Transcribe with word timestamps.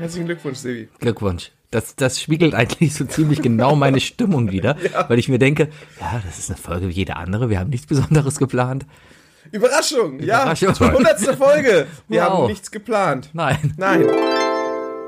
Herzlichen 0.00 0.26
Glückwunsch, 0.26 0.58
Sebi. 0.58 0.88
Glückwunsch. 0.98 1.52
Das, 1.70 1.94
das 1.94 2.20
spiegelt 2.20 2.54
eigentlich 2.54 2.94
so 2.94 3.04
ziemlich 3.04 3.42
genau 3.42 3.76
meine 3.76 4.00
Stimmung 4.00 4.50
wieder, 4.50 4.76
weil 5.08 5.18
ich 5.20 5.28
mir 5.28 5.38
denke, 5.38 5.68
ja, 6.00 6.20
das 6.26 6.38
ist 6.38 6.50
eine 6.50 6.56
Folge 6.58 6.88
wie 6.88 6.92
jede 6.92 7.16
andere, 7.16 7.48
wir 7.50 7.60
haben 7.60 7.70
nichts 7.70 7.86
Besonderes 7.86 8.38
geplant. 8.38 8.86
Überraschung, 9.52 10.18
Überraschung. 10.18 10.74
ja. 10.80 10.92
Hundertste 10.92 11.36
Folge. 11.36 11.86
Wir 12.08 12.22
Wow. 12.22 12.28
haben 12.30 12.46
nichts 12.46 12.70
geplant. 12.70 13.30
Nein. 13.34 13.74
Nein. 13.76 14.04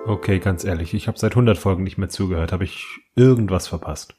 Okay, 0.06 0.38
ganz 0.40 0.64
ehrlich, 0.64 0.94
ich 0.94 1.08
habe 1.08 1.18
seit 1.18 1.32
100 1.32 1.56
Folgen 1.58 1.84
nicht 1.84 1.96
mehr 1.98 2.08
zugehört. 2.08 2.52
Habe 2.52 2.64
ich 2.64 2.84
irgendwas 3.16 3.68
verpasst? 3.68 4.14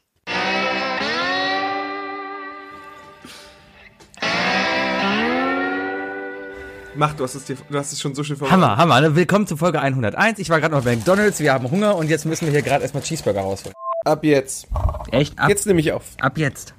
Mach, 6.96 7.12
du 7.14 7.24
hast 7.24 7.34
es 7.34 7.44
dir, 7.44 7.56
du 7.68 7.78
hast 7.78 7.92
es 7.92 8.00
schon 8.00 8.14
so 8.14 8.22
schön 8.22 8.40
Hammer, 8.40 8.76
Hammer. 8.76 9.00
ne? 9.00 9.16
Willkommen 9.16 9.46
zu 9.46 9.56
Folge 9.56 9.80
101. 9.80 10.38
Ich 10.38 10.48
war 10.50 10.60
gerade 10.60 10.74
noch 10.74 10.84
bei 10.84 10.94
McDonalds, 10.94 11.40
wir 11.40 11.52
haben 11.52 11.68
Hunger 11.70 11.96
und 11.96 12.08
jetzt 12.08 12.24
müssen 12.24 12.46
wir 12.46 12.52
hier 12.52 12.62
gerade 12.62 12.82
erstmal 12.82 13.02
Cheeseburger 13.02 13.40
rausholen. 13.40 13.74
Ab 14.04 14.22
jetzt. 14.24 14.68
Echt? 15.10 15.36
Ab, 15.38 15.48
Jetzt 15.48 15.66
nehme 15.66 15.80
ich 15.80 15.92
auf. 15.92 16.04
ab 16.20 16.38
jetzt. 16.38 16.74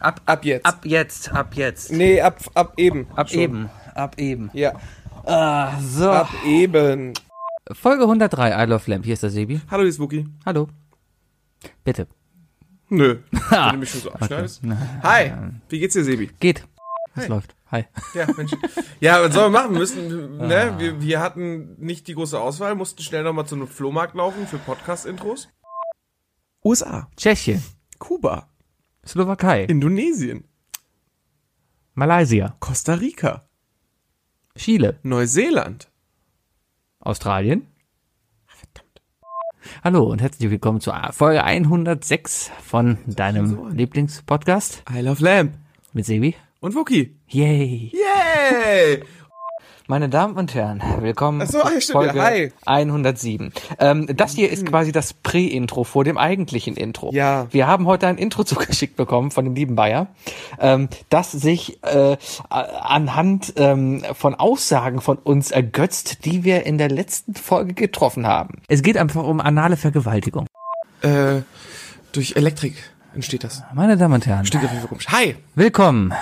Ab, 0.00 0.20
Ab 0.26 0.44
jetzt. 0.44 0.66
ab 0.66 0.80
jetzt, 0.84 1.32
ab 1.32 1.54
jetzt. 1.54 1.92
Nee, 1.92 2.20
ab, 2.20 2.38
ab 2.54 2.72
eben. 2.78 3.06
Ab 3.14 3.28
Schon. 3.30 3.38
eben, 3.40 3.70
ab 3.94 4.14
eben. 4.18 4.50
Ja, 4.54 4.72
Ah, 5.24 5.78
so. 5.80 6.10
ab 6.10 6.30
eben. 6.46 7.12
Folge 7.72 8.02
103, 8.04 8.64
I 8.64 8.66
Love 8.66 8.90
Lamp. 8.90 9.04
Hier 9.04 9.14
ist 9.14 9.22
der 9.22 9.30
Sebi. 9.30 9.60
Hallo, 9.70 9.84
die 9.84 9.92
Spooky. 9.92 10.26
Hallo. 10.46 10.68
Bitte. 11.84 12.06
Nö. 12.88 13.18
Wenn 13.50 13.72
du 13.72 13.76
mich 13.76 13.90
schon 13.90 14.00
so 14.00 14.10
abschneidest. 14.12 14.62
Hi. 15.02 15.32
Wie 15.68 15.78
geht's 15.78 15.92
dir, 15.94 16.02
Sebi? 16.02 16.30
Geht. 16.40 16.64
Es 17.14 17.28
läuft. 17.28 17.54
Hi. 17.70 17.84
Ja, 18.14 18.26
Mensch. 18.36 18.52
Ja, 18.98 19.22
was 19.22 19.32
sollen 19.32 19.52
wir 19.52 19.60
machen? 19.60 19.72
Wir 19.72 19.78
müssen, 19.78 20.36
ne? 20.38 20.74
Wir, 20.78 21.00
wir 21.00 21.20
hatten 21.20 21.76
nicht 21.78 22.08
die 22.08 22.14
große 22.14 22.38
Auswahl, 22.38 22.74
mussten 22.74 23.02
schnell 23.02 23.22
nochmal 23.22 23.46
zu 23.46 23.54
einem 23.54 23.68
Flohmarkt 23.68 24.14
laufen 24.16 24.46
für 24.46 24.58
Podcast-Intros. 24.58 25.48
USA. 26.64 27.08
Tschechien. 27.16 27.62
Kuba. 27.98 28.48
Slowakei. 29.06 29.64
Indonesien. 29.64 30.44
Malaysia. 31.94 32.56
Costa 32.58 32.94
Rica. 32.94 33.48
Chile. 34.56 34.98
Neuseeland. 35.04 35.90
Australien. 36.98 37.66
Hallo 39.84 40.04
und 40.04 40.20
herzlich 40.20 40.50
willkommen 40.50 40.80
zur 40.80 40.98
Folge 41.12 41.44
106 41.44 42.50
von 42.64 42.98
deinem 43.06 43.68
Lieblingspodcast 43.70 44.82
I 44.90 45.00
love 45.00 45.22
Lamp. 45.22 45.54
mit 45.92 46.04
Sebi. 46.06 46.34
Und 46.62 46.74
Wookie. 46.74 47.16
Yay! 47.26 47.90
Yay! 47.94 49.02
Meine 49.86 50.10
Damen 50.10 50.36
und 50.36 50.54
Herren, 50.54 50.82
willkommen 51.00 51.40
Ach 51.40 51.48
so, 51.48 51.58
stimmt, 51.80 51.84
Folge 51.84 52.22
hi. 52.22 52.52
107. 52.66 53.50
Ähm, 53.78 54.06
das 54.14 54.34
hier 54.34 54.50
ist 54.50 54.66
quasi 54.66 54.92
das 54.92 55.14
Prä-Intro 55.14 55.84
vor 55.84 56.04
dem 56.04 56.18
eigentlichen 56.18 56.76
Intro. 56.76 57.12
Ja. 57.14 57.46
Wir 57.50 57.66
haben 57.66 57.86
heute 57.86 58.08
ein 58.08 58.18
Intro 58.18 58.44
zugeschickt 58.44 58.94
bekommen 58.96 59.30
von 59.30 59.46
dem 59.46 59.54
lieben 59.54 59.74
Bayer, 59.74 60.08
ähm, 60.58 60.90
das 61.08 61.32
sich 61.32 61.82
äh, 61.82 62.18
anhand 62.50 63.54
ähm, 63.56 64.04
von 64.12 64.34
Aussagen 64.34 65.00
von 65.00 65.16
uns 65.16 65.50
ergötzt, 65.52 66.26
die 66.26 66.44
wir 66.44 66.66
in 66.66 66.76
der 66.76 66.90
letzten 66.90 67.34
Folge 67.34 67.72
getroffen 67.72 68.26
haben. 68.26 68.60
Es 68.68 68.82
geht 68.82 68.98
einfach 68.98 69.24
um 69.24 69.40
anale 69.40 69.78
Vergewaltigung. 69.78 70.46
Äh, 71.00 71.40
durch 72.12 72.36
Elektrik 72.36 72.74
entsteht 73.14 73.44
das. 73.44 73.62
Meine 73.72 73.96
Damen 73.96 74.12
und 74.12 74.26
Herren, 74.26 74.44
Klingt 74.44 74.66
auf 74.66 74.70
jeden 74.70 74.82
Fall 74.82 74.90
komisch. 74.90 75.08
Hi, 75.08 75.36
willkommen 75.54 76.12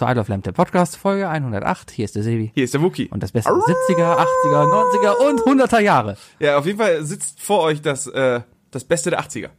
zu 0.00 0.06
I 0.06 0.14
Love 0.14 0.30
Lamp, 0.30 0.44
der 0.44 0.52
Podcast, 0.52 0.96
Folge 0.96 1.28
108. 1.28 1.90
Hier 1.90 2.06
ist 2.06 2.16
der 2.16 2.22
Sebi. 2.22 2.52
hier 2.54 2.64
ist 2.64 2.72
der 2.72 2.80
Wookie. 2.80 3.08
Und 3.08 3.22
das 3.22 3.32
Beste 3.32 3.50
70er, 3.50 4.16
80er, 4.16 4.64
90er 4.64 5.12
und 5.28 5.40
100er 5.42 5.78
Jahre. 5.80 6.16
Ja, 6.38 6.56
auf 6.56 6.64
jeden 6.64 6.78
Fall 6.78 7.04
sitzt 7.04 7.42
vor 7.42 7.60
euch 7.60 7.82
das, 7.82 8.06
äh, 8.06 8.40
das 8.70 8.84
Beste 8.84 9.10
der 9.10 9.20
80er. 9.20 9.50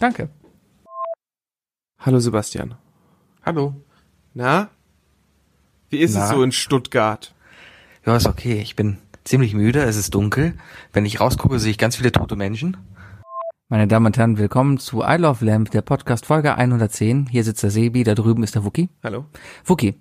Danke. 0.00 0.30
Hallo 2.00 2.18
Sebastian. 2.18 2.74
Hallo. 3.46 3.76
Na? 4.34 4.68
Wie 5.90 5.98
ist 5.98 6.10
es 6.10 6.16
Na? 6.16 6.26
so 6.26 6.42
in 6.42 6.50
Stuttgart? 6.50 7.32
Ja, 8.04 8.16
ist 8.16 8.26
okay. 8.26 8.60
Ich 8.60 8.74
bin 8.74 8.98
ziemlich 9.22 9.54
müde. 9.54 9.84
Es 9.84 9.94
ist 9.94 10.12
dunkel. 10.12 10.54
Wenn 10.92 11.06
ich 11.06 11.20
rausgucke, 11.20 11.60
sehe 11.60 11.70
ich 11.70 11.78
ganz 11.78 11.94
viele 11.94 12.10
tote 12.10 12.34
Menschen. 12.34 12.76
Meine 13.70 13.86
Damen 13.86 14.06
und 14.06 14.16
Herren, 14.16 14.38
willkommen 14.38 14.78
zu 14.78 15.02
I 15.02 15.16
Love 15.18 15.44
Lamp, 15.44 15.70
der 15.72 15.82
Podcast 15.82 16.24
Folge 16.24 16.54
110. 16.56 17.26
Hier 17.26 17.44
sitzt 17.44 17.62
der 17.62 17.70
Sebi, 17.70 18.02
da 18.02 18.14
drüben 18.14 18.42
ist 18.42 18.54
der 18.54 18.64
Wookie. 18.64 18.88
Hallo? 19.02 19.26
Wookie, 19.66 20.00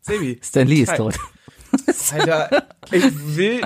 Sebi. 0.00 0.40
Stan 0.42 0.66
Lee 0.66 0.80
ist 0.80 0.96
tot. 0.96 1.18
Alter, 2.10 2.64
ich 2.90 3.36
will, 3.36 3.60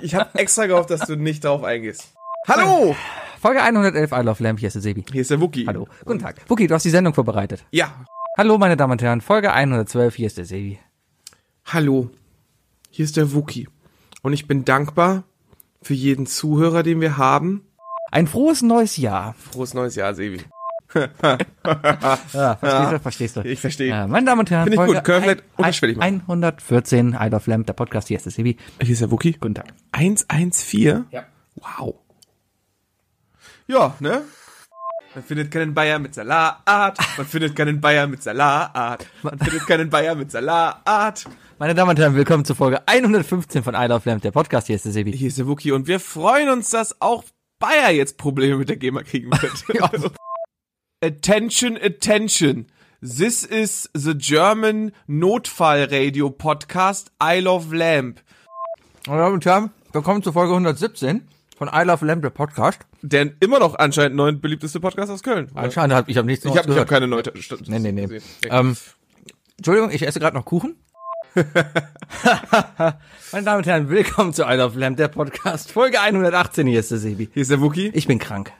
ich 0.00 0.14
habe 0.14 0.30
extra 0.38 0.64
gehofft, 0.64 0.88
dass 0.88 1.02
du 1.02 1.14
nicht 1.14 1.44
darauf 1.44 1.62
eingehst. 1.62 2.14
Hallo! 2.48 2.96
Folge 3.38 3.60
111 3.62 4.12
I 4.12 4.22
Love 4.22 4.42
Lamp, 4.42 4.60
hier 4.60 4.68
ist 4.68 4.76
der 4.76 4.82
Sebi. 4.82 5.04
Hier 5.12 5.20
ist 5.20 5.30
der 5.30 5.42
Wookie. 5.42 5.66
Hallo. 5.66 5.86
Guten 6.06 6.20
Tag. 6.20 6.40
Wookie, 6.48 6.66
du 6.66 6.74
hast 6.74 6.84
die 6.84 6.90
Sendung 6.90 7.12
vorbereitet. 7.12 7.66
Ja. 7.72 8.06
Hallo, 8.38 8.56
meine 8.56 8.78
Damen 8.78 8.92
und 8.92 9.02
Herren, 9.02 9.20
Folge 9.20 9.52
112, 9.52 10.14
hier 10.14 10.26
ist 10.26 10.38
der 10.38 10.46
Sebi. 10.46 10.78
Hallo. 11.66 12.08
Hier 12.88 13.04
ist 13.04 13.18
der 13.18 13.34
Wookie. 13.34 13.68
Und 14.22 14.32
ich 14.32 14.48
bin 14.48 14.64
dankbar 14.64 15.24
für 15.82 15.92
jeden 15.92 16.24
Zuhörer, 16.24 16.82
den 16.82 17.02
wir 17.02 17.18
haben. 17.18 17.60
Ein 18.10 18.26
frohes 18.26 18.62
neues 18.62 18.96
Jahr. 18.96 19.34
Frohes 19.34 19.74
neues 19.74 19.94
Jahr, 19.96 20.14
Sebi. 20.14 20.40
Ja, 20.94 22.56
verstehst 22.56 22.92
du? 22.92 22.98
Verstehst 23.00 23.36
du? 23.36 23.40
Ich 23.42 23.60
verstehe. 23.60 23.88
Ja, 23.88 24.06
meine 24.06 24.26
Damen 24.26 24.40
und 24.40 24.50
Herren, 24.50 24.64
Finde 24.64 24.74
ich 24.76 24.78
Folge 24.78 24.94
gut. 24.94 25.04
Können 25.04 25.24
wir 25.24 25.24
vielleicht 25.24 25.40
ein- 25.42 25.56
unterschwellig 25.56 25.96
machen. 25.96 26.20
114 26.26 27.18
I 27.20 27.28
Love 27.28 27.50
Lamp, 27.50 27.66
der 27.66 27.72
Podcast, 27.72 28.08
hier 28.08 28.16
ist 28.16 28.24
der 28.24 28.32
Sebi. 28.32 28.56
Hier 28.80 28.92
ist 28.92 29.02
der 29.02 29.10
Wookie. 29.10 29.32
Guten 29.32 29.54
Tag. 29.56 29.66
114? 29.92 31.06
Ja. 31.10 31.24
Wow. 31.56 31.96
Ja, 33.66 33.94
ne? 34.00 34.22
Man 35.14 35.24
findet 35.24 35.50
keinen 35.50 35.74
Bayer 35.74 35.98
mit 35.98 36.14
Salat. 36.14 36.98
Man 37.16 37.26
findet 37.26 37.56
keinen 37.56 37.80
Bayer 37.80 38.06
mit 38.06 38.22
Salat. 38.22 39.06
Man 39.22 39.38
findet 39.38 39.66
keinen 39.66 39.90
Bayer 39.90 40.14
mit 40.14 40.30
Salat. 40.30 41.24
Meine 41.58 41.74
Damen 41.74 41.90
und 41.90 41.98
Herren, 41.98 42.14
willkommen 42.14 42.44
zur 42.44 42.54
Folge 42.54 42.86
115 42.86 43.62
von 43.64 43.74
I 43.74 43.86
Love 43.86 44.08
Lamp, 44.08 44.22
der 44.22 44.30
Podcast. 44.30 44.66
Hier 44.68 44.76
ist 44.76 44.84
der 44.84 44.92
Sebi. 44.92 45.12
Hier 45.16 45.28
ist 45.28 45.38
der 45.38 45.46
Wookie 45.48 45.72
und 45.72 45.86
wir 45.88 46.00
freuen 46.00 46.50
uns, 46.50 46.68
dass 46.70 47.00
auch 47.00 47.24
Bayer 47.58 47.90
jetzt 47.90 48.18
Probleme 48.18 48.58
mit 48.58 48.68
der 48.68 48.76
GEMA 48.76 49.02
kriegen 49.02 49.30
wird. 49.32 49.64
Ja. 49.74 49.90
attention, 51.02 51.76
attention. 51.78 52.66
This 53.00 53.44
is 53.44 53.88
the 53.94 54.14
German 54.14 54.92
Notfallradio 55.06 56.30
Podcast 56.30 57.10
I 57.22 57.40
Love 57.40 57.74
Lamp. 57.74 58.20
Meine 59.06 59.20
Damen 59.22 59.34
und 59.34 59.44
Herren, 59.46 59.70
willkommen 59.92 60.22
zur 60.22 60.32
Folge 60.34 60.52
117 60.52 61.26
von 61.56 61.68
I 61.72 61.82
Love 61.84 62.04
Lamp, 62.04 62.22
der 62.22 62.30
Podcast. 62.30 62.80
Der 63.00 63.30
immer 63.40 63.58
noch 63.58 63.74
anscheinend 63.76 64.16
neun 64.16 64.40
beliebteste 64.40 64.78
Podcast 64.80 65.10
aus 65.10 65.22
Köln. 65.22 65.46
oder? 65.50 65.62
Anscheinend 65.62 65.94
habe 65.94 66.10
ich 66.10 66.18
habe 66.18 66.26
nichts 66.26 66.44
Ich 66.44 66.50
habe 66.50 66.60
ich 66.60 66.78
hab 66.78 66.86
gehört. 66.86 66.88
keine 66.88 67.06
neue 67.08 67.22
Nee, 67.68 67.78
nee, 67.78 67.92
nee. 67.92 68.20
Ähm, 68.50 68.76
Entschuldigung, 69.56 69.90
ich 69.90 70.06
esse 70.06 70.20
gerade 70.20 70.36
noch 70.36 70.44
Kuchen. 70.44 70.76
Meine 73.32 73.44
Damen 73.44 73.58
und 73.58 73.66
Herren, 73.66 73.90
willkommen 73.90 74.32
zu 74.32 74.44
I 74.44 74.54
Love 74.54 74.78
Lamp, 74.78 74.96
der 74.96 75.08
Podcast. 75.08 75.70
Folge 75.70 76.00
118, 76.00 76.66
hier 76.66 76.80
ist 76.80 76.90
der 76.90 76.96
Sebi. 76.96 77.28
Hier 77.30 77.42
ist 77.42 77.50
der 77.50 77.60
Wookie. 77.60 77.90
Ich 77.92 78.06
bin 78.06 78.18
krank. 78.18 78.52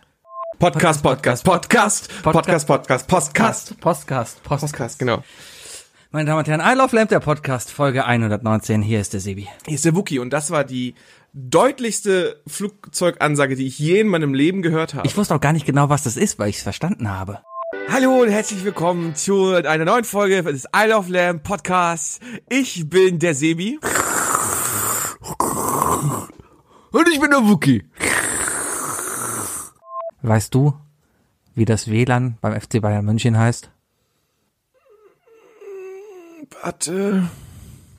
Podcast, 0.59 1.03
Podcast, 1.03 1.43
Podcast, 1.43 2.23
Podcast, 2.23 2.67
Podcast, 2.67 3.07
Podcast, 3.09 3.81
Podcast, 3.81 3.81
Podcast. 3.81 4.43
Podcast, 4.43 4.99
genau. 4.99 5.25
Meine 6.11 6.27
Damen 6.27 6.41
und 6.41 6.49
Herren, 6.49 6.61
I 6.61 6.77
Love 6.77 6.95
Lamp, 6.95 7.09
der 7.09 7.21
Podcast, 7.21 7.71
Folge 7.71 8.05
119, 8.05 8.83
hier 8.83 9.01
ist 9.01 9.15
der 9.15 9.21
Sebi. 9.21 9.49
Hier 9.65 9.75
ist 9.75 9.87
der 9.87 9.97
Wookie 9.97 10.19
und 10.19 10.29
das 10.31 10.51
war 10.51 10.65
die 10.65 10.95
deutlichste 11.33 12.43
Flugzeugansage, 12.47 13.57
die 13.57 13.69
ich 13.69 13.79
je 13.79 14.01
in 14.01 14.09
meinem 14.09 14.35
Leben 14.35 14.61
gehört 14.61 14.93
habe. 14.93 15.07
Ich 15.07 15.17
wusste 15.17 15.35
auch 15.35 15.41
gar 15.41 15.55
nicht 15.55 15.65
genau, 15.65 15.89
was 15.89 16.03
das 16.03 16.19
ist, 16.19 16.39
weil 16.39 16.51
ich 16.51 16.59
es 16.59 16.63
verstanden 16.63 17.09
habe. 17.11 17.41
Hallo 17.89 18.23
und 18.23 18.29
herzlich 18.31 18.65
willkommen 18.65 19.15
zu 19.15 19.55
einer 19.55 19.85
neuen 19.85 20.05
Folge 20.05 20.43
des 20.43 20.65
I 20.75 20.89
Love 20.89 21.11
Lamb 21.11 21.43
Podcasts. 21.43 22.21
Ich 22.49 22.89
bin 22.89 23.19
der 23.19 23.35
Sebi. 23.35 23.79
Und 26.93 27.09
ich 27.09 27.21
bin 27.21 27.31
der 27.31 27.47
Wookie. 27.47 27.85
Weißt 30.23 30.55
du, 30.55 30.75
wie 31.55 31.65
das 31.65 31.89
WLAN 31.91 32.39
beim 32.41 32.61
FC 32.61 32.81
Bayern 32.81 33.05
München 33.05 33.39
heißt? 33.39 33.71
Warte. 36.63 37.29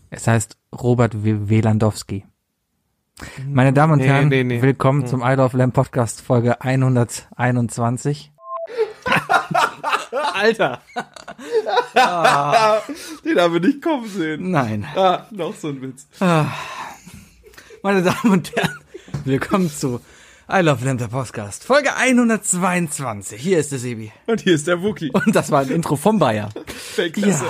Es 0.09 0.27
heißt 0.27 0.57
Robert 0.73 1.23
W. 1.23 1.49
Wielandowski. 1.49 2.25
Meine 3.47 3.73
Damen 3.73 3.93
und 3.93 3.99
Nee, 3.99 4.07
Herren, 4.07 4.27
nee, 4.27 4.43
nee. 4.43 4.61
willkommen 4.61 5.07
zum 5.07 5.21
I 5.21 5.33
Love 5.33 5.57
Lamb 5.57 5.73
Podcast 5.73 6.21
Folge 6.21 6.61
121. 6.61 8.31
Alter. 10.37 10.81
Den 13.25 13.39
haben 13.39 13.53
wir 13.53 13.59
nicht 13.59 13.81
kommen 13.81 14.07
sehen. 14.07 14.51
Nein. 14.51 14.85
Ah, 14.95 15.25
noch 15.31 15.55
so 15.55 15.69
ein 15.69 15.81
Witz. 15.81 16.05
Meine 17.81 18.03
Damen 18.03 18.31
und 18.31 18.55
Herren, 18.55 18.79
willkommen 19.25 19.71
zu 19.71 19.99
I 20.51 20.59
Love 20.61 20.85
Lamb 20.85 20.99
der 20.99 21.07
Podcast 21.07 21.63
Folge 21.63 21.95
122. 21.95 23.41
Hier 23.41 23.57
ist 23.57 23.71
der 23.71 23.79
Sebi. 23.79 24.11
Und 24.27 24.41
hier 24.41 24.53
ist 24.53 24.67
der 24.67 24.83
Wookie. 24.83 25.09
Und 25.11 25.35
das 25.35 25.49
war 25.49 25.61
ein 25.61 25.69
Intro 25.69 25.95
vom 25.95 26.19
Bayer. 26.19 26.49
Weltklasse. 26.95 27.47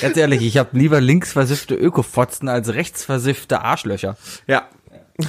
Ganz 0.00 0.16
ehrlich, 0.16 0.42
ich 0.42 0.58
habe 0.58 0.76
lieber 0.76 1.00
links 1.00 1.32
versiffte 1.32 1.76
Ökofotzen 1.76 2.48
als 2.48 2.74
rechts 2.74 3.04
versiffte 3.04 3.60
Arschlöcher. 3.60 4.16
Ja. 4.48 4.68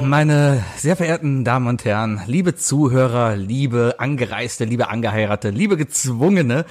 Meine 0.00 0.64
sehr 0.76 0.96
verehrten 0.96 1.44
Damen 1.44 1.66
und 1.66 1.84
Herren, 1.84 2.20
liebe 2.26 2.54
Zuhörer, 2.54 3.36
liebe 3.36 3.96
Angereiste, 3.98 4.64
liebe 4.64 4.88
Angeheiratete, 4.88 5.54
liebe 5.54 5.76
Gezwungene, 5.76 6.64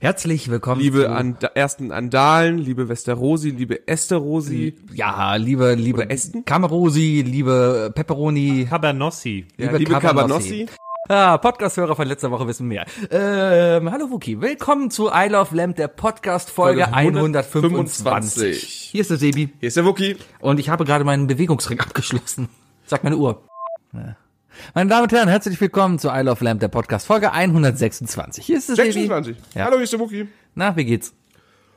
herzlich 0.00 0.50
willkommen. 0.50 0.80
Liebe 0.80 1.02
zu, 1.02 1.10
And 1.10 1.42
ersten 1.54 1.92
Andalen, 1.92 2.58
liebe 2.58 2.88
Westerosi, 2.88 3.50
liebe 3.50 3.86
Esterosi. 3.86 4.74
ja, 4.92 5.36
liebe, 5.36 5.74
liebe 5.74 6.02
Oder 6.02 6.10
Ästen? 6.10 6.44
Camerosi, 6.44 7.22
liebe 7.26 7.92
Pepperoni, 7.94 8.66
Cabernossi. 8.68 9.46
Ja, 9.56 9.70
liebe 9.72 9.98
Cabanossi. 9.98 10.66
Ah, 11.08 11.38
Podcast-Hörer 11.38 11.96
von 11.96 12.06
letzter 12.06 12.30
Woche 12.30 12.46
wissen 12.46 12.68
mehr. 12.68 12.84
Ähm, 13.10 13.90
hallo 13.90 14.10
Wookie, 14.10 14.40
willkommen 14.42 14.90
zu 14.90 15.08
I 15.08 15.28
Love 15.28 15.56
Lamp, 15.56 15.76
der 15.76 15.88
Podcast-Folge 15.88 16.82
Folge 16.84 16.94
125. 16.94 18.06
125. 18.06 18.88
Hier 18.92 19.00
ist 19.00 19.10
der 19.10 19.16
Sebi 19.16 19.48
Hier 19.58 19.68
ist 19.68 19.76
der 19.78 19.86
Wookie. 19.86 20.16
und 20.40 20.60
ich 20.60 20.68
habe 20.68 20.84
gerade 20.84 21.04
meinen 21.04 21.26
Bewegungsring 21.26 21.80
abgeschlossen. 21.80 22.48
Sagt 22.84 23.04
meine 23.04 23.16
Uhr. 23.16 23.42
Ja. 23.94 24.16
Meine 24.74 24.90
Damen 24.90 25.04
und 25.04 25.12
Herren, 25.12 25.28
herzlich 25.28 25.58
willkommen 25.60 25.98
zu 25.98 26.08
I 26.10 26.20
Love 26.20 26.44
Lamp, 26.44 26.60
der 26.60 26.68
Podcast-Folge 26.68 27.32
126. 27.32 28.44
Hier 28.44 28.58
ist 28.58 28.68
der 28.68 28.76
Sebi. 28.76 28.92
26. 28.92 29.36
Ja. 29.54 29.64
Hallo, 29.64 29.76
hier 29.76 29.84
ist 29.84 29.92
der 29.94 30.00
Wookie. 30.00 30.28
Na, 30.54 30.76
wie 30.76 30.84
geht's? 30.84 31.14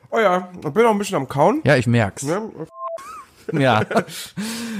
Oh 0.09 0.19
ja, 0.19 0.49
ich 0.55 0.69
bin 0.73 0.83
noch 0.83 0.91
ein 0.91 0.97
bisschen 0.97 1.15
am 1.15 1.29
Kauen. 1.29 1.61
Ja, 1.63 1.77
ich 1.77 1.87
merk's. 1.87 2.23
Ja, 2.23 2.41
Ja. 3.53 3.83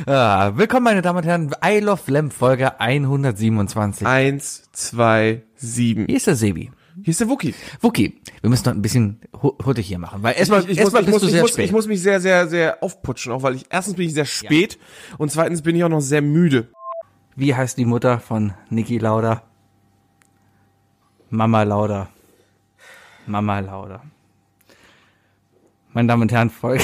ja. 0.08 0.58
Willkommen, 0.58 0.84
meine 0.84 1.02
Damen 1.02 1.20
und 1.20 1.26
Herren, 1.26 1.56
I 1.66 1.80
Love 1.80 2.02
Lamp, 2.12 2.34
Folge 2.34 2.80
127. 2.80 4.06
Eins, 4.08 4.70
zwei, 4.72 5.44
sieben. 5.56 6.06
Hier 6.08 6.18
ist 6.18 6.28
der 6.28 6.36
Sebi. 6.36 6.72
Hier 7.04 7.12
ist 7.12 7.20
der 7.20 7.30
Wookie. 7.30 7.56
Wookie, 7.82 8.22
wir 8.42 8.50
müssen 8.50 8.66
noch 8.66 8.74
ein 8.74 8.82
bisschen 8.82 9.22
hu- 9.42 9.56
huttig 9.66 9.88
hier 9.88 9.98
machen, 10.00 10.22
weil 10.24 10.36
erstmal, 10.38 10.62
Ich, 10.62 10.70
ich, 10.72 10.76
muss, 10.78 10.94
erstmal 10.94 11.04
ich, 11.04 11.10
muss, 11.10 11.24
ich, 11.24 11.42
muss, 11.42 11.50
spät. 11.52 11.66
ich 11.66 11.72
muss 11.72 11.88
mich 11.88 12.02
sehr, 12.02 12.20
sehr, 12.20 12.48
sehr 12.48 12.84
aufputschen, 12.84 13.32
auch 13.32 13.44
weil 13.44 13.56
ich 13.56 13.66
erstens 13.70 13.96
bin 13.96 14.06
ich 14.08 14.14
sehr 14.14 14.26
spät 14.26 14.78
und 15.18 15.32
zweitens 15.32 15.62
bin 15.62 15.76
ich 15.76 15.84
auch 15.84 15.90
noch 15.90 16.02
sehr 16.02 16.22
müde. 16.22 16.68
Wie 17.36 17.56
heißt 17.56 17.78
die 17.78 17.86
Mutter 17.86 18.20
von 18.20 18.54
Niki 18.70 18.98
Lauda? 18.98 19.44
Mama 21.30 21.64
Lauda. 21.64 22.10
Mama 23.26 23.60
Lauda. 23.60 24.02
Meine 25.94 26.08
Damen 26.10 26.24
und 26.24 26.32
Herren, 26.32 26.50
Folge, 26.50 26.84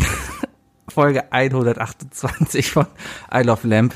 Folge 0.90 1.32
128 1.32 2.72
von 2.72 2.88
I 3.34 3.42
Love 3.42 3.68
Lamp. 3.68 3.94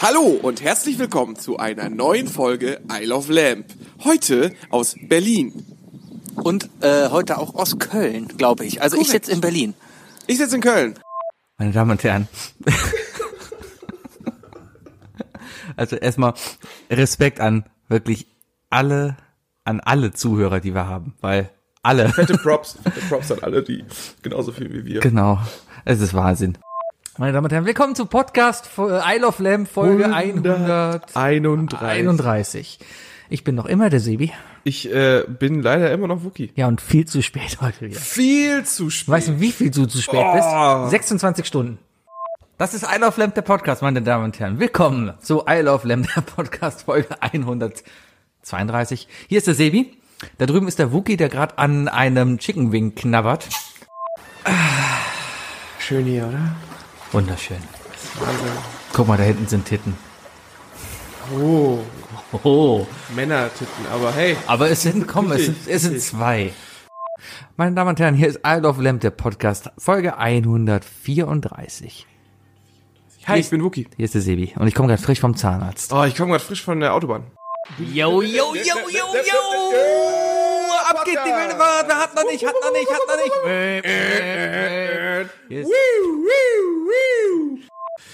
Hallo 0.00 0.20
und 0.42 0.62
herzlich 0.62 0.98
willkommen 0.98 1.36
zu 1.36 1.58
einer 1.58 1.90
neuen 1.90 2.26
Folge 2.26 2.80
I 2.90 3.04
Love 3.04 3.32
Lamp. 3.32 3.66
Heute 4.04 4.52
aus 4.70 4.96
Berlin. 5.00 5.64
Und 6.36 6.70
äh, 6.80 7.10
heute 7.10 7.38
auch 7.38 7.54
aus 7.54 7.78
Köln, 7.78 8.28
glaube 8.38 8.64
ich. 8.64 8.80
Also 8.80 8.96
ich 8.96 9.08
Korrekt. 9.08 9.26
sitze 9.26 9.32
in 9.36 9.40
Berlin. 9.42 9.74
Ich 10.26 10.38
sitze 10.38 10.56
in 10.56 10.62
Köln. 10.62 10.98
Meine 11.58 11.72
Damen 11.72 11.90
und 11.90 12.02
Herren. 12.02 12.28
Also 15.76 15.96
erstmal 15.96 16.34
Respekt 16.90 17.40
an 17.40 17.64
wirklich 17.88 18.26
alle, 18.70 19.16
an 19.64 19.80
alle 19.80 20.12
Zuhörer, 20.12 20.60
die 20.60 20.74
wir 20.74 20.86
haben, 20.86 21.14
weil 21.20 21.50
alle. 21.82 22.08
Fette 22.10 22.34
Props. 22.36 22.76
Fette 22.82 23.00
Props 23.08 23.32
an 23.32 23.38
alle, 23.42 23.62
die 23.62 23.84
genauso 24.22 24.52
viel 24.52 24.70
wie 24.72 24.84
wir. 24.84 25.00
Genau. 25.00 25.38
Es 25.84 26.00
ist 26.00 26.14
Wahnsinn. 26.14 26.58
Meine 27.18 27.32
Damen 27.32 27.44
und 27.46 27.52
Herren, 27.52 27.66
willkommen 27.66 27.94
zu 27.94 28.06
Podcast 28.06 28.66
Fo- 28.66 28.88
I 28.88 29.18
Love 29.18 29.42
Lamp 29.42 29.68
Folge 29.68 30.12
131. 30.12 31.16
31. 31.16 32.78
Ich 33.28 33.44
bin 33.44 33.54
noch 33.54 33.66
immer 33.66 33.90
der 33.90 34.00
Sebi. 34.00 34.32
Ich 34.64 34.92
äh, 34.92 35.24
bin 35.26 35.62
leider 35.62 35.90
immer 35.92 36.06
noch 36.08 36.24
Wookie. 36.24 36.52
Ja, 36.54 36.66
und 36.68 36.80
viel 36.80 37.06
zu 37.06 37.22
spät 37.22 37.58
heute 37.60 37.82
wieder. 37.82 38.00
Viel 38.00 38.64
zu 38.64 38.90
spät. 38.90 39.08
Weißt 39.08 39.28
du, 39.28 39.40
wie 39.40 39.52
viel 39.52 39.70
du 39.70 39.86
zu 39.86 40.00
spät 40.00 40.20
Oh. 40.22 40.82
bist? 40.82 40.90
26 40.90 41.46
Stunden. 41.46 41.78
Das 42.58 42.74
ist 42.74 42.84
I 42.84 42.98
Love 43.00 43.18
Lamp, 43.20 43.34
der 43.34 43.42
Podcast, 43.42 43.82
meine 43.82 44.02
Damen 44.02 44.24
und 44.24 44.38
Herren. 44.38 44.58
Willkommen 44.60 45.14
zu 45.20 45.44
I 45.48 45.60
Love 45.60 45.86
Lamp, 45.88 46.08
der 46.14 46.20
Podcast, 46.22 46.82
Folge 46.82 47.08
132. 47.22 49.08
Hier 49.28 49.38
ist 49.38 49.46
der 49.46 49.54
Sebi. 49.54 49.96
Da 50.36 50.44
drüben 50.44 50.68
ist 50.68 50.78
der 50.78 50.92
Wookie, 50.92 51.16
der 51.16 51.30
gerade 51.30 51.56
an 51.56 51.88
einem 51.88 52.38
Chicken 52.38 52.72
Wing 52.72 52.94
knabbert. 52.94 53.48
Schön 55.90 56.06
hier, 56.06 56.24
oder? 56.28 56.54
Wunderschön. 57.10 57.56
Wahnsinn. 58.20 58.46
Guck 58.92 59.08
mal, 59.08 59.16
da 59.16 59.24
hinten 59.24 59.48
sind 59.48 59.64
Titten. 59.64 59.96
Oh, 61.36 61.80
Oh. 62.44 62.86
Männertitten, 63.16 63.86
aber 63.92 64.12
hey. 64.12 64.36
Aber 64.46 64.70
es 64.70 64.82
sind, 64.82 65.08
komm, 65.08 65.32
es 65.32 65.46
sind, 65.46 65.56
es 65.66 65.82
sind 65.82 66.00
zwei. 66.00 66.52
Meine 67.56 67.74
Damen 67.74 67.88
und 67.88 67.98
Herren, 67.98 68.14
hier 68.14 68.28
ist 68.28 68.38
I 68.46 68.60
Love 68.60 68.80
Lamp, 68.80 69.00
der 69.00 69.10
Podcast, 69.10 69.72
Folge 69.78 70.16
134. 70.16 72.06
Hi, 73.26 73.40
ich 73.40 73.50
bin 73.50 73.64
Wookie. 73.64 73.88
Hier 73.96 74.04
ist 74.04 74.14
der 74.14 74.20
Sebi 74.20 74.54
und 74.60 74.68
ich 74.68 74.76
komme 74.76 74.86
gerade 74.90 75.02
frisch 75.02 75.18
vom 75.18 75.34
Zahnarzt. 75.34 75.92
Oh, 75.92 76.04
ich 76.04 76.14
komme 76.14 76.30
gerade 76.30 76.44
frisch 76.44 76.62
von 76.62 76.78
der 76.78 76.94
Autobahn. 76.94 77.24
Yo, 77.80 78.22
yo, 78.22 78.54
yo, 78.54 78.54
yo, 78.54 78.76
yo! 78.92 80.29
Ab 80.90 81.04
geht 81.04 81.18
die 81.24 81.30
wilde 81.30 81.54
Fahrt! 81.56 81.88
Hat 81.88 82.14
noch 82.16 82.24
nicht, 82.30 82.44
hat 82.44 82.54
noch 82.62 82.72
nicht, 82.72 82.90
hat 82.90 83.00
noch 83.06 83.16
nicht! 83.16 83.34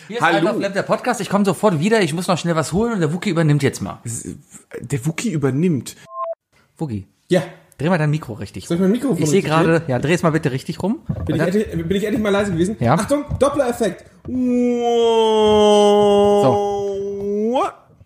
Hier 0.08 0.18
ist, 0.18 0.22
Hallo. 0.22 0.44
Lamp, 0.58 0.74
der 0.74 0.82
Podcast. 0.82 1.20
Ich 1.20 1.30
komme 1.30 1.44
sofort 1.44 1.80
wieder. 1.80 2.00
Ich 2.02 2.12
muss 2.12 2.28
noch 2.28 2.38
schnell 2.38 2.54
was 2.54 2.72
holen 2.72 2.92
und 2.92 3.00
der 3.00 3.12
Wookie 3.12 3.30
übernimmt 3.30 3.62
jetzt 3.62 3.80
mal. 3.80 3.98
Der 4.80 5.06
Wookie 5.06 5.30
übernimmt. 5.30 5.96
Wookie, 6.76 7.06
Ja, 7.28 7.42
dreh 7.78 7.88
mal 7.88 7.96
dein 7.98 8.10
Mikro 8.10 8.34
richtig 8.34 8.68
soll 8.68 8.76
ich 8.76 8.82
mein 8.82 8.90
Mikrofon 8.92 9.16
Ich 9.22 9.30
sehe 9.30 9.40
gerade, 9.42 9.82
ja, 9.88 9.98
dreh 9.98 10.12
es 10.12 10.22
mal 10.22 10.30
bitte 10.30 10.52
richtig 10.52 10.82
rum. 10.82 11.00
Bin 11.24 11.36
ich, 11.36 11.42
endlich, 11.42 11.70
bin 11.70 11.96
ich 11.96 12.04
endlich 12.04 12.22
mal 12.22 12.28
leise 12.28 12.52
gewesen? 12.52 12.76
Ja. 12.78 12.92
Achtung, 12.94 13.24
Doppler-Effekt. 13.38 14.04
So. 16.42 17.62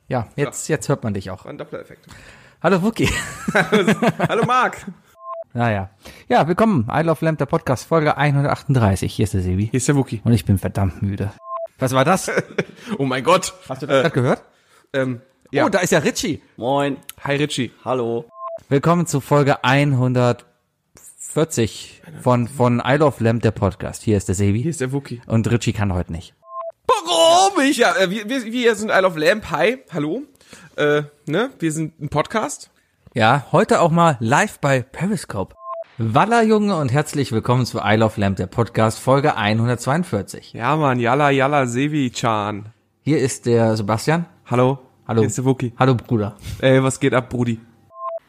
Ja, 0.09 0.29
jetzt, 0.37 0.69
jetzt 0.69 0.89
hört 0.89 1.03
man 1.03 1.15
dich 1.15 1.31
auch. 1.31 1.45
Ein 1.47 1.59
Doppler-Effekt. 1.59 2.07
Hallo 2.63 2.83
Wookie. 2.83 3.09
Hallo 4.29 4.45
Marc. 4.45 4.85
Naja. 5.55 5.89
Ja, 6.29 6.47
willkommen. 6.47 6.87
I 6.93 7.01
Love 7.01 7.25
Lamp, 7.25 7.39
der 7.39 7.47
Podcast, 7.47 7.87
Folge 7.87 8.19
138. 8.19 9.15
Hier 9.15 9.25
ist 9.25 9.33
der 9.33 9.41
Sebi. 9.41 9.69
Hier 9.71 9.79
ist 9.79 9.89
der 9.89 9.97
Wookie. 9.97 10.21
Und 10.25 10.35
ich 10.35 10.45
bin 10.45 10.59
verdammt 10.59 11.01
müde. 11.01 11.33
Was 11.79 11.95
war 11.95 12.05
das? 12.05 12.31
Oh 12.99 13.07
mein 13.07 13.25
Gott. 13.25 13.55
Hast 13.67 13.81
du 13.81 13.87
das 13.87 14.03
gerade 14.03 14.15
gehört? 14.15 14.43
Ähm, 14.93 15.23
ja. 15.51 15.65
Oh, 15.65 15.71
da 15.71 15.79
ist 15.79 15.91
ja 15.91 16.01
Richie. 16.01 16.43
Moin. 16.59 16.99
Hi 17.25 17.37
Richie. 17.37 17.71
Hallo. 17.83 18.27
Willkommen 18.69 19.07
zu 19.07 19.21
Folge 19.21 19.65
140 19.65 22.03
von, 22.21 22.47
von 22.47 22.83
I 22.85 22.97
Love 22.97 23.25
Lamp, 23.25 23.41
der 23.41 23.53
Podcast. 23.53 24.03
Hier 24.03 24.19
ist 24.19 24.29
der 24.29 24.35
Sebi. 24.35 24.61
Hier 24.61 24.71
ist 24.71 24.83
der 24.83 24.93
Wookie. 24.93 25.23
Und 25.27 25.51
Richie 25.51 25.73
kann 25.73 25.95
heute 25.95 26.13
nicht. 26.13 26.35
Warum? 26.87 27.59
Ich, 27.63 27.79
ja, 27.79 27.97
äh, 27.97 28.11
wir, 28.11 28.29
wir, 28.29 28.45
wir 28.45 28.75
sind 28.75 28.91
I 28.91 28.99
Love 29.01 29.19
Lamp. 29.19 29.51
Hi. 29.51 29.79
Hallo. 29.95 30.25
Äh, 30.77 31.03
ne? 31.27 31.51
Wir 31.59 31.73
sind 31.73 32.01
ein 32.01 32.09
Podcast. 32.09 32.71
Ja, 33.15 33.47
heute 33.53 33.81
auch 33.81 33.91
mal 33.91 34.17
live 34.21 34.59
bei 34.61 34.83
Periscope. 34.83 35.55
Walla 35.99 36.43
Junge 36.43 36.77
und 36.77 36.93
herzlich 36.93 37.33
willkommen 37.33 37.67
zu 37.67 37.79
I 37.85 37.97
Love 37.97 38.21
Lamp, 38.21 38.37
der 38.37 38.47
Podcast, 38.47 38.99
Folge 38.99 39.37
142. 39.37 40.55
Ja, 40.55 40.77
Mann. 40.77 40.99
Yalla, 40.99 41.31
yalla, 41.31 41.67
Sevi-chan. 41.67 42.71
Hier 43.03 43.19
ist 43.19 43.47
der 43.47 43.77
Sebastian. 43.77 44.27
Hallo. 44.47 44.79
Hallo. 45.07 45.21
Hier 45.21 45.29
ist 45.29 45.39
der 45.39 45.45
Wookie. 45.45 45.73
Hallo 45.79 45.95
Bruder. 45.95 46.37
Ey, 46.61 46.83
was 46.83 47.01
geht 47.01 47.15
ab, 47.15 47.29
Brudi? 47.29 47.61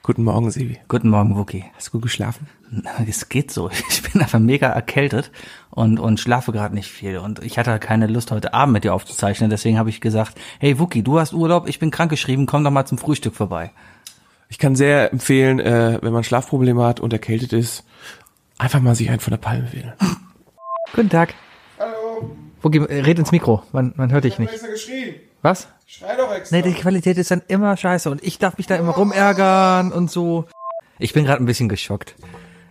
Guten 0.04 0.24
Morgen, 0.24 0.50
Sevi. 0.50 0.80
Guten 0.88 1.10
Morgen, 1.10 1.38
Wookie. 1.38 1.64
Hast 1.76 1.90
du 1.90 1.92
gut 1.92 2.02
geschlafen? 2.02 2.48
Es 3.08 3.30
geht 3.30 3.52
so. 3.52 3.70
Ich 3.90 4.02
bin 4.02 4.20
einfach 4.20 4.40
mega 4.40 4.68
erkältet 4.68 5.32
und, 5.70 6.00
und 6.00 6.20
schlafe 6.20 6.52
gerade 6.52 6.74
nicht 6.74 6.90
viel. 6.90 7.20
Und 7.20 7.44
ich 7.44 7.60
hatte 7.60 7.78
keine 7.78 8.08
Lust, 8.08 8.32
heute 8.32 8.56
Abend 8.56 8.74
mit 8.74 8.84
dir 8.84 8.96
aufzuzeichnen. 8.96 9.52
Deswegen 9.52 9.78
habe 9.78 9.90
ich 9.90 10.02
gesagt, 10.02 10.40
hey 10.60 10.80
Wookie, 10.80 11.04
du 11.04 11.20
hast 11.20 11.34
Urlaub, 11.34 11.68
ich 11.68 11.78
bin 11.78 11.92
krankgeschrieben, 11.92 12.48
komm 12.48 12.64
doch 12.64 12.72
mal 12.72 12.86
zum 12.86 12.98
Frühstück 12.98 13.36
vorbei. 13.36 13.72
Ich 14.50 14.58
kann 14.58 14.76
sehr 14.76 15.14
empfehlen, 15.14 15.60
äh, 15.60 16.00
wenn 16.02 16.12
man 16.12 16.24
Schlafprobleme 16.24 16.84
hat 16.84 17.00
und 17.00 17.14
erkältet 17.14 17.54
ist, 17.54 17.86
einfach 18.58 18.82
mal 18.82 18.96
sich 18.96 19.12
einen 19.12 19.20
von 19.20 19.32
der 19.32 19.38
Palme 19.38 19.72
wählen. 19.72 19.94
Guten 20.96 21.10
Tag. 21.10 21.36
Hallo. 21.80 22.36
Wookie, 22.64 22.80
äh, 22.80 23.02
red 23.02 23.20
ins 23.20 23.32
Mikro, 23.32 23.62
man, 23.72 23.94
man 23.98 24.12
hört 24.12 24.24
dich 24.24 24.40
nicht. 24.40 24.52
extra 24.52 24.68
geschrien. 24.68 25.14
Was? 25.42 25.68
Schrei 25.88 26.16
doch 26.16 26.32
extra. 26.34 26.56
Nee, 26.56 26.62
die 26.62 26.74
Qualität 26.74 27.18
ist 27.18 27.32
dann 27.32 27.42
immer 27.48 27.76
scheiße 27.76 28.10
und 28.10 28.24
ich 28.24 28.38
darf 28.38 28.58
mich 28.58 28.68
da 28.68 28.76
immer 28.76 28.92
rumärgern 28.94 29.92
und 29.92 30.12
so. 30.12 30.46
Ich 31.00 31.14
bin 31.14 31.26
gerade 31.26 31.42
ein 31.44 31.46
bisschen 31.46 31.68
geschockt. 31.70 32.16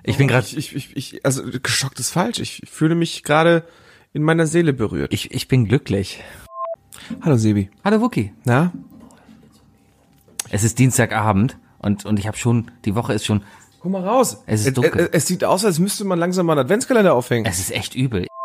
Ich 0.03 0.17
bin 0.17 0.29
gerade, 0.29 0.47
Ich, 0.47 0.57
ich, 0.57 0.77
ich, 0.77 0.97
ich, 1.15 1.27
also 1.27 1.43
geschockt 1.63 1.99
ist 2.01 2.11
falsch. 2.11 2.39
Ich 2.39 2.63
fühle 2.71 2.95
mich 2.95 3.23
gerade 3.25 3.65
in 4.13 4.23
meiner 4.23 4.47
Seele 4.47 4.73
berührt. 4.73 5.13
ich, 5.13 5.33
ich 5.33 5.49
bin 5.49 5.67
glücklich. 5.67 6.23
Hallo 7.23 7.37
Sebi. 7.37 7.71
Hallo 7.85 8.01
Wookie. 8.01 8.33
Na? 8.45 8.73
Es 10.49 10.65
ist 10.65 10.79
Dienstagabend 10.79 11.59
und, 11.79 12.05
und 12.07 12.19
ich 12.19 12.27
habe 12.27 12.37
schon, 12.37 12.71
die 12.85 12.95
Woche 12.95 13.13
ist 13.13 13.27
schon, 13.27 13.43
Guck 13.81 13.93
mal 13.93 14.07
raus. 14.07 14.43
Es 14.47 14.67
ist 14.67 14.77
dunkel. 14.77 15.01
Es, 15.01 15.07
es, 15.09 15.15
es 15.23 15.27
sieht 15.27 15.45
aus, 15.45 15.65
als 15.65 15.79
müsste 15.79 16.05
man 16.05 16.19
langsam 16.19 16.47
mal 16.47 16.53
einen 16.53 16.67
Adventskalender 16.67 17.15
aufhängen. 17.15 17.47
es 17.47 17.59
ist 17.59 17.73
echt 17.73 17.95
übel. 17.95 18.27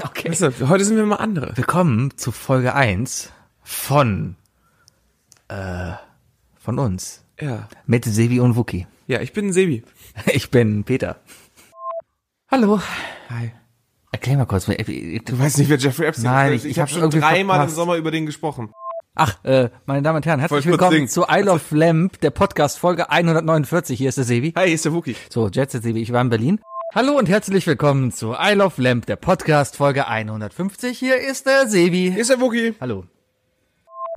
Okay. 0.00 0.30
Weißt 0.30 0.42
du, 0.42 0.68
heute 0.68 0.84
sind 0.84 0.96
wir 0.96 1.04
mal 1.06 1.16
andere. 1.16 1.56
Willkommen 1.56 2.16
zu 2.16 2.30
Folge 2.30 2.72
1 2.76 3.32
von, 3.68 4.36
äh, 5.48 5.92
von 6.58 6.78
uns. 6.78 7.22
Ja. 7.38 7.68
Mit 7.86 8.06
Sebi 8.06 8.40
und 8.40 8.56
Wookie. 8.56 8.86
Ja, 9.06 9.20
ich 9.20 9.32
bin 9.34 9.52
Sebi. 9.52 9.84
Ich 10.32 10.50
bin 10.50 10.84
Peter. 10.84 11.20
Hallo. 12.50 12.80
Hi. 13.28 13.52
Erklär 14.10 14.38
mal 14.38 14.46
kurz. 14.46 14.64
Du 14.64 14.72
Du 14.74 15.38
weißt 15.38 15.58
nicht, 15.58 15.68
wer 15.68 15.76
Jeffrey 15.76 16.06
Epstein 16.06 16.24
Nein, 16.32 16.52
ist. 16.54 16.64
ich- 16.64 16.70
Ich, 16.70 16.76
ich 16.78 16.80
habe 16.80 16.90
schon 16.90 17.10
dreimal 17.10 17.62
im. 17.64 17.70
Sommer 17.70 17.96
über 17.96 18.10
den 18.10 18.24
gesprochen. 18.24 18.72
Ach, 19.14 19.44
äh, 19.44 19.68
meine 19.84 20.00
Damen 20.02 20.16
und 20.16 20.26
Herren, 20.26 20.40
herzlich 20.40 20.64
willkommen 20.66 21.06
zu 21.08 21.24
I 21.30 21.42
Love 21.42 21.76
Lamp, 21.76 22.20
der 22.20 22.30
Podcast 22.30 22.78
Folge 22.78 23.10
149. 23.10 23.98
Hier 23.98 24.08
ist 24.08 24.16
der 24.16 24.24
Sebi. 24.24 24.52
Hi, 24.56 24.64
hier 24.66 24.74
ist 24.76 24.84
der 24.86 24.92
Wookie. 24.94 25.14
So, 25.28 25.48
Jet 25.48 25.70
Set 25.70 25.82
Sebi, 25.82 26.00
ich 26.00 26.12
war 26.12 26.22
in 26.22 26.30
Berlin. 26.30 26.60
Hallo 26.94 27.18
und 27.18 27.28
herzlich 27.28 27.66
willkommen 27.66 28.12
zu 28.12 28.32
I 28.32 28.54
Love 28.54 28.80
Lamp, 28.80 29.04
der 29.06 29.16
Podcast 29.16 29.76
Folge 29.76 30.08
150. 30.08 30.98
Hier 30.98 31.18
ist 31.20 31.44
der 31.46 31.68
Sebi. 31.68 32.10
Hier 32.12 32.18
ist 32.22 32.30
der 32.30 32.40
Wookie. 32.40 32.74
Hallo. 32.80 33.04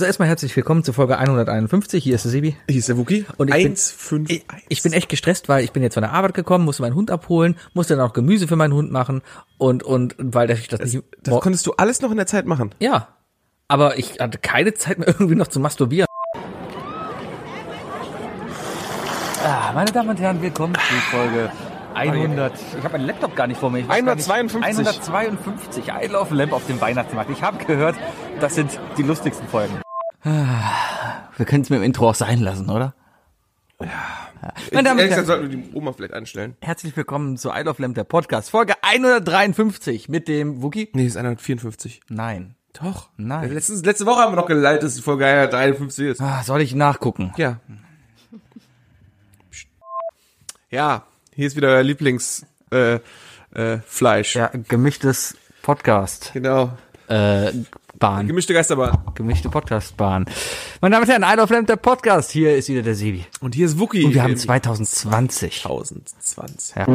Also 0.02 0.08
erstmal 0.08 0.30
herzlich 0.30 0.56
willkommen 0.56 0.84
zu 0.84 0.94
Folge 0.94 1.20
151. 1.20 2.04
Hier 2.04 2.16
ist 2.16 2.26
der 2.26 2.32
Sebi. 2.32 2.56
Hier 2.68 2.80
ist 2.80 2.90
der 2.90 2.98
Wookie. 2.98 3.24
Und 3.38 3.50
ich 3.50 3.54
bin- 3.54 3.68
1, 3.74 3.92
5, 3.92 4.32
Ich, 4.32 4.44
ich 4.68 4.82
bin 4.82 4.94
echt 4.94 5.10
gestresst, 5.10 5.48
weil 5.48 5.64
ich 5.64 5.74
bin 5.74 5.84
jetzt 5.84 5.94
von 5.94 6.02
der 6.02 6.12
Arbeit 6.12 6.34
gekommen, 6.34 6.66
musste 6.66 6.82
meinen 6.82 6.96
Hund 6.96 7.12
abholen, 7.12 7.56
musste 7.76 7.96
dann 7.96 8.04
auch 8.10 8.14
Gemüse 8.14 8.48
für 8.48 8.56
meinen 8.56 8.74
Hund 8.74 8.92
machen 8.92 9.22
und 9.60 9.84
und 9.84 10.16
weil 10.18 10.50
ich 10.50 10.68
das, 10.70 10.80
nicht 10.80 11.04
Das 11.22 11.40
konntest 11.40 11.68
du 11.68 11.74
alles 11.74 12.02
noch 12.02 12.10
in 12.10 12.18
der 12.18 12.26
Zeit 12.26 12.48
machen. 12.48 12.74
ja, 12.80 13.10
aber 13.68 14.00
ich 14.00 14.20
hatte 14.20 14.40
keine 14.40 14.74
Zeit 14.74 14.98
mehr 14.98 15.08
irgendwie 15.20 15.36
noch 15.36 15.46
zu 15.50 15.60
masturbieren. 15.60 16.08
Ah, 19.46 19.72
meine 19.76 19.92
Damen 19.92 20.10
und 20.10 20.20
Herren, 20.20 20.42
willkommen 20.42 20.74
zu 20.74 20.94
Folge 21.16 21.52
100. 21.94 22.54
Ich 22.80 22.84
habe 22.84 22.98
meinen 22.98 23.06
Laptop 23.06 23.36
gar 23.36 23.46
nicht 23.46 23.60
vor 23.60 23.70
mir. 23.70 23.80
Ich 23.82 23.88
weiß 23.88 24.04
gar 24.04 24.16
nicht. 24.16 24.28
152. 24.32 24.64
152. 24.80 25.88
I 25.90 26.08
Love 26.08 26.34
Lamp 26.34 26.54
auf 26.54 26.66
dem 26.66 26.82
Weihnachtsmarkt. 26.82 27.30
Ich 27.30 27.44
habe 27.44 27.64
gehört, 27.66 27.96
das 28.40 28.56
sind 28.56 28.72
die 28.98 29.04
lustigsten 29.04 29.48
Folgen. 29.48 29.81
Ah, 30.24 31.30
Wir 31.38 31.46
können 31.46 31.64
es 31.64 31.70
mit 31.70 31.80
dem 31.80 31.84
Intro 31.84 32.10
auch 32.10 32.16
sein 32.16 32.40
lassen, 32.42 32.70
oder? 32.70 32.94
Ja. 33.80 33.88
Meine 34.72 34.88
Damen 34.90 35.00
Ehrlich 35.00 35.12
gesagt 35.12 35.28
sollten 35.28 35.50
wir 35.52 35.58
die 35.58 35.74
Oma 35.74 35.94
vielleicht 35.94 36.14
anstellen. 36.14 36.56
herzlich 36.62 36.96
willkommen 36.98 37.38
zu 37.38 37.50
I 37.52 37.62
Love 37.64 37.82
Lamp, 37.82 37.96
der 37.96 38.04
Podcast. 38.04 38.50
Folge 38.52 38.74
153 38.84 40.10
mit 40.10 40.28
dem 40.28 40.62
Wookie. 40.62 40.90
Nee, 40.94 41.06
ist 41.06 41.18
154. 41.18 42.02
Nein. 42.10 42.56
Doch. 42.74 43.10
Nein. 43.18 43.52
Letztens, 43.54 43.84
letzte 43.84 44.06
Woche 44.06 44.22
haben 44.22 44.32
wir 44.34 44.38
noch 44.38 44.48
geleitet, 44.48 44.84
dass 44.84 44.96
die 44.96 45.02
Folge 45.02 45.26
153 45.26 46.08
ist. 46.08 46.22
Ah, 46.22 46.42
soll 46.44 46.62
ich 46.62 46.74
nachgucken? 46.76 47.34
Ja. 47.38 47.60
Ja, 50.70 51.04
hier 51.34 51.48
ist 51.48 51.56
wieder 51.56 51.70
euer 51.70 51.84
Lieblings 51.84 52.46
äh, 52.72 53.00
äh, 53.54 53.80
Fleisch. 53.86 54.36
Ja, 54.36 54.52
gemischtes 54.68 55.36
Podcast. 55.64 56.32
Genau. 56.34 56.78
Äh, 57.10 57.52
Bahn. 58.02 58.26
Gemischte 58.28 58.56
Geisterbahn. 58.56 58.98
Gemischte 59.14 59.48
Podcast-Bahn. 59.48 60.26
Meine 60.82 60.96
Damen 60.96 61.04
und 61.04 61.10
Herren, 61.12 61.24
I 61.24 61.40
Love 61.40 61.54
Lamp, 61.54 61.68
der 61.68 61.76
Podcast. 61.76 62.32
Hier 62.32 62.56
ist 62.56 62.68
wieder 62.68 62.82
der 62.82 62.96
Sebi. 62.96 63.28
Und 63.42 63.54
hier 63.54 63.68
ist 63.68 63.78
Wookie. 63.80 64.04
Und 64.04 64.16
wir 64.16 64.24
haben 64.24 64.32
Im 64.32 64.38
2020. 64.38 65.64
1020. 65.64 66.76
Ja. 66.78 66.88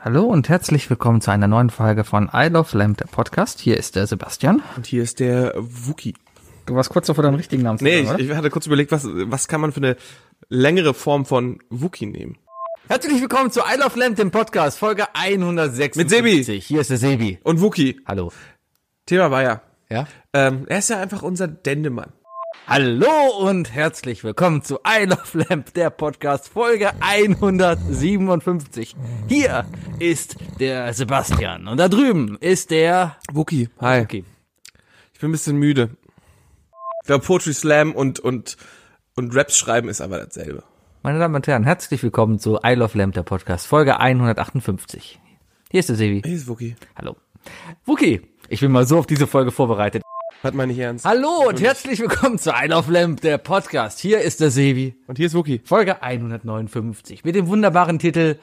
Hallo 0.00 0.24
und 0.24 0.48
herzlich 0.48 0.90
willkommen 0.90 1.20
zu 1.20 1.30
einer 1.30 1.46
neuen 1.46 1.70
Folge 1.70 2.02
von 2.02 2.28
I 2.34 2.48
Love 2.48 2.76
Lamp, 2.76 2.98
der 2.98 3.06
Podcast. 3.06 3.60
Hier 3.60 3.76
ist 3.76 3.94
der 3.94 4.08
Sebastian. 4.08 4.62
Und 4.76 4.86
hier 4.86 5.04
ist 5.04 5.20
der 5.20 5.54
Wookie. 5.56 6.14
Du 6.66 6.74
warst 6.74 6.90
kurz 6.90 7.06
davor, 7.06 7.22
deinen 7.22 7.36
richtigen 7.36 7.62
Namen 7.62 7.78
zu 7.78 7.84
Nee, 7.84 8.02
sagen, 8.04 8.18
ich, 8.20 8.28
ich 8.30 8.36
hatte 8.36 8.50
kurz 8.50 8.66
überlegt, 8.66 8.90
was, 8.90 9.06
was 9.06 9.46
kann 9.46 9.60
man 9.60 9.70
für 9.70 9.78
eine 9.78 9.96
längere 10.48 10.92
Form 10.92 11.24
von 11.24 11.60
Wookie 11.70 12.06
nehmen? 12.06 12.36
Herzlich 12.88 13.20
willkommen 13.20 13.50
zu 13.50 13.60
I 13.60 13.78
Love 13.78 13.98
Lamp, 13.98 14.16
dem 14.16 14.30
Podcast, 14.30 14.78
Folge 14.78 15.06
156. 15.14 15.96
Mit 15.96 16.10
Sebi. 16.10 16.60
Hier 16.60 16.80
ist 16.80 16.90
der 16.90 16.98
Sebi. 16.98 17.38
Und 17.44 17.60
Wookie. 17.60 18.00
Hallo. 18.06 18.32
Thema 19.06 19.30
war 19.30 19.42
ja. 19.42 19.62
Ja? 19.88 20.06
Ähm, 20.32 20.66
er 20.68 20.78
ist 20.78 20.90
ja 20.90 21.00
einfach 21.00 21.22
unser 21.22 21.46
Dendemann. 21.46 22.12
Hallo 22.66 23.38
und 23.38 23.72
herzlich 23.72 24.24
willkommen 24.24 24.62
zu 24.62 24.80
I 24.86 25.04
Love 25.04 25.44
Lamp, 25.48 25.72
der 25.74 25.90
Podcast, 25.90 26.48
Folge 26.48 26.90
157. 27.00 28.96
Hier 29.28 29.64
ist 30.00 30.36
der 30.58 30.92
Sebastian 30.92 31.68
und 31.68 31.78
da 31.78 31.88
drüben 31.88 32.36
ist 32.40 32.70
der 32.72 33.16
Wookie. 33.32 33.68
Hi. 33.80 34.00
Okay. 34.02 34.24
Ich 35.14 35.20
bin 35.20 35.30
ein 35.30 35.32
bisschen 35.32 35.56
müde. 35.56 35.90
Ich 37.02 37.06
glaube, 37.06 37.24
Poetry 37.24 37.54
Slam 37.54 37.92
und, 37.94 38.18
und, 38.20 38.56
und 39.14 39.34
Raps 39.34 39.56
schreiben 39.56 39.88
ist 39.88 40.00
aber 40.00 40.18
dasselbe. 40.18 40.64
Meine 41.04 41.18
Damen 41.18 41.34
und 41.34 41.46
Herren, 41.48 41.64
herzlich 41.64 42.02
willkommen 42.04 42.38
zu 42.38 42.60
I 42.64 42.74
Love 42.74 42.96
Lamp, 42.96 43.14
der 43.14 43.24
Podcast, 43.24 43.66
Folge 43.66 43.98
158. 43.98 45.18
Hier 45.70 45.80
ist 45.80 45.88
der 45.88 45.96
Sebi. 45.96 46.22
Hier 46.24 46.36
ist 46.36 46.46
Wookie. 46.46 46.76
Hallo. 46.96 47.16
Wookie, 47.84 48.22
ich 48.48 48.60
bin 48.60 48.70
mal 48.70 48.86
so 48.86 48.98
auf 48.98 49.06
diese 49.06 49.26
Folge 49.26 49.50
vorbereitet. 49.50 50.02
Hat 50.44 50.54
man 50.54 50.68
nicht 50.68 50.78
ernst. 50.78 51.04
Hallo 51.04 51.48
und 51.48 51.60
herzlich 51.60 51.98
willkommen 51.98 52.38
zu 52.38 52.50
I 52.50 52.68
Love 52.68 52.92
Lamp, 52.92 53.20
der 53.20 53.38
Podcast. 53.38 53.98
Hier 53.98 54.20
ist 54.20 54.40
der 54.40 54.50
Sebi. 54.50 54.94
Und 55.08 55.18
hier 55.18 55.26
ist 55.26 55.34
Wookie. 55.34 55.60
Folge 55.64 56.02
159 56.02 57.24
mit 57.24 57.34
dem 57.34 57.48
wunderbaren 57.48 57.98
Titel 57.98 58.38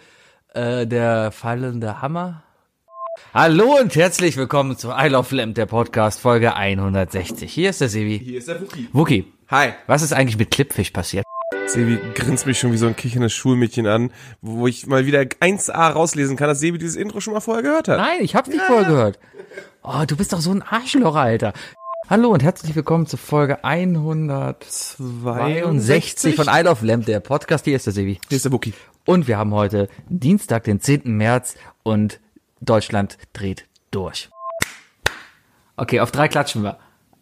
äh, 0.54 0.86
Der 0.86 1.32
fallende 1.32 2.02
Hammer. 2.02 2.44
Hallo 3.34 3.78
und 3.80 3.96
herzlich 3.96 4.36
willkommen 4.36 4.78
zu 4.78 4.90
I 4.90 5.08
Love 5.08 5.34
Lamp, 5.34 5.56
der 5.56 5.66
Podcast, 5.66 6.20
Folge 6.20 6.56
160. 6.56 7.52
Hier 7.52 7.70
ist 7.70 7.80
der 7.80 7.88
Sebi. 7.88 8.20
Hier 8.20 8.40
ist 8.40 8.50
der 8.50 8.62
Wookie. 8.62 8.90
Wookie, 8.92 9.34
Hi. 9.50 9.70
was 9.88 10.02
ist 10.02 10.12
eigentlich 10.12 10.38
mit 10.38 10.52
Clipfish 10.52 10.92
passiert? 10.92 11.26
Sebi 11.66 12.00
grinst 12.14 12.46
mich 12.46 12.60
schon 12.60 12.72
wie 12.72 12.78
so 12.78 12.86
ein 12.88 12.96
kicherndes 12.96 13.34
Schulmädchen 13.34 13.88
an, 13.88 14.12
wo 14.42 14.68
ich 14.68 14.86
mal 14.88 15.06
wieder 15.06 15.20
1a 15.22 15.92
rauslesen 15.92 16.38
kann, 16.38 16.48
dass 16.48 16.60
Sebi 16.60 16.78
dieses 16.78 16.96
Intro 16.96 17.20
schon 17.22 17.34
mal 17.34 17.40
vorher 17.40 17.64
gehört 17.64 17.88
hat. 17.88 17.98
Nein, 17.98 18.20
ich 18.22 18.36
hab's 18.36 18.50
nicht 18.50 18.62
vorher 18.62 18.86
gehört. 18.86 19.18
Oh, 19.82 20.04
du 20.06 20.16
bist 20.16 20.32
doch 20.34 20.42
so 20.42 20.52
ein 20.52 20.62
Arschloch, 20.62 21.16
Alter. 21.16 21.54
Hallo 22.08 22.30
und 22.30 22.44
herzlich 22.44 22.76
willkommen 22.76 23.08
zu 23.08 23.18
Folge 23.18 23.64
162 23.64 26.36
von 26.36 26.48
I 26.48 26.62
Love 26.62 26.86
Lamp, 26.86 27.06
der 27.06 27.20
Podcast. 27.20 27.66
Hier 27.66 27.76
ist 27.76 27.88
der 27.88 27.94
Sebi. 27.94 28.20
Hier 28.30 28.36
ist 28.36 28.46
der 28.46 28.52
Wookie. 28.52 28.76
Und 29.06 29.28
wir 29.28 29.38
haben 29.38 29.54
heute 29.54 29.90
Dienstag, 30.08 30.64
den 30.66 30.82
10. 30.82 31.02
März 31.06 31.56
und 31.84 32.20
Deutschland 32.62 33.18
dreht 33.34 33.66
durch. 33.92 34.30
Okay, 35.78 36.00
auf 36.00 36.12
drei 36.12 36.28
klatschen 36.28 36.64
wir. 36.64 36.78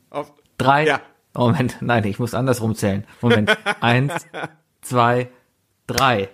Auf, 0.10 0.34
Drei. 0.58 0.86
Ja. 0.86 1.02
Moment, 1.38 1.78
nein, 1.82 2.04
ich 2.06 2.18
muss 2.18 2.34
andersrum 2.34 2.74
zählen. 2.74 3.06
Moment. 3.22 3.56
Eins, 3.80 4.12
zwei, 4.82 5.30
drei. 5.86 6.30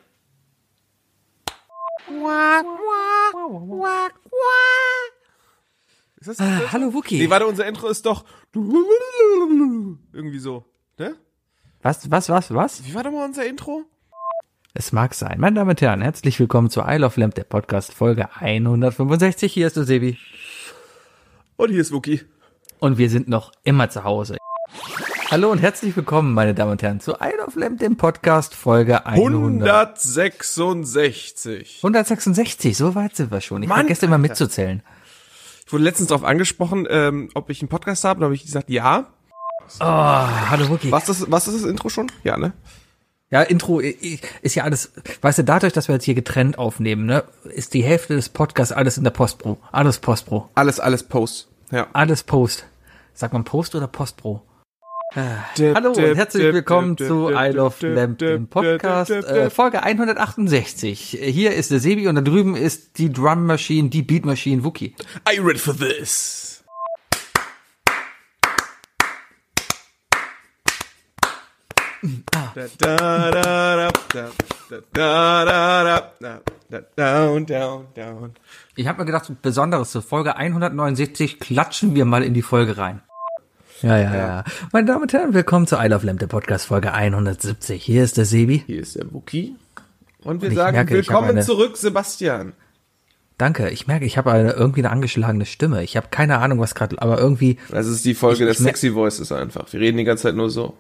ist 6.21 6.27
das 6.27 6.39
Äh, 6.39 6.67
hallo 6.71 6.93
Wookie. 6.93 7.19
Nee, 7.19 7.29
warte, 7.29 7.45
unser 7.45 7.67
Intro 7.67 7.89
ist 7.89 8.05
doch 8.05 8.23
irgendwie 8.53 10.39
so, 10.39 10.65
ne? 10.97 11.17
Was, 11.81 12.09
was, 12.09 12.29
was, 12.29 12.53
was? 12.53 12.85
Wie 12.85 12.95
war 12.95 13.03
doch 13.03 13.11
mal 13.11 13.25
unser 13.25 13.45
Intro? 13.45 13.83
Es 14.73 14.93
mag 14.93 15.13
sein. 15.15 15.37
Meine 15.37 15.57
Damen 15.57 15.71
und 15.71 15.81
Herren, 15.81 16.01
herzlich 16.01 16.39
willkommen 16.39 16.69
zu 16.69 16.79
I 16.79 16.95
Love 16.95 17.19
Lamp, 17.19 17.35
der 17.35 17.43
Podcast, 17.43 17.93
Folge 17.93 18.33
165. 18.35 19.51
Hier 19.51 19.67
ist 19.67 19.75
der 19.75 19.83
Sebi. 19.83 20.17
Und 21.57 21.71
hier 21.71 21.81
ist 21.81 21.91
Wookie. 21.91 22.21
Und 22.79 22.97
wir 22.97 23.09
sind 23.09 23.27
noch 23.27 23.51
immer 23.63 23.89
zu 23.89 24.05
Hause. 24.05 24.37
Hallo 25.31 25.51
und 25.51 25.59
herzlich 25.59 25.95
willkommen, 25.95 26.33
meine 26.33 26.53
Damen 26.53 26.71
und 26.71 26.83
Herren, 26.83 26.99
zu 26.99 27.13
I 27.13 27.31
Love 27.37 27.59
Lamp, 27.59 27.79
dem 27.79 27.97
Podcast, 27.97 28.53
Folge 28.55 29.05
100. 29.05 29.97
166. 29.97 31.77
166, 31.77 32.77
so 32.77 32.93
weit 32.95 33.15
sind 33.15 33.31
wir 33.31 33.41
schon. 33.41 33.63
Ich 33.63 33.69
Mann, 33.69 33.79
vergesse 33.79 34.05
immer 34.05 34.17
mitzuzählen. 34.17 34.83
Ich 35.65 35.73
wurde 35.73 35.85
letztens 35.85 36.09
darauf 36.09 36.23
angesprochen, 36.23 36.85
ähm, 36.89 37.29
ob 37.33 37.49
ich 37.49 37.61
einen 37.61 37.69
Podcast 37.69 38.03
habe. 38.03 38.19
Da 38.19 38.25
habe 38.25 38.35
ich 38.35 38.43
gesagt, 38.43 38.69
ja. 38.69 39.07
Oh, 39.79 39.83
hallo 39.83 40.69
Wookie. 40.69 40.91
Was 40.91 41.05
das, 41.05 41.31
was 41.31 41.47
ist 41.47 41.63
das 41.63 41.69
Intro 41.69 41.89
schon? 41.89 42.11
Ja, 42.23 42.37
ne? 42.37 42.53
Ja, 43.31 43.41
Intro 43.41 43.79
ist 43.79 44.53
ja 44.53 44.63
alles, 44.63 44.91
weißt 45.21 45.39
du, 45.39 45.43
dadurch, 45.43 45.73
dass 45.73 45.87
wir 45.87 45.95
jetzt 45.95 46.05
hier 46.05 46.13
getrennt 46.13 46.59
aufnehmen, 46.59 47.07
ne, 47.07 47.23
ist 47.45 47.73
die 47.73 47.83
Hälfte 47.83 48.15
des 48.15 48.29
Podcasts 48.29 48.71
alles 48.71 48.99
in 48.99 49.03
der 49.03 49.09
Postpro. 49.09 49.57
Alles 49.71 49.97
Postpro. 49.97 50.51
Alles, 50.53 50.79
alles 50.79 51.01
Post. 51.01 51.47
Ja. 51.71 51.87
Alles 51.93 52.21
Post. 52.21 52.67
Sagt 53.15 53.33
man 53.33 53.43
Post 53.43 53.73
oder 53.73 53.87
Postpro? 53.87 54.43
Ah. 55.15 55.45
Hallo 55.75 55.91
und 55.91 56.15
herzlich 56.15 56.51
willkommen 56.51 56.97
zu 56.97 57.29
I 57.29 57.49
Love 57.51 57.87
Lamp, 57.87 58.17
dem 58.17 58.47
Podcast, 58.47 59.11
äh, 59.11 59.51
Folge 59.51 59.83
168. 59.83 61.19
Hier 61.21 61.53
ist 61.53 61.69
der 61.69 61.79
Sebi 61.79 62.07
und 62.07 62.15
da 62.15 62.21
drüben 62.21 62.55
ist 62.55 62.97
die 62.97 63.13
Drum 63.13 63.45
Machine, 63.45 63.89
die 63.89 64.01
Beat 64.01 64.25
Machine 64.25 64.63
Wookie. 64.63 64.95
I 65.31 65.39
read 65.39 65.59
for 65.59 65.77
this. 65.77 66.63
Ich 78.75 78.87
habe 78.87 78.99
mir 78.99 79.05
gedacht, 79.05 79.41
Besonderes 79.43 79.91
zur 79.91 80.01
Folge 80.01 80.35
169 80.35 81.39
klatschen 81.39 81.93
wir 81.93 82.05
mal 82.05 82.23
in 82.23 82.33
die 82.33 82.41
Folge 82.41 82.77
rein. 82.79 83.03
Ja, 83.83 83.97
ja, 83.97 84.15
ja. 84.15 84.43
Meine 84.71 84.87
Damen 84.87 85.01
und 85.03 85.11
Herren, 85.13 85.33
willkommen 85.33 85.67
zu 85.67 85.75
I 85.77 85.87
Love 85.87 86.05
Lamp, 86.05 86.19
der 86.19 86.27
Podcast 86.27 86.67
Folge 86.67 86.93
170. 86.93 87.83
Hier 87.83 88.03
ist 88.03 88.15
der 88.17 88.23
Sebi. 88.25 88.63
Hier 88.65 88.81
ist 88.81 88.95
der 88.95 89.11
Wookie. 89.13 89.55
Und 90.23 90.41
wir 90.41 90.49
ich 90.49 90.55
sagen 90.55 90.75
merke, 90.77 90.93
willkommen 90.93 91.29
eine- 91.31 91.41
zurück, 91.41 91.75
Sebastian. 91.75 92.53
Danke. 93.37 93.69
Ich 93.71 93.85
merke, 93.87 94.05
ich 94.05 94.17
habe 94.17 94.31
eine, 94.31 94.53
irgendwie 94.53 94.79
eine 94.81 94.89
angeschlagene 94.91 95.45
Stimme. 95.45 95.83
Ich 95.83 95.97
habe 95.97 96.07
keine 96.11 96.37
Ahnung, 96.39 96.59
was 96.59 96.75
gerade, 96.75 97.01
aber 97.01 97.19
irgendwie, 97.19 97.57
Das 97.71 97.87
ist 97.87 98.05
die 98.05 98.13
Folge 98.13 98.35
Ich- 98.35 98.45
der 98.45 98.51
ich 98.51 98.57
Sexy 98.59 98.95
Voices 98.95 99.31
einfach. 99.33 99.71
Wir 99.73 99.81
reden 99.81 99.97
die 99.97 100.05
ganze 100.05 100.23
Zeit 100.23 100.35
nur 100.35 100.49
so. 100.49 100.75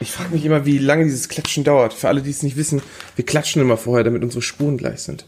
Ich 0.00 0.10
frage 0.10 0.30
mich 0.34 0.44
immer, 0.44 0.64
wie 0.66 0.78
lange 0.78 1.04
dieses 1.04 1.28
Klatschen 1.28 1.62
dauert. 1.62 1.94
Für 1.94 2.08
alle, 2.08 2.22
die 2.22 2.30
es 2.30 2.42
nicht 2.42 2.56
wissen, 2.56 2.82
wir 3.14 3.24
klatschen 3.24 3.62
immer 3.62 3.76
vorher, 3.76 4.02
damit 4.02 4.24
unsere 4.24 4.42
Spuren 4.42 4.78
gleich 4.78 5.00
sind. 5.02 5.26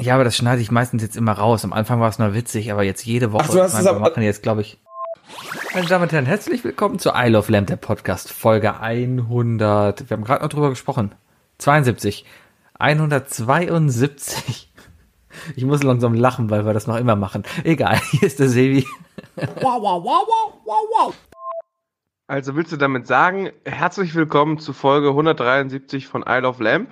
Ja, 0.00 0.14
aber 0.14 0.24
das 0.24 0.36
schneide 0.36 0.62
ich 0.62 0.70
meistens 0.70 1.02
jetzt 1.02 1.16
immer 1.16 1.32
raus. 1.32 1.62
Am 1.64 1.72
Anfang 1.74 2.00
war 2.00 2.08
es 2.08 2.18
nur 2.18 2.32
witzig, 2.34 2.72
aber 2.72 2.84
jetzt 2.84 3.04
jede 3.04 3.32
Woche. 3.32 3.44
Ach, 3.48 3.52
du 3.52 3.60
hast 3.60 3.78
es 3.78 3.86
aber- 3.86 3.98
machen 4.00 4.22
jetzt, 4.22 4.42
glaube 4.42 4.62
ich. 4.62 4.78
Meine 5.74 5.86
Damen 5.86 6.04
und 6.04 6.12
Herren, 6.12 6.26
herzlich 6.26 6.64
willkommen 6.64 6.98
zu 6.98 7.10
I 7.14 7.28
Love 7.28 7.50
Lamp, 7.50 7.68
der 7.68 7.76
Podcast, 7.76 8.32
Folge 8.32 8.80
100. 8.80 10.08
Wir 10.08 10.16
haben 10.16 10.24
gerade 10.24 10.42
noch 10.42 10.48
drüber 10.50 10.70
gesprochen. 10.70 11.14
72. 11.58 12.24
172. 12.78 14.70
Ich 15.56 15.64
muss 15.64 15.82
langsam 15.82 16.14
lachen, 16.14 16.48
weil 16.48 16.64
wir 16.64 16.72
das 16.74 16.86
noch 16.86 16.96
immer 16.96 17.16
machen. 17.16 17.42
Egal, 17.64 17.98
hier 18.12 18.22
ist 18.22 18.38
der 18.38 18.48
Sevi. 18.48 18.86
Also 22.28 22.54
willst 22.54 22.70
du 22.70 22.76
damit 22.76 23.08
sagen, 23.08 23.50
herzlich 23.64 24.14
willkommen 24.14 24.60
zu 24.60 24.72
Folge 24.72 25.08
173 25.08 26.06
von 26.06 26.22
Isle 26.24 26.46
of 26.46 26.60
Lamp 26.60 26.90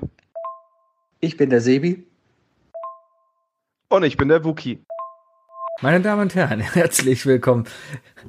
Ich 1.21 1.37
bin 1.37 1.51
der 1.51 1.61
Sebi. 1.61 2.05
und 3.89 4.03
ich 4.03 4.17
bin 4.17 4.27
der 4.27 4.45
Wookie. 4.45 4.85
Meine 5.81 6.01
Damen 6.01 6.23
und 6.23 6.35
Herren, 6.35 6.61
herzlich 6.75 7.27
willkommen 7.27 7.65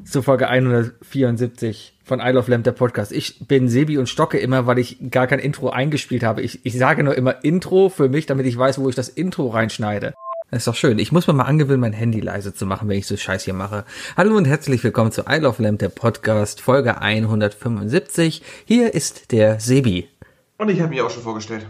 zu 0.04 0.24
Folge 0.24 0.48
174 0.48 1.94
von 2.04 2.20
I 2.20 2.30
Love 2.30 2.50
Lamp, 2.50 2.64
der 2.64 2.72
Podcast. 2.72 3.12
Ich 3.12 3.48
bin 3.48 3.68
Sebi 3.68 3.98
und 3.98 4.10
stocke 4.10 4.40
immer, 4.40 4.66
weil 4.66 4.80
ich 4.80 4.98
gar 5.12 5.28
kein 5.28 5.40
Intro 5.40 5.70
eingespielt 5.70 6.24
habe. 6.24 6.42
Ich, 6.42 6.66
ich 6.66 6.78
sage 6.78 7.04
nur 7.04 7.16
immer 7.16 7.44
Intro 7.44 7.90
für 7.90 8.10
mich, 8.10 8.26
damit 8.26 8.46
ich 8.46 8.58
weiß, 8.58 8.80
wo 8.80 8.90
ich 8.90 8.96
das 8.96 9.10
Intro 9.10 9.50
reinschneide. 9.50 10.14
Das 10.50 10.60
ist 10.60 10.68
doch 10.68 10.76
schön. 10.76 11.00
Ich 11.00 11.12
muss 11.12 11.28
mir 11.28 11.34
mal 11.34 11.44
angewöhnen, 11.44 11.82
mein 11.82 11.94
Handy 11.94 12.20
leise 12.20 12.54
zu 12.54 12.66
machen, 12.66 12.88
wenn 12.90 12.98
ich 12.98 13.08
so 13.08 13.18
Scheiß 13.18 13.44
hier 13.44 13.54
mache. 13.54 13.86
Hallo 14.18 14.36
und 14.36 14.46
herzlich 14.46 14.84
willkommen 14.84 15.12
zu 15.12 15.24
I 15.30 15.38
Love 15.38 15.62
Lamp, 15.62 15.80
der 15.80 15.90
Podcast, 15.90 16.62
Folge 16.62 17.02
175. 17.02 18.42
Hier 18.66 18.94
ist 18.94 19.32
der 19.32 19.60
Sebi. 19.60 20.10
Und 20.58 20.70
ich 20.70 20.80
habe 20.80 20.90
mich 20.90 21.02
auch 21.02 21.10
schon 21.10 21.24
vorgestellt. 21.24 21.66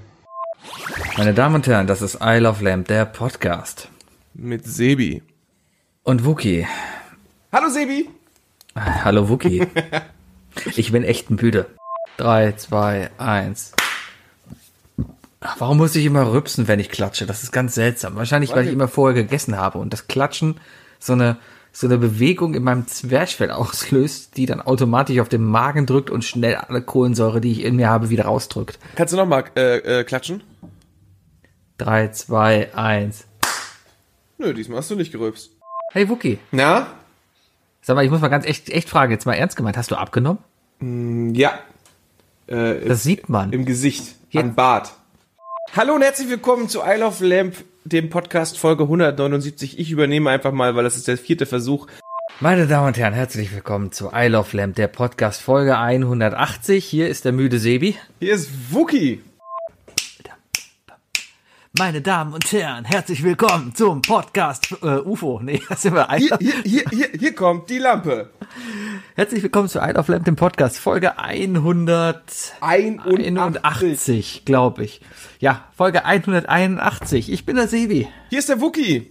Meine 1.18 1.34
Damen 1.34 1.56
und 1.56 1.68
Herren, 1.68 1.88
das 1.88 2.02
ist 2.02 2.20
I 2.22 2.38
Love 2.38 2.64
Lamp, 2.64 2.88
der 2.88 3.06
Podcast. 3.06 3.90
Mit 4.34 4.66
Sebi. 4.66 5.22
Und 6.04 6.26
Wookie. 6.26 6.68
Hallo 7.54 7.70
Sebi. 7.70 8.10
Hallo 8.76 9.30
Wookie. 9.30 9.66
Ich 10.76 10.92
bin 10.92 11.04
echt 11.04 11.32
müde. 11.32 11.66
Drei, 12.16 12.52
zwei, 12.52 13.10
eins. 13.18 13.72
Warum 15.58 15.78
muss 15.78 15.96
ich 15.96 16.06
immer 16.06 16.32
rübsen, 16.32 16.68
wenn 16.68 16.80
ich 16.80 16.92
klatsche? 16.92 17.26
Das 17.26 17.42
ist 17.42 17.52
ganz 17.52 17.74
seltsam. 17.74 18.16
Wahrscheinlich, 18.18 18.52
weil 18.52 18.68
ich 18.68 18.72
immer 18.72 18.88
vorher 18.88 19.20
gegessen 19.24 19.58
habe 19.58 19.80
und 19.80 19.92
das 19.92 20.08
Klatschen 20.08 20.60
so 21.00 21.14
eine, 21.14 21.38
so 21.72 21.88
eine 21.88 21.98
Bewegung 21.98 22.54
in 22.54 22.62
meinem 22.62 22.86
Zwerchfell 22.86 23.50
auslöst, 23.52 24.38
die 24.38 24.46
dann 24.46 24.62
automatisch 24.62 25.18
auf 25.20 25.28
den 25.28 25.44
Magen 25.44 25.88
drückt 25.88 26.12
und 26.12 26.24
schnell 26.24 26.54
alle 26.54 26.84
Kohlensäure, 26.84 27.42
die 27.42 27.52
ich 27.52 27.64
in 27.64 27.78
mir 27.78 27.90
habe, 27.90 28.12
wieder 28.12 28.26
rausdrückt. 28.26 28.78
Kannst 28.96 29.14
du 29.14 29.18
nochmal 29.18 29.46
äh, 29.56 30.02
äh, 30.02 30.04
klatschen? 30.04 30.44
Drei, 31.80 32.10
zwei, 32.10 32.72
eins. 32.76 33.26
Nö, 34.38 34.54
diesmal 34.54 34.78
hast 34.78 34.92
du 34.92 34.96
nicht 34.96 35.12
gerülpst. 35.12 35.53
Hey 35.94 36.10
Wookie, 36.10 36.40
Na? 36.52 36.88
sag 37.84 37.96
mal, 37.96 38.04
ich 38.04 38.10
muss 38.10 38.20
mal 38.20 38.30
ganz 38.30 38.48
echt, 38.48 38.68
echt 38.72 38.90
fragen, 38.90 39.12
jetzt 39.12 39.28
mal 39.28 39.34
ernst 39.36 39.56
gemeint, 39.56 39.78
hast 39.78 39.92
du 39.92 39.96
abgenommen? 39.96 40.40
Ja. 41.36 41.60
Äh, 42.48 42.88
Das 42.88 43.04
sieht 43.04 43.30
man. 43.30 43.54
Im 43.54 43.64
Gesicht. 43.66 44.16
Ja. 44.32 44.42
An 44.42 44.56
Bart. 44.56 44.94
Hallo 45.76 45.94
und 45.94 46.02
herzlich 46.02 46.30
willkommen 46.30 46.68
zu 46.68 46.80
Isle 46.84 47.06
of 47.06 47.20
Lamp, 47.22 47.56
dem 47.84 48.10
Podcast 48.10 48.58
Folge 48.58 48.84
179. 48.84 49.78
Ich 49.78 49.92
übernehme 49.92 50.32
einfach 50.32 50.52
mal, 50.52 50.76
weil 50.76 50.84
das 50.84 50.96
ist 50.98 51.08
der 51.08 51.18
vierte 51.20 51.46
Versuch. 51.46 51.86
Meine 52.40 52.66
Damen 52.66 52.88
und 52.88 52.98
Herren, 52.98 53.14
herzlich 53.14 53.54
willkommen 53.54 53.92
zu 53.92 54.10
I 54.16 54.28
Love 54.30 54.58
Lamp, 54.58 54.76
der 54.76 54.88
Podcast 54.88 55.42
Folge 55.44 55.78
180. 55.78 56.84
Hier 56.84 57.08
ist 57.08 57.26
der 57.26 57.34
müde 57.34 57.60
Sebi. 57.60 57.96
Hier 58.20 58.34
ist 58.34 58.50
Wookie. 58.74 59.22
Meine 61.76 62.04
Damen 62.04 62.36
und 62.36 62.52
Herren, 62.52 62.86
herzlich 62.86 63.24
willkommen 63.24 63.74
zum 63.74 64.04
Podcast 64.04 64.76
äh, 64.84 65.00
UFO. 65.00 65.40
Nee, 65.42 65.60
das 65.68 65.82
sind 65.82 65.96
wir 65.96 66.08
Hier, 66.18 66.38
hier, 66.40 66.54
hier, 66.64 66.84
hier, 66.92 67.10
hier 67.18 67.34
kommt 67.34 67.68
die 67.72 67.80
Lampe. 67.80 68.30
Herzlich 69.16 69.42
willkommen 69.42 69.68
zu 69.68 69.80
I 69.80 69.90
Love 69.90 70.12
Lamp, 70.12 70.26
dem 70.26 70.36
Podcast 70.36 70.78
Folge 70.78 71.18
181, 71.18 72.54
81. 72.62 74.44
glaube 74.46 74.84
ich. 74.84 75.02
Ja, 75.40 75.68
Folge 75.76 76.06
181. 76.06 77.32
Ich 77.32 77.44
bin 77.44 77.56
der 77.56 77.68
Sebi. 77.68 78.08
Hier 78.30 78.38
ist 78.38 78.50
der 78.50 78.62
Wookie. 78.62 79.10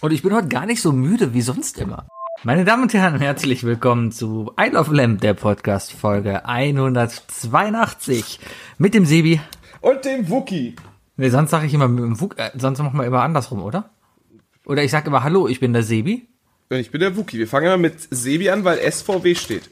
Und 0.00 0.12
ich 0.12 0.22
bin 0.22 0.32
heute 0.32 0.46
gar 0.46 0.66
nicht 0.66 0.82
so 0.82 0.92
müde 0.92 1.34
wie 1.34 1.42
sonst 1.42 1.76
immer. 1.76 2.06
Meine 2.44 2.64
Damen 2.64 2.84
und 2.84 2.94
Herren, 2.94 3.18
herzlich 3.20 3.64
willkommen 3.64 4.12
zu 4.12 4.52
I 4.60 4.68
Love 4.68 4.94
Lamp, 4.94 5.22
der 5.22 5.34
Podcast 5.34 5.92
Folge 5.92 6.46
182 6.46 8.38
mit 8.78 8.94
dem 8.94 9.06
Sebi. 9.06 9.40
Und 9.80 10.04
dem 10.04 10.30
Wookie. 10.30 10.76
Nee, 11.18 11.30
sonst 11.30 11.50
sage 11.50 11.66
ich 11.66 11.72
immer 11.72 11.88
mit 11.88 12.04
dem 12.04 12.20
Wuk, 12.20 12.38
äh, 12.38 12.50
sonst 12.56 12.78
machen 12.78 12.98
wir 12.98 13.06
immer 13.06 13.22
andersrum, 13.22 13.62
oder? 13.62 13.88
Oder 14.66 14.84
ich 14.84 14.90
sag 14.90 15.06
immer 15.06 15.22
Hallo, 15.22 15.48
ich 15.48 15.60
bin 15.60 15.72
der 15.72 15.82
Sebi. 15.82 16.28
Und 16.68 16.76
ich 16.76 16.90
bin 16.90 17.00
der 17.00 17.16
Wookie. 17.16 17.38
Wir 17.38 17.48
fangen 17.48 17.66
immer 17.66 17.78
mit 17.78 17.94
Sebi 18.10 18.50
an, 18.50 18.64
weil 18.64 18.78
SVW 18.78 19.34
steht. 19.34 19.70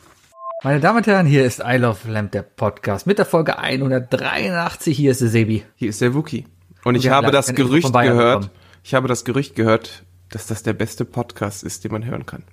Meine 0.63 0.81
Damen 0.81 0.99
und 0.99 1.07
Herren, 1.07 1.27
hier 1.27 1.45
ist 1.45 1.63
I 1.63 1.77
Love 1.77 2.11
Lamp, 2.11 2.33
der 2.33 2.43
Podcast 2.43 3.07
mit 3.07 3.19
der 3.19 3.27
Folge 3.27 3.59
183. 3.59 4.97
Hier 4.97 5.11
ist 5.11 5.21
der 5.21 5.29
Sebi. 5.29 5.65
Hier 5.75 5.91
ist 5.91 6.01
der 6.01 6.15
Wookie. 6.15 6.47
Und 6.83 6.95
ich 6.95 7.11
habe 7.11 7.31
das 7.31 7.55
Gerücht 7.55 7.93
gehört, 7.93 8.41
bekommen. 8.41 8.59
ich 8.83 8.95
habe 8.95 9.09
das 9.09 9.27
Gerücht 9.27 9.55
gehört, 9.55 10.05
dass 10.31 10.47
das 10.47 10.63
der 10.63 10.73
beste 10.73 11.05
Podcast 11.05 11.63
ist, 11.63 11.85
den 11.85 11.93
man 11.93 12.07
hören 12.07 12.25
kann. 12.25 12.45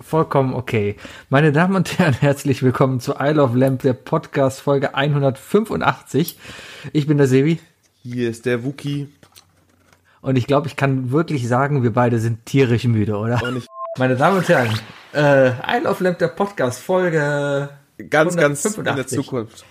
Vollkommen 0.00 0.54
okay. 0.54 0.94
Meine 1.28 1.50
Damen 1.50 1.74
und 1.74 1.98
Herren, 1.98 2.14
herzlich 2.14 2.62
willkommen 2.62 3.00
zu 3.00 3.14
I 3.18 3.30
Love 3.30 3.58
Lamp, 3.58 3.82
der 3.82 3.94
Podcast 3.94 4.60
Folge 4.60 4.94
185. 4.94 6.38
Ich 6.92 7.08
bin 7.08 7.18
der 7.18 7.26
Sebi 7.26 7.58
Hier 8.02 8.30
ist 8.30 8.46
der 8.46 8.64
Wookie. 8.64 9.08
und 10.20 10.36
ich 10.36 10.46
glaube, 10.46 10.66
ich 10.68 10.76
kann 10.76 11.10
wirklich 11.10 11.46
sagen, 11.48 11.82
wir 11.82 11.92
beide 11.92 12.18
sind 12.20 12.46
tierisch 12.46 12.84
müde, 12.84 13.16
oder? 13.16 13.40
Meine 13.96 14.16
Damen 14.16 14.38
und 14.38 14.48
Herren, 14.48 14.78
äh, 15.12 15.50
I 15.50 15.82
Love 15.82 16.04
Lamp, 16.04 16.18
der 16.18 16.28
Podcast 16.28 16.80
Folge 16.80 17.68
ganz, 18.10 18.36
ganz 18.36 18.64
in 18.64 18.84
der 18.84 18.92
185. 18.94 19.18
Zukunft. 19.18 19.64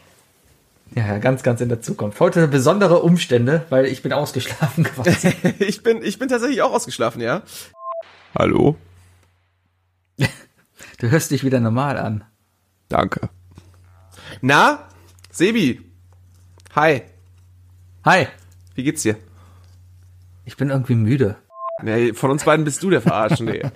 Ja, 0.96 1.06
ja, 1.08 1.18
ganz, 1.20 1.44
ganz 1.44 1.60
in 1.62 1.70
der 1.70 1.82
Zukunft. 1.82 2.20
Heute 2.20 2.48
besondere 2.48 3.02
Umstände, 3.02 3.66
weil 3.70 3.86
ich 3.86 4.02
bin 4.04 4.14
ausgeschlafen 4.14 4.84
quasi. 4.96 5.34
Ich 5.60 5.84
bin, 5.84 6.02
ich 6.02 6.20
bin 6.20 6.30
tatsächlich 6.30 6.62
auch 6.62 6.74
ausgeschlafen, 6.74 7.22
ja. 7.22 7.42
Hallo. 8.38 8.76
Du 11.00 11.10
hörst 11.12 11.32
dich 11.32 11.44
wieder 11.44 11.60
normal 11.60 11.98
an. 11.98 12.24
Danke. 12.90 13.30
Na, 14.42 14.88
Sebi. 15.32 15.82
Hi. 16.76 17.04
Hi, 18.08 18.28
Wie 18.74 18.84
geht's 18.84 19.02
dir? 19.04 19.18
ich 20.46 20.56
bin 20.56 20.70
irgendwie 20.70 20.96
müde. 20.96 21.36
Nee, 21.84 22.14
von 22.14 22.32
uns 22.32 22.46
beiden 22.46 22.64
bist 22.64 22.82
du 22.82 22.90
der 22.90 23.02
Verarschende. 23.02 23.70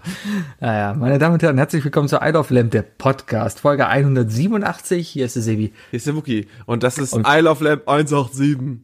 Naja, 0.62 0.94
meine 0.98 1.20
Damen 1.20 1.34
und 1.34 1.44
Herren, 1.44 1.58
herzlich 1.58 1.84
willkommen 1.84 2.08
zu 2.08 2.16
I 2.22 2.30
Love 2.30 2.54
Lamp, 2.54 2.72
der 2.72 2.84
Podcast, 2.84 3.60
Folge 3.60 3.88
187. 3.88 5.06
Hier 5.10 5.26
ist 5.26 5.36
der 5.36 5.44
Sebi. 5.44 5.74
Hier 5.90 5.98
ist 5.98 6.08
der 6.08 6.16
Wookie. 6.16 6.48
Und 6.66 6.84
das 6.84 6.98
ist 6.98 7.12
Und- 7.12 7.28
I 7.28 7.42
Love 7.42 7.62
Lamp 7.62 7.90
187. 7.90 8.80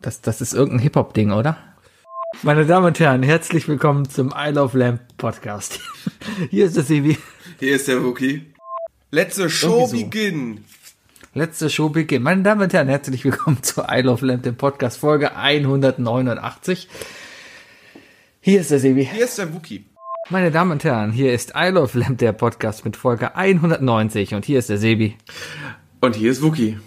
Das, 0.00 0.22
das 0.22 0.40
ist 0.40 0.54
irgendein 0.54 0.80
Hip-Hop-Ding, 0.80 1.30
oder? 1.30 1.58
Meine 2.42 2.64
Damen 2.64 2.86
und 2.86 2.98
Herren, 2.98 3.22
herzlich 3.22 3.68
willkommen 3.68 4.08
zum 4.08 4.32
I 4.34 4.52
Love 4.52 4.78
Lamp 4.78 5.02
Podcast. 5.18 5.80
Hier 6.48 6.64
ist 6.64 6.76
der 6.76 6.84
Sebi. 6.84 7.18
Hier 7.58 7.76
ist 7.76 7.88
der 7.88 8.02
Wookie. 8.02 8.54
Let 9.10 9.34
the 9.34 9.50
show 9.50 9.86
so. 9.86 9.94
begin. 9.98 10.64
Letzte 11.32 11.70
Show 11.70 11.90
beginnt. 11.90 12.24
Meine 12.24 12.42
Damen 12.42 12.60
und 12.60 12.72
Herren, 12.72 12.88
herzlich 12.88 13.24
willkommen 13.24 13.62
zu 13.62 13.82
I 13.88 14.00
Love 14.00 14.26
Lamp, 14.26 14.42
dem 14.42 14.56
Podcast, 14.56 14.98
Folge 14.98 15.36
189. 15.36 16.88
Hier 18.40 18.60
ist 18.60 18.72
der 18.72 18.80
Sebi. 18.80 19.06
Hier 19.06 19.26
ist 19.26 19.38
der 19.38 19.54
Wookie. 19.54 19.84
Meine 20.28 20.50
Damen 20.50 20.72
und 20.72 20.82
Herren, 20.82 21.12
hier 21.12 21.32
ist 21.32 21.52
I 21.56 21.68
Love 21.68 21.96
Lamp, 21.96 22.18
der 22.18 22.32
Podcast 22.32 22.84
mit 22.84 22.96
Folge 22.96 23.36
190 23.36 24.34
und 24.34 24.44
hier 24.44 24.58
ist 24.58 24.70
der 24.70 24.78
Sebi. 24.78 25.16
Und 26.00 26.16
hier 26.16 26.32
ist 26.32 26.42
Wookie. 26.42 26.80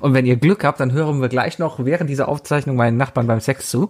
Und 0.00 0.12
wenn 0.12 0.26
ihr 0.26 0.36
Glück 0.36 0.64
habt, 0.64 0.80
dann 0.80 0.92
hören 0.92 1.22
wir 1.22 1.30
gleich 1.30 1.58
noch 1.58 1.82
während 1.82 2.10
dieser 2.10 2.28
Aufzeichnung 2.28 2.76
meinen 2.76 2.98
Nachbarn 2.98 3.26
beim 3.26 3.40
Sex 3.40 3.70
zu. 3.70 3.88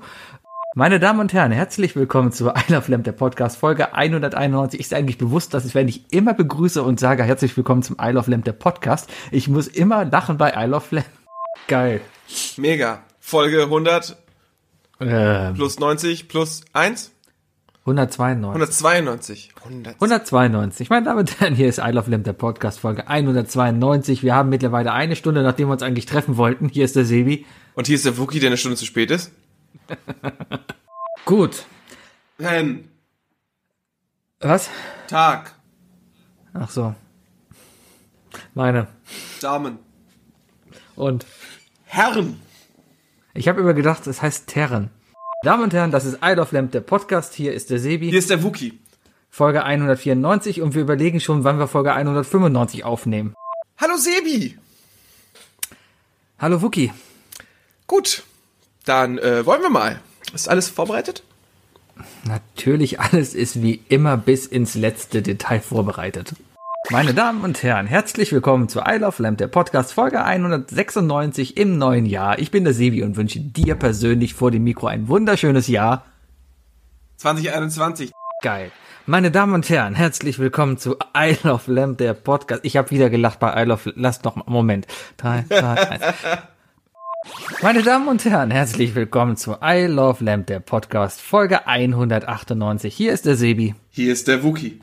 Meine 0.74 1.00
Damen 1.00 1.20
und 1.20 1.32
Herren, 1.32 1.50
herzlich 1.50 1.96
willkommen 1.96 2.30
zu 2.30 2.44
Love 2.68 2.90
Lamp, 2.90 3.04
der 3.04 3.12
Podcast, 3.12 3.56
Folge 3.58 3.94
191. 3.94 4.78
Ist 4.78 4.94
eigentlich 4.94 5.18
bewusst, 5.18 5.54
dass 5.54 5.64
ich, 5.64 5.74
wenn 5.74 5.88
ich 5.88 6.04
immer 6.12 6.34
begrüße 6.34 6.82
und 6.82 7.00
sage, 7.00 7.24
herzlich 7.24 7.56
willkommen 7.56 7.82
zum 7.82 7.96
I 8.00 8.10
Love 8.10 8.30
Lamp, 8.30 8.44
der 8.44 8.52
Podcast, 8.52 9.10
ich 9.30 9.48
muss 9.48 9.66
immer 9.66 10.04
lachen 10.04 10.36
bei 10.36 10.52
I 10.54 10.66
Love 10.68 10.84
Lamp. 10.90 11.06
Geil. 11.66 12.00
Mega. 12.56 13.02
Folge 13.18 13.62
100 13.64 14.16
Ähm, 15.00 15.54
plus 15.54 15.78
90 15.78 16.28
plus 16.28 16.62
1? 16.72 17.12
192. 17.84 18.52
192. 18.54 19.50
100. 19.64 19.94
192. 19.94 20.90
Meine 20.90 21.06
Damen 21.06 21.20
und 21.20 21.40
Herren, 21.40 21.54
hier 21.54 21.68
ist 21.68 21.78
I 21.78 21.90
Love 21.90 22.10
Lamp, 22.10 22.24
der 22.24 22.34
Podcast, 22.34 22.78
Folge 22.80 23.08
192. 23.08 24.22
Wir 24.22 24.34
haben 24.34 24.50
mittlerweile 24.50 24.92
eine 24.92 25.16
Stunde, 25.16 25.42
nachdem 25.42 25.68
wir 25.68 25.72
uns 25.72 25.82
eigentlich 25.82 26.06
treffen 26.06 26.36
wollten. 26.36 26.68
Hier 26.68 26.84
ist 26.84 26.94
der 26.94 27.04
Sebi. 27.06 27.46
Und 27.74 27.86
hier 27.86 27.96
ist 27.96 28.04
der 28.04 28.18
Wookie, 28.18 28.38
der 28.40 28.48
eine 28.50 28.58
Stunde 28.58 28.76
zu 28.76 28.84
spät 28.84 29.10
ist. 29.10 29.32
Gut. 31.24 31.64
Nein. 32.38 32.88
Was? 34.40 34.70
Tag. 35.08 35.54
Ach 36.54 36.70
so. 36.70 36.94
Meine. 38.54 38.88
Damen. 39.40 39.78
Und 40.94 41.26
Herren. 41.84 42.40
ich 43.34 43.48
habe 43.48 43.60
immer 43.60 43.74
gedacht, 43.74 44.06
es 44.06 44.22
heißt 44.22 44.46
Terren. 44.48 44.90
Damen 45.42 45.64
und 45.64 45.72
Herren, 45.72 45.90
das 45.90 46.04
ist 46.04 46.18
Isle 46.22 46.40
of 46.40 46.52
Lamp, 46.52 46.72
der 46.72 46.80
Podcast. 46.80 47.34
Hier 47.34 47.52
ist 47.52 47.70
der 47.70 47.78
Sebi, 47.78 48.10
Hier 48.10 48.18
ist 48.18 48.30
der 48.30 48.42
Wookie. 48.42 48.78
Folge 49.30 49.62
194 49.62 50.60
und 50.62 50.74
wir 50.74 50.82
überlegen 50.82 51.20
schon, 51.20 51.44
wann 51.44 51.58
wir 51.58 51.68
Folge 51.68 51.92
195 51.92 52.84
aufnehmen. 52.84 53.34
Hallo 53.76 53.96
Sebi. 53.96 54.58
Hallo 56.38 56.60
Wookie. 56.62 56.92
Gut. 57.86 58.24
Dann 58.88 59.18
äh, 59.18 59.44
wollen 59.44 59.60
wir 59.60 59.68
mal. 59.68 60.00
Ist 60.32 60.48
alles 60.48 60.70
vorbereitet? 60.70 61.22
Natürlich, 62.24 62.98
alles 63.00 63.34
ist 63.34 63.60
wie 63.60 63.82
immer 63.90 64.16
bis 64.16 64.46
ins 64.46 64.74
letzte 64.76 65.20
Detail 65.20 65.60
vorbereitet. 65.60 66.34
Meine 66.88 67.12
Damen 67.12 67.44
und 67.44 67.62
Herren, 67.62 67.86
herzlich 67.86 68.32
willkommen 68.32 68.70
zu 68.70 68.80
I 68.80 68.96
Love 68.96 69.22
Lamp, 69.22 69.36
der 69.36 69.48
Podcast 69.48 69.92
Folge 69.92 70.24
196 70.24 71.58
im 71.58 71.76
neuen 71.76 72.06
Jahr. 72.06 72.38
Ich 72.38 72.50
bin 72.50 72.64
der 72.64 72.72
Sebi 72.72 73.02
und 73.02 73.16
wünsche 73.16 73.40
dir 73.40 73.74
persönlich 73.74 74.32
vor 74.32 74.50
dem 74.50 74.64
Mikro 74.64 74.86
ein 74.86 75.06
wunderschönes 75.06 75.68
Jahr. 75.68 76.06
2021. 77.18 78.10
Geil. 78.40 78.70
Meine 79.04 79.30
Damen 79.30 79.52
und 79.52 79.68
Herren, 79.68 79.96
herzlich 79.96 80.38
willkommen 80.38 80.78
zu 80.78 80.96
I 81.14 81.36
Love 81.42 81.70
Lamp, 81.70 81.98
der 81.98 82.14
Podcast. 82.14 82.64
Ich 82.64 82.78
habe 82.78 82.90
wieder 82.90 83.10
gelacht 83.10 83.38
bei 83.38 83.62
I 83.62 83.66
Love. 83.66 83.92
Lasst 83.96 84.24
noch 84.24 84.36
mal 84.36 84.44
Moment. 84.46 84.86
Drei, 85.18 85.44
zwei, 85.46 85.90
eins. 85.90 86.04
Meine 87.62 87.82
Damen 87.82 88.06
und 88.08 88.24
Herren, 88.24 88.50
herzlich 88.50 88.94
willkommen 88.94 89.36
zu 89.36 89.56
I 89.62 89.86
Love 89.86 90.24
Lamp, 90.24 90.46
der 90.46 90.60
Podcast 90.60 91.20
Folge 91.20 91.66
198. 91.66 92.94
Hier 92.94 93.12
ist 93.12 93.26
der 93.26 93.36
Sebi. 93.36 93.74
Hier 93.90 94.12
ist 94.12 94.28
der 94.28 94.44
Wookie. 94.44 94.80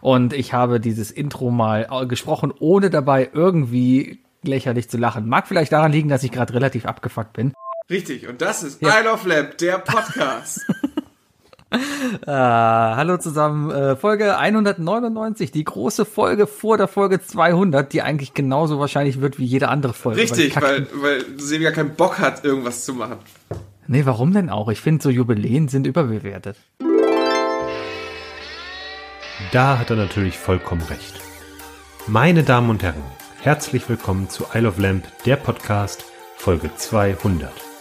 Und 0.00 0.32
ich 0.32 0.52
habe 0.52 0.80
dieses 0.80 1.10
Intro 1.10 1.50
mal 1.50 1.88
äh, 1.90 2.06
gesprochen, 2.06 2.52
ohne 2.58 2.90
dabei 2.90 3.30
irgendwie 3.32 4.20
lächerlich 4.42 4.90
zu 4.90 4.98
lachen. 4.98 5.28
Mag 5.28 5.48
vielleicht 5.48 5.72
daran 5.72 5.92
liegen, 5.92 6.08
dass 6.08 6.22
ich 6.22 6.30
gerade 6.30 6.52
relativ 6.54 6.84
abgefuckt 6.84 7.32
bin. 7.32 7.54
Richtig. 7.88 8.28
Und 8.28 8.42
das 8.42 8.62
ist 8.62 8.82
Ja. 8.82 9.00
I 9.00 9.04
Love 9.04 9.28
Lamp, 9.28 9.58
der 9.58 9.78
Podcast. 9.78 10.60
Äh, 12.26 12.30
hallo 12.30 13.16
zusammen, 13.16 13.70
äh, 13.70 13.96
Folge 13.96 14.36
199, 14.36 15.50
die 15.50 15.64
große 15.64 16.04
Folge 16.04 16.46
vor 16.46 16.76
der 16.76 16.86
Folge 16.86 17.20
200, 17.20 17.92
die 17.92 18.02
eigentlich 18.02 18.34
genauso 18.34 18.78
wahrscheinlich 18.78 19.20
wird 19.20 19.38
wie 19.38 19.44
jede 19.44 19.68
andere 19.68 19.94
Folge. 19.94 20.20
Richtig, 20.20 20.54
Weil 20.56 20.86
weil, 20.92 21.02
weil 21.02 21.38
Sebi 21.38 21.64
ja 21.64 21.70
keinen 21.70 21.94
Bock 21.94 22.18
hat, 22.18 22.44
irgendwas 22.44 22.84
zu 22.84 22.94
machen. 22.94 23.16
Nee, 23.86 24.04
warum 24.04 24.32
denn 24.32 24.50
auch? 24.50 24.68
Ich 24.68 24.80
finde, 24.80 25.02
so 25.02 25.10
Jubiläen 25.10 25.68
sind 25.68 25.86
überbewertet. 25.86 26.56
Da 29.52 29.78
hat 29.78 29.90
er 29.90 29.96
natürlich 29.96 30.38
vollkommen 30.38 30.82
recht. 30.82 31.20
Meine 32.06 32.42
Damen 32.42 32.70
und 32.70 32.82
Herren, 32.82 33.02
herzlich 33.40 33.88
willkommen 33.88 34.28
zu 34.28 34.44
Isle 34.54 34.68
of 34.68 34.78
Lamp, 34.78 35.04
der 35.24 35.36
Podcast, 35.36 36.04
Folge 36.36 36.70
200. 36.76 37.71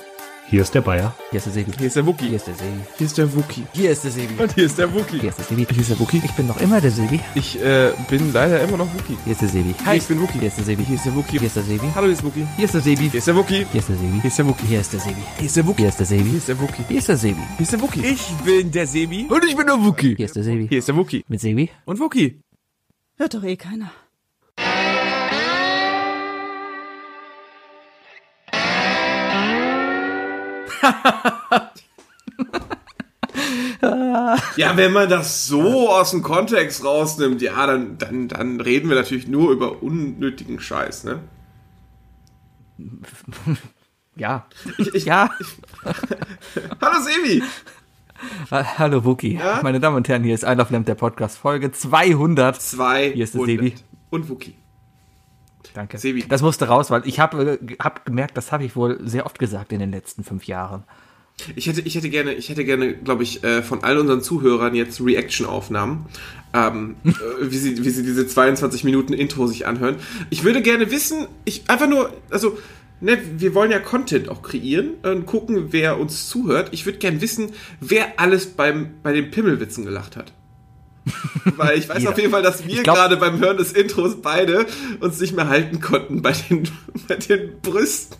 Hier 0.51 0.63
ist 0.63 0.75
der 0.75 0.81
Bayer. 0.81 1.15
Hier 1.29 1.37
ist 1.37 1.45
der 1.45 1.53
Sebi. 1.53 1.71
Hier 1.77 1.87
ist 1.87 1.95
der 1.95 2.05
Wookie. 2.05 2.27
Hier 2.27 2.35
ist 2.35 2.45
der 2.45 2.55
Sebi. 2.55 2.81
Hier 2.97 3.07
ist 3.07 3.17
der 3.17 3.33
Wookie. 3.33 3.63
Hier 3.71 3.91
ist 3.91 4.03
der 4.03 4.11
Sebi. 4.11 4.43
Und 4.43 4.53
hier 4.53 4.65
ist 4.65 4.77
der 4.77 4.93
Wookie. 4.93 5.19
Hier 5.19 5.29
ist 5.29 5.39
der 5.39 5.45
Sebi. 5.45 5.65
Hier 5.65 5.79
ist 5.79 5.89
der 5.91 5.99
Wookie. 6.01 6.21
Ich 6.25 6.31
bin 6.33 6.47
noch 6.47 6.59
immer 6.59 6.81
der 6.81 6.91
Sebi. 6.91 7.21
Ich 7.35 7.63
äh, 7.63 7.93
bin 8.09 8.33
leider 8.33 8.61
immer 8.61 8.75
noch 8.75 8.93
Wookie. 8.93 9.17
Hier 9.23 9.31
ist 9.31 9.41
der 9.41 9.47
Sebi. 9.47 9.73
Hi, 9.85 9.95
ich 9.95 10.05
bin 10.07 10.19
Wookie. 10.19 10.39
Hier 10.39 10.49
ist 10.49 10.57
der 10.57 10.65
Sebi. 10.65 10.83
Hier 10.83 10.97
ist 10.97 11.05
der 11.05 11.15
Wookie. 11.15 11.39
Hier 11.39 11.47
ist 11.47 11.55
der 11.55 11.63
Sebi. 11.63 11.87
Hallo, 11.95 12.07
hier 12.07 12.15
ist 12.15 12.23
Wookie. 12.25 12.45
Hier 12.57 12.65
ist 12.65 12.73
der 12.73 12.81
Sebi. 12.81 13.09
Hier 13.09 13.17
ist 13.19 13.27
der 13.27 13.35
Wookie. 13.37 13.65
Hier 13.71 13.79
ist 13.79 13.87
der 13.87 13.95
Sebi. 13.95 14.11
Hier 14.19 14.25
ist 14.27 14.37
der 14.37 14.45
Wookie. 14.45 14.65
Hier 14.67 14.79
ist 14.81 14.91
der 14.91 14.99
Sebi. 14.99 15.21
Hier 15.39 15.47
ist 15.47 15.55
der 15.55 15.65
Wookie. 15.65 15.85
Hier 15.87 15.87
ist 15.87 15.99
der 15.99 16.05
Sebi. 16.05 16.29
Hier 16.29 16.37
ist 16.37 16.47
der 16.49 16.59
Wookie. 16.59 16.83
Hier 16.89 16.97
ist 16.97 17.07
der 17.07 17.17
Sebi. 17.17 17.41
Hier 17.55 17.63
ist 17.63 17.71
der 17.71 17.81
Wookie. 17.81 18.05
Ich 18.05 18.27
bin 18.43 18.71
der 18.71 18.87
Sebi. 18.87 19.27
Und 19.29 19.45
ich 19.45 19.55
bin 19.55 19.67
der 19.67 19.81
Wookie. 19.81 20.15
Hier 20.17 20.25
ist 20.25 20.35
der 20.35 20.43
Sebi. 20.43 20.67
Hier 20.67 20.79
ist 20.79 20.87
der 20.89 20.97
Wookie. 20.97 21.23
Mit 21.29 21.39
Sebi. 21.39 21.69
Und 21.85 22.01
Wookie. 22.01 22.41
Hört 23.15 23.33
doch 23.35 23.43
eh 23.43 23.55
keiner. 23.55 23.93
Ja, 34.57 34.77
wenn 34.77 34.91
man 34.93 35.09
das 35.09 35.47
so 35.47 35.89
aus 35.89 36.11
dem 36.11 36.21
Kontext 36.21 36.83
rausnimmt, 36.85 37.41
ja, 37.41 37.65
dann, 37.65 37.97
dann, 37.97 38.27
dann 38.27 38.61
reden 38.61 38.89
wir 38.89 38.95
natürlich 38.95 39.27
nur 39.27 39.51
über 39.51 39.81
unnötigen 39.81 40.59
Scheiß, 40.59 41.03
ne? 41.05 41.19
Ja. 44.15 44.45
ich- 44.77 45.05
ja. 45.05 45.29
Hallo 46.81 46.99
Sebi! 47.01 47.41
Ha- 48.51 48.77
Hallo 48.77 49.03
Wookie. 49.05 49.35
Ja? 49.37 49.61
Meine 49.63 49.79
Damen 49.79 49.95
und 49.97 50.07
Herren, 50.07 50.23
hier 50.23 50.35
ist 50.35 50.43
I 50.43 50.53
Love 50.53 50.71
Lamp, 50.73 50.85
der 50.85 50.95
Podcast, 50.95 51.37
Folge 51.37 51.71
200. 51.71 52.61
Zwei. 52.61 53.11
Hier 53.11 53.23
ist 53.23 53.33
der 53.33 53.45
Sebi. 53.45 53.73
Und 54.11 54.29
Wookie. 54.29 54.55
Danke. 55.73 55.97
Sebi. 55.97 56.25
Das 56.27 56.41
musste 56.41 56.67
raus, 56.67 56.91
weil 56.91 57.07
ich 57.07 57.19
habe 57.19 57.59
hab 57.79 58.05
gemerkt, 58.05 58.37
das 58.37 58.51
habe 58.51 58.63
ich 58.63 58.75
wohl 58.75 58.99
sehr 59.07 59.25
oft 59.25 59.39
gesagt 59.39 59.71
in 59.71 59.79
den 59.79 59.91
letzten 59.91 60.23
fünf 60.23 60.45
Jahren. 60.45 60.83
Ich 61.55 61.67
hätte, 61.67 61.81
ich 61.81 61.95
hätte 61.95 62.09
gerne, 62.09 62.33
ich 62.33 62.49
hätte 62.49 62.63
gerne, 62.65 62.93
glaube 62.93 63.23
ich, 63.23 63.43
äh, 63.43 63.63
von 63.63 63.83
all 63.83 63.97
unseren 63.97 64.21
Zuhörern 64.21 64.75
jetzt 64.75 65.01
Reaction-Aufnahmen, 65.01 66.05
ähm, 66.53 66.95
äh, 67.05 67.11
wie 67.41 67.57
sie, 67.57 67.83
wie 67.83 67.89
sie 67.89 68.03
diese 68.03 68.27
22 68.27 68.83
Minuten 68.83 69.13
Intro 69.13 69.47
sich 69.47 69.65
anhören. 69.65 69.95
Ich 70.29 70.43
würde 70.43 70.61
gerne 70.61 70.91
wissen, 70.91 71.27
ich 71.45 71.63
einfach 71.67 71.87
nur, 71.87 72.13
also, 72.29 72.57
ne, 72.99 73.17
wir 73.37 73.55
wollen 73.55 73.71
ja 73.71 73.79
Content 73.79 74.29
auch 74.29 74.43
kreieren 74.43 74.95
und 75.03 75.25
gucken, 75.25 75.67
wer 75.71 75.99
uns 75.99 76.29
zuhört. 76.29 76.69
Ich 76.73 76.85
würde 76.85 76.99
gerne 76.99 77.21
wissen, 77.21 77.51
wer 77.79 78.19
alles 78.19 78.47
beim, 78.47 78.91
bei 79.01 79.13
den 79.13 79.31
Pimmelwitzen 79.31 79.85
gelacht 79.85 80.15
hat. 80.15 80.33
Weil 81.57 81.77
ich 81.77 81.89
weiß 81.89 82.05
auf 82.05 82.17
jeden 82.17 82.31
Fall, 82.31 82.43
dass 82.43 82.65
wir 82.65 82.83
gerade 82.83 83.17
beim 83.17 83.39
Hören 83.39 83.57
des 83.57 83.71
Intros 83.73 84.21
beide 84.21 84.65
uns 84.99 85.19
nicht 85.19 85.35
mehr 85.35 85.47
halten 85.47 85.79
konnten 85.79 86.21
bei 86.21 86.31
den, 86.31 86.69
bei 87.07 87.15
den 87.15 87.59
Brüsten. 87.61 88.17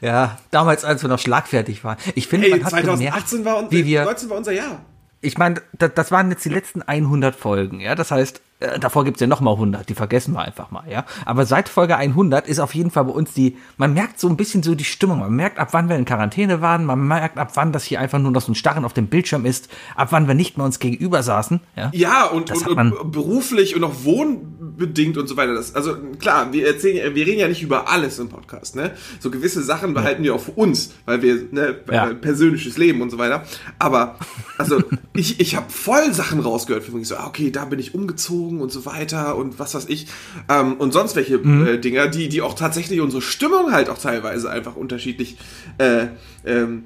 Ja, 0.00 0.38
damals, 0.50 0.84
als 0.84 1.02
wir 1.02 1.08
noch 1.08 1.18
schlagfertig 1.18 1.82
waren. 1.82 1.96
Ich 2.14 2.28
finde, 2.28 2.48
man 2.50 2.62
hat 2.62 2.70
2018 2.70 3.38
gemerkt, 3.38 3.44
war, 3.44 3.58
unser, 3.58 3.72
wie 3.72 3.86
wir, 3.86 4.02
2019 4.04 4.30
war 4.30 4.36
unser 4.36 4.52
Jahr. 4.52 4.84
ich 5.20 5.38
meine, 5.38 5.62
das, 5.72 5.92
das 5.94 6.10
waren 6.12 6.30
jetzt 6.30 6.44
die 6.44 6.50
letzten 6.50 6.82
100 6.82 7.34
Folgen, 7.34 7.80
ja. 7.80 7.94
Das 7.94 8.10
heißt, 8.10 8.40
äh, 8.60 8.78
davor 8.78 9.04
gibt's 9.04 9.20
ja 9.20 9.26
noch 9.26 9.40
mal 9.40 9.52
100, 9.52 9.88
die 9.88 9.94
vergessen 9.94 10.34
wir 10.34 10.40
einfach 10.42 10.70
mal, 10.70 10.84
ja. 10.90 11.04
Aber 11.24 11.46
seit 11.46 11.68
Folge 11.68 11.96
100 11.96 12.48
ist 12.48 12.58
auf 12.58 12.74
jeden 12.74 12.90
Fall 12.90 13.04
bei 13.04 13.12
uns 13.12 13.32
die, 13.32 13.56
man 13.76 13.94
merkt 13.94 14.18
so 14.18 14.28
ein 14.28 14.36
bisschen 14.36 14.62
so 14.62 14.74
die 14.74 14.84
Stimmung. 14.84 15.20
Man 15.20 15.32
merkt, 15.34 15.58
ab 15.58 15.68
wann 15.72 15.88
wir 15.88 15.96
in 15.96 16.04
Quarantäne 16.04 16.60
waren, 16.60 16.84
man 16.84 17.06
merkt, 17.06 17.38
ab 17.38 17.52
wann 17.54 17.72
das 17.72 17.84
hier 17.84 18.00
einfach 18.00 18.18
nur 18.18 18.30
noch 18.32 18.40
so 18.42 18.52
ein 18.52 18.54
Starren 18.56 18.84
auf 18.84 18.92
dem 18.94 19.06
Bildschirm 19.06 19.44
ist, 19.46 19.68
ab 19.94 20.08
wann 20.10 20.26
wir 20.26 20.34
nicht 20.34 20.56
mehr 20.56 20.66
uns 20.66 20.78
gegenüber 20.78 21.22
saßen, 21.22 21.60
ja. 21.76 21.90
Ja, 21.94 22.24
und, 22.26 22.50
Das 22.50 22.58
und, 22.58 22.64
hat 22.66 22.74
man- 22.74 22.92
und 22.92 23.12
beruflich 23.12 23.76
und 23.76 23.84
auch 23.84 24.04
wohnbedingt 24.04 25.16
und 25.18 25.26
so 25.28 25.36
weiter. 25.36 25.54
Das, 25.54 25.74
also 25.74 25.96
klar, 26.18 26.52
wir 26.52 26.66
erzählen, 26.66 27.14
wir 27.14 27.26
reden 27.26 27.38
ja 27.40 27.48
nicht 27.48 27.62
über 27.62 27.88
alles 27.88 28.18
im 28.18 28.28
Podcast, 28.28 28.76
ne? 28.76 28.92
So 29.20 29.30
gewisse 29.30 29.62
Sachen 29.62 29.94
behalten 29.94 30.22
wir 30.24 30.34
auch 30.34 30.40
für 30.40 30.52
uns, 30.52 30.94
weil 31.04 31.22
wir, 31.22 31.34
ne, 31.52 31.76
Ja. 31.90 32.06
persönliches 32.14 32.76
Leben 32.78 33.02
und 33.02 33.10
so 33.10 33.18
weiter. 33.18 33.44
Aber, 33.78 34.16
also, 34.58 34.82
ich, 35.14 35.40
ich 35.40 35.56
habe 35.56 35.70
voll 35.70 36.12
Sachen 36.12 36.40
rausgehört, 36.40 36.84
für 36.84 36.92
mich 36.92 37.08
so, 37.08 37.16
ah, 37.16 37.26
okay, 37.26 37.50
da 37.50 37.64
bin 37.64 37.78
ich 37.78 37.94
umgezogen 37.94 38.47
und 38.60 38.72
so 38.72 38.86
weiter 38.86 39.36
und 39.36 39.58
was 39.58 39.74
weiß 39.74 39.86
ich. 39.88 40.06
Ähm, 40.48 40.74
und 40.74 40.92
sonst 40.92 41.14
welche 41.16 41.38
Mhm. 41.38 41.66
äh, 41.66 41.78
Dinger, 41.78 42.08
die, 42.08 42.28
die 42.28 42.40
auch 42.42 42.54
tatsächlich 42.54 43.00
unsere 43.00 43.20
Stimmung 43.22 43.72
halt 43.72 43.88
auch 43.90 43.98
teilweise 43.98 44.50
einfach 44.50 44.74
unterschiedlich, 44.76 45.36
äh, 45.78 46.06
ähm, 46.46 46.84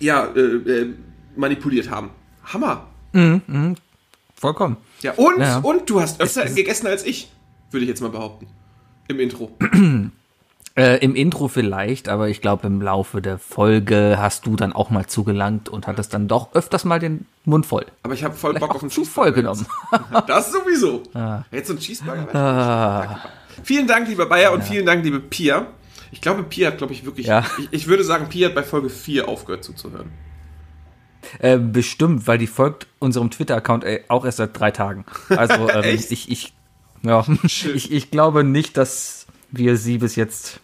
ja, 0.00 0.26
äh, 0.34 0.40
äh, 0.40 0.94
manipuliert 1.36 1.90
haben. 1.90 2.10
Hammer. 2.44 2.86
Vollkommen. 4.34 4.76
Ja, 5.02 5.12
und, 5.14 5.38
Ja. 5.40 5.58
und 5.58 5.88
du 5.88 6.00
hast 6.00 6.20
öfter 6.20 6.44
Es 6.44 6.50
ist- 6.50 6.56
gegessen 6.56 6.86
als 6.86 7.04
ich, 7.04 7.30
würde 7.70 7.84
ich 7.84 7.88
jetzt 7.88 8.00
mal 8.02 8.10
behaupten. 8.10 8.46
Im 9.08 9.20
Intro. 9.20 9.56
Äh, 10.76 10.98
Im 11.02 11.14
Intro 11.14 11.48
vielleicht, 11.48 12.08
aber 12.10 12.28
ich 12.28 12.42
glaube, 12.42 12.66
im 12.66 12.82
Laufe 12.82 13.22
der 13.22 13.38
Folge 13.38 14.16
hast 14.18 14.44
du 14.44 14.56
dann 14.56 14.74
auch 14.74 14.90
mal 14.90 15.06
zugelangt 15.06 15.70
und 15.70 15.86
hattest 15.86 16.12
dann 16.12 16.28
doch 16.28 16.52
öfters 16.54 16.84
mal 16.84 16.98
den 16.98 17.24
Mund 17.46 17.64
voll. 17.64 17.86
Aber 18.02 18.12
ich 18.12 18.22
habe 18.24 18.34
voll 18.34 18.50
Vielleicht 18.50 18.60
Bock 18.66 18.74
auf 18.74 18.82
einen 18.82 18.90
zu 18.90 19.04
voll 19.06 19.32
genommen. 19.32 19.66
Das 20.26 20.52
sowieso. 20.52 21.02
Jetzt 21.50 21.68
so 21.68 21.74
ein 21.74 21.78
Cheeseburger. 21.78 22.34
Ah, 22.34 23.20
Vielen 23.62 23.86
Dank, 23.86 24.06
lieber 24.08 24.26
Bayer, 24.26 24.52
und 24.52 24.64
vielen 24.64 24.84
Dank, 24.84 25.02
liebe 25.02 25.18
Pia. 25.18 25.66
Ich 26.12 26.20
glaube, 26.20 26.42
Pia 26.42 26.68
hat, 26.68 26.76
glaube 26.78 26.92
ich, 26.92 27.06
wirklich. 27.06 27.26
Ja. 27.26 27.44
Ich, 27.58 27.68
ich 27.70 27.86
würde 27.86 28.04
sagen, 28.04 28.28
Pia 28.28 28.48
hat 28.48 28.54
bei 28.54 28.62
Folge 28.62 28.90
4 28.90 29.28
aufgehört 29.28 29.64
zuzuhören. 29.64 30.10
äh, 31.38 31.56
bestimmt, 31.56 32.26
weil 32.26 32.36
die 32.36 32.46
folgt 32.46 32.86
unserem 32.98 33.30
Twitter-Account 33.30 33.84
äh, 33.84 34.02
auch 34.08 34.26
erst 34.26 34.36
seit 34.36 34.58
drei 34.58 34.70
Tagen. 34.72 35.06
Also 35.30 35.70
ähm, 35.74 35.84
ich, 35.84 36.30
ich, 36.30 36.52
ja, 37.02 37.24
ich, 37.44 37.90
ich 37.90 38.10
glaube 38.10 38.44
nicht, 38.44 38.76
dass 38.76 39.26
wir 39.50 39.78
sie 39.78 39.96
bis 39.98 40.16
jetzt 40.16 40.60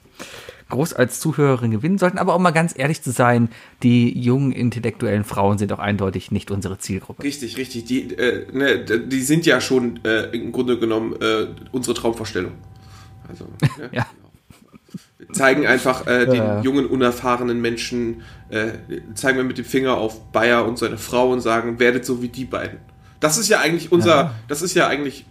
groß 0.70 0.94
als 0.94 1.20
Zuhörerin 1.20 1.70
gewinnen 1.70 1.98
sollten, 1.98 2.16
aber 2.18 2.34
um 2.34 2.42
mal 2.42 2.50
ganz 2.50 2.72
ehrlich 2.76 3.02
zu 3.02 3.10
sein, 3.10 3.50
die 3.82 4.18
jungen 4.18 4.52
intellektuellen 4.52 5.24
Frauen 5.24 5.58
sind 5.58 5.70
auch 5.72 5.78
eindeutig 5.78 6.30
nicht 6.30 6.50
unsere 6.50 6.78
Zielgruppe. 6.78 7.22
Richtig, 7.22 7.58
richtig. 7.58 7.84
Die, 7.84 8.14
äh, 8.14 8.46
ne, 8.52 8.78
die 8.84 9.20
sind 9.20 9.44
ja 9.44 9.60
schon 9.60 10.02
äh, 10.04 10.30
im 10.34 10.50
Grunde 10.50 10.78
genommen 10.78 11.14
äh, 11.20 11.48
unsere 11.72 11.94
Traumvorstellung. 11.94 12.52
Also, 13.28 13.44
ne? 13.78 13.90
Ja. 13.92 14.06
Wir 15.18 15.28
zeigen 15.34 15.66
einfach 15.66 16.06
äh, 16.06 16.24
den 16.26 16.34
Ja. 16.36 16.60
jungen, 16.62 16.86
unerfahrenen 16.86 17.60
Menschen, 17.60 18.22
äh, 18.48 18.72
zeigen 19.14 19.36
wir 19.38 19.44
mit 19.44 19.58
dem 19.58 19.64
Finger 19.64 19.96
auf 19.98 20.32
Bayer 20.32 20.66
und 20.66 20.78
seine 20.78 20.98
Frau 20.98 21.30
und 21.32 21.40
sagen, 21.40 21.78
werdet 21.78 22.04
so 22.06 22.22
wie 22.22 22.28
die 22.28 22.44
beiden. 22.44 22.78
Das 23.20 23.38
ist 23.38 23.48
ja 23.48 23.60
eigentlich 23.60 23.92
unser, 23.92 24.34
das 24.48 24.62
ist 24.62 24.74
ja 24.74 24.88
eigentlich 24.88 25.26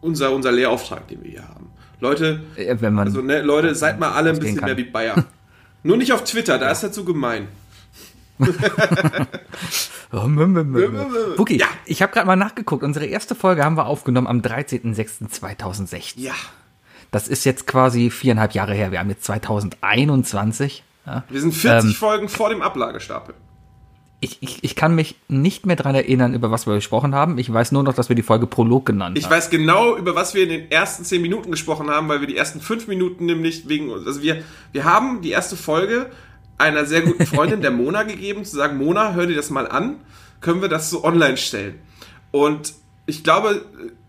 unser, 0.00 0.32
unser 0.32 0.52
Lehrauftrag, 0.52 1.06
den 1.08 1.22
wir 1.22 1.30
hier 1.30 1.48
haben. 1.48 1.66
Leute, 2.04 2.40
Äh, 2.56 2.76
Wenn 2.80 2.92
man 2.94 3.08
also 3.08 3.22
ne, 3.22 3.40
Leute, 3.40 3.74
seid 3.74 3.98
mal 3.98 4.12
alle 4.12 4.30
ein 4.30 4.38
bisschen 4.38 4.56
kann. 4.58 4.66
mehr 4.66 4.76
wie 4.76 4.84
Bayer. 4.84 5.24
Nur 5.82 5.96
nicht 5.96 6.12
auf 6.12 6.22
Twitter, 6.24 6.58
da 6.58 6.70
ist 6.70 6.82
er 6.82 6.92
zu 6.92 7.04
gemein. 7.04 7.48
Wookie, 11.36 11.58
Ja. 11.58 11.66
ich 11.86 12.02
habe 12.02 12.12
gerade 12.12 12.26
mal 12.26 12.36
nachgeguckt. 12.36 12.82
Unsere 12.82 13.06
erste 13.06 13.34
Folge 13.34 13.64
haben 13.64 13.76
wir 13.76 13.86
aufgenommen 13.86 14.26
am 14.26 14.40
13.06.2016. 14.40 16.14
Ja. 16.20 16.32
Das 17.10 17.28
ist 17.28 17.44
jetzt 17.44 17.66
quasi 17.66 18.10
viereinhalb 18.10 18.52
Jahre 18.52 18.74
her. 18.74 18.90
Wir 18.92 18.98
haben 18.98 19.08
jetzt 19.10 19.24
2021. 19.24 20.82
Ja. 21.06 21.22
Wir 21.28 21.40
sind 21.40 21.52
40 21.54 21.90
Ähm. 21.90 21.96
Folgen 21.96 22.28
vor 22.28 22.48
dem 22.50 22.62
Ablagestapel. 22.62 23.34
Ich, 24.24 24.38
ich, 24.40 24.64
ich 24.64 24.74
kann 24.74 24.94
mich 24.94 25.16
nicht 25.28 25.66
mehr 25.66 25.76
dran 25.76 25.94
erinnern, 25.94 26.34
über 26.34 26.50
was 26.50 26.66
wir 26.66 26.74
gesprochen 26.74 27.14
haben. 27.14 27.36
Ich 27.38 27.52
weiß 27.52 27.72
nur 27.72 27.82
noch, 27.82 27.94
dass 27.94 28.08
wir 28.08 28.16
die 28.16 28.22
Folge 28.22 28.46
Prolog 28.46 28.86
genannt 28.86 29.18
Ich 29.18 29.24
haben. 29.24 29.32
weiß 29.32 29.50
genau, 29.50 29.96
über 29.96 30.14
was 30.14 30.34
wir 30.34 30.44
in 30.44 30.48
den 30.48 30.70
ersten 30.70 31.04
10 31.04 31.20
Minuten 31.20 31.50
gesprochen 31.50 31.90
haben, 31.90 32.08
weil 32.08 32.20
wir 32.20 32.26
die 32.26 32.36
ersten 32.36 32.60
5 32.60 32.88
Minuten 32.88 33.26
nämlich 33.26 33.68
wegen, 33.68 33.92
also 33.92 34.22
wir, 34.22 34.42
wir 34.72 34.84
haben 34.84 35.20
die 35.20 35.30
erste 35.30 35.56
Folge 35.56 36.10
einer 36.56 36.86
sehr 36.86 37.02
guten 37.02 37.26
Freundin, 37.26 37.60
der 37.60 37.70
Mona, 37.70 38.02
gegeben, 38.04 38.44
zu 38.44 38.56
sagen, 38.56 38.78
Mona, 38.78 39.12
hör 39.12 39.26
dir 39.26 39.36
das 39.36 39.50
mal 39.50 39.68
an, 39.68 39.96
können 40.40 40.62
wir 40.62 40.68
das 40.68 40.90
so 40.90 41.04
online 41.04 41.36
stellen. 41.36 41.78
Und 42.30 42.74
ich 43.06 43.22
glaube, 43.24 43.64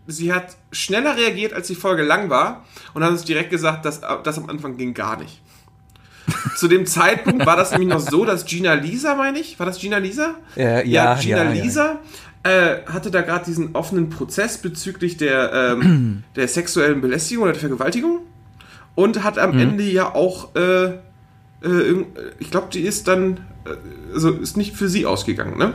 sie 0.06 0.32
hat 0.32 0.56
schneller 0.72 1.16
reagiert, 1.16 1.52
als 1.52 1.66
die 1.66 1.74
Folge 1.74 2.02
lang 2.02 2.30
war 2.30 2.64
und 2.94 3.04
hat 3.04 3.10
uns 3.10 3.24
direkt 3.24 3.50
gesagt, 3.50 3.84
dass 3.84 4.00
das 4.22 4.38
am 4.38 4.48
Anfang 4.48 4.76
ging 4.76 4.94
gar 4.94 5.18
nicht. 5.18 5.42
Zu 6.56 6.68
dem 6.68 6.86
Zeitpunkt 6.86 7.46
war 7.46 7.56
das 7.56 7.70
nämlich 7.72 7.88
noch 7.88 8.00
so, 8.00 8.24
dass 8.24 8.44
Gina 8.44 8.74
Lisa, 8.74 9.14
meine 9.14 9.38
ich, 9.38 9.58
war 9.58 9.66
das 9.66 9.78
Gina 9.78 9.98
Lisa? 9.98 10.34
Äh, 10.56 10.88
ja, 10.88 11.14
Gina 11.14 11.44
ja, 11.44 11.52
ja. 11.52 11.62
Lisa 11.62 11.98
äh, 12.42 12.78
hatte 12.86 13.10
da 13.10 13.22
gerade 13.22 13.44
diesen 13.44 13.74
offenen 13.74 14.08
Prozess 14.10 14.58
bezüglich 14.58 15.16
der, 15.16 15.52
ähm, 15.52 16.22
der 16.36 16.48
sexuellen 16.48 17.00
Belästigung 17.00 17.44
oder 17.44 17.52
der 17.52 17.60
Vergewaltigung 17.60 18.20
und 18.94 19.22
hat 19.22 19.36
Mhm. 19.36 19.42
am 19.42 19.58
Ende 19.58 19.84
ja 19.84 20.14
auch, 20.14 20.54
äh, 20.54 20.84
äh, 20.86 20.94
äh, 21.62 22.04
ich 22.38 22.50
glaube, 22.50 22.68
die 22.72 22.80
ist 22.80 23.08
dann, 23.08 23.38
äh, 23.64 24.14
also 24.14 24.30
ist 24.30 24.56
nicht 24.56 24.76
für 24.76 24.88
sie 24.88 25.06
ausgegangen, 25.06 25.58
ne? 25.58 25.74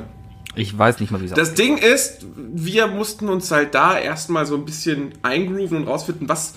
Ich 0.56 0.78
weiß 0.78 1.00
nicht 1.00 1.12
mal, 1.12 1.22
wie 1.22 1.26
es 1.26 1.32
Das 1.32 1.54
Ding 1.54 1.78
ist, 1.78 2.26
wir 2.36 2.88
mussten 2.88 3.30
uns 3.30 3.52
halt 3.52 3.74
da 3.74 3.98
erstmal 3.98 4.46
so 4.46 4.56
ein 4.56 4.66
bisschen 4.66 5.14
eingrooven 5.22 5.78
und 5.78 5.88
rausfinden, 5.88 6.28
was, 6.28 6.56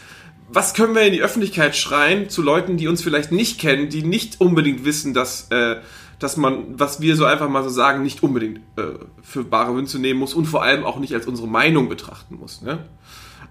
was 0.49 0.75
können 0.75 0.95
wir 0.95 1.03
in 1.03 1.13
die 1.13 1.23
Öffentlichkeit 1.23 1.77
schreien 1.77 2.29
zu 2.29 2.43
Leuten, 2.43 2.77
die 2.77 2.89
uns 2.89 3.03
vielleicht 3.03 3.33
nicht 3.33 3.59
kennen, 3.59 3.89
die 3.89 4.03
nicht 4.03 4.41
unbedingt 4.41 4.85
wissen, 4.85 5.15
dass, 5.15 5.49
äh, 5.51 5.77
dass 6.19 6.37
man, 6.37 6.79
was 6.79 7.01
wir 7.01 7.17
so 7.17 7.25
einfach 7.25 7.49
mal 7.49 7.63
so 7.63 7.71
sagen, 7.71 8.03
nicht 8.03 8.23
unbedingt 8.23 8.59
äh, 8.77 8.83
für 9.23 9.45
bare 9.45 9.73
Münze 9.73 9.99
nehmen 9.99 10.21
muss 10.21 10.35
und 10.35 10.47
vor 10.47 10.63
allem 10.63 10.85
auch 10.85 10.99
nicht 10.99 11.15
als 11.15 11.27
unsere 11.27 11.49
Meinung 11.49 11.89
betrachten 11.89 12.37
muss. 12.37 12.63
Ne? 12.63 12.85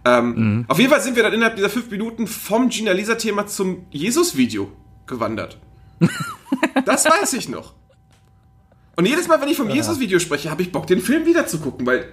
Ähm, 0.06 0.66
Auf 0.68 0.80
jeden 0.80 0.92
Fall 0.92 1.02
sind 1.02 1.16
wir 1.16 1.24
dann 1.24 1.34
innerhalb 1.34 1.56
dieser 1.56 1.70
fünf 1.70 1.90
Minuten 1.90 2.28
vom 2.28 2.70
Gina 2.70 2.92
Lisa-Thema 2.92 3.48
zum 3.48 3.86
Jesus-Video 3.92 4.72
gewandert. 5.06 5.58
das 6.86 7.06
weiß 7.06 7.34
ich 7.34 7.50
noch. 7.50 7.74
Und 8.96 9.06
jedes 9.06 9.28
Mal, 9.28 9.42
wenn 9.42 9.50
ich 9.50 9.58
vom 9.58 9.70
Jesus-Video 9.70 10.20
spreche, 10.20 10.52
habe 10.52 10.62
ich 10.62 10.72
Bock, 10.72 10.86
den 10.88 11.02
Film 11.02 11.26
wieder 11.26 11.48
zu 11.48 11.60
gucken, 11.60 11.86
weil 11.86 12.06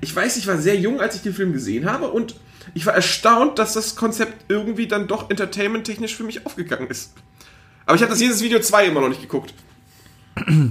ich 0.00 0.14
weiß, 0.14 0.36
ich 0.36 0.46
war 0.46 0.58
sehr 0.58 0.76
jung, 0.76 1.00
als 1.00 1.16
ich 1.16 1.22
den 1.22 1.32
Film 1.32 1.52
gesehen 1.52 1.90
habe 1.90 2.08
und 2.08 2.36
ich 2.74 2.84
war 2.84 2.94
erstaunt, 2.94 3.58
dass 3.58 3.72
das 3.72 3.96
Konzept 3.96 4.50
irgendwie 4.50 4.86
dann 4.86 5.06
doch 5.06 5.30
entertainment-technisch 5.30 6.14
für 6.14 6.24
mich 6.24 6.44
aufgegangen 6.44 6.88
ist. 6.88 7.14
Aber 7.86 7.94
ich 7.94 8.02
habe 8.02 8.10
das 8.10 8.20
Jesus-Video 8.20 8.60
2 8.60 8.86
immer 8.86 9.00
noch 9.00 9.08
nicht 9.08 9.22
geguckt. 9.22 9.54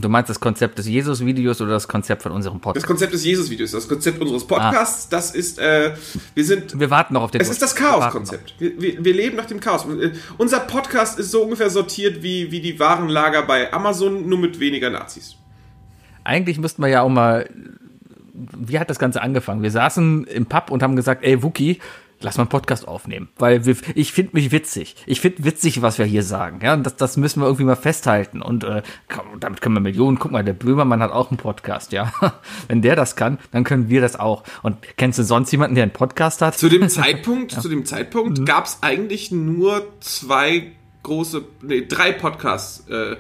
Du 0.02 0.10
meinst 0.10 0.30
das 0.30 0.40
Konzept 0.40 0.78
des 0.78 0.86
Jesus-Videos 0.88 1.60
oder 1.60 1.72
das 1.72 1.88
Konzept 1.88 2.22
von 2.22 2.32
unserem 2.32 2.58
Das 2.58 2.62
Podcast? 2.62 2.86
Konzept 2.86 3.14
des 3.14 3.26
Jesus-Videos, 3.26 3.72
das 3.72 3.88
Konzept 3.88 4.22
unseres 4.22 4.46
Podcasts, 4.46 5.10
das 5.10 5.34
ist, 5.34 5.58
äh, 5.58 5.96
wir 6.36 6.46
sind 6.46 6.80
Wir 6.80 6.92
warten 6.92 7.16
noch 7.16 7.24
auf 7.24 7.32
den 7.32 7.42
Es 7.42 7.50
ist 7.50 7.64
das 7.64 7.74
Chaos-Konzept. 7.76 8.54
Wir, 8.60 8.80
wir, 8.80 9.04
wir 9.04 9.14
leben 9.16 9.36
nach 9.36 9.48
dem 9.48 9.60
Chaos. 9.60 9.86
Äh, 9.86 10.12
Unser 10.38 10.60
Podcast 10.60 11.18
ist 11.18 11.32
so 11.32 11.42
ungefähr 11.42 11.72
sortiert 11.72 12.22
wie, 12.22 12.52
wie 12.52 12.62
die 12.62 12.80
Warenlager 12.80 13.42
bei 13.42 13.74
Amazon, 13.74 14.30
nur 14.30 14.38
mit 14.38 14.60
weniger 14.60 14.92
Nazis. 14.92 15.36
Eigentlich 16.26 16.60
müssten 16.60 16.82
wir 16.82 16.90
ja 16.90 17.02
auch 17.02 17.10
mal. 17.10 17.50
Wie 18.34 18.80
hat 18.80 18.90
das 18.90 19.00
Ganze 19.00 19.22
angefangen? 19.22 19.64
Wir 19.64 19.72
saßen 19.72 20.26
im 20.26 20.46
Pub 20.46 20.70
und 20.70 20.84
haben 20.84 20.98
gesagt, 20.98 21.24
ey 21.24 21.42
Wookie, 21.42 21.80
lass 22.20 22.38
mal 22.38 22.44
einen 22.44 22.50
Podcast 22.50 22.88
aufnehmen. 22.88 23.30
Weil 23.38 23.66
wir, 23.66 23.78
ich 23.94 24.12
finde 24.12 24.32
mich 24.34 24.52
witzig. 24.52 24.96
Ich 25.06 25.22
finde 25.22 25.46
witzig, 25.46 25.82
was 25.82 25.98
wir 26.00 26.06
hier 26.06 26.24
sagen. 26.24 26.60
Ja, 26.62 26.74
und 26.74 26.84
das, 26.84 26.98
das 26.98 27.16
müssen 27.16 27.40
wir 27.40 27.46
irgendwie 27.46 27.64
mal 27.64 27.76
festhalten. 27.76 28.42
Und 28.42 28.64
äh, 28.64 28.82
damit 29.40 29.62
können 29.62 29.76
wir 29.76 29.80
Millionen. 29.80 30.20
Guck 30.20 30.32
mal, 30.32 30.44
der 30.44 30.54
Böhmermann 30.54 31.02
hat 31.02 31.12
auch 31.12 31.30
einen 31.30 31.38
Podcast, 31.38 31.94
ja. 31.94 32.12
Wenn 32.68 32.82
der 32.82 32.96
das 32.98 33.16
kann, 33.16 33.40
dann 33.52 33.64
können 33.64 33.88
wir 33.88 34.02
das 34.02 34.20
auch. 34.20 34.44
Und 34.64 34.78
kennst 34.98 35.20
du 35.20 35.24
sonst 35.24 35.52
jemanden, 35.52 35.76
der 35.76 35.84
einen 35.84 35.94
Podcast 35.94 36.42
hat? 36.42 36.58
Zu 36.58 36.68
dem 36.68 36.90
Zeitpunkt, 36.90 37.52
zu 37.52 37.70
dem 37.70 37.86
Zeitpunkt 37.86 38.46
gab 38.46 38.66
es 38.66 38.80
eigentlich 38.82 39.32
nur 39.32 39.88
zwei 40.02 40.74
große, 41.04 41.44
nee, 41.62 41.86
drei 41.88 42.12
Podcasts, 42.12 42.88
äh, 42.90 43.16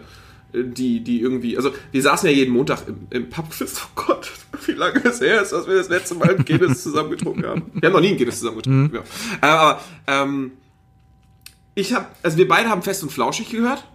die, 0.63 1.02
die 1.02 1.22
irgendwie, 1.22 1.58
also 1.58 1.72
wir 1.91 2.02
saßen 2.02 2.30
ja 2.30 2.36
jeden 2.36 2.54
Montag 2.54 2.88
im, 2.88 3.08
im 3.10 3.30
Pubquiz, 3.30 3.82
oh 3.86 3.89
Gott, 3.96 4.32
wie 4.65 4.74
lange 4.74 5.04
es 5.06 5.22
her 5.22 5.41
ist, 5.41 5.52
dass 5.52 5.68
wir 5.68 5.76
das 5.76 5.89
letzte 5.89 6.15
Mal 6.15 6.36
ein 6.36 6.46
Guinness 6.46 6.84
zusammengetrunken 6.84 7.46
haben. 7.46 7.63
Wir 7.74 7.88
haben 7.88 7.94
noch 7.94 8.02
nie 8.02 8.10
ein 8.10 8.18
Guinness 8.18 8.39
zusammengetrunken. 8.39 8.96
Ja. 8.96 9.02
Äh, 9.48 9.52
aber 9.52 9.82
ähm, 10.08 10.52
ich 11.76 11.94
habe, 11.94 12.08
also 12.24 12.38
wir 12.38 12.48
beide 12.48 12.70
haben 12.70 12.82
Fest 12.82 13.04
und 13.04 13.12
Flauschig 13.12 13.50
gehört. 13.50 13.86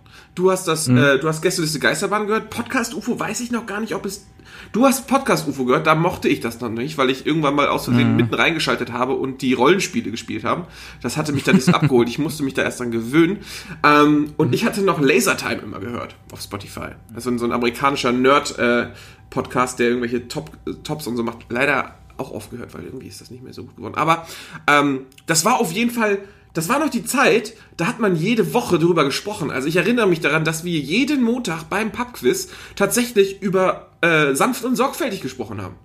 Du 0.41 0.51
hast 0.51 0.67
das, 0.67 0.89
äh, 0.89 1.19
du 1.19 1.29
hast 1.29 1.43
Gästeliste 1.43 1.79
Geisterbahn 1.79 2.27
gehört. 2.27 2.49
Podcast 2.49 2.95
UFO 2.95 3.21
weiß 3.21 3.43
ich 3.43 3.51
noch 3.51 3.67
gar 3.67 3.79
nicht, 3.79 3.95
ob 3.95 4.07
es. 4.07 4.27
Du 4.73 4.87
hast 4.87 5.07
Podcast 5.07 5.47
UFO 5.47 5.67
gehört, 5.67 5.87
da 5.87 5.95
mochte 5.95 6.29
ich 6.31 6.41
das 6.41 6.61
noch 6.61 6.71
nicht, 6.71 6.97
weil 6.97 7.11
ich 7.11 7.27
irgendwann 7.27 7.55
mal 7.55 7.69
aus 7.69 7.85
Versehen 7.85 8.17
mitten 8.17 8.33
reingeschaltet 8.33 8.91
habe 8.91 9.13
und 9.13 9.43
die 9.43 9.53
Rollenspiele 9.53 10.11
gespielt 10.11 10.45
haben. 10.45 10.65
Das 11.03 11.19
hatte 11.19 11.35
mich 11.35 11.45
da 11.45 11.53
nicht 11.53 11.69
abgeholt. 11.75 12.09
Ich 12.09 12.19
musste 12.19 12.43
mich 12.43 12.55
da 12.55 12.63
erst 12.63 12.81
dran 12.81 12.91
gewöhnen. 12.91 13.41
Ähm, 13.85 14.33
und 14.39 14.55
ich 14.55 14.65
hatte 14.65 14.81
noch 14.81 14.99
Lasertime 14.99 15.61
immer 15.61 15.79
gehört 15.79 16.17
auf 16.33 16.41
Spotify. 16.41 16.93
Also 17.15 17.37
so 17.37 17.45
ein 17.45 17.53
amerikanischer 17.53 18.13
Nerd-Podcast, 18.13 19.79
der 19.79 19.89
irgendwelche 19.89 20.27
Top, 20.29 20.57
äh, 20.67 20.73
Tops 20.83 21.07
und 21.07 21.19
so 21.19 21.23
macht. 21.23 21.51
Leider 21.51 21.97
auch 22.17 22.33
aufgehört, 22.33 22.73
weil 22.73 22.85
irgendwie 22.85 23.09
ist 23.09 23.21
das 23.21 23.31
nicht 23.31 23.43
mehr 23.43 23.53
so 23.53 23.65
gut 23.65 23.77
geworden. 23.77 23.95
Aber 23.95 24.27
ähm, 24.67 25.03
das 25.27 25.45
war 25.45 25.61
auf 25.61 25.71
jeden 25.73 25.91
Fall, 25.91 26.19
das 26.53 26.69
war 26.69 26.79
noch 26.79 26.91
die 26.91 27.05
Zeit, 27.05 27.55
da 27.77 27.87
hat 27.87 28.01
man 28.01 28.17
jede 28.17 28.53
Woche 28.55 28.79
darüber 28.79 29.05
gesprochen. 29.05 29.51
Also 29.51 29.69
ich 29.69 29.77
erinnere 29.77 30.07
mich 30.09 30.21
daran, 30.21 30.45
dass 30.45 30.65
wir 30.65 30.79
jeden 30.79 31.23
Montag 31.23 31.65
beim 31.65 31.93
Pubquiz 31.93 32.49
tatsächlich 32.77 33.41
über 33.41 33.89
äh, 34.01 34.35
sanft 34.35 34.65
und 34.65 34.77
sorgfältig 34.77 35.21
gesprochen 35.21 35.63
haben. 35.63 35.77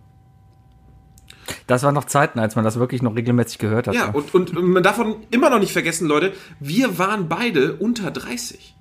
Das 1.68 1.84
war 1.84 1.92
noch 1.92 2.06
Zeiten, 2.06 2.40
als 2.40 2.56
man 2.56 2.66
das 2.66 2.78
wirklich 2.80 3.02
noch 3.02 3.16
regelmäßig 3.16 3.60
gehört 3.60 3.88
hat. 3.88 3.96
Ja, 3.96 4.10
und, 4.10 4.34
und 4.34 4.54
man 4.56 4.82
darf 4.84 5.00
immer 5.32 5.50
noch 5.50 5.60
nicht 5.60 5.74
vergessen, 5.74 6.08
Leute, 6.08 6.34
wir 6.60 6.98
waren 6.98 7.28
beide 7.30 7.76
unter 7.76 8.10
30. 8.12 8.76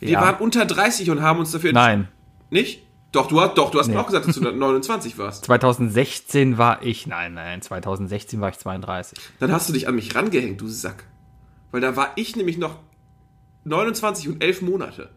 Wir 0.00 0.10
Ja. 0.10 0.20
waren 0.20 0.36
unter 0.36 0.64
30 0.64 1.10
und 1.10 1.22
haben 1.22 1.38
uns 1.40 1.50
dafür 1.52 1.72
Nein. 1.72 2.08
Nicht? 2.50 2.84
Doch, 3.12 3.26
du 3.26 3.40
hast, 3.40 3.56
doch, 3.56 3.70
du 3.70 3.78
hast 3.78 3.86
Nee. 3.88 3.94
mir 3.94 4.00
auch 4.00 4.06
gesagt, 4.06 4.28
dass 4.28 4.36
du 4.36 4.42
29 4.42 5.16
warst. 5.18 5.44
2016 5.46 6.58
war 6.58 6.82
ich, 6.84 7.06
nein, 7.06 7.34
nein, 7.34 7.62
2016 7.62 8.40
war 8.40 8.50
ich 8.50 8.58
32. 8.58 9.18
Dann 9.40 9.50
hast 9.52 9.68
du 9.68 9.72
dich 9.72 9.88
an 9.88 9.94
mich 9.94 10.14
rangehängt, 10.14 10.60
du 10.60 10.68
Sack. 10.68 11.04
Weil 11.70 11.80
da 11.80 11.96
war 11.96 12.12
ich 12.16 12.36
nämlich 12.36 12.58
noch 12.58 12.76
29 13.64 14.28
und 14.28 14.42
11 14.44 14.62
Monate. 14.62 15.10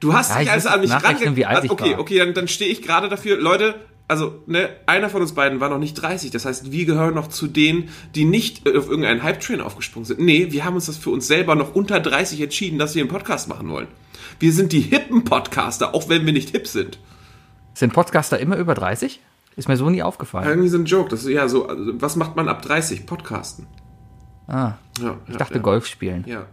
Du 0.00 0.12
hast 0.12 0.30
Ja, 0.30 0.38
dich 0.38 0.46
ich 0.46 0.52
also 0.52 0.68
an 0.68 0.80
mich 0.80 0.90
rangehängt. 0.92 1.46
alt 1.46 1.64
ich 1.64 1.70
okay, 1.70 1.92
war. 1.92 2.00
okay, 2.00 2.18
dann, 2.18 2.34
dann 2.34 2.48
stehe 2.48 2.70
ich 2.70 2.82
gerade 2.82 3.08
dafür. 3.08 3.38
Leute, 3.38 3.74
also, 4.08 4.42
ne, 4.46 4.68
einer 4.86 5.08
von 5.08 5.22
uns 5.22 5.32
beiden 5.34 5.58
war 5.60 5.68
noch 5.70 5.78
nicht 5.78 5.94
30. 5.94 6.30
Das 6.30 6.44
heißt, 6.44 6.70
wir 6.70 6.84
gehören 6.84 7.14
noch 7.14 7.28
zu 7.28 7.46
denen, 7.46 7.88
die 8.14 8.24
nicht 8.24 8.66
äh, 8.66 8.76
auf 8.76 8.88
irgendeinen 8.88 9.22
Hype-Train 9.22 9.60
aufgesprungen 9.60 10.04
sind. 10.04 10.20
Nee, 10.20 10.48
wir 10.52 10.64
haben 10.64 10.74
uns 10.74 10.86
das 10.86 10.96
für 10.98 11.10
uns 11.10 11.26
selber 11.26 11.54
noch 11.54 11.74
unter 11.74 11.98
30 12.00 12.40
entschieden, 12.42 12.78
dass 12.78 12.94
wir 12.94 13.02
einen 13.02 13.10
Podcast 13.10 13.48
machen 13.48 13.68
wollen. 13.70 13.88
Wir 14.38 14.52
sind 14.52 14.72
die 14.72 14.80
hippen 14.80 15.24
Podcaster, 15.24 15.94
auch 15.94 16.08
wenn 16.08 16.26
wir 16.26 16.32
nicht 16.32 16.50
hip 16.50 16.66
sind. 16.66 16.98
Sind 17.74 17.92
Podcaster 17.92 18.38
immer 18.38 18.56
über 18.56 18.74
30? 18.74 19.20
Ist 19.56 19.68
mir 19.68 19.76
so 19.76 19.88
nie 19.88 20.02
aufgefallen. 20.02 20.46
Irgendwie 20.48 20.68
so 20.68 20.76
ein 20.78 20.84
Joke. 20.84 21.08
Das 21.08 21.22
ist 21.24 21.30
ja 21.30 21.48
so, 21.48 21.66
also, 21.68 21.92
was 22.00 22.16
macht 22.16 22.36
man 22.36 22.48
ab 22.48 22.62
30? 22.62 23.06
Podcasten. 23.06 23.66
Ah, 24.48 24.74
Ja, 25.00 25.16
ich 25.28 25.36
dachte 25.36 25.60
Golf 25.60 25.86
spielen. 25.86 26.24
Ja. 26.26 26.46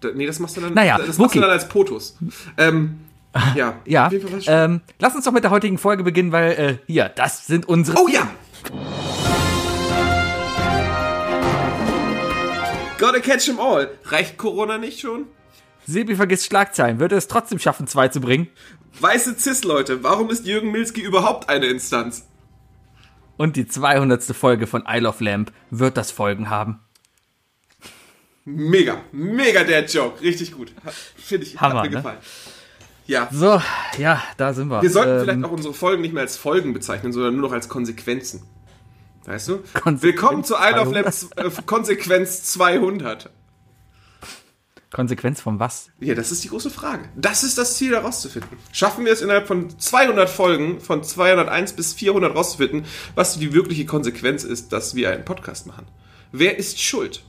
Da, 0.00 0.08
nee, 0.14 0.26
das 0.26 0.38
machst 0.38 0.56
du 0.56 0.62
dann, 0.62 0.74
Naja, 0.74 0.96
das 0.98 1.06
machst 1.06 1.18
du 1.18 1.24
Wookie. 1.24 1.40
dann 1.40 1.50
als 1.50 1.68
Potus. 1.68 2.16
Ähm, 2.56 3.00
ja. 3.54 3.74
Ja, 3.84 4.10
ähm, 4.46 4.80
lass 4.98 5.14
uns 5.14 5.24
doch 5.24 5.32
mit 5.32 5.44
der 5.44 5.50
heutigen 5.50 5.76
Folge 5.78 6.02
beginnen, 6.02 6.32
weil 6.32 6.52
äh, 6.52 6.78
hier, 6.86 7.08
das 7.10 7.46
sind 7.46 7.68
unsere. 7.68 7.98
oh 7.98 8.08
ja! 8.08 8.28
Gotta 12.98 13.20
catch 13.20 13.48
'em 13.48 13.60
all. 13.60 13.90
Reicht 14.04 14.38
Corona 14.38 14.78
nicht 14.78 15.00
schon? 15.00 15.26
Sebi 15.86 16.16
vergisst 16.16 16.46
Schlagzeilen. 16.46 16.98
Wird 16.98 17.12
er 17.12 17.18
es 17.18 17.28
trotzdem 17.28 17.58
schaffen, 17.58 17.86
zwei 17.86 18.08
zu 18.08 18.20
bringen? 18.20 18.48
Weiße 19.00 19.36
Cis-Leute, 19.38 20.02
warum 20.02 20.30
ist 20.30 20.46
Jürgen 20.46 20.72
Milski 20.72 21.00
überhaupt 21.00 21.48
eine 21.48 21.66
Instanz? 21.66 22.26
Und 23.36 23.56
die 23.56 23.68
200. 23.68 24.22
Folge 24.24 24.66
von 24.66 24.84
Isle 24.88 25.08
of 25.08 25.20
Lamp 25.20 25.52
wird 25.70 25.96
das 25.96 26.10
Folgen 26.10 26.50
haben. 26.50 26.80
Mega, 28.44 29.02
mega 29.12 29.64
der 29.64 29.84
Joke. 29.84 30.20
Richtig 30.22 30.52
gut. 30.52 30.72
Finde 31.16 31.46
ich, 31.46 31.60
Hammer, 31.60 31.80
hat 31.80 31.84
mir 31.84 31.90
ne? 31.90 31.96
gefallen. 31.96 32.18
Ja. 33.06 33.28
So, 33.30 33.60
ja, 33.98 34.22
da 34.36 34.54
sind 34.54 34.68
wir. 34.68 34.82
Wir 34.82 34.90
sollten 34.90 35.10
Ähm, 35.10 35.20
vielleicht 35.20 35.44
auch 35.44 35.52
unsere 35.52 35.74
Folgen 35.74 36.02
nicht 36.02 36.14
mehr 36.14 36.22
als 36.22 36.36
Folgen 36.36 36.72
bezeichnen, 36.72 37.12
sondern 37.12 37.34
nur 37.34 37.42
noch 37.42 37.52
als 37.52 37.68
Konsequenzen. 37.68 38.42
Weißt 39.24 39.48
du? 39.48 39.58
Konsequenz 39.74 40.02
Willkommen 40.02 40.44
zu 40.44 40.54
Isle 40.54 40.80
of 40.80 40.88
200. 40.90 41.36
Lamp 41.36 41.58
äh, 41.58 41.62
Konsequenz 41.66 42.44
200. 42.44 43.30
Konsequenz 44.96 45.40
von 45.42 45.60
was? 45.60 45.90
Ja, 46.00 46.14
das 46.14 46.32
ist 46.32 46.42
die 46.42 46.48
große 46.48 46.70
Frage. 46.70 47.04
Das 47.14 47.44
ist 47.44 47.58
das 47.58 47.76
Ziel, 47.76 47.92
herauszufinden. 47.92 48.56
Schaffen 48.72 49.04
wir 49.04 49.12
es 49.12 49.20
innerhalb 49.20 49.46
von 49.46 49.78
200 49.78 50.28
Folgen, 50.28 50.80
von 50.80 51.04
201 51.04 51.74
bis 51.74 51.92
400 51.92 52.34
rauszufinden, 52.34 52.84
was 53.14 53.38
die 53.38 53.52
wirkliche 53.52 53.84
Konsequenz 53.86 54.42
ist, 54.42 54.72
dass 54.72 54.94
wir 54.94 55.10
einen 55.10 55.24
Podcast 55.24 55.66
machen? 55.66 55.86
Wer 56.32 56.58
ist 56.58 56.80
schuld? 56.82 57.22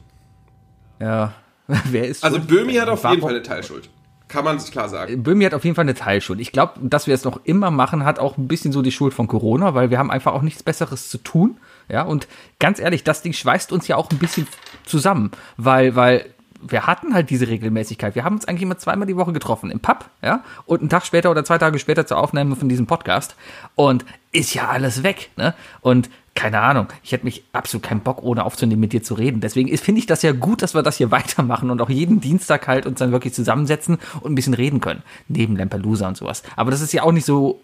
Ja. 0.99 1.33
Wer 1.67 2.05
ist 2.07 2.23
Also 2.23 2.37
schuld? 2.37 2.47
Böhmi 2.47 2.75
hat 2.75 2.87
auf 2.87 2.99
jeden 3.03 3.03
Warum- 3.03 3.21
Fall 3.21 3.31
eine 3.35 3.43
Teilschuld. 3.43 3.89
Kann 4.29 4.43
man 4.43 4.59
sich 4.59 4.71
klar 4.71 4.89
sagen. 4.89 5.23
Böhmi 5.23 5.45
hat 5.45 5.53
auf 5.53 5.63
jeden 5.63 5.75
Fall 5.75 5.83
eine 5.85 5.93
Teilschuld. 5.93 6.41
Ich 6.41 6.51
glaube, 6.51 6.73
dass 6.81 7.07
wir 7.07 7.15
es 7.15 7.23
noch 7.23 7.39
immer 7.45 7.71
machen, 7.71 8.03
hat 8.03 8.19
auch 8.19 8.37
ein 8.37 8.47
bisschen 8.49 8.73
so 8.73 8.81
die 8.81 8.91
Schuld 8.91 9.13
von 9.13 9.27
Corona, 9.27 9.73
weil 9.73 9.89
wir 9.89 9.99
haben 9.99 10.11
einfach 10.11 10.33
auch 10.33 10.41
nichts 10.41 10.63
Besseres 10.63 11.09
zu 11.09 11.17
tun. 11.17 11.57
Ja, 11.87 12.01
und 12.01 12.27
ganz 12.59 12.79
ehrlich, 12.79 13.05
das 13.05 13.21
Ding 13.21 13.31
schweißt 13.31 13.71
uns 13.71 13.87
ja 13.87 13.95
auch 13.95 14.09
ein 14.11 14.17
bisschen 14.17 14.45
zusammen, 14.85 15.31
weil, 15.55 15.95
weil 15.95 16.33
wir 16.61 16.87
hatten 16.87 17.13
halt 17.13 17.29
diese 17.29 17.47
Regelmäßigkeit. 17.47 18.15
Wir 18.15 18.23
haben 18.23 18.35
uns 18.35 18.45
eigentlich 18.45 18.63
immer 18.63 18.77
zweimal 18.77 19.07
die 19.07 19.15
Woche 19.15 19.33
getroffen 19.33 19.71
im 19.71 19.79
Pub, 19.79 20.05
ja, 20.21 20.43
und 20.65 20.81
einen 20.81 20.89
Tag 20.89 21.05
später 21.05 21.31
oder 21.31 21.43
zwei 21.43 21.57
Tage 21.57 21.79
später 21.79 22.05
zur 22.05 22.17
Aufnahme 22.17 22.55
von 22.55 22.69
diesem 22.69 22.87
Podcast. 22.87 23.35
Und 23.75 24.05
ist 24.31 24.53
ja 24.53 24.67
alles 24.67 25.03
weg, 25.03 25.31
ne? 25.35 25.53
Und 25.81 26.09
keine 26.35 26.59
Ahnung, 26.59 26.87
ich 27.01 27.13
hätte 27.13 27.25
mich 27.25 27.43
absolut 27.51 27.83
keinen 27.83 28.01
Bock, 28.01 28.21
ohne 28.21 28.45
aufzunehmen, 28.45 28.79
mit 28.79 28.93
dir 28.93 29.01
zu 29.01 29.15
reden. 29.15 29.41
Deswegen 29.41 29.75
finde 29.77 29.99
ich 29.99 30.05
das 30.05 30.21
ja 30.21 30.33
gut, 30.33 30.61
dass 30.61 30.75
wir 30.75 30.83
das 30.83 30.97
hier 30.97 31.09
weitermachen 31.11 31.71
und 31.71 31.81
auch 31.81 31.89
jeden 31.89 32.21
Dienstag 32.21 32.67
halt 32.67 32.85
uns 32.85 32.99
dann 32.99 33.11
wirklich 33.11 33.33
zusammensetzen 33.33 33.97
und 34.21 34.31
ein 34.31 34.35
bisschen 34.35 34.53
reden 34.53 34.79
können. 34.79 35.01
Neben 35.27 35.55
Lampelusa 35.55 36.07
und 36.07 36.17
sowas. 36.17 36.43
Aber 36.55 36.69
das 36.69 36.81
ist 36.81 36.93
ja 36.93 37.03
auch 37.03 37.11
nicht 37.11 37.25
so 37.25 37.59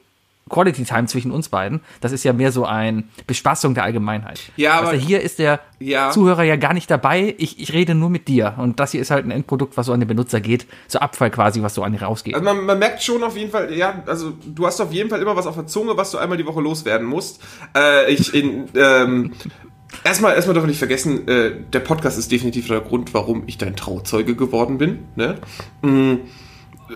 Quality 0.49 0.83
Time 0.83 1.05
zwischen 1.05 1.31
uns 1.31 1.49
beiden. 1.49 1.79
Das 2.01 2.11
ist 2.11 2.23
ja 2.23 2.33
mehr 2.33 2.51
so 2.51 2.65
ein 2.65 3.09
Bespaßung 3.27 3.73
der 3.73 3.83
Allgemeinheit. 3.85 4.39
Ja, 4.57 4.73
aber- 4.79 4.89
also 4.89 5.05
hier 5.05 5.21
ist 5.21 5.39
der 5.39 5.61
Ja. 5.79 6.11
Zuhörer 6.11 6.43
ja 6.43 6.55
gar 6.57 6.73
nicht 6.73 6.91
dabei. 6.91 7.33
Ich, 7.37 7.59
ich 7.59 7.73
rede 7.73 7.95
nur 7.95 8.09
mit 8.09 8.27
dir. 8.27 8.55
Und 8.57 8.79
das 8.79 8.91
hier 8.91 9.01
ist 9.01 9.09
halt 9.11 9.25
ein 9.25 9.31
Endprodukt, 9.31 9.77
was 9.77 9.85
so 9.85 9.93
an 9.93 9.99
den 9.99 10.07
Benutzer 10.07 10.41
geht. 10.41 10.65
So 10.87 10.99
Abfall 10.99 11.31
quasi, 11.31 11.61
was 11.63 11.73
so 11.75 11.83
an 11.83 11.93
dir 11.93 12.03
rausgeht. 12.03 12.35
Also 12.35 12.43
man, 12.45 12.65
man 12.65 12.77
merkt 12.77 13.01
schon 13.01 13.23
auf 13.23 13.35
jeden 13.37 13.51
Fall, 13.51 13.73
ja, 13.73 14.03
also 14.05 14.33
du 14.45 14.65
hast 14.65 14.79
auf 14.81 14.91
jeden 14.91 15.09
Fall 15.09 15.21
immer 15.21 15.35
was 15.35 15.47
auf 15.47 15.55
der 15.55 15.65
Zunge, 15.67 15.95
was 15.97 16.11
du 16.11 16.17
einmal 16.17 16.37
die 16.37 16.45
Woche 16.45 16.61
loswerden 16.61 17.07
musst. 17.07 17.41
Äh, 17.75 18.11
ich 18.11 18.33
in, 18.33 18.65
ähm, 18.75 19.31
erstmal, 20.03 20.35
erstmal 20.35 20.53
darf 20.53 20.63
man 20.63 20.69
nicht 20.69 20.79
vergessen, 20.79 21.27
äh, 21.27 21.51
der 21.71 21.79
Podcast 21.79 22.17
ist 22.19 22.31
definitiv 22.31 22.67
der 22.67 22.81
Grund, 22.81 23.13
warum 23.13 23.43
ich 23.47 23.57
dein 23.57 23.75
Trauzeuge 23.75 24.35
geworden 24.35 24.77
bin. 24.77 25.05
Ne? 25.15 25.37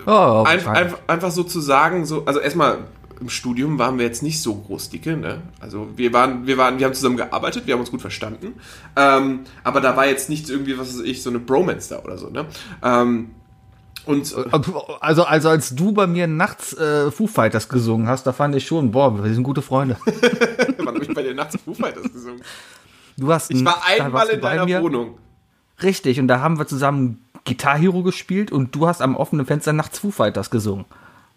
oh, 0.06 0.44
Ein, 0.46 0.66
einfach, 0.66 0.98
einfach 1.06 1.30
so 1.30 1.42
zu 1.44 1.60
sagen, 1.60 2.04
so, 2.04 2.24
also 2.26 2.40
erstmal 2.40 2.78
im 3.20 3.28
Studium 3.28 3.78
waren 3.78 3.98
wir 3.98 4.04
jetzt 4.04 4.22
nicht 4.22 4.42
so 4.42 4.54
groß 4.54 4.90
dicke, 4.90 5.16
ne? 5.16 5.42
Also 5.60 5.88
wir 5.96 6.12
waren, 6.12 6.46
wir 6.46 6.58
waren, 6.58 6.78
wir 6.78 6.86
haben 6.86 6.94
zusammen 6.94 7.16
gearbeitet, 7.16 7.66
wir 7.66 7.74
haben 7.74 7.80
uns 7.80 7.90
gut 7.90 8.00
verstanden. 8.00 8.54
Ähm, 8.96 9.40
aber 9.64 9.80
da 9.80 9.96
war 9.96 10.06
jetzt 10.06 10.28
nicht 10.28 10.48
irgendwie, 10.48 10.78
was 10.78 10.88
weiß 10.88 11.04
ich, 11.04 11.22
so 11.22 11.30
eine 11.30 11.38
Bromance 11.38 11.88
da 11.88 12.02
oder 12.02 12.18
so, 12.18 12.30
ne? 12.30 12.46
Ähm, 12.82 13.30
und 14.04 14.34
Also, 15.00 15.24
also 15.24 15.48
als 15.48 15.74
du 15.74 15.92
bei 15.92 16.06
mir 16.06 16.26
nachts 16.26 16.72
äh, 16.74 17.10
Foo 17.10 17.26
Fighters 17.26 17.68
gesungen 17.68 18.08
hast, 18.08 18.26
da 18.26 18.32
fand 18.32 18.54
ich 18.54 18.66
schon, 18.66 18.90
boah, 18.90 19.22
wir 19.22 19.34
sind 19.34 19.42
gute 19.42 19.60
Freunde. 19.60 19.96
wann 20.78 20.94
habe 20.94 21.02
ich 21.02 21.12
bei 21.12 21.22
dir 21.22 21.34
nachts 21.34 21.58
Foo 21.62 21.74
Fighters 21.74 22.10
gesungen? 22.12 22.40
Du 23.16 23.32
hast 23.32 23.50
Ich 23.50 23.64
war 23.64 23.82
einmal 23.86 24.28
in 24.28 24.40
deiner 24.40 24.64
mir. 24.64 24.80
Wohnung. 24.82 25.18
Richtig, 25.82 26.20
und 26.20 26.28
da 26.28 26.40
haben 26.40 26.58
wir 26.58 26.66
zusammen 26.66 27.22
Guitar 27.44 27.78
Hero 27.78 28.02
gespielt 28.02 28.50
und 28.50 28.74
du 28.74 28.86
hast 28.86 29.02
am 29.02 29.16
offenen 29.16 29.44
Fenster 29.44 29.72
nachts 29.72 29.98
Foo 29.98 30.10
Fighters 30.10 30.50
gesungen. 30.50 30.86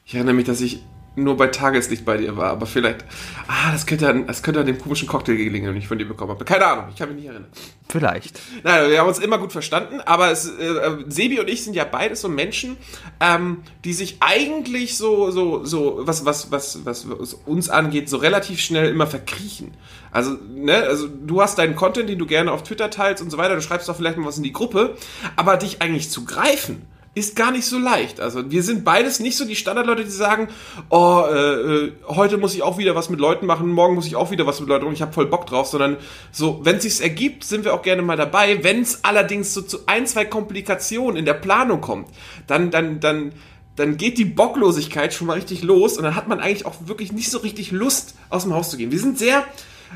Ich 0.06 0.15
erinnere 0.15 0.36
mich, 0.36 0.46
dass 0.46 0.62
ich 0.62 0.84
nur 1.15 1.36
bei 1.36 1.47
Tageslicht 1.47 2.06
bei 2.06 2.17
dir 2.17 2.38
war, 2.38 2.52
aber 2.52 2.65
vielleicht, 2.65 3.04
ah, 3.47 3.71
das 3.71 3.86
könnte 3.86 4.08
an, 4.08 4.28
das 4.28 4.43
könnte 4.43 4.62
an 4.62 4.65
dem 4.65 4.80
komischen 4.80 5.08
Cocktail 5.08 5.36
gelingen, 5.36 5.67
den 5.67 5.76
ich 5.76 5.88
von 5.88 5.97
dir 5.97 6.08
bekommen 6.08 6.32
habe. 6.32 6.45
Keine 6.45 6.65
Ahnung, 6.65 6.86
ich 6.89 6.95
kann 6.95 7.10
mich 7.10 7.17
nicht 7.17 7.28
erinnern. 7.28 7.47
Vielleicht. 7.89 8.39
Nein, 8.63 8.89
wir 8.89 9.00
haben 9.00 9.10
uns 9.10 9.19
immer 9.19 9.38
gut 9.38 9.52
verstanden, 9.52 10.00
aber 10.06 10.32
es, 10.32 10.50
äh, 10.50 10.63
äh, 10.63 11.04
Sebi 11.10 11.39
und 11.41 11.50
ich 11.50 11.65
sind 11.65 11.76
ja 11.76 11.84
beides 11.84 12.21
so 12.21 12.30
Menschen, 12.30 12.78
ähm, 13.19 13.63
die 13.84 13.91
sich 13.91 14.17
eigentlich 14.21 14.97
so, 14.97 15.32
so, 15.32 15.65
so, 15.65 16.00
was, 16.02 16.24
was, 16.24 16.52
was, 16.52 16.86
was, 16.86 17.10
was 17.10 17.34
uns 17.34 17.69
angeht, 17.69 18.10
so 18.10 18.17
relativ 18.17 18.62
schnell 18.62 18.89
immer 18.89 19.08
verkriechen. 19.08 19.74
Also, 20.12 20.38
ne, 20.50 20.76
also 20.76 21.08
du 21.08 21.41
hast 21.41 21.58
deinen 21.58 21.76
Content, 21.76 22.08
den 22.10 22.19
du 22.19 22.26
gerne 22.26 22.54
auf 22.54 22.63
Twitter 22.63 22.89
teilst 22.89 23.21
und 23.21 23.30
so 23.30 23.38
weiter, 23.38 23.56
du 23.56 23.62
schreibst 23.62 23.89
doch 23.89 23.97
vielleicht 23.97 24.17
mal 24.17 24.26
was 24.26 24.38
in 24.38 24.43
die 24.43 24.54
Gruppe, 24.54 24.95
aber 25.36 25.58
dich 25.58 25.82
eigentlich 25.82 26.10
zu 26.10 26.24
greifen, 26.24 26.86
ist 27.13 27.36
gar 27.36 27.52
nicht 27.52 27.65
so 27.65 27.78
leicht. 27.78 28.21
Also 28.21 28.52
wir 28.52 28.63
sind 28.63 28.86
beides 28.86 29.19
nicht 29.19 29.36
so 29.36 29.43
die 29.43 29.58
Standardleute, 29.58 30.06
die 30.06 30.10
sagen, 30.10 30.47
oh, 30.89 31.24
äh, 31.30 31.36
äh, 31.36 31.91
heute 32.08 32.38
muss 32.38 32.56
ich 32.56 32.63
auch 32.63 32.78
wieder 32.78 32.95
was 32.95 33.10
mit 33.10 33.19
Leuten 33.19 33.45
machen, 33.45 33.67
morgen 33.69 33.95
muss 33.95 34.08
ich 34.08 34.15
auch 34.15 34.32
wieder 34.32 34.47
was 34.47 34.62
mit 34.62 34.69
Leuten 34.69 34.86
machen, 34.86 34.93
ich 34.93 35.02
habe 35.02 35.12
voll 35.12 35.26
Bock 35.26 35.45
drauf, 35.45 35.67
sondern 35.67 35.97
so, 36.32 36.62
wenn 36.63 36.78
es 36.78 36.84
sich 36.84 37.02
ergibt, 37.02 37.43
sind 37.43 37.65
wir 37.65 37.74
auch 37.74 37.82
gerne 37.82 38.02
mal 38.02 38.15
dabei. 38.15 38.63
Wenn 38.63 38.82
es 38.82 39.04
allerdings 39.04 39.54
so 39.54 39.62
zu 39.62 39.80
ein, 39.88 40.08
zwei 40.08 40.24
Komplikationen 40.24 41.17
in 41.17 41.26
der 41.26 41.34
Planung 41.34 41.82
kommt, 41.82 42.08
dann, 42.47 42.71
dann, 42.71 43.02
dann, 43.02 43.34
dann 43.76 43.97
geht 43.97 44.17
die 44.17 44.26
Bocklosigkeit 44.26 45.13
schon 45.13 45.28
mal 45.28 45.34
richtig 45.34 45.63
los 45.63 45.97
und 45.97 46.04
dann 46.04 46.15
hat 46.15 46.30
man 46.30 46.39
eigentlich 46.39 46.65
auch 46.65 46.76
wirklich 46.86 47.12
nicht 47.12 47.30
so 47.30 47.39
richtig 47.39 47.71
Lust, 47.71 48.15
aus 48.30 48.43
dem 48.43 48.54
Haus 48.54 48.69
zu 48.69 48.78
gehen. 48.78 48.91
Wir 48.91 49.00
sind 49.00 49.19
sehr, 49.19 49.43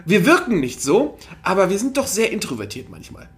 wir 0.06 0.25
wirken 0.25 0.60
nicht 0.60 0.82
so, 0.82 1.17
aber 1.43 1.69
wir 1.69 1.80
sind 1.80 1.95
doch 1.95 2.08
sehr 2.08 2.34
introvertiert 2.34 2.89
manchmal. 2.89 3.30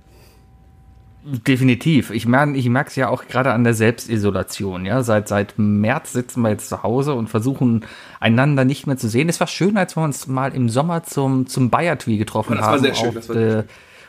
Definitiv. 1.29 2.11
Ich 2.11 2.25
meine, 2.25 2.57
ich 2.57 2.69
merke 2.69 2.89
es 2.89 2.95
ja 2.95 3.09
auch 3.09 3.25
gerade 3.27 3.51
an 3.51 3.65
der 3.65 3.73
Selbstisolation. 3.73 4.85
Ja, 4.85 5.03
seit 5.03 5.27
seit 5.27 5.55
März 5.57 6.13
sitzen 6.13 6.41
wir 6.41 6.51
jetzt 6.51 6.69
zu 6.69 6.83
Hause 6.83 7.15
und 7.15 7.27
versuchen 7.29 7.85
einander 8.21 8.63
nicht 8.63 8.87
mehr 8.87 8.95
zu 8.95 9.09
sehen. 9.09 9.27
Es 9.27 9.39
war 9.41 9.47
schön, 9.47 9.75
als 9.77 9.97
wir 9.97 10.03
uns 10.03 10.27
mal 10.27 10.55
im 10.55 10.69
Sommer 10.69 11.03
zum 11.03 11.45
zum 11.47 11.69
Bayertwi 11.69 12.17
getroffen 12.17 12.53
Das 12.55 12.65
war 12.65 12.71
haben. 12.73 12.81
sehr 12.81 12.95
schön, 12.95 13.13
das 13.13 13.27
war 13.27 13.35
der- 13.35 13.65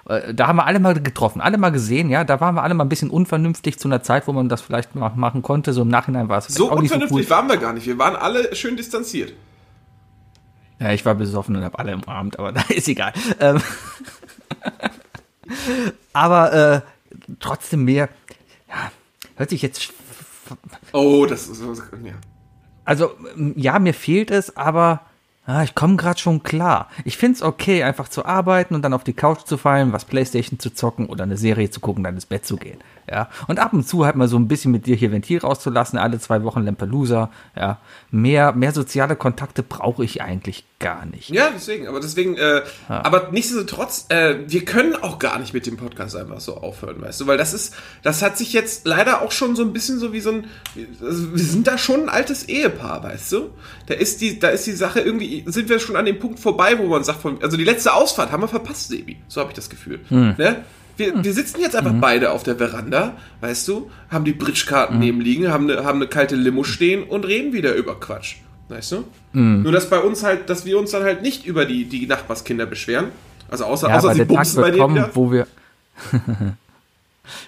äh, 0.08 0.32
da 0.32 0.46
haben 0.46 0.56
wir 0.56 0.66
alle 0.66 0.78
mal 0.78 0.94
getroffen, 0.94 1.40
alle 1.40 1.58
mal 1.58 1.70
gesehen, 1.70 2.08
ja. 2.08 2.22
Da 2.22 2.40
waren 2.40 2.54
wir 2.54 2.62
alle 2.62 2.74
mal 2.74 2.84
ein 2.84 2.88
bisschen 2.88 3.10
unvernünftig 3.10 3.78
zu 3.80 3.88
einer 3.88 4.02
Zeit, 4.04 4.28
wo 4.28 4.32
man 4.32 4.48
das 4.48 4.60
vielleicht 4.60 4.94
mal 4.94 5.10
machen 5.16 5.42
konnte. 5.42 5.72
So 5.72 5.82
im 5.82 5.88
Nachhinein 5.88 6.28
war 6.28 6.38
es 6.38 6.46
So 6.46 6.50
nicht 6.50 6.70
so 6.70 6.76
unvernünftig 6.76 7.26
cool. 7.26 7.30
waren 7.30 7.48
wir 7.48 7.56
gar 7.56 7.72
nicht. 7.72 7.86
Wir 7.86 7.98
waren 7.98 8.14
alle 8.14 8.54
schön 8.54 8.76
distanziert. 8.76 9.32
Ja, 10.78 10.92
ich 10.92 11.04
war 11.04 11.16
besoffen 11.16 11.56
und 11.56 11.64
habe 11.64 11.78
alle 11.80 11.96
umarmt, 11.96 12.38
aber 12.38 12.52
da 12.52 12.62
ist 12.68 12.86
egal. 12.86 13.12
Ähm, 13.40 13.60
aber 16.12 16.52
äh, 16.52 16.80
trotzdem 17.40 17.84
mehr, 17.84 18.08
ja, 18.68 18.90
hört 19.36 19.50
sich 19.50 19.62
jetzt, 19.62 19.92
Oh, 20.92 21.26
das 21.26 21.48
ist, 21.48 21.60
ja. 21.62 22.14
also 22.84 23.10
ja, 23.54 23.78
mir 23.78 23.92
fehlt 23.92 24.30
es, 24.30 24.56
aber 24.56 25.02
ah, 25.48 25.62
ich 25.62 25.74
komme 25.74 25.96
gerade 25.96 26.20
schon 26.20 26.42
klar. 26.42 26.88
Ich 27.04 27.16
find's 27.16 27.42
okay, 27.42 27.82
einfach 27.82 28.08
zu 28.08 28.26
arbeiten 28.26 28.74
und 28.74 28.82
dann 28.82 28.92
auf 28.92 29.02
die 29.02 29.14
Couch 29.14 29.44
zu 29.46 29.56
fallen, 29.56 29.92
was 29.92 30.04
Playstation 30.04 30.58
zu 30.58 30.74
zocken 30.74 31.06
oder 31.06 31.24
eine 31.24 31.38
Serie 31.38 31.70
zu 31.70 31.80
gucken, 31.80 32.04
dann 32.04 32.14
ins 32.14 32.26
Bett 32.26 32.46
zu 32.46 32.56
gehen. 32.56 32.78
Ja, 33.10 33.30
und 33.46 33.58
ab 33.58 33.72
und 33.72 33.88
zu 33.88 34.04
halt 34.04 34.16
mal 34.16 34.28
so 34.28 34.38
ein 34.38 34.48
bisschen 34.48 34.70
mit 34.70 34.84
dir 34.84 34.94
hier 34.94 35.10
Ventil 35.10 35.38
rauszulassen, 35.38 35.98
alle 35.98 36.18
zwei 36.20 36.44
Wochen 36.44 36.62
Lampelusa. 36.62 37.30
Ja, 37.56 37.78
mehr, 38.10 38.52
mehr 38.52 38.72
soziale 38.72 39.16
Kontakte 39.16 39.62
brauche 39.62 40.04
ich 40.04 40.20
eigentlich 40.20 40.64
gar 40.78 41.06
nicht. 41.06 41.30
Ja, 41.30 41.50
deswegen, 41.52 41.88
aber 41.88 42.00
deswegen, 42.00 42.36
äh, 42.36 42.62
aber 42.86 43.30
nichtsdestotrotz, 43.32 44.06
äh, 44.10 44.36
wir 44.46 44.64
können 44.64 44.94
auch 44.94 45.18
gar 45.18 45.38
nicht 45.38 45.54
mit 45.54 45.66
dem 45.66 45.76
Podcast 45.76 46.14
einfach 46.16 46.40
so 46.40 46.58
aufhören, 46.58 47.00
weißt 47.00 47.22
du, 47.22 47.26
weil 47.26 47.38
das 47.38 47.52
ist, 47.54 47.74
das 48.02 48.22
hat 48.22 48.36
sich 48.36 48.52
jetzt 48.52 48.86
leider 48.86 49.22
auch 49.22 49.32
schon 49.32 49.56
so 49.56 49.62
ein 49.62 49.72
bisschen 49.72 49.98
so 49.98 50.12
wie 50.12 50.20
so 50.20 50.30
ein, 50.30 50.44
also 51.02 51.32
wir 51.32 51.42
sind 51.42 51.66
da 51.66 51.78
schon 51.78 52.02
ein 52.02 52.08
altes 52.08 52.44
Ehepaar, 52.44 53.02
weißt 53.02 53.32
du? 53.32 53.50
Da 53.86 53.94
ist 53.94 54.20
die, 54.20 54.38
da 54.38 54.48
ist 54.50 54.66
die 54.66 54.72
Sache 54.72 55.00
irgendwie, 55.00 55.37
sind 55.46 55.68
wir 55.68 55.78
schon 55.78 55.96
an 55.96 56.04
dem 56.04 56.18
Punkt 56.18 56.38
vorbei, 56.40 56.78
wo 56.78 56.86
man 56.86 57.04
sagt, 57.04 57.20
von, 57.20 57.42
also 57.42 57.56
die 57.56 57.64
letzte 57.64 57.92
Ausfahrt 57.94 58.32
haben 58.32 58.42
wir 58.42 58.48
verpasst, 58.48 58.88
Sebi, 58.88 59.16
so 59.28 59.40
habe 59.40 59.50
ich 59.50 59.56
das 59.56 59.68
Gefühl, 59.70 60.00
ne? 60.10 60.64
Wir, 60.96 61.22
wir 61.22 61.32
sitzen 61.32 61.60
jetzt 61.60 61.76
einfach 61.76 61.94
beide 62.00 62.32
auf 62.32 62.42
der 62.42 62.56
Veranda, 62.56 63.16
weißt 63.40 63.68
du, 63.68 63.88
haben 64.10 64.24
die 64.24 64.32
Bridgekarten 64.32 64.98
neben 64.98 65.20
liegen, 65.20 65.48
haben 65.52 65.70
eine, 65.70 65.84
haben 65.84 65.98
eine 66.00 66.08
kalte 66.08 66.34
Limo 66.34 66.64
stehen 66.64 67.04
und 67.04 67.24
reden 67.24 67.52
wieder 67.52 67.74
über 67.74 68.00
Quatsch. 68.00 68.36
Weißt 68.68 68.92
du? 68.92 69.04
Nur, 69.32 69.70
dass 69.70 69.88
bei 69.88 70.00
uns 70.00 70.24
halt, 70.24 70.50
dass 70.50 70.66
wir 70.66 70.76
uns 70.76 70.90
dann 70.90 71.04
halt 71.04 71.22
nicht 71.22 71.46
über 71.46 71.64
die, 71.66 71.84
die 71.84 72.06
Nachbarskinder 72.08 72.66
beschweren. 72.66 73.06
Also 73.48 73.64
außer, 73.66 73.88
Ja, 73.88 73.96
außer 73.98 74.12
sie 74.14 74.24
bumsen 74.24 74.60
bei 74.60 74.72
dir 74.72 74.78
kommen, 74.78 74.96
wieder. 74.96 75.10
wo 75.14 75.30
wir. 75.30 75.46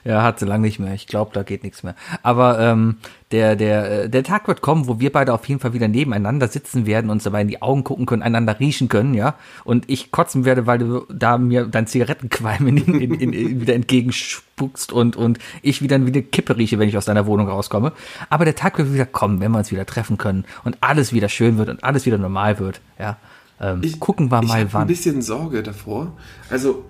ja, 0.05 0.22
hat 0.22 0.39
sie 0.39 0.47
lange 0.47 0.66
nicht 0.66 0.78
mehr. 0.78 0.95
Ich 0.95 1.07
glaube, 1.07 1.31
da 1.35 1.43
geht 1.43 1.62
nichts 1.62 1.83
mehr. 1.83 1.95
Aber 2.22 2.59
ähm, 2.59 2.97
der, 3.33 3.55
der, 3.55 4.05
äh, 4.05 4.09
der 4.11 4.24
Tag 4.24 4.49
wird 4.49 4.61
kommen, 4.61 4.89
wo 4.89 4.99
wir 4.99 5.12
beide 5.12 5.33
auf 5.33 5.49
jeden 5.49 5.61
Fall 5.61 5.72
wieder 5.72 5.89
nebeneinander 5.89 6.49
sitzen 6.49 6.87
werden, 6.87 7.11
uns 7.11 7.24
dabei 7.24 7.43
in 7.43 7.49
die 7.49 7.62
Augen 7.62 7.85
gucken 7.85 8.07
können, 8.07 8.22
einander 8.22 8.59
riechen 8.59 8.89
können, 8.89 9.14
ja. 9.14 9.35
Und 9.64 9.89
ich 9.89 10.11
kotzen 10.11 10.45
werde, 10.45 10.66
weil 10.66 10.78
du 10.78 11.07
da 11.09 11.39
mir 11.39 11.66
dein 11.66 11.87
Zigarettenqualm 11.87 12.66
in, 12.66 12.76
in, 13.01 13.14
in, 13.14 13.61
wieder 13.61 13.74
entgegenspuckst 13.74 14.93
und, 14.93 15.16
und 15.16 15.39
ich 15.62 15.81
wieder 15.81 16.05
wieder 16.07 16.22
Kippe 16.22 16.57
rieche, 16.57 16.78
wenn 16.78 16.89
ich 16.89 16.97
aus 16.97 17.05
deiner 17.05 17.26
Wohnung 17.26 17.49
rauskomme. 17.49 17.93
Aber 18.31 18.45
der 18.45 18.57
Tag 18.57 18.78
wird 18.78 18.93
wieder 18.93 19.07
kommen, 19.07 19.41
wenn 19.41 19.53
wir 19.53 19.59
uns 19.59 19.70
wieder 19.70 19.87
treffen 19.87 20.18
können 20.18 20.45
und 20.64 20.78
alles 20.81 21.12
wieder 21.12 21.28
schön 21.28 21.59
wird 21.59 21.68
und 21.68 21.85
alles 21.85 22.07
wieder 22.07 22.18
normal 22.18 22.59
wird, 22.59 22.81
ja. 22.99 23.16
Ähm, 23.61 23.83
gucken 24.01 24.31
wir 24.31 24.43
ich 24.43 24.49
mal 24.49 24.61
hab 24.61 24.72
wann. 24.72 24.83
ein 24.83 24.87
bisschen 24.87 25.20
Sorge 25.20 25.62
davor. 25.62 26.16
Also, 26.49 26.85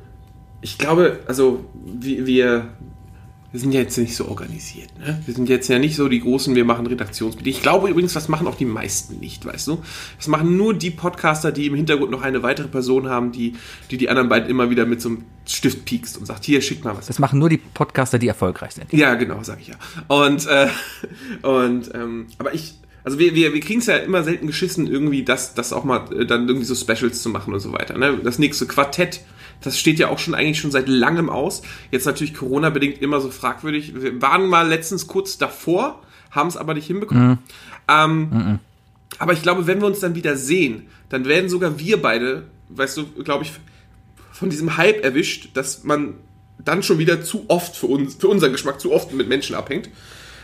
ich 0.61 0.79
glaube, 0.79 1.21
also, 1.27 1.65
wir, 1.75 2.71
wir 3.53 3.61
sind 3.61 3.73
ja 3.73 3.81
jetzt 3.81 3.99
nicht 3.99 4.15
so 4.15 4.29
organisiert. 4.29 4.91
Ne? 4.99 5.21
Wir 5.27 5.35
sind 5.35 5.49
jetzt 5.49 5.69
ja 5.69 5.81
nicht 5.81 5.97
so 5.97 6.09
die 6.09 6.21
großen, 6.21 6.55
wir 6.55 6.65
machen 6.65 6.87
Redaktionsmeeting. 6.87 7.53
Ich 7.53 7.63
glaube 7.63 7.89
übrigens, 7.89 8.13
das 8.13 8.29
machen 8.29 8.47
auch 8.47 8.55
die 8.55 8.65
meisten 8.65 9.19
nicht, 9.19 9.45
weißt 9.45 9.67
du? 9.67 9.83
Das 10.19 10.29
machen 10.29 10.57
nur 10.57 10.73
die 10.73 10.91
Podcaster, 10.91 11.51
die 11.51 11.67
im 11.67 11.75
Hintergrund 11.75 12.13
noch 12.13 12.23
eine 12.23 12.45
weitere 12.45 12.69
Person 12.69 13.09
haben, 13.09 13.33
die 13.33 13.57
die, 13.91 13.97
die 13.97 14.09
anderen 14.09 14.29
beiden 14.29 14.49
immer 14.49 14.71
wieder 14.71 14.87
mit 14.87 15.01
so 15.01 15.09
einem 15.09 15.25
Stift 15.47 15.85
piekst 15.85 16.17
und 16.17 16.27
sagt, 16.27 16.45
hier, 16.45 16.61
schick 16.63 16.85
mal 16.85 16.97
was. 16.97 17.07
Das 17.07 17.19
machen 17.19 17.41
nur 17.41 17.49
die 17.49 17.57
Podcaster, 17.57 18.21
die 18.21 18.29
erfolgreich 18.29 18.73
sind. 18.73 18.93
Ja, 18.93 19.15
genau, 19.15 19.43
sag 19.43 19.61
ich 19.61 19.69
ja. 19.69 19.77
Und, 20.07 20.47
äh, 20.47 20.69
und 21.43 21.91
ähm, 21.93 22.27
aber 22.39 22.55
ich, 22.55 22.75
also 23.03 23.19
wir, 23.19 23.35
wir, 23.35 23.53
wir 23.53 23.61
kriegen 23.61 23.81
es 23.81 23.87
ja 23.87 23.97
immer 23.97 24.23
selten 24.23 24.47
geschissen, 24.47 24.87
irgendwie 24.87 25.25
das, 25.25 25.55
das 25.55 25.73
auch 25.73 25.83
mal 25.83 26.07
äh, 26.13 26.25
dann 26.25 26.47
irgendwie 26.47 26.67
so 26.67 26.77
Specials 26.77 27.21
zu 27.21 27.31
machen 27.31 27.53
und 27.53 27.59
so 27.59 27.73
weiter. 27.73 27.99
Ne? 27.99 28.21
Das 28.23 28.39
nächste 28.39 28.67
Quartett, 28.67 29.23
das 29.63 29.79
steht 29.79 29.99
ja 29.99 30.09
auch 30.09 30.19
schon 30.19 30.35
eigentlich 30.35 30.59
schon 30.59 30.71
seit 30.71 30.89
langem 30.89 31.29
aus. 31.29 31.63
Jetzt 31.91 32.07
natürlich 32.07 32.35
Corona-bedingt 32.35 33.03
immer 33.03 33.21
so 33.21 33.31
fragwürdig. 33.31 33.95
Wir 33.95 34.21
waren 34.23 34.49
mal 34.49 34.69
letztens 34.69 35.07
kurz 35.07 35.39
davor, 35.39 36.03
haben 36.31 36.49
es 36.49 36.57
aber 36.57 36.75
nicht 36.75 36.87
hinbekommen. 36.87 37.39
Ähm, 37.89 38.29
Aber 39.19 39.33
ich 39.33 39.43
glaube, 39.43 39.67
wenn 39.67 39.81
wir 39.81 39.87
uns 39.87 40.01
dann 40.01 40.15
wieder 40.15 40.37
sehen, 40.37 40.87
dann 41.09 41.25
werden 41.27 41.51
sogar 41.51 41.79
wir 41.79 42.01
beide, 42.01 42.45
weißt 42.71 42.97
du, 42.97 43.07
glaube 43.25 43.45
ich, 43.45 43.53
von 44.33 44.49
diesem 44.49 44.77
Hype 44.77 45.05
erwischt, 45.05 45.51
dass 45.55 45.85
man 45.85 46.15
dann 46.65 46.83
schon 46.83 46.99
wieder 46.99 47.23
zu 47.23 47.45
oft 47.49 47.77
für 47.77 47.87
uns, 47.87 48.15
für 48.15 48.29
unseren 48.29 48.53
Geschmack 48.53 48.81
zu 48.81 48.93
oft 48.93 49.13
mit 49.13 49.29
Menschen 49.29 49.57
abhängt. 49.57 49.91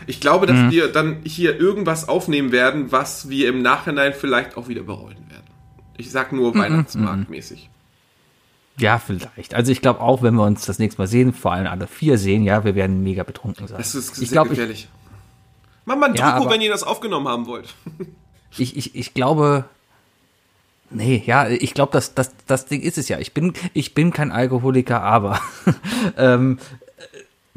Ich 0.05 0.19
glaube, 0.19 0.45
dass 0.45 0.71
wir 0.71 0.87
dann 0.89 1.17
hier 1.23 1.59
irgendwas 1.59 2.07
aufnehmen 2.07 2.51
werden, 2.51 2.91
was 2.91 3.29
wir 3.29 3.49
im 3.49 3.61
Nachhinein 3.61 4.13
vielleicht 4.13 4.57
auch 4.57 4.67
wieder 4.67 4.83
bereuen 4.83 5.17
werden. 5.29 5.47
Ich 5.97 6.11
sag 6.11 6.31
nur 6.31 6.53
Weihnachtsmarktmäßig. 6.55 7.69
Ja, 8.79 8.99
vielleicht. 8.99 9.55
Also 9.55 9.71
ich 9.71 9.81
glaube 9.81 10.01
auch, 10.01 10.21
wenn 10.21 10.35
wir 10.35 10.43
uns 10.43 10.65
das 10.65 10.77
nächste 10.77 11.01
Mal 11.01 11.07
sehen, 11.07 11.33
vor 11.33 11.51
allem 11.51 11.67
alle 11.67 11.87
vier 11.87 12.17
sehen, 12.17 12.43
ja, 12.43 12.63
wir 12.63 12.75
werden 12.75 13.01
mega 13.01 13.23
betrunken 13.23 13.67
sein. 13.67 13.77
Das 13.77 13.95
ist 13.95 14.11
ich 14.21 14.29
sehr 14.29 14.35
glaube, 14.35 14.49
ich, 14.49 14.55
gefährlich. 14.55 14.87
Mach 15.85 15.95
mal 15.95 16.09
ein 16.09 16.15
Ja, 16.15 16.37
Drucko, 16.37 16.51
wenn 16.51 16.61
ihr 16.61 16.69
das 16.69 16.83
aufgenommen 16.83 17.27
haben 17.27 17.47
wollt. 17.47 17.73
ich, 18.57 18.77
ich, 18.77 18.95
ich 18.95 19.13
glaube, 19.13 19.65
nee, 20.91 21.23
ja, 21.25 21.47
ich 21.49 21.73
glaube, 21.73 21.91
das, 21.91 22.13
das, 22.13 22.31
das 22.45 22.65
Ding 22.65 22.81
ist 22.81 22.97
es 22.97 23.09
ja. 23.09 23.17
Ich 23.19 23.33
bin, 23.33 23.53
ich 23.73 23.93
bin 23.95 24.13
kein 24.13 24.31
Alkoholiker, 24.31 25.01
aber 25.01 25.39
ähm, 26.17 26.59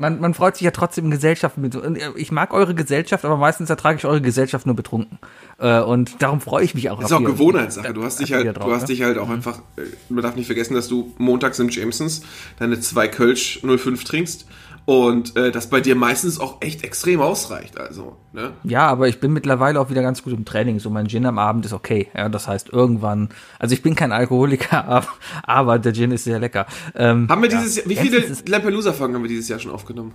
man, 0.00 0.18
man 0.18 0.32
freut 0.32 0.56
sich 0.56 0.64
ja 0.64 0.70
trotzdem 0.70 1.04
in 1.04 1.10
Gesellschaft 1.10 1.58
mit. 1.58 1.76
und 1.76 1.98
Ich 2.16 2.32
mag 2.32 2.54
eure 2.54 2.74
Gesellschaft, 2.74 3.24
aber 3.24 3.36
meistens 3.36 3.68
ertrage 3.68 3.98
ich 3.98 4.06
eure 4.06 4.22
Gesellschaft 4.22 4.64
nur 4.64 4.74
betrunken. 4.74 5.18
Äh, 5.58 5.80
und 5.80 6.22
darum 6.22 6.40
freue 6.40 6.64
ich 6.64 6.74
mich 6.74 6.88
auch. 6.88 7.00
Das 7.00 7.10
ist 7.10 7.16
auch 7.16 7.22
Gewohnheitssache. 7.22 7.92
Du 7.92 8.02
hast 8.02 8.18
dich 8.18 8.32
halt, 8.32 8.56
drauf, 8.56 8.64
du 8.64 8.72
hast 8.72 8.82
ne? 8.82 8.86
dich 8.88 9.02
halt 9.02 9.18
auch 9.18 9.28
einfach, 9.28 9.58
äh, 9.76 9.82
man 10.08 10.22
darf 10.22 10.36
nicht 10.36 10.46
vergessen, 10.46 10.74
dass 10.74 10.88
du 10.88 11.12
montags 11.18 11.58
im 11.58 11.68
Jamesons 11.68 12.22
deine 12.58 12.80
zwei 12.80 13.08
Kölsch 13.08 13.60
05 13.62 14.04
trinkst 14.04 14.46
und 14.90 15.36
äh, 15.36 15.52
das 15.52 15.70
bei 15.70 15.80
dir 15.80 15.94
meistens 15.94 16.40
auch 16.40 16.56
echt 16.62 16.82
extrem 16.82 17.20
ausreicht. 17.20 17.78
Also, 17.78 18.16
ne? 18.32 18.54
Ja, 18.64 18.88
aber 18.88 19.06
ich 19.06 19.20
bin 19.20 19.32
mittlerweile 19.32 19.78
auch 19.78 19.88
wieder 19.88 20.02
ganz 20.02 20.24
gut 20.24 20.32
im 20.32 20.44
Training. 20.44 20.80
So 20.80 20.90
mein 20.90 21.06
Gin 21.06 21.26
am 21.26 21.38
Abend 21.38 21.64
ist 21.64 21.72
okay. 21.72 22.08
Ja, 22.12 22.28
das 22.28 22.48
heißt 22.48 22.70
irgendwann, 22.70 23.28
also 23.60 23.72
ich 23.72 23.82
bin 23.82 23.94
kein 23.94 24.10
Alkoholiker, 24.10 25.04
aber, 25.44 25.78
der 25.78 25.92
Gin 25.94 26.10
ist 26.10 26.24
sehr 26.24 26.40
lecker. 26.40 26.66
Ähm, 26.96 27.28
Haben 27.28 27.40
wir 27.40 27.48
ja. 27.48 27.58
dieses 27.60 27.76
Jahr, 27.76 27.86
wie 27.88 27.94
viele 27.94 28.26
Lampelusa-Folgen 28.48 29.14
haben 29.14 29.22
wir 29.22 29.28
dieses 29.28 29.48
Jahr 29.48 29.60
schon 29.60 29.70
aufgenommen? 29.70 30.12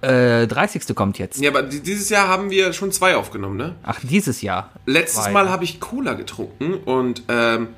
Äh, 0.00 0.48
30. 0.48 0.92
kommt 0.96 1.20
jetzt. 1.20 1.40
Ja, 1.40 1.50
aber 1.50 1.62
di- 1.62 1.78
dieses 1.80 2.08
Jahr 2.08 2.26
haben 2.26 2.50
wir 2.50 2.72
schon 2.72 2.90
zwei 2.90 3.14
aufgenommen, 3.14 3.56
ne? 3.56 3.76
Ach, 3.84 4.00
dieses 4.02 4.42
Jahr. 4.42 4.70
Letztes 4.86 5.22
Zwei. 5.26 5.30
Mal 5.30 5.50
habe 5.50 5.62
ich 5.62 5.78
Cola 5.78 6.14
getrunken 6.14 6.74
und 6.84 7.22
ähm, 7.28 7.68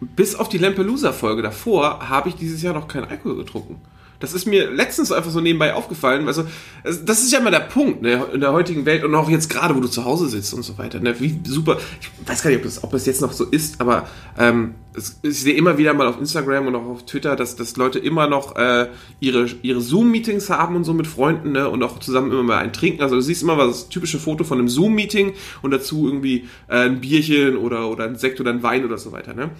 bis 0.00 0.34
auf 0.34 0.48
die 0.48 0.58
Lampelusa-Folge 0.58 1.42
davor 1.42 2.08
habe 2.08 2.28
ich 2.28 2.34
dieses 2.34 2.60
Jahr 2.60 2.74
noch 2.74 2.88
keinen 2.88 3.04
Alkohol 3.08 3.36
getrunken. 3.36 3.76
Das 4.22 4.34
ist 4.34 4.46
mir 4.46 4.70
letztens 4.70 5.10
einfach 5.10 5.32
so 5.32 5.40
nebenbei 5.40 5.74
aufgefallen. 5.74 6.28
Also, 6.28 6.44
das 6.84 7.24
ist 7.24 7.32
ja 7.32 7.40
immer 7.40 7.50
der 7.50 7.58
Punkt 7.58 8.02
ne, 8.02 8.24
in 8.32 8.40
der 8.40 8.52
heutigen 8.52 8.86
Welt 8.86 9.02
und 9.02 9.12
auch 9.16 9.28
jetzt 9.28 9.50
gerade, 9.50 9.74
wo 9.74 9.80
du 9.80 9.88
zu 9.88 10.04
Hause 10.04 10.28
sitzt 10.28 10.54
und 10.54 10.62
so 10.62 10.78
weiter. 10.78 11.00
Ne, 11.00 11.18
wie 11.18 11.40
super. 11.44 11.78
Ich 12.00 12.08
weiß 12.28 12.42
gar 12.42 12.50
nicht, 12.50 12.60
ob 12.60 12.62
das, 12.62 12.84
ob 12.84 12.92
das 12.92 13.04
jetzt 13.04 13.20
noch 13.20 13.32
so 13.32 13.44
ist, 13.44 13.80
aber 13.80 14.08
ähm, 14.38 14.74
ich 15.22 15.40
sehe 15.40 15.54
immer 15.54 15.76
wieder 15.76 15.92
mal 15.92 16.06
auf 16.06 16.20
Instagram 16.20 16.68
und 16.68 16.76
auch 16.76 16.86
auf 16.86 17.04
Twitter, 17.04 17.34
dass, 17.34 17.56
dass 17.56 17.76
Leute 17.76 17.98
immer 17.98 18.28
noch 18.28 18.54
äh, 18.54 18.90
ihre, 19.18 19.46
ihre 19.62 19.80
Zoom-Meetings 19.80 20.50
haben 20.50 20.76
und 20.76 20.84
so 20.84 20.94
mit 20.94 21.08
Freunden 21.08 21.50
ne, 21.50 21.68
und 21.68 21.82
auch 21.82 21.98
zusammen 21.98 22.30
immer 22.30 22.44
mal 22.44 22.58
ein 22.58 22.72
Trinken. 22.72 23.02
Also, 23.02 23.16
du 23.16 23.22
siehst 23.22 23.42
immer 23.42 23.56
mal 23.56 23.66
das 23.66 23.88
typische 23.88 24.20
Foto 24.20 24.44
von 24.44 24.58
einem 24.58 24.68
Zoom-Meeting 24.68 25.32
und 25.62 25.72
dazu 25.72 26.06
irgendwie 26.06 26.48
äh, 26.68 26.84
ein 26.84 27.00
Bierchen 27.00 27.56
oder, 27.56 27.90
oder 27.90 28.04
ein 28.04 28.14
Sekt 28.14 28.40
oder 28.40 28.52
ein 28.52 28.62
Wein 28.62 28.84
oder 28.84 28.98
so 28.98 29.10
weiter. 29.10 29.34
Ne? 29.34 29.50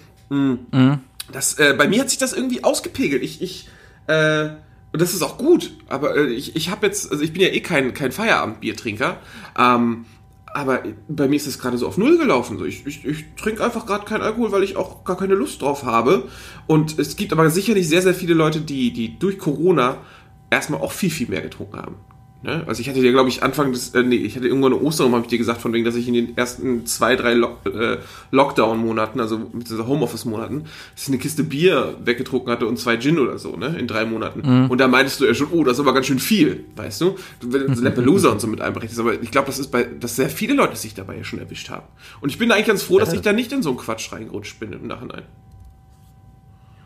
Das, 1.33 1.59
äh, 1.59 1.73
bei 1.77 1.87
mir 1.89 1.99
hat 1.99 2.09
sich 2.09 2.19
das 2.19 2.31
irgendwie 2.31 2.63
ausgepegelt. 2.63 3.23
Ich, 3.23 3.41
ich, 3.41 3.67
äh, 4.07 4.49
und 4.93 5.01
das 5.01 5.13
ist 5.13 5.23
auch 5.23 5.37
gut. 5.37 5.71
Aber 5.89 6.15
äh, 6.15 6.27
ich, 6.27 6.55
ich 6.55 6.69
habe 6.69 6.85
jetzt, 6.85 7.11
also 7.11 7.23
ich 7.23 7.33
bin 7.33 7.41
ja 7.41 7.49
eh 7.49 7.61
kein, 7.61 7.93
kein 7.93 8.11
Feierabendbiertrinker. 8.11 9.17
Ähm, 9.57 10.05
aber 10.53 10.83
bei 11.07 11.27
mir 11.27 11.35
ist 11.35 11.47
es 11.47 11.57
gerade 11.57 11.79
so 11.79 11.87
auf 11.87 11.97
Null 11.97 12.19
gelaufen. 12.19 12.59
So, 12.59 12.65
ich 12.65 12.85
ich, 12.85 13.03
ich 13.03 13.25
trinke 13.35 13.63
einfach 13.63 13.87
gerade 13.87 14.05
keinen 14.05 14.21
Alkohol, 14.21 14.51
weil 14.51 14.63
ich 14.63 14.77
auch 14.77 15.03
gar 15.03 15.17
keine 15.17 15.33
Lust 15.33 15.63
drauf 15.63 15.83
habe. 15.83 16.29
Und 16.67 16.99
es 16.99 17.15
gibt 17.15 17.33
aber 17.33 17.49
sicherlich 17.49 17.89
sehr, 17.89 18.03
sehr 18.03 18.13
viele 18.13 18.35
Leute, 18.35 18.61
die, 18.61 18.93
die 18.93 19.17
durch 19.17 19.39
Corona 19.39 19.97
erstmal 20.51 20.79
auch 20.81 20.91
viel, 20.91 21.09
viel 21.09 21.27
mehr 21.27 21.41
getrunken 21.41 21.77
haben. 21.77 21.95
Ne? 22.43 22.63
Also 22.67 22.81
ich 22.81 22.89
hatte 22.89 22.99
dir, 22.99 23.13
glaube 23.13 23.29
ich, 23.29 23.41
Anfang 23.41 23.71
des, 23.71 23.95
äh, 23.95 24.03
nee, 24.03 24.17
ich 24.17 24.35
hatte 24.35 24.47
irgendwann 24.47 24.73
eine 24.73 24.81
Ostern, 24.81 25.13
habe 25.13 25.21
ich 25.21 25.29
dir 25.29 25.37
gesagt, 25.37 25.61
von 25.61 25.71
wegen, 25.71 25.85
dass 25.85 25.95
ich 25.95 26.09
in 26.09 26.13
den 26.13 26.37
ersten 26.37 26.85
zwei, 26.85 27.15
drei 27.15 27.33
Lock, 27.33 27.65
äh, 27.65 27.99
Lockdown-Monaten, 28.31 29.21
also 29.21 29.39
Homeoffice-Monaten, 29.87 30.65
dass 30.93 31.03
ich 31.03 31.07
eine 31.07 31.19
Kiste 31.19 31.45
Bier 31.45 31.95
weggetrunken 32.03 32.51
hatte 32.51 32.67
und 32.67 32.77
zwei 32.77 32.97
Gin 32.97 33.17
oder 33.17 33.37
so, 33.37 33.55
ne, 33.55 33.77
in 33.79 33.87
drei 33.87 34.05
Monaten. 34.05 34.41
Und 34.69 34.77
da 34.77 34.89
meintest 34.89 35.21
du 35.21 35.25
ja 35.25 35.33
schon, 35.33 35.47
oh, 35.51 35.63
das 35.63 35.75
ist 35.75 35.79
aber 35.79 35.93
ganz 35.93 36.07
schön 36.07 36.19
viel, 36.19 36.65
weißt 36.75 36.99
du? 36.99 37.15
Du 37.39 37.53
willst 37.53 37.81
Lampelusa 37.81 38.29
und 38.29 38.41
so 38.41 38.47
mit 38.47 38.59
einberechnest, 38.59 38.99
aber 38.99 39.21
ich 39.21 39.31
glaube, 39.31 39.47
das 39.47 39.59
ist 39.59 39.69
bei, 39.71 39.83
dass 39.83 40.17
sehr 40.17 40.29
viele 40.29 40.53
Leute 40.53 40.75
sich 40.75 40.93
dabei 40.93 41.15
ja 41.15 41.23
schon 41.23 41.39
erwischt 41.39 41.69
haben. 41.69 41.87
Und 42.19 42.29
ich 42.29 42.37
bin 42.37 42.51
eigentlich 42.51 42.67
ganz 42.67 42.83
froh, 42.83 42.99
dass 42.99 43.13
ich 43.13 43.21
da 43.21 43.31
nicht 43.31 43.53
in 43.53 43.63
so 43.63 43.69
einen 43.69 43.77
Quatsch 43.77 44.11
reingerutscht 44.11 44.59
bin 44.59 44.73
im 44.73 44.87
Nachhinein. 44.87 45.23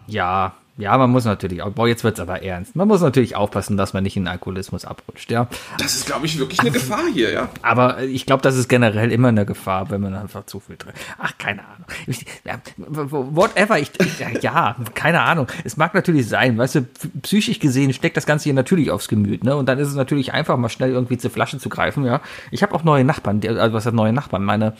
Ja, 0.05 0.55
ja, 0.77 0.97
man 0.97 1.09
muss 1.09 1.25
natürlich, 1.25 1.63
boah, 1.63 1.87
jetzt 1.87 2.03
wird's 2.03 2.19
aber 2.19 2.43
ernst. 2.43 2.75
Man 2.75 2.87
muss 2.87 3.01
natürlich 3.01 3.35
aufpassen, 3.35 3.77
dass 3.77 3.93
man 3.93 4.03
nicht 4.03 4.15
in 4.17 4.27
Alkoholismus 4.27 4.85
abrutscht, 4.85 5.31
ja. 5.31 5.47
Das 5.79 5.95
ist, 5.95 6.05
glaube 6.05 6.25
ich, 6.25 6.37
wirklich 6.37 6.59
eine 6.59 6.71
Gefahr 6.71 7.03
hier, 7.13 7.31
ja. 7.31 7.49
Aber 7.61 8.01
ich 8.03 8.25
glaube, 8.25 8.41
das 8.43 8.55
ist 8.57 8.67
generell 8.67 9.11
immer 9.11 9.29
eine 9.29 9.45
Gefahr, 9.45 9.89
wenn 9.89 10.01
man 10.01 10.13
einfach 10.13 10.45
zu 10.45 10.59
viel 10.59 10.77
trinkt. 10.77 10.99
Ach, 11.17 11.33
keine 11.37 11.61
Ahnung. 11.61 11.87
Ich, 12.05 12.25
ja, 12.45 12.59
whatever, 12.77 13.79
ich, 13.79 13.91
ja, 14.19 14.29
ja, 14.41 14.75
keine 14.93 15.21
Ahnung. 15.21 15.47
Es 15.63 15.77
mag 15.77 15.93
natürlich 15.93 16.27
sein, 16.27 16.57
weißt 16.57 16.75
du, 16.75 16.81
psychisch 17.21 17.59
gesehen 17.59 17.93
steckt 17.93 18.17
das 18.17 18.25
Ganze 18.25 18.45
hier 18.45 18.53
natürlich 18.53 18.91
aufs 18.91 19.07
Gemüt, 19.07 19.43
ne? 19.43 19.55
Und 19.55 19.67
dann 19.67 19.79
ist 19.79 19.87
es 19.87 19.95
natürlich 19.95 20.33
einfach 20.33 20.57
mal 20.57 20.69
schnell 20.69 20.91
irgendwie 20.91 21.17
zur 21.17 21.31
Flasche 21.31 21.57
zu 21.59 21.69
greifen, 21.69 22.05
ja. 22.05 22.21
Ich 22.51 22.63
habe 22.63 22.75
auch 22.75 22.83
neue 22.83 23.03
Nachbarn, 23.03 23.39
die- 23.39 23.49
also 23.49 23.73
was 23.73 23.85
hat 23.85 23.93
neue 23.93 24.13
Nachbarn? 24.13 24.43
Meine, 24.43 24.73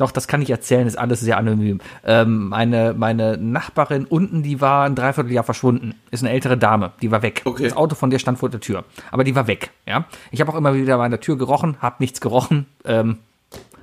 doch, 0.00 0.10
das 0.12 0.28
kann 0.28 0.42
ich 0.42 0.50
erzählen, 0.50 0.86
ist 0.86 0.98
alles 0.98 1.20
sehr 1.20 1.36
anonym. 1.36 1.80
Ähm, 2.04 2.48
meine, 2.48 2.94
meine 2.96 3.36
Nachbarin 3.36 4.06
unten, 4.06 4.42
die 4.42 4.60
war 4.60 4.84
ein 4.86 4.94
Dreivierteljahr 4.94 5.44
verschwunden. 5.44 5.94
Ist 6.10 6.22
eine 6.22 6.32
ältere 6.32 6.56
Dame, 6.56 6.92
die 7.02 7.10
war 7.10 7.22
weg. 7.22 7.42
Okay. 7.44 7.64
Das 7.64 7.76
Auto 7.76 7.94
von 7.94 8.10
der 8.10 8.18
stand 8.18 8.38
vor 8.38 8.48
der 8.48 8.60
Tür. 8.60 8.84
Aber 9.10 9.24
die 9.24 9.34
war 9.34 9.46
weg, 9.46 9.70
ja. 9.86 10.06
Ich 10.30 10.40
habe 10.40 10.52
auch 10.52 10.56
immer 10.56 10.74
wieder 10.74 10.98
an 10.98 11.10
der 11.10 11.20
Tür 11.20 11.36
gerochen, 11.36 11.76
habe 11.80 11.96
nichts 11.98 12.20
gerochen. 12.20 12.66
Ähm, 12.84 13.18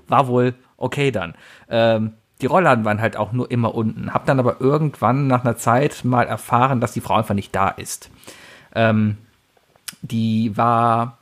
war 0.07 0.27
wohl 0.27 0.55
okay 0.77 1.11
dann. 1.11 1.35
Ähm, 1.69 2.13
die 2.41 2.45
Rollladen 2.45 2.85
waren 2.85 3.01
halt 3.01 3.17
auch 3.17 3.31
nur 3.31 3.49
immer 3.51 3.73
unten. 3.75 4.13
Hab 4.13 4.25
dann 4.25 4.39
aber 4.39 4.61
irgendwann 4.61 5.27
nach 5.27 5.43
einer 5.43 5.57
Zeit 5.57 6.03
mal 6.03 6.27
erfahren, 6.27 6.81
dass 6.81 6.93
die 6.93 7.01
Frau 7.01 7.15
einfach 7.15 7.33
nicht 7.35 7.55
da 7.55 7.69
ist. 7.69 8.09
Ähm, 8.75 9.17
die 10.01 10.55
war, 10.55 11.17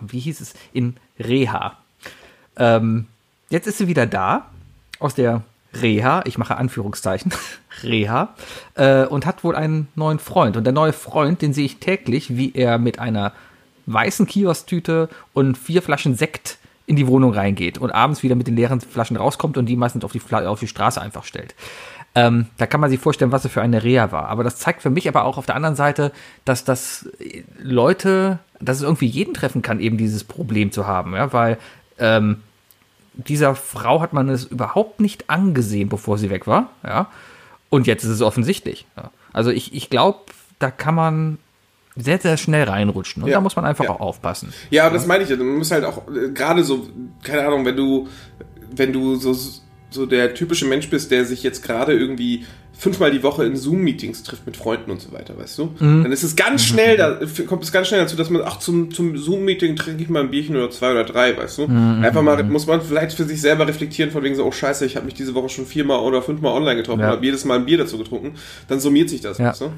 wie 0.00 0.20
hieß 0.20 0.40
es, 0.40 0.54
in 0.72 0.96
Reha. 1.18 1.76
Ähm, 2.56 3.06
jetzt 3.50 3.66
ist 3.66 3.78
sie 3.78 3.88
wieder 3.88 4.06
da, 4.06 4.46
aus 4.98 5.14
der 5.14 5.42
Reha, 5.74 6.22
ich 6.24 6.38
mache 6.38 6.56
Anführungszeichen, 6.56 7.32
Reha, 7.82 8.34
äh, 8.74 9.04
und 9.04 9.26
hat 9.26 9.44
wohl 9.44 9.54
einen 9.54 9.88
neuen 9.94 10.18
Freund. 10.18 10.56
Und 10.56 10.64
der 10.64 10.72
neue 10.72 10.92
Freund, 10.92 11.42
den 11.42 11.52
sehe 11.52 11.66
ich 11.66 11.78
täglich, 11.78 12.36
wie 12.36 12.52
er 12.54 12.78
mit 12.78 12.98
einer 12.98 13.32
weißen 13.86 14.26
Kiosktüte 14.26 15.08
und 15.32 15.56
vier 15.56 15.82
Flaschen 15.82 16.14
Sekt 16.14 16.58
in 16.86 16.96
die 16.96 17.06
Wohnung 17.06 17.34
reingeht 17.34 17.78
und 17.78 17.90
abends 17.90 18.22
wieder 18.22 18.34
mit 18.34 18.46
den 18.46 18.56
leeren 18.56 18.80
Flaschen 18.80 19.16
rauskommt 19.16 19.58
und 19.58 19.66
die 19.66 19.76
meistens 19.76 20.04
auf 20.04 20.12
die, 20.12 20.22
auf 20.32 20.60
die 20.60 20.68
Straße 20.68 21.00
einfach 21.00 21.24
stellt. 21.24 21.54
Ähm, 22.14 22.46
da 22.56 22.66
kann 22.66 22.80
man 22.80 22.88
sich 22.88 22.98
vorstellen, 22.98 23.32
was 23.32 23.44
er 23.44 23.50
für 23.50 23.60
eine 23.60 23.82
Reha 23.84 24.10
war. 24.10 24.28
Aber 24.28 24.42
das 24.42 24.56
zeigt 24.56 24.80
für 24.80 24.90
mich 24.90 25.06
aber 25.06 25.24
auch 25.24 25.36
auf 25.36 25.44
der 25.44 25.54
anderen 25.54 25.76
Seite, 25.76 26.12
dass 26.46 26.64
das 26.64 27.08
äh, 27.20 27.42
Leute, 27.62 28.38
dass 28.60 28.78
es 28.78 28.82
irgendwie 28.82 29.06
jeden 29.06 29.34
treffen 29.34 29.60
kann, 29.60 29.80
eben 29.80 29.98
dieses 29.98 30.24
Problem 30.24 30.72
zu 30.72 30.86
haben, 30.86 31.14
ja, 31.14 31.32
weil 31.32 31.58
ähm, 31.98 32.42
dieser 33.18 33.54
Frau 33.54 34.00
hat 34.00 34.12
man 34.12 34.28
es 34.28 34.44
überhaupt 34.44 35.00
nicht 35.00 35.28
angesehen, 35.28 35.88
bevor 35.88 36.16
sie 36.18 36.30
weg 36.30 36.46
war, 36.46 36.70
ja. 36.84 37.08
Und 37.70 37.86
jetzt 37.86 38.04
ist 38.04 38.10
es 38.10 38.22
offensichtlich. 38.22 38.86
Ja. 38.96 39.10
Also 39.32 39.50
ich, 39.50 39.74
ich 39.74 39.90
glaube, 39.90 40.20
da 40.58 40.70
kann 40.70 40.94
man 40.94 41.38
sehr, 41.96 42.18
sehr 42.18 42.36
schnell 42.36 42.64
reinrutschen. 42.64 43.22
Und 43.24 43.28
Ja. 43.28 43.34
da 43.36 43.40
muss 43.40 43.56
man 43.56 43.64
einfach 43.66 43.84
Ja. 43.84 43.90
auch 43.90 44.00
aufpassen. 44.00 44.52
Ja, 44.70 44.88
das 44.88 45.06
meine 45.06 45.24
ich 45.24 45.30
ja. 45.30 45.36
Du 45.36 45.44
musst 45.44 45.70
halt 45.72 45.84
auch, 45.84 46.08
äh, 46.08 46.30
gerade 46.32 46.62
so, 46.64 46.86
keine 47.22 47.46
Ahnung, 47.46 47.64
wenn 47.66 47.76
du, 47.76 48.08
wenn 48.74 48.92
du 48.92 49.16
so 49.16 49.36
so 49.90 50.04
der 50.04 50.34
typische 50.34 50.66
Mensch 50.66 50.90
bist, 50.90 51.10
der 51.10 51.24
sich 51.24 51.42
jetzt 51.42 51.62
gerade 51.62 51.94
irgendwie 51.98 52.44
fünfmal 52.80 53.10
die 53.10 53.24
Woche 53.24 53.44
in 53.44 53.56
Zoom-Meetings 53.56 54.22
trifft 54.22 54.46
mit 54.46 54.56
Freunden 54.56 54.92
und 54.92 55.00
so 55.00 55.10
weiter, 55.12 55.36
weißt 55.36 55.58
du? 55.58 55.70
Dann 55.80 56.12
ist 56.12 56.22
es 56.22 56.36
ganz 56.36 56.64
schnell, 56.64 56.96
da 56.96 57.18
kommt 57.48 57.64
es 57.64 57.72
ganz 57.72 57.88
schnell 57.88 58.00
dazu, 58.00 58.16
dass 58.16 58.30
man, 58.30 58.42
ach, 58.44 58.60
zum, 58.60 58.92
zum 58.92 59.16
Zoom-Meeting 59.16 59.74
trinke 59.74 60.00
ich 60.02 60.08
mal 60.08 60.20
ein 60.22 60.30
Bierchen 60.30 60.54
oder 60.56 60.70
zwei 60.70 60.92
oder 60.92 61.02
drei, 61.04 61.36
weißt 61.36 61.58
du? 61.58 61.62
Einfach 61.66 62.22
mal, 62.22 62.42
muss 62.44 62.68
man 62.68 62.80
vielleicht 62.80 63.16
für 63.16 63.24
sich 63.24 63.40
selber 63.40 63.66
reflektieren, 63.66 64.12
von 64.12 64.22
wegen 64.22 64.36
so, 64.36 64.44
oh 64.44 64.52
scheiße, 64.52 64.86
ich 64.86 64.94
habe 64.94 65.06
mich 65.06 65.14
diese 65.14 65.34
Woche 65.34 65.48
schon 65.48 65.66
viermal 65.66 65.98
oder 65.98 66.22
fünfmal 66.22 66.52
online 66.54 66.76
getroffen 66.76 67.00
Ja. 67.00 67.08
habe 67.08 67.24
jedes 67.26 67.44
Mal 67.44 67.56
ein 67.58 67.66
Bier 67.66 67.78
dazu 67.78 67.98
getrunken. 67.98 68.34
Dann 68.68 68.78
summiert 68.78 69.10
sich 69.10 69.20
das, 69.22 69.38
Ja. 69.38 69.48
weißt 69.50 69.62
du? 69.62 69.72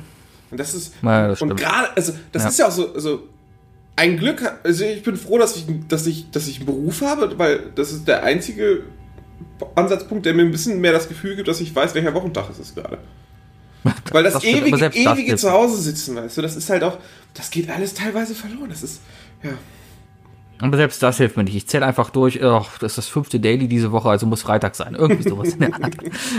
Und 0.50 0.60
das 0.60 0.74
ist, 0.74 0.92
Ja, 1.02 1.28
das 1.28 1.40
und 1.40 1.56
gerade, 1.56 1.88
also, 1.96 2.12
das 2.32 2.42
Ja. 2.42 2.48
ist 2.50 2.58
ja 2.58 2.66
auch 2.68 2.72
so, 2.72 2.92
also, 2.92 3.22
ein 3.96 4.18
Glück, 4.18 4.42
also 4.62 4.84
ich 4.84 5.02
bin 5.02 5.16
froh, 5.16 5.38
dass 5.38 5.56
ich, 5.56 5.64
dass 5.88 6.06
ich, 6.06 6.30
dass 6.30 6.48
ich 6.48 6.58
einen 6.58 6.66
Beruf 6.66 7.00
habe, 7.02 7.38
weil 7.38 7.60
das 7.74 7.92
ist 7.92 8.06
der 8.08 8.22
einzige 8.24 8.82
Ansatzpunkt, 9.74 10.26
der 10.26 10.34
mir 10.34 10.42
ein 10.42 10.50
bisschen 10.50 10.80
mehr 10.80 10.92
das 10.92 11.08
Gefühl 11.08 11.36
gibt, 11.36 11.48
dass 11.48 11.60
ich 11.60 11.74
weiß, 11.74 11.94
welcher 11.94 12.14
Wochentag 12.14 12.48
es 12.50 12.58
ist 12.58 12.74
gerade. 12.74 12.98
Weil 14.12 14.24
das, 14.24 14.34
Das 14.34 14.44
ewige, 14.44 14.76
das 14.76 14.94
ewige 14.94 15.22
hilft. 15.22 15.38
zu 15.38 15.50
Hause 15.50 15.76
sitzen, 15.80 16.16
weißt 16.16 16.36
du, 16.36 16.42
das 16.42 16.54
ist 16.56 16.68
halt 16.68 16.82
auch, 16.84 16.98
das 17.34 17.50
geht 17.50 17.70
alles 17.70 17.94
teilweise 17.94 18.34
verloren. 18.34 18.68
Das 18.68 18.82
ist, 18.82 19.00
ja. 19.42 19.50
Aber 20.58 20.76
selbst 20.76 21.02
das 21.02 21.16
hilft 21.16 21.38
mir 21.38 21.44
nicht. 21.44 21.54
Ich 21.56 21.66
zähle 21.66 21.86
einfach 21.86 22.10
durch, 22.10 22.42
ach, 22.44 22.76
das 22.78 22.92
ist 22.92 22.98
das 22.98 23.08
fünfte 23.08 23.40
Daily 23.40 23.66
diese 23.68 23.92
Woche, 23.92 24.10
also 24.10 24.26
muss 24.26 24.42
Freitag 24.42 24.74
sein. 24.74 24.94
Irgendwie 24.94 25.26
sowas. 25.26 25.54
in 25.54 25.60
der 25.60 25.74
Art. 25.82 25.94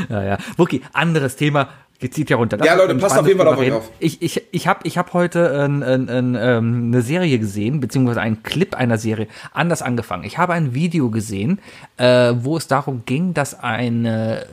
ja, 0.10 0.24
ja. 0.24 0.38
Wookie, 0.58 0.82
anderes 0.94 1.36
Thema. 1.36 1.70
Zieht 2.10 2.30
ja 2.30 2.38
runter. 2.38 2.58
Lass 2.58 2.68
Ja, 2.68 2.76
Leute, 2.76 2.96
passt 2.96 3.18
auf 3.18 3.28
jeden 3.28 3.40
Fall 3.40 3.48
auf 3.48 3.58
euch 3.58 3.72
auf. 3.72 3.92
Ich, 4.00 4.22
ich, 4.22 4.42
ich 4.52 4.68
habe 4.68 4.80
ich 4.84 4.98
hab 4.98 5.14
heute 5.14 5.64
ein, 5.64 5.84
ein, 5.84 6.10
ein, 6.10 6.36
eine 6.36 7.02
Serie 7.02 7.38
gesehen, 7.38 7.80
beziehungsweise 7.80 8.22
einen 8.22 8.42
Clip 8.44 8.74
einer 8.74 8.98
Serie, 8.98 9.28
anders 9.54 9.82
angefangen. 9.82 10.24
Ich 10.24 10.38
habe 10.38 10.54
ein 10.54 10.74
Video 10.74 11.10
gesehen, 11.10 11.60
äh, 11.98 12.34
wo 12.36 12.58
es 12.58 12.68
darum 12.68 13.04
ging, 13.06 13.34
dass 13.34 13.60
eine, 13.60 14.46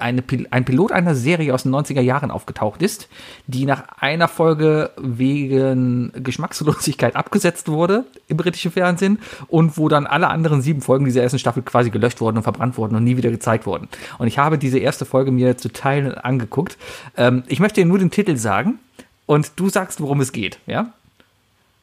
eine, 0.00 0.22
ein 0.50 0.64
Pilot 0.64 0.92
einer 0.92 1.14
Serie 1.14 1.54
aus 1.54 1.62
den 1.62 1.74
90er 1.74 2.00
Jahren 2.00 2.30
aufgetaucht 2.30 2.82
ist, 2.82 3.08
die 3.46 3.64
nach 3.64 3.84
einer 3.98 4.28
Folge 4.28 4.90
wegen 4.98 6.12
Geschmackslosigkeit 6.22 7.16
abgesetzt 7.16 7.68
wurde 7.68 8.04
im 8.28 8.36
britischen 8.36 8.70
Fernsehen 8.70 9.18
und 9.48 9.78
wo 9.78 9.88
dann 9.88 10.06
alle 10.06 10.28
anderen 10.28 10.62
sieben 10.62 10.80
Folgen 10.80 11.04
dieser 11.04 11.22
ersten 11.22 11.38
Staffel 11.38 11.62
quasi 11.62 11.90
gelöscht 11.90 12.20
wurden 12.20 12.38
und 12.38 12.42
verbrannt 12.42 12.76
wurden 12.76 12.96
und 12.96 13.04
nie 13.04 13.16
wieder 13.16 13.30
gezeigt 13.30 13.66
wurden. 13.66 13.88
Und 14.18 14.26
ich 14.26 14.38
habe 14.38 14.58
diese 14.58 14.78
erste 14.78 15.04
Folge 15.04 15.30
mir 15.30 15.56
zu 15.56 15.72
Teilen 15.72 16.14
angeguckt. 16.14 16.76
Ähm, 17.16 17.44
ich 17.46 17.60
möchte 17.60 17.80
dir 17.80 17.86
nur 17.86 17.98
den 17.98 18.10
Titel 18.10 18.36
sagen 18.36 18.78
und 19.26 19.52
du 19.56 19.68
sagst, 19.68 20.00
worum 20.00 20.20
es 20.20 20.32
geht, 20.32 20.58
ja? 20.66 20.92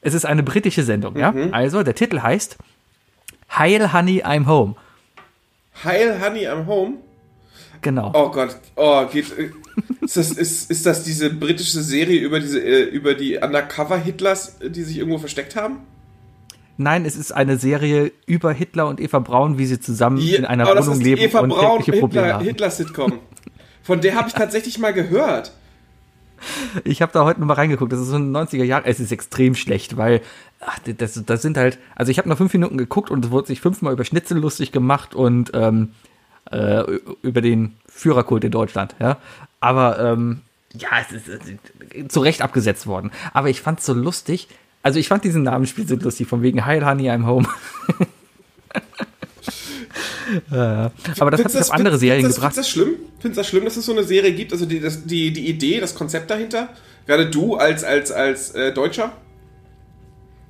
Es 0.01 0.13
ist 0.13 0.25
eine 0.25 0.43
britische 0.43 0.83
Sendung, 0.83 1.17
ja? 1.17 1.33
Also, 1.51 1.83
der 1.83 1.93
Titel 1.93 2.21
heißt 2.21 2.57
Heil 3.57 3.91
Honey, 3.91 4.23
I'm 4.23 4.47
Home. 4.47 4.75
Heil 5.83 6.21
Honey, 6.21 6.47
I'm 6.47 6.65
home. 6.65 6.95
Genau. 7.81 8.11
Oh 8.13 8.29
Gott, 8.29 8.57
oh, 8.75 9.05
geht. 9.07 9.25
Ist 10.01 10.17
das, 10.17 10.31
ist, 10.31 10.71
ist 10.71 10.85
das 10.85 11.03
diese 11.03 11.29
britische 11.29 11.81
Serie 11.81 12.19
über 12.19 12.39
diese, 12.39 12.59
äh, 12.59 12.83
über 12.83 13.13
die 13.13 13.37
Undercover-Hitlers, 13.37 14.57
die 14.69 14.83
sich 14.83 14.97
irgendwo 14.97 15.17
versteckt 15.17 15.55
haben? 15.55 15.77
Nein, 16.77 17.05
es 17.05 17.15
ist 17.15 17.31
eine 17.31 17.57
Serie 17.57 18.11
über 18.25 18.51
Hitler 18.53 18.87
und 18.87 18.99
Eva 18.99 19.19
Braun, 19.19 19.57
wie 19.57 19.65
sie 19.65 19.79
zusammen 19.79 20.17
in 20.17 20.45
einer 20.45 20.65
oh, 20.65 20.77
Wohnung 20.77 21.01
leben 21.01 21.21
Eva 21.21 21.39
und 21.39 21.49
Braun 21.49 21.77
sämtliche 21.77 21.99
Probleme 21.99 22.25
Hitler, 22.25 22.35
haben. 22.35 22.45
Hitler-Sitcom. 22.45 23.13
Von 23.89 24.01
der 24.01 24.13
habe 24.13 24.27
ich 24.27 24.35
tatsächlich 24.35 24.77
mal 24.77 24.93
gehört. 24.93 25.51
Ich 26.83 27.01
habe 27.01 27.11
da 27.11 27.23
heute 27.23 27.39
noch 27.39 27.47
mal 27.47 27.55
reingeguckt. 27.55 27.91
Das 27.91 27.99
ist 27.99 28.09
so 28.09 28.17
ein 28.17 28.31
90er 28.31 28.63
Jahre. 28.63 28.85
Es 28.85 28.99
ist 28.99 29.11
extrem 29.11 29.55
schlecht, 29.55 29.97
weil 29.97 30.21
ach, 30.59 30.77
das, 30.77 31.19
das 31.25 31.41
sind 31.41 31.57
halt. 31.57 31.79
Also 31.95 32.11
ich 32.11 32.19
habe 32.19 32.29
noch 32.29 32.37
fünf 32.37 32.53
Minuten 32.53 32.77
geguckt 32.77 33.09
und 33.09 33.25
es 33.25 33.31
wurde 33.31 33.47
sich 33.47 33.61
fünfmal 33.61 33.93
über 33.93 34.05
Schnitzel 34.05 34.37
lustig 34.37 34.71
gemacht 34.71 35.15
und 35.15 35.49
ähm, 35.55 35.93
äh, 36.51 36.83
über 37.23 37.41
den 37.41 37.77
Führerkult 37.87 38.43
in 38.43 38.51
Deutschland. 38.51 38.95
Ja, 38.99 39.17
aber 39.59 39.97
ähm, 39.97 40.41
ja, 40.75 40.89
es 41.01 41.11
ist, 41.11 41.27
es 41.27 41.41
ist 41.91 42.11
zu 42.11 42.19
Recht 42.19 42.43
abgesetzt 42.43 42.85
worden. 42.85 43.09
Aber 43.33 43.49
ich 43.49 43.59
fand's 43.61 43.87
so 43.87 43.93
lustig. 43.93 44.49
Also 44.83 44.99
ich 44.99 45.07
fand 45.07 45.23
diesen 45.23 45.41
Namensspiel 45.41 45.87
so 45.87 45.95
lustig, 45.95 46.27
von 46.27 46.43
wegen 46.43 46.63
Heil 46.63 46.85
Honey, 46.85 47.09
I'm 47.09 47.25
home. 47.25 47.47
Aber 50.49 51.31
das 51.31 51.43
hat 51.43 51.51
sich 51.51 51.61
auf 51.61 51.71
andere 51.71 51.97
Serien 51.97 52.23
das, 52.23 52.35
gebracht. 52.35 52.53
Findest 52.53 52.75
du 52.75 52.79
das 52.81 52.87
schlimm? 52.87 52.99
Findest 53.19 53.37
du 53.37 53.39
das 53.41 53.47
schlimm, 53.47 53.65
dass 53.65 53.77
es 53.77 53.85
so 53.85 53.91
eine 53.91 54.03
Serie 54.03 54.33
gibt? 54.33 54.51
Also 54.53 54.65
die, 54.65 54.79
das, 54.79 55.05
die, 55.05 55.31
die 55.31 55.47
Idee, 55.49 55.79
das 55.79 55.95
Konzept 55.95 56.29
dahinter? 56.29 56.69
Gerade 57.05 57.29
du 57.29 57.55
als, 57.55 57.83
als, 57.83 58.11
als 58.11 58.51
äh, 58.51 58.73
Deutscher? 58.73 59.13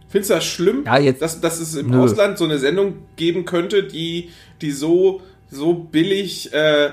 Findest 0.10 0.32
du 0.32 0.34
das 0.36 0.45
schlimm, 0.45 0.84
Ja, 0.86 0.97
jetzt- 0.97 1.22
dass, 1.22 1.39
dass 1.39 1.60
es 1.60 1.76
im 1.76 1.91
Nö. 1.91 2.02
Ausland 2.02 2.38
so 2.38 2.45
eine 2.45 2.58
Sendung 2.58 2.95
geben 3.16 3.45
könnte, 3.45 3.84
die, 3.84 4.30
die 4.62 4.72
so, 4.72 5.22
so 5.50 5.74
billig 5.76 6.52
äh, 6.52 6.89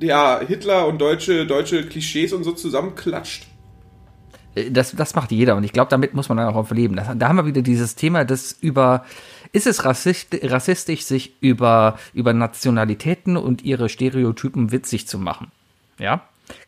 ja, 0.00 0.40
Hitler 0.46 0.86
und 0.86 1.00
deutsche, 1.00 1.46
deutsche 1.46 1.84
Klischees 1.84 2.32
und 2.32 2.44
so 2.44 2.52
zusammenklatscht? 2.52 3.46
Das, 4.70 4.92
das 4.92 5.14
macht 5.14 5.30
jeder 5.30 5.54
und 5.56 5.62
ich 5.64 5.72
glaube, 5.72 5.90
damit 5.90 6.14
muss 6.14 6.28
man 6.28 6.38
dann 6.38 6.48
auch 6.48 6.56
aufleben. 6.56 6.96
Das, 6.96 7.08
da 7.16 7.28
haben 7.28 7.36
wir 7.36 7.46
wieder 7.46 7.62
dieses 7.62 7.94
Thema, 7.94 8.24
das 8.24 8.52
über, 8.60 9.04
ist 9.52 9.66
es 9.66 9.84
rassist, 9.84 10.36
rassistisch, 10.42 11.02
sich 11.02 11.34
über, 11.40 11.98
über 12.12 12.32
Nationalitäten 12.32 13.36
und 13.36 13.62
ihre 13.62 13.88
Stereotypen 13.88 14.72
witzig 14.72 15.08
zu 15.08 15.18
machen? 15.18 15.50
Ja? 15.98 16.22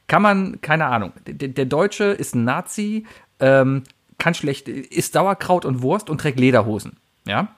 Kann 0.07 0.23
man, 0.23 0.61
keine 0.61 0.87
Ahnung, 0.87 1.13
der, 1.27 1.49
der 1.49 1.65
Deutsche 1.67 2.05
ist 2.05 2.35
ein 2.35 2.45
Nazi, 2.45 3.07
ähm, 3.41 3.83
kann 4.19 4.35
schlecht, 4.35 4.69
isst 4.69 5.15
Sauerkraut 5.15 5.65
und 5.65 5.83
Wurst 5.83 6.11
und 6.11 6.21
trägt 6.21 6.39
Lederhosen. 6.39 6.97
Ja? 7.27 7.49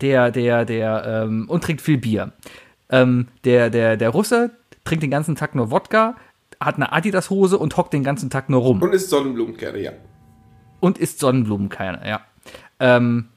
Der, 0.00 0.30
der, 0.30 0.64
der, 0.64 1.24
ähm, 1.24 1.48
und 1.48 1.64
trinkt 1.64 1.82
viel 1.82 1.98
Bier. 1.98 2.32
Ähm, 2.90 3.28
der, 3.44 3.70
der, 3.70 3.96
der 3.96 4.10
Russe 4.10 4.52
trinkt 4.84 5.02
den 5.02 5.10
ganzen 5.10 5.36
Tag 5.36 5.54
nur 5.54 5.70
Wodka, 5.70 6.16
hat 6.60 6.76
eine 6.76 6.92
Adidas-Hose 6.92 7.58
und 7.58 7.76
hockt 7.76 7.92
den 7.92 8.04
ganzen 8.04 8.30
Tag 8.30 8.48
nur 8.48 8.60
rum 8.60 8.82
Und 8.82 8.94
ist 8.94 9.10
Sonnenblumenkerne, 9.10 9.78
ja. 9.78 9.92
und 10.80 10.98
isst 10.98 11.20
Sonnenblumenkerne, 11.20 12.08
ja. 12.08 12.20
Ähm, 12.80 13.28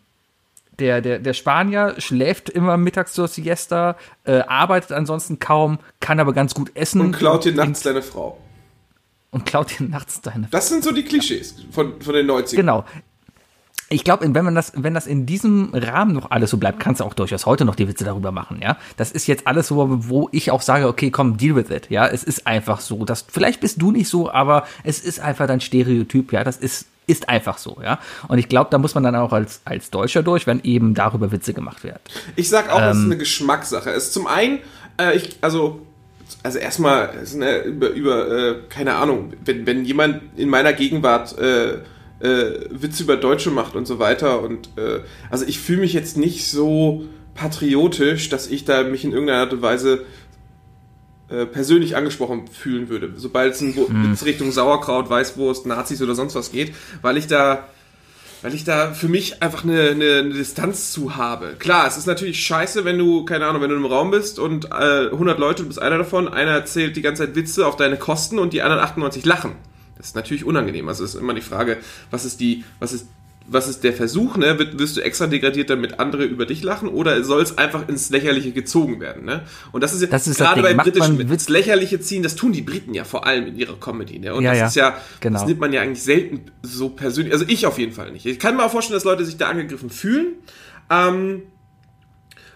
der, 0.80 1.02
der, 1.02 1.20
der 1.20 1.34
Spanier 1.34 1.96
schläft 1.98 2.50
immer 2.50 2.78
mittags 2.78 3.14
zur 3.14 3.28
Siesta, 3.28 3.98
äh, 4.24 4.40
arbeitet 4.40 4.92
ansonsten 4.92 5.40
kaum, 5.40 5.80
kann 6.00 6.20
aber 6.20 6.34
ganz 6.34 6.54
gut 6.54 6.72
essen. 6.76 7.02
Und 7.02 7.12
klaut 7.14 7.46
dir 7.46 7.54
nachts 7.54 7.82
deine 7.82 8.02
Frau. 8.02 8.38
Und 9.32 9.46
klaut 9.46 9.80
dir 9.80 9.84
nachts 9.84 10.22
deine 10.22 10.48
Das 10.52 10.70
sind 10.70 10.84
so 10.84 10.92
die 10.92 11.04
Klischees 11.04 11.56
von, 11.72 12.02
von 12.02 12.14
den 12.14 12.30
90ern. 12.30 12.56
Genau. 12.56 12.86
Ich 13.90 14.06
glaube, 14.06 14.26
wenn 14.34 14.46
man 14.46 14.56
das, 14.56 14.72
wenn 14.78 14.94
das 14.94 15.06
in 15.06 15.26
diesem 15.26 15.72
Rahmen 15.74 16.14
noch 16.14 16.32
alles 16.32 16.50
so 16.50 16.58
bleibt, 16.58 16.80
kannst 16.80 17.02
du 17.02 17.04
auch 17.04 17.14
durchaus 17.14 17.46
heute 17.46 17.66
noch 17.66 17.76
die 17.76 17.90
Witze 17.90 18.06
darüber 18.06 18.32
machen, 18.32 18.62
ja. 18.62 18.78
Das 18.96 19.12
ist 19.12 19.28
jetzt 19.28 19.48
alles 19.48 19.68
so, 19.68 19.86
wo 20.08 20.30
ich 20.32 20.50
auch 20.50 20.62
sage, 20.62 20.88
okay, 20.88 21.12
komm, 21.12 21.36
deal 21.36 21.58
with 21.58 21.70
it, 21.70 21.90
ja. 21.90 22.08
Es 22.08 22.24
ist 22.24 22.48
einfach 22.48 22.80
so. 22.80 23.04
Das, 23.04 23.26
vielleicht 23.30 23.60
bist 23.60 23.82
du 23.82 23.92
nicht 23.92 24.08
so, 24.08 24.32
aber 24.32 24.66
es 24.86 25.02
ist 25.02 25.20
einfach 25.20 25.46
dein 25.46 25.60
Stereotyp, 25.60 26.32
ja. 26.32 26.46
Das 26.46 26.56
ist, 26.56 26.86
ist 27.12 27.30
einfach 27.30 27.58
so, 27.58 27.78
ja. 27.84 28.00
Und 28.28 28.38
ich 28.38 28.48
glaube, 28.48 28.70
da 28.72 28.78
muss 28.78 28.96
man 28.96 29.04
dann 29.04 29.16
auch 29.16 29.34
als, 29.34 29.62
als 29.66 29.90
Deutscher 29.90 30.24
durch, 30.24 30.48
wenn 30.48 30.62
eben 30.64 30.94
darüber 30.94 31.32
Witze 31.32 31.54
gemacht 31.54 31.84
werden. 31.84 32.00
Ich 32.36 32.50
sag 32.50 32.72
auch, 32.72 32.80
das 32.80 32.96
Ähm. 32.96 33.02
ist 33.04 33.06
eine 33.06 33.18
Geschmackssache. 33.18 33.90
Es 33.92 34.06
ist 34.06 34.14
zum 34.14 34.28
einen, 34.28 34.60
äh, 35.00 35.16
ich, 35.16 35.38
also, 35.42 35.82
also 36.44 36.58
erstmal, 36.58 37.10
es 37.22 37.34
über, 37.34 37.90
über 37.90 38.28
äh, 38.32 38.56
keine 38.70 38.96
Ahnung, 38.96 39.34
wenn, 39.44 39.66
wenn 39.66 39.86
jemand 39.86 40.22
in 40.38 40.50
meiner 40.50 40.74
Gegenwart 40.74 41.38
äh, 41.38 41.80
äh, 42.22 42.68
Witze 42.70 43.04
über 43.04 43.18
Deutsche 43.18 43.52
macht 43.52 43.76
und 43.76 43.86
so 43.88 44.00
weiter 44.00 44.42
und 44.42 44.70
äh, 44.78 45.00
also 45.30 45.46
ich 45.46 45.60
fühle 45.60 45.82
mich 45.82 45.94
jetzt 45.94 46.18
nicht 46.18 46.50
so 46.50 47.06
patriotisch, 47.36 48.30
dass 48.30 48.48
ich 48.48 48.66
da 48.66 48.84
mich 48.84 49.04
in 49.04 49.12
irgendeiner 49.12 49.40
Art 49.40 49.54
und 49.54 49.62
Weise 49.62 50.06
äh, 51.32 51.46
persönlich 51.46 51.96
angesprochen 51.96 52.48
fühlen 52.48 52.90
würde, 52.90 53.12
sobald 53.16 53.54
es 53.54 53.62
in 53.62 53.76
Witz 53.76 54.26
Richtung 54.26 54.52
Sauerkraut, 54.52 55.10
Weißwurst, 55.10 55.66
Nazis 55.66 56.02
oder 56.02 56.16
sonst 56.16 56.36
was 56.36 56.52
geht, 56.52 56.74
weil 57.02 57.18
ich 57.18 57.28
da 57.28 57.68
weil 58.42 58.56
ich 58.56 58.64
da 58.64 58.92
für 58.94 59.08
mich 59.08 59.42
einfach 59.44 59.64
eine, 59.64 59.90
eine, 59.92 60.20
eine 60.20 60.34
Distanz 60.34 60.92
zu 60.92 61.16
habe. 61.16 61.56
Klar, 61.60 61.88
es 61.88 61.98
ist 61.98 62.08
natürlich 62.08 62.44
scheiße, 62.44 62.86
wenn 62.86 62.98
du, 62.98 63.24
keine 63.24 63.46
Ahnung, 63.46 63.62
wenn 63.62 63.70
du 63.70 63.76
im 63.76 63.86
Raum 63.86 64.10
bist 64.12 64.40
und 64.40 64.66
äh, 64.66 65.10
100 65.12 65.38
Leute, 65.38 65.62
du 65.62 65.68
bist 65.68 65.82
einer 65.82 66.00
davon, 66.00 66.28
einer 66.28 66.52
erzählt 66.52 66.96
die 66.96 67.02
ganze 67.02 67.26
Zeit 67.26 67.36
Witze 67.36 67.68
auf 67.68 67.76
deine 67.76 67.98
Kosten 67.98 68.40
und 68.40 68.54
die 68.54 68.64
anderen 68.64 68.82
98 68.82 69.26
lachen. 69.26 69.52
Das 69.98 70.08
ist 70.08 70.16
natürlich 70.16 70.46
unangenehm. 70.46 70.88
Also 70.88 71.04
es 71.04 71.14
ist 71.14 71.22
immer 71.22 71.36
die 71.36 71.42
Frage, 71.42 71.78
was 72.10 72.26
ist 72.26 72.40
die, 72.40 72.64
was 72.80 72.94
ist, 72.94 73.08
was 73.48 73.68
ist 73.68 73.84
der 73.84 73.92
Versuch, 73.94 74.38
ne? 74.38 74.58
Wirst 74.78 74.98
du 74.98 75.02
extra 75.02 75.28
degradiert, 75.28 75.70
damit 75.70 76.00
andere 76.00 76.24
über 76.24 76.46
dich 76.46 76.64
lachen 76.64 76.88
oder 76.88 77.24
soll 77.24 77.42
es 77.42 77.58
einfach 77.58 77.90
ins 77.90 78.10
Lächerliche 78.10 78.52
gezogen 78.52 79.00
werden, 79.00 79.26
ne? 79.26 79.42
Und 79.72 79.82
das 79.84 79.94
ist 79.94 80.02
ja 80.02 80.08
Das 80.08 80.28
ist 80.28 80.38
gerade 80.38 80.62
bei 80.62 80.74
britischen 80.74 81.18
Witz- 81.30 81.50
Lächerliche 81.50 82.00
ziehen, 82.00 82.24
das 82.24 82.36
tun 82.36 82.54
die 82.54 82.62
Briten 82.62 82.94
ja 82.94 83.04
vor 83.04 83.26
allem 83.26 83.48
in 83.48 83.58
ihrer 83.58 83.78
Comedy, 83.80 84.20
ne? 84.20 84.34
Und 84.36 84.44
Ja, 84.44 84.52
das 84.52 84.60
ja. 84.60 84.68
ist 84.68 84.76
ja, 84.76 84.98
Genau. 85.20 85.40
das 85.40 85.48
nimmt 85.48 85.60
man 85.60 85.74
ja 85.74 85.82
eigentlich 85.82 86.04
selten 86.04 86.42
so 86.62 86.90
persönlich, 86.90 87.34
also 87.34 87.46
ich 87.48 87.66
auf 87.66 87.78
jeden 87.78 87.92
Fall 87.94 88.12
nicht. 88.12 88.26
Ich 88.26 88.40
kann 88.40 88.56
mir 88.56 88.64
auch 88.64 88.72
vorstellen, 88.72 88.96
dass 88.96 89.04
Leute 89.06 89.26
sich 89.26 89.38
da 89.38 89.50
angegriffen 89.50 89.90
fühlen. 89.90 90.36
Ähm, 90.90 91.42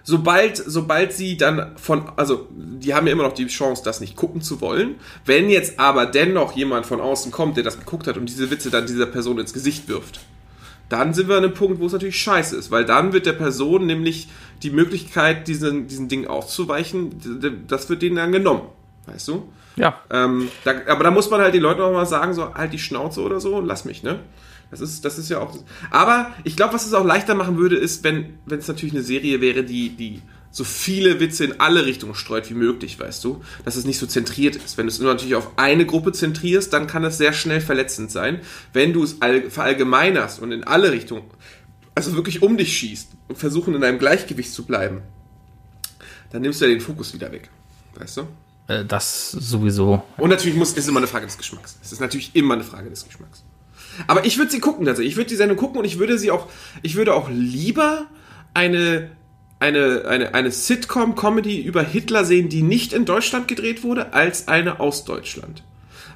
sobald, 0.04 0.58
sobald 0.58 1.14
sie 1.14 1.36
dann 1.38 1.72
von, 1.78 2.04
also 2.16 2.48
die 2.52 2.94
haben 2.94 3.08
ja 3.08 3.14
immer 3.14 3.24
noch 3.24 3.34
die 3.34 3.48
Chance, 3.48 3.82
das 3.84 4.02
nicht 4.02 4.16
gucken 4.16 4.42
zu 4.42 4.62
wollen. 4.62 4.96
Wenn 5.26 5.50
jetzt 5.50 5.80
aber 5.80 6.06
dennoch 6.06 6.56
jemand 6.56 6.86
von 6.86 7.02
außen 7.02 7.32
kommt, 7.32 7.58
der 7.58 7.64
das 7.64 7.80
geguckt 7.80 8.08
hat 8.08 8.18
und 8.18 8.30
diese 8.30 8.52
Witze 8.52 8.70
dann 8.70 8.86
dieser 8.88 9.08
Person 9.08 9.40
ins 9.40 9.52
Gesicht 9.54 9.88
wirft, 9.90 10.20
dann 10.90 11.14
sind 11.14 11.28
wir 11.28 11.38
an 11.38 11.44
einem 11.44 11.54
Punkt, 11.54 11.80
wo 11.80 11.88
es 11.88 11.94
natürlich 11.94 12.20
scheiße 12.20 12.56
ist, 12.56 12.72
weil 12.72 12.86
dann 12.86 13.12
wird 13.14 13.26
der 13.26 13.34
Person 13.34 13.86
nämlich 13.86 14.28
die 14.64 14.70
Möglichkeit, 14.70 15.48
diesen, 15.48 15.88
diesen 15.88 16.08
Ding 16.08 16.28
d- 17.40 17.52
das 17.68 17.90
wird 17.90 18.02
denen 18.02 18.16
dann 18.18 18.32
genommen. 18.32 18.64
Weißt 19.08 19.28
du? 19.28 19.50
Ja. 19.76 20.00
Ähm, 20.10 20.50
da, 20.64 20.74
aber 20.88 21.04
da 21.04 21.12
muss 21.12 21.30
man 21.30 21.42
halt 21.42 21.54
den 21.54 21.62
Leuten 21.62 21.82
auch 21.82 21.92
mal 21.92 22.06
sagen, 22.06 22.34
so 22.34 22.54
halt 22.54 22.72
die 22.74 22.80
Schnauze 22.80 23.22
oder 23.22 23.40
so 23.40 23.56
und 23.58 23.66
lass 23.66 23.86
mich, 23.86 24.04
ne? 24.04 24.20
Das 24.72 24.82
ist, 24.82 25.06
das 25.06 25.20
ist 25.20 25.30
ja 25.30 25.40
auch. 25.40 25.56
Aber 25.92 26.32
ich 26.44 26.56
glaube, 26.56 26.74
was 26.74 26.86
es 26.88 26.94
auch 26.94 27.06
leichter 27.06 27.36
machen 27.36 27.58
würde, 27.58 27.76
ist, 27.76 28.04
wenn 28.04 28.40
wenn 28.46 28.60
es 28.60 28.68
natürlich 28.68 28.96
eine 28.96 29.04
Serie 29.04 29.40
wäre, 29.40 29.64
die, 29.64 29.90
die 29.90 30.22
so 30.56 30.64
viele 30.64 31.20
Witze 31.20 31.44
in 31.44 31.60
alle 31.60 31.86
Richtungen 31.86 32.16
streut 32.16 32.50
wie 32.50 32.54
möglich, 32.54 32.98
weißt 32.98 33.22
du? 33.26 33.44
Dass 33.66 33.76
es 33.76 33.84
nicht 33.84 34.00
so 34.00 34.08
zentriert 34.08 34.56
ist. 34.56 34.78
Wenn 34.78 34.86
du 34.86 34.92
es 34.94 35.00
nur 35.00 35.12
natürlich 35.12 35.36
auf 35.36 35.52
eine 35.58 35.86
Gruppe 35.86 36.14
zentrierst, 36.14 36.72
dann 36.72 36.88
kann 36.88 37.04
es 37.04 37.18
sehr 37.18 37.34
schnell 37.34 37.60
verletzend 37.60 38.10
sein. 38.10 38.40
Wenn 38.72 38.94
du 38.94 39.04
es 39.04 39.22
all, 39.22 39.50
verallgemeinerst 39.52 40.40
und 40.40 40.54
in 40.54 40.64
alle 40.64 40.94
Richtungen, 40.94 41.24
also 41.94 42.16
wirklich 42.16 42.42
um 42.42 42.56
dich 42.56 42.78
schießt 42.78 43.10
und 43.28 43.38
versuchen 43.38 43.76
in 43.76 43.84
einem 43.84 44.00
Gleichgewicht 44.00 44.54
zu 44.54 44.64
bleiben, 44.64 45.02
dann 46.32 46.42
nimmst 46.42 46.62
du 46.62 46.66
ja 46.66 46.72
den 46.72 46.80
Fokus 46.80 47.14
wieder 47.14 47.34
weg. 47.34 47.50
Weißt 47.96 48.16
du? 48.16 48.22
Äh, 48.70 48.86
Das 48.86 49.32
sowieso. 49.32 50.04
Und 50.16 50.30
natürlich 50.30 50.56
muss, 50.58 50.72
ist 50.72 50.88
immer 50.88 51.00
eine 51.02 51.08
Frage 51.08 51.26
des 51.26 51.38
Geschmacks. 51.38 51.78
Es 51.84 51.92
ist 51.92 52.00
natürlich 52.00 52.34
immer 52.34 52.54
eine 52.54 52.64
Frage 52.64 52.90
des 52.90 53.04
Geschmacks. 53.04 53.44
Aber 54.08 54.24
ich 54.24 54.38
würde 54.38 54.52
sie 54.52 54.62
gucken 54.62 54.86
tatsächlich. 54.86 55.12
Ich 55.12 55.18
würde 55.18 55.30
die 55.30 55.36
Sendung 55.36 55.58
gucken 55.58 55.80
und 55.80 55.86
ich 55.86 56.00
würde 56.00 56.18
sie 56.18 56.32
auch, 56.32 56.48
ich 56.82 56.96
würde 56.96 57.14
auch 57.14 57.30
lieber 57.30 58.06
eine, 58.54 59.10
eine, 59.60 60.04
eine, 60.08 60.34
eine 60.34 60.52
Sitcom-Comedy 60.52 61.62
über 61.62 61.82
Hitler 61.82 62.26
sehen, 62.26 62.50
die 62.50 62.62
nicht 62.62 62.94
in 62.94 63.06
Deutschland 63.06 63.48
gedreht 63.48 63.84
wurde, 63.84 64.14
als 64.14 64.48
eine 64.48 64.80
aus 64.80 65.06
Deutschland. 65.06 65.64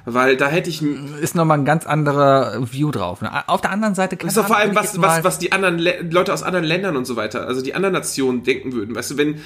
Weil 0.06 0.36
da 0.36 0.48
hätte 0.48 0.70
ich, 0.70 0.82
Ist 1.20 1.34
nochmal 1.34 1.58
ein 1.58 1.64
ganz 1.64 1.86
anderer 1.86 2.72
View 2.72 2.90
drauf. 2.90 3.20
ne? 3.20 3.48
Auf 3.48 3.60
der 3.60 3.70
anderen 3.70 3.94
Seite 3.94 4.16
Weißt 4.22 4.36
du, 4.36 4.42
vor 4.42 4.56
allem, 4.56 4.74
was, 4.74 5.00
was, 5.00 5.24
was 5.24 5.38
die 5.38 5.52
anderen 5.52 5.78
Le 5.78 6.00
Leute 6.10 6.32
aus 6.32 6.42
anderen 6.42 6.64
Ländern 6.64 6.96
und 6.96 7.04
so 7.04 7.16
weiter, 7.16 7.46
also 7.46 7.60
die 7.62 7.74
anderen 7.74 7.92
Nationen 7.92 8.42
denken 8.42 8.72
würden. 8.72 8.94
Weißt 8.94 9.10
du, 9.10 9.16
wenn, 9.18 9.40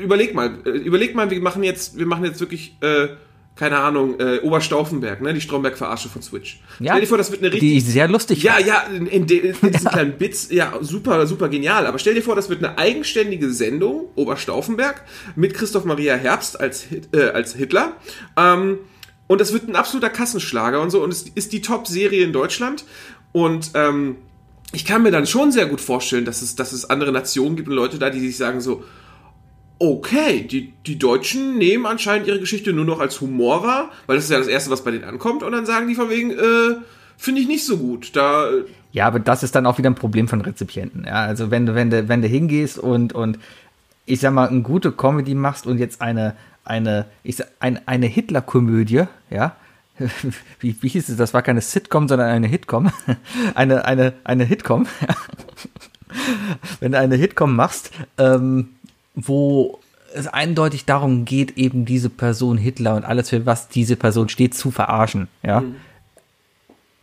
überleg 0.00 0.34
mal, 0.34 0.50
äh, 0.64 0.70
überleg 0.70 1.14
mal, 1.16 1.30
wir 1.30 1.40
machen 1.40 1.64
jetzt, 1.64 1.98
wir 1.98 2.06
machen 2.06 2.24
jetzt 2.24 2.40
wirklich, 2.40 2.76
äh, 2.82 3.08
keine 3.56 3.78
Ahnung, 3.78 4.20
äh, 4.20 4.40
Oberstauffenberg, 4.40 5.22
ne, 5.22 5.32
die 5.32 5.40
Stromberg-Verarsche 5.40 6.10
von 6.10 6.22
Switch. 6.22 6.60
Ja, 6.78 6.92
Stell 6.92 7.00
dir 7.00 7.06
vor, 7.06 7.18
das 7.18 7.30
wird 7.30 7.40
eine 7.42 7.52
richtig, 7.52 7.70
die 7.70 7.80
sehr 7.80 8.06
lustig 8.06 8.42
ja, 8.42 8.58
ja, 8.58 8.82
in, 8.82 9.06
in, 9.06 9.26
de, 9.26 9.54
in 9.60 9.72
diesen 9.72 9.88
kleinen 9.88 10.12
Bits, 10.18 10.50
ja, 10.50 10.74
super, 10.82 11.26
super 11.26 11.48
genial. 11.48 11.86
Aber 11.86 11.98
stell 11.98 12.14
dir 12.14 12.22
vor, 12.22 12.36
das 12.36 12.50
wird 12.50 12.62
eine 12.62 12.76
eigenständige 12.76 13.50
Sendung, 13.50 14.10
Oberstauffenberg, 14.14 15.02
mit 15.36 15.54
Christoph 15.54 15.86
Maria 15.86 16.16
Herbst 16.16 16.60
als, 16.60 16.86
äh, 17.12 17.30
als 17.32 17.54
Hitler. 17.54 17.96
Ähm, 18.36 18.78
und 19.26 19.40
das 19.40 19.54
wird 19.54 19.68
ein 19.68 19.74
absoluter 19.74 20.10
Kassenschlager 20.10 20.80
und 20.82 20.90
so. 20.90 21.02
Und 21.02 21.10
es 21.10 21.22
ist 21.22 21.54
die 21.54 21.62
Top-Serie 21.62 22.24
in 22.24 22.34
Deutschland. 22.34 22.84
Und 23.32 23.70
ähm, 23.74 24.16
ich 24.72 24.84
kann 24.84 25.02
mir 25.02 25.10
dann 25.10 25.26
schon 25.26 25.50
sehr 25.50 25.66
gut 25.66 25.80
vorstellen, 25.80 26.26
dass 26.26 26.42
es, 26.42 26.56
dass 26.56 26.72
es 26.72 26.90
andere 26.90 27.10
Nationen 27.10 27.56
gibt 27.56 27.68
und 27.68 27.74
Leute 27.74 27.98
da, 27.98 28.10
die 28.10 28.20
sich 28.20 28.36
sagen 28.36 28.60
so, 28.60 28.84
okay, 29.78 30.42
die, 30.42 30.72
die 30.86 30.98
Deutschen 30.98 31.58
nehmen 31.58 31.86
anscheinend 31.86 32.26
ihre 32.26 32.40
Geschichte 32.40 32.72
nur 32.72 32.84
noch 32.84 33.00
als 33.00 33.20
Humor 33.20 33.62
wahr, 33.62 33.90
weil 34.06 34.16
das 34.16 34.24
ist 34.24 34.30
ja 34.30 34.38
das 34.38 34.48
Erste, 34.48 34.70
was 34.70 34.84
bei 34.84 34.90
denen 34.90 35.04
ankommt. 35.04 35.42
Und 35.42 35.52
dann 35.52 35.66
sagen 35.66 35.88
die 35.88 35.94
von 35.94 36.08
wegen, 36.08 36.30
äh, 36.30 36.76
finde 37.16 37.40
ich 37.40 37.48
nicht 37.48 37.64
so 37.64 37.76
gut. 37.76 38.16
Da, 38.16 38.50
Ja, 38.92 39.06
aber 39.06 39.20
das 39.20 39.42
ist 39.42 39.54
dann 39.54 39.66
auch 39.66 39.78
wieder 39.78 39.90
ein 39.90 39.94
Problem 39.94 40.28
von 40.28 40.40
Rezipienten. 40.40 41.04
Ja, 41.06 41.24
also 41.24 41.50
wenn 41.50 41.66
du, 41.66 41.74
wenn 41.74 41.90
du, 41.90 42.08
wenn 42.08 42.22
du 42.22 42.28
hingehst 42.28 42.78
und, 42.78 43.12
und 43.12 43.38
ich 44.06 44.20
sag 44.20 44.32
mal, 44.32 44.48
eine 44.48 44.62
gute 44.62 44.92
Comedy 44.92 45.34
machst 45.34 45.66
und 45.66 45.78
jetzt 45.78 46.00
eine, 46.00 46.36
eine, 46.64 47.06
ich 47.22 47.36
sag, 47.36 47.48
ein, 47.60 47.80
eine 47.86 48.06
Hitler-Komödie, 48.06 49.04
ja, 49.30 49.56
wie, 50.60 50.76
wie 50.80 50.88
hieß 50.88 51.08
es, 51.08 51.16
das 51.16 51.34
war 51.34 51.42
keine 51.42 51.60
Sitcom, 51.60 52.08
sondern 52.08 52.28
eine 52.28 52.46
Hitcom, 52.46 52.90
eine, 53.54 53.84
eine, 53.84 54.14
eine 54.24 54.44
Hitcom, 54.44 54.86
wenn 56.80 56.92
du 56.92 56.98
eine 56.98 57.16
Hitcom 57.16 57.54
machst, 57.54 57.90
ähm, 58.18 58.75
wo 59.16 59.80
es 60.14 60.28
eindeutig 60.28 60.84
darum 60.84 61.24
geht, 61.24 61.58
eben 61.58 61.84
diese 61.84 62.08
Person 62.08 62.56
Hitler 62.58 62.94
und 62.94 63.04
alles, 63.04 63.30
für 63.30 63.44
was 63.44 63.68
diese 63.68 63.96
Person 63.96 64.28
steht, 64.28 64.54
zu 64.54 64.70
verarschen, 64.70 65.26
ja. 65.42 65.64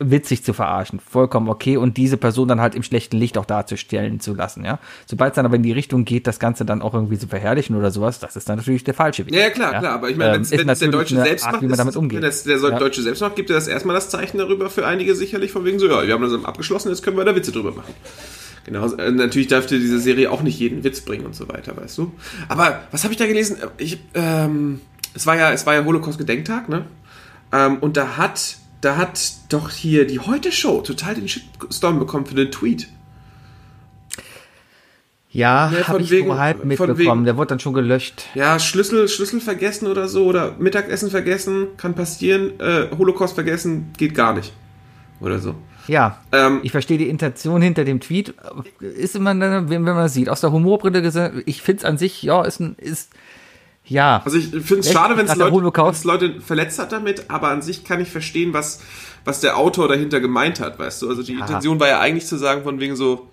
Witzig 0.00 0.42
zu 0.42 0.52
verarschen, 0.52 0.98
vollkommen 0.98 1.48
okay 1.48 1.76
und 1.76 1.96
diese 1.96 2.16
Person 2.16 2.48
dann 2.48 2.60
halt 2.60 2.74
im 2.74 2.82
schlechten 2.82 3.16
Licht 3.16 3.38
auch 3.38 3.44
darzustellen 3.44 4.18
zu 4.18 4.34
lassen, 4.34 4.64
ja. 4.64 4.80
Sobald 5.06 5.32
es 5.32 5.36
dann 5.36 5.46
aber 5.46 5.54
in 5.54 5.62
die 5.62 5.70
Richtung 5.70 6.04
geht, 6.04 6.26
das 6.26 6.40
Ganze 6.40 6.64
dann 6.64 6.82
auch 6.82 6.94
irgendwie 6.94 7.16
zu 7.16 7.28
verherrlichen 7.28 7.76
oder 7.76 7.92
sowas, 7.92 8.18
das 8.18 8.34
ist 8.34 8.48
dann 8.48 8.56
natürlich 8.56 8.82
der 8.82 8.94
falsche 8.94 9.24
Weg. 9.24 9.32
ja, 9.34 9.42
ja, 9.42 9.50
klar, 9.50 9.78
klar. 9.78 9.94
Aber 9.94 10.10
ich 10.10 10.16
meine, 10.16 10.34
Ähm, 10.36 10.46
wenn 10.50 10.68
es 10.68 10.78
der 10.80 10.88
Deutsche 10.88 11.14
selbst 11.14 11.46
macht, 11.46 11.62
wie 11.62 11.66
man 11.68 11.78
damit 11.78 11.94
umgeht. 11.94 12.16
wenn 12.16 12.22
das 12.22 12.42
der 12.42 12.58
Ja. 12.58 12.78
Deutsche 12.78 13.02
selbst 13.02 13.20
macht, 13.20 13.36
gibt 13.36 13.50
er 13.50 13.54
das 13.54 13.68
erstmal 13.68 13.94
das 13.94 14.08
Zeichen 14.10 14.38
darüber 14.38 14.68
für 14.68 14.84
einige 14.84 15.14
sicherlich 15.14 15.52
von 15.52 15.64
wegen 15.64 15.78
so, 15.78 15.86
ja, 15.86 16.04
wir 16.04 16.12
haben 16.12 16.22
das 16.22 16.44
abgeschlossen, 16.44 16.88
jetzt 16.88 17.02
können 17.04 17.16
wir 17.16 17.24
da 17.24 17.36
Witze 17.36 17.52
drüber 17.52 17.70
machen. 17.70 17.94
Genau, 18.64 18.86
äh, 18.94 19.10
natürlich 19.10 19.48
dürfte 19.48 19.78
diese 19.78 19.98
Serie 20.00 20.30
auch 20.30 20.42
nicht 20.42 20.58
jeden 20.58 20.84
Witz 20.84 21.02
bringen 21.02 21.26
und 21.26 21.34
so 21.36 21.48
weiter, 21.48 21.76
weißt 21.76 21.98
du. 21.98 22.12
Aber 22.48 22.80
was 22.90 23.04
habe 23.04 23.12
ich 23.12 23.18
da 23.18 23.26
gelesen? 23.26 23.58
Ich, 23.76 23.98
ähm, 24.14 24.80
es 25.14 25.26
war 25.26 25.36
ja, 25.36 25.52
es 25.52 25.66
war 25.66 25.74
ja 25.74 25.84
Holocaust-Gedenktag, 25.84 26.68
ne? 26.68 26.86
Ähm, 27.52 27.78
und 27.80 27.96
da 27.98 28.16
hat, 28.16 28.56
da 28.80 28.96
hat 28.96 29.20
doch 29.50 29.70
hier 29.70 30.06
die 30.06 30.18
Heute-Show 30.18 30.80
total 30.80 31.14
den 31.14 31.28
Shitstorm 31.28 31.98
bekommen 31.98 32.24
für 32.26 32.34
den 32.34 32.50
Tweet. 32.50 32.88
Ja, 35.30 35.68
Ja, 35.70 35.72
habe 35.72 35.84
von 35.84 36.02
ich 36.02 36.10
wegen- 36.10 36.28
nur 36.28 36.38
halb 36.38 36.64
mitbekommen, 36.64 36.96
wegen- 36.98 37.24
der 37.24 37.36
wurde 37.36 37.48
dann 37.48 37.60
schon 37.60 37.74
gelöscht. 37.74 38.24
Ja, 38.34 38.58
Schlüssel, 38.60 39.08
Schlüssel 39.08 39.40
vergessen 39.40 39.88
oder 39.88 40.08
so, 40.08 40.26
oder 40.26 40.54
Mittagessen 40.58 41.10
vergessen, 41.10 41.68
kann 41.76 41.94
passieren. 41.94 42.58
Äh, 42.60 42.86
Holocaust 42.96 43.34
vergessen, 43.34 43.92
geht 43.98 44.14
gar 44.14 44.32
nicht. 44.34 44.52
Oder 45.20 45.40
so. 45.40 45.56
Ja, 45.86 46.18
Ähm, 46.32 46.60
ich 46.62 46.72
verstehe 46.72 46.98
die 46.98 47.08
Intention 47.08 47.60
hinter 47.62 47.84
dem 47.84 48.00
Tweet. 48.00 48.34
Ist 48.80 49.16
immer, 49.16 49.38
wenn 49.38 49.68
wenn 49.68 49.82
man 49.82 49.96
das 49.96 50.14
sieht, 50.14 50.28
aus 50.28 50.40
der 50.40 50.52
Humorbrille 50.52 51.02
gesehen, 51.02 51.42
ich 51.46 51.62
finde 51.62 51.80
es 51.80 51.84
an 51.84 51.98
sich, 51.98 52.22
ja, 52.22 52.42
ist 52.42 52.60
ein, 52.60 52.74
ist, 52.78 53.12
ja. 53.84 54.22
Also 54.24 54.38
ich 54.38 54.46
finde 54.48 54.78
es 54.78 54.90
schade, 54.92 55.16
wenn 55.16 55.26
es 55.26 55.36
Leute, 55.36 55.98
Leute 56.04 56.40
verletzt 56.40 56.78
hat 56.78 56.92
damit, 56.92 57.28
aber 57.28 57.48
an 57.48 57.60
sich 57.62 57.84
kann 57.84 58.00
ich 58.00 58.10
verstehen, 58.10 58.54
was, 58.54 58.80
was 59.24 59.40
der 59.40 59.58
Autor 59.58 59.88
dahinter 59.88 60.20
gemeint 60.20 60.60
hat, 60.60 60.78
weißt 60.78 61.02
du. 61.02 61.08
Also 61.08 61.22
die 61.22 61.34
Intention 61.34 61.78
war 61.80 61.88
ja 61.88 62.00
eigentlich 62.00 62.26
zu 62.26 62.36
sagen, 62.36 62.62
von 62.62 62.80
wegen 62.80 62.96
so, 62.96 63.28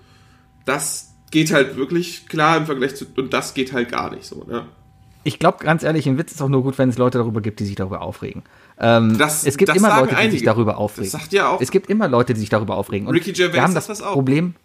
das 0.66 1.14
geht 1.32 1.54
halt 1.54 1.78
wirklich 1.78 2.28
klar 2.28 2.58
im 2.58 2.66
Vergleich 2.66 2.96
zu, 2.96 3.06
und 3.16 3.34
das 3.34 3.54
geht 3.54 3.72
halt 3.72 3.90
gar 3.90 4.12
nicht 4.14 4.26
so, 4.26 4.44
ne? 4.44 4.66
Ich 5.24 5.38
glaube, 5.38 5.64
ganz 5.64 5.84
ehrlich, 5.84 6.08
ein 6.08 6.18
Witz 6.18 6.32
ist 6.32 6.42
auch 6.42 6.50
nur 6.50 6.64
gut, 6.64 6.80
wenn 6.80 6.90
es 6.90 6.98
Leute 6.98 7.20
darüber 7.20 7.42
gibt, 7.42 7.60
die 7.60 7.66
sich 7.66 7.76
darüber 7.76 8.02
aufregen. 8.02 8.42
Ähm, 8.84 9.18
Das- 9.18 9.46
es 9.46 9.58
gibt 9.58 9.70
das 9.70 9.78
immer 9.78 9.90
Leute, 10.00 10.16
die 10.16 10.22
sich 10.22 10.30
einige. 10.32 10.46
darüber 10.46 10.78
aufregen. 10.78 11.12
Das 11.12 11.22
sagt 11.22 11.34
ja 11.34 11.50
auch- 11.50 11.62
Es 11.62 11.70
gibt 11.72 11.90
immer 11.90 12.08
Leute, 12.08 12.34
die 12.34 12.40
sich 12.40 12.50
darüber 12.50 12.76
aufregen. 12.78 13.08
Und 13.08 13.14
Ricky 13.14 13.32
Gervais 13.32 13.54
wir 13.54 13.62
haben 13.62 13.76
das, 13.76 13.88
das 13.88 14.02
auch. 14.02 14.14
Problem, 14.14 14.56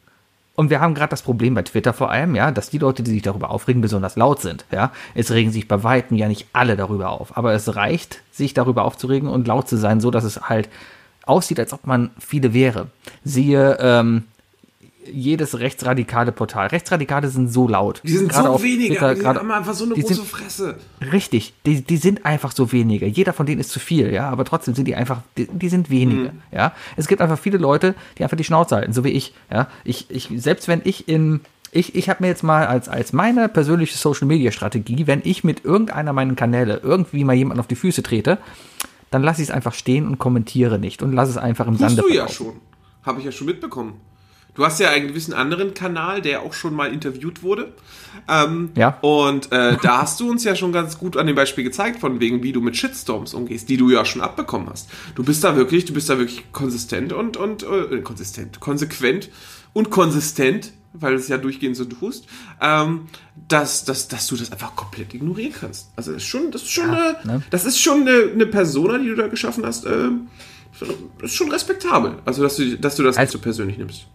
und 0.55 0.71
wir 0.71 0.81
haben 0.81 0.95
gerade 0.95 1.11
das 1.11 1.21
Problem 1.21 1.53
bei 1.55 1.61
Twitter 1.63 1.93
vor 1.93 2.11
allem, 2.11 2.35
ja, 2.35 2.51
dass 2.51 2.71
die 2.71 2.79
Leute, 2.79 3.03
die 3.03 3.11
sich 3.11 3.21
darüber 3.21 3.51
aufregen, 3.51 3.83
besonders 3.83 4.17
laut 4.17 4.41
sind. 4.41 4.65
Ja, 4.73 4.91
es 5.15 5.31
regen 5.31 5.53
sich 5.53 5.69
bei 5.69 5.83
weitem 5.83 6.17
ja 6.17 6.29
nicht 6.29 6.47
alle 6.55 6.77
darüber 6.77 7.11
auf, 7.11 7.37
aber 7.37 7.53
es 7.53 7.77
reicht, 7.77 8.23
sich 8.33 8.55
darüber 8.55 8.87
aufzuregen 8.87 9.29
und 9.29 9.47
laut 9.47 9.69
zu 9.69 9.77
sein, 9.77 10.01
so 10.01 10.11
dass 10.11 10.25
es 10.25 10.41
halt 10.49 10.71
aussieht, 11.27 11.61
als 11.61 11.75
ob 11.75 11.87
man 11.87 12.11
viele 12.19 12.55
wäre. 12.55 12.87
Siehe 13.23 13.77
ähm, 13.81 14.25
jedes 15.13 15.59
rechtsradikale 15.59 16.33
Portal. 16.33 16.69
Rechtsradikale 16.69 17.29
sind 17.29 17.53
so 17.53 17.69
laut. 17.69 18.01
Die 18.05 18.17
sind 18.17 18.29
Gerade 18.31 18.49
so 18.49 18.63
wenige, 18.63 18.95
Twitter, 18.95 19.15
die 19.15 19.21
gerade- 19.21 19.41
haben 19.41 19.51
einfach 19.51 19.75
so 19.75 19.85
eine 19.85 19.95
große 19.95 20.15
sind- 20.15 20.27
Fresse. 20.27 20.77
Richtig, 21.13 21.55
die, 21.67 21.83
die 21.83 21.97
sind 21.97 22.25
einfach 22.25 22.53
so 22.53 22.73
wenige. 22.73 23.07
Jeder 23.07 23.33
von 23.33 23.47
denen 23.47 23.61
ist 23.61 23.71
zu 23.71 23.79
viel, 23.81 24.13
ja, 24.13 24.29
aber 24.31 24.45
trotzdem 24.45 24.75
sind 24.75 24.87
die 24.89 24.95
einfach, 24.95 25.21
die, 25.37 25.47
die 25.47 25.69
sind 25.69 25.91
wenige, 25.91 26.33
Mhm. 26.33 26.43
ja. 26.53 26.73
Es 26.97 27.07
gibt 27.09 27.21
einfach 27.21 27.39
viele 27.39 27.59
Leute, 27.59 27.95
die 28.19 28.23
einfach 28.25 28.37
die 28.37 28.45
Schnauze 28.45 28.77
halten, 28.77 28.93
so 28.93 29.05
wie 29.05 29.11
ich, 29.11 29.35
ja. 29.53 29.69
Ich, 29.85 30.07
ich, 30.11 30.31
selbst 30.37 30.69
wenn 30.69 30.81
ich 30.85 31.09
in, 31.09 31.41
ich, 31.73 31.95
ich 31.95 32.09
habe 32.09 32.23
mir 32.23 32.29
jetzt 32.29 32.43
mal 32.43 32.67
als, 32.67 32.89
als 32.89 33.13
meine 33.13 33.49
persönliche 33.49 33.97
Social 33.99 34.27
Media 34.27 34.51
Strategie, 34.53 35.07
wenn 35.07 35.21
ich 35.25 35.45
mit 35.45 35.65
irgendeiner 35.65 36.13
meiner 36.13 36.35
Kanäle 36.35 36.81
irgendwie 36.83 37.25
mal 37.25 37.35
jemanden 37.35 37.61
auf 37.61 37.67
die 37.67 37.75
Füße 37.77 38.03
trete, 38.03 38.39
dann 39.11 39.23
lasse 39.23 39.41
ich 39.43 39.49
es 39.49 39.55
einfach 39.55 39.75
stehen 39.75 40.07
und 40.07 40.19
kommentiere 40.19 40.79
nicht 40.79 41.03
und 41.03 41.13
lasse 41.13 41.31
es 41.31 41.37
einfach 41.37 41.67
im 41.67 41.75
Tust 41.79 41.97
Sande 41.97 42.03
du 42.03 42.09
ja 42.15 42.29
schon. 42.29 42.55
Habe 43.05 43.21
ich 43.21 43.25
ja 43.25 43.31
schon 43.33 43.47
mitbekommen. 43.47 43.95
Du 44.57 44.65
hast 44.65 44.81
ja 44.81 44.91
einen 44.91 45.09
gewissen 45.09 45.35
anderen 45.35 45.75
Kanal, 45.75 46.23
der 46.23 46.43
auch 46.43 46.53
schon 46.55 46.75
mal 46.75 46.93
interviewt 46.93 47.43
wurde. 47.43 47.73
Ähm, 48.29 48.71
Ja. 48.75 48.99
Und 49.03 49.53
äh, 49.53 49.77
da 49.83 50.01
hast 50.03 50.19
du 50.21 50.31
uns 50.31 50.43
ja 50.45 50.57
schon 50.57 50.73
ganz 50.73 50.99
gut 50.99 51.17
an 51.17 51.27
dem 51.27 51.37
Beispiel 51.37 51.63
gezeigt, 51.63 52.01
von 52.01 52.19
wegen, 52.21 52.43
wie 52.43 52.53
du 52.53 52.61
mit 52.61 52.77
Shitstorms 52.77 53.35
umgehst, 53.35 53.69
die 53.69 53.77
du 53.77 53.91
ja 53.91 54.05
schon 54.05 54.23
abbekommen 54.23 54.69
hast. 54.71 54.89
Du 55.15 55.23
bist 55.23 55.45
da 55.45 55.57
wirklich, 55.57 55.85
du 55.85 55.93
bist 55.93 56.09
da 56.09 56.19
wirklich 56.19 56.51
konsistent 56.53 57.13
und, 57.13 57.37
und 57.37 57.63
äh, 57.65 58.01
konsistent, 58.01 58.59
konsequent 58.59 59.29
und 59.75 59.91
konsistent, 59.91 60.73
weil 60.95 61.13
du 61.13 61.19
es 61.19 61.29
ja 61.29 61.37
durchgehend 61.37 61.77
so 61.77 61.85
tust, 61.85 62.25
ähm, 62.63 63.03
dass, 63.49 63.85
dass, 63.85 64.09
dass 64.09 64.27
du 64.29 64.37
das 64.37 64.51
einfach 64.51 64.75
komplett 64.75 65.13
ignorieren 65.13 65.53
kannst. 65.53 65.89
Also 65.97 66.13
das 66.13 66.23
ist 66.23 66.29
schon, 66.29 66.51
das 66.51 66.63
ist 66.63 66.71
schon, 66.73 66.89
Ja, 66.89 67.17
eine, 67.23 67.35
ne? 67.39 67.43
das 67.51 67.67
ist 67.67 67.79
schon 67.79 68.01
eine, 68.01 68.31
eine 68.33 68.47
Persona, 68.47 68.97
die 68.97 69.09
du 69.09 69.15
da 69.17 69.27
geschaffen 69.29 69.67
hast. 69.67 69.85
Das 69.85 70.01
ist 71.23 71.35
schon 71.35 71.51
respektabel. 71.51 72.17
Also, 72.25 72.43
dass 72.43 72.57
du, 72.57 72.77
dass 72.79 72.97
du 72.97 73.03
das 73.03 73.17
Als- 73.19 73.29
nicht 73.29 73.33
so 73.33 73.39
persönlich 73.39 73.77
nimmst. 73.79 74.07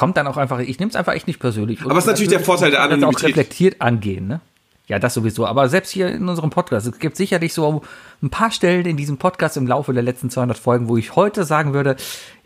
Kommt 0.00 0.16
dann 0.16 0.26
auch 0.26 0.38
einfach, 0.38 0.58
ich 0.60 0.78
nehme 0.78 0.88
es 0.88 0.96
einfach 0.96 1.12
echt 1.12 1.26
nicht 1.26 1.38
persönlich. 1.40 1.82
Aber 1.82 1.92
es 1.92 1.98
ist 2.04 2.06
natürlich 2.06 2.30
der 2.30 2.40
Vorteil 2.40 2.70
der 2.70 2.80
das 2.80 2.88
auch 2.88 2.92
Anonymität. 2.94 3.28
reflektiert 3.28 3.80
angehen, 3.82 4.26
ne? 4.28 4.40
Ja, 4.86 4.98
das 4.98 5.12
sowieso. 5.12 5.46
Aber 5.46 5.68
selbst 5.68 5.90
hier 5.90 6.08
in 6.08 6.26
unserem 6.26 6.48
Podcast, 6.48 6.86
es 6.86 6.98
gibt 6.98 7.16
sicherlich 7.16 7.52
so 7.52 7.82
ein 8.22 8.30
paar 8.30 8.50
Stellen 8.50 8.86
in 8.86 8.96
diesem 8.96 9.18
Podcast 9.18 9.58
im 9.58 9.66
Laufe 9.66 9.92
der 9.92 10.02
letzten 10.02 10.30
200 10.30 10.56
Folgen, 10.56 10.88
wo 10.88 10.96
ich 10.96 11.14
heute 11.16 11.44
sagen 11.44 11.74
würde, 11.74 11.96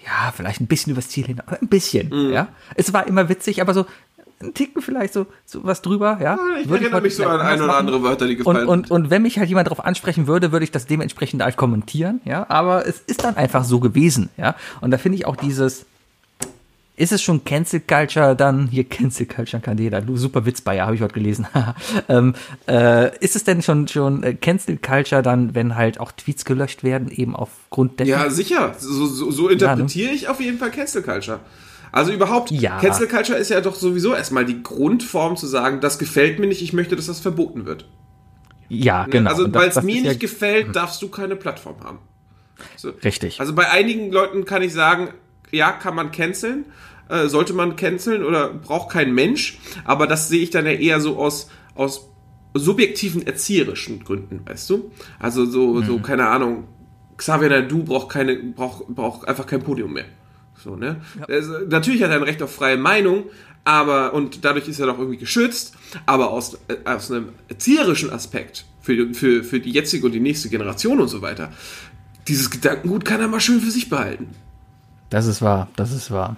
ja, 0.04 0.32
vielleicht 0.34 0.60
ein 0.60 0.66
bisschen 0.66 0.92
übers 0.92 1.08
Ziel 1.08 1.24
hin, 1.26 1.40
aber 1.46 1.58
ein 1.62 1.68
bisschen, 1.68 2.08
Mhm. 2.08 2.32
ja. 2.32 2.48
Es 2.74 2.92
war 2.92 3.06
immer 3.06 3.28
witzig, 3.28 3.60
aber 3.62 3.72
so 3.72 3.86
ein 4.42 4.52
Ticken 4.52 4.82
vielleicht 4.82 5.14
so, 5.14 5.26
so 5.46 5.60
was 5.64 5.80
drüber, 5.80 6.18
ja. 6.20 6.36
Ich 6.60 6.68
Würde 6.68 6.84
erinnere 6.86 6.96
heute 6.96 7.02
mich 7.04 7.14
so 7.16 7.24
an 7.24 7.40
ein 7.40 7.62
oder 7.62 7.76
andere. 7.78 8.02
Wörter, 8.02 8.26
die 8.26 8.34
Und, 8.34 8.38
gefallen 8.44 8.68
und, 8.68 8.90
und 8.90 9.08
wenn 9.08 9.22
mich 9.22 9.38
halt 9.38 9.48
jemand 9.48 9.68
darauf 9.68 9.82
ansprechen 9.82 10.26
würde, 10.26 10.50
würde 10.52 10.64
ich 10.64 10.72
das 10.72 10.84
dementsprechend 10.86 11.40
halt 11.42 11.56
kommentieren, 11.56 12.20
ja. 12.26 12.44
Aber 12.50 12.86
es 12.86 12.98
ist 13.06 13.24
dann 13.24 13.36
einfach 13.36 13.64
so 13.64 13.78
gewesen, 13.80 14.28
ja. 14.36 14.54
Und 14.82 14.90
da 14.90 14.98
finde 14.98 15.16
ich 15.16 15.24
auch 15.24 15.36
dieses, 15.36 15.86
ist 16.96 17.12
es 17.12 17.22
schon 17.22 17.44
Cancel 17.44 17.80
Culture 17.80 18.36
dann, 18.36 18.68
hier 18.68 18.84
Cancel 18.88 19.26
Culture 19.26 19.60
kann 19.60 19.78
jeder, 19.78 20.00
du 20.00 20.16
super 20.16 20.46
Witz 20.46 20.60
Bayer, 20.60 20.86
habe 20.86 20.94
ich 20.94 21.02
heute 21.02 21.14
gelesen. 21.14 21.46
ähm, 22.08 22.34
äh, 22.68 23.16
ist 23.18 23.36
es 23.36 23.44
denn 23.44 23.62
schon, 23.62 23.88
schon 23.88 24.22
äh, 24.22 24.34
Cancel 24.34 24.78
Culture 24.78 25.22
dann, 25.22 25.54
wenn 25.54 25.74
halt 25.76 26.00
auch 26.00 26.12
Tweets 26.12 26.44
gelöscht 26.44 26.84
werden, 26.84 27.10
eben 27.10 27.34
aufgrund 27.34 28.00
dessen? 28.00 28.10
Ja, 28.10 28.30
sicher. 28.30 28.74
So, 28.78 29.06
so, 29.06 29.30
so 29.30 29.48
interpretiere 29.48 30.12
ich 30.12 30.28
auf 30.28 30.40
jeden 30.40 30.58
Fall 30.58 30.70
Cancel 30.70 31.02
Culture. 31.02 31.40
Also 31.90 32.12
überhaupt, 32.12 32.50
Ja. 32.50 32.80
Cancel 32.80 33.06
Culture 33.06 33.38
ist 33.38 33.50
ja 33.50 33.60
doch 33.60 33.76
sowieso 33.76 34.14
erstmal 34.14 34.44
die 34.44 34.62
Grundform 34.62 35.36
zu 35.36 35.46
sagen, 35.46 35.80
das 35.80 35.98
gefällt 35.98 36.40
mir 36.40 36.48
nicht, 36.48 36.60
ich 36.60 36.72
möchte, 36.72 36.96
dass 36.96 37.06
das 37.06 37.20
verboten 37.20 37.66
wird. 37.66 37.88
ja 38.68 39.06
genau. 39.06 39.30
Also, 39.30 39.52
weil 39.54 39.68
es 39.68 39.80
mir 39.82 40.00
nicht 40.00 40.04
ja, 40.04 40.14
gefällt, 40.14 40.74
darfst 40.74 41.00
du 41.02 41.08
keine 41.08 41.36
Plattform 41.36 41.76
haben. 41.84 41.98
So. 42.76 42.90
Richtig. 43.04 43.40
Also 43.40 43.54
bei 43.54 43.70
einigen 43.70 44.10
Leuten 44.10 44.44
kann 44.44 44.62
ich 44.62 44.72
sagen, 44.72 45.08
ja, 45.54 45.72
kann 45.72 45.94
man 45.94 46.10
canceln, 46.10 46.66
äh, 47.08 47.28
sollte 47.28 47.52
man 47.52 47.76
canceln 47.76 48.24
oder 48.24 48.48
braucht 48.48 48.90
kein 48.92 49.14
Mensch, 49.14 49.58
aber 49.84 50.06
das 50.06 50.28
sehe 50.28 50.42
ich 50.42 50.50
dann 50.50 50.66
ja 50.66 50.72
eher 50.72 51.00
so 51.00 51.16
aus, 51.18 51.48
aus 51.74 52.08
subjektiven 52.54 53.26
erzieherischen 53.26 54.04
Gründen, 54.04 54.40
weißt 54.46 54.70
du? 54.70 54.90
Also 55.18 55.44
so, 55.44 55.74
Mhm. 55.74 55.84
so 55.86 55.98
keine 55.98 56.28
Ahnung, 56.28 56.64
Xavier 57.16 57.48
Nadu 57.50 57.84
braucht 57.84 58.10
keine, 58.10 58.36
braucht, 58.36 58.86
braucht 58.88 59.28
einfach 59.28 59.46
kein 59.46 59.62
Podium 59.62 59.92
mehr. 59.92 60.04
So, 60.62 60.76
ne? 60.76 60.96
Also, 61.28 61.58
natürlich 61.68 62.02
hat 62.02 62.10
er 62.10 62.16
ein 62.16 62.22
Recht 62.22 62.42
auf 62.42 62.54
freie 62.54 62.76
Meinung, 62.76 63.24
aber, 63.64 64.14
und 64.14 64.44
dadurch 64.44 64.68
ist 64.68 64.78
er 64.80 64.86
doch 64.86 64.98
irgendwie 64.98 65.18
geschützt, 65.18 65.74
aber 66.06 66.30
aus, 66.30 66.58
äh, 66.68 66.76
aus 66.84 67.10
einem 67.10 67.30
erzieherischen 67.48 68.10
Aspekt, 68.10 68.64
für, 68.80 69.14
für, 69.14 69.42
für 69.44 69.60
die 69.60 69.70
jetzige 69.70 70.06
und 70.06 70.12
die 70.12 70.20
nächste 70.20 70.48
Generation 70.50 71.00
und 71.00 71.08
so 71.08 71.22
weiter, 71.22 71.52
dieses 72.28 72.50
Gedankengut 72.50 73.04
kann 73.04 73.20
er 73.20 73.28
mal 73.28 73.40
schön 73.40 73.60
für 73.60 73.70
sich 73.70 73.88
behalten. 73.88 74.28
Das 75.14 75.26
ist 75.26 75.42
wahr, 75.42 75.68
das 75.76 75.92
ist 75.92 76.10
wahr. 76.10 76.36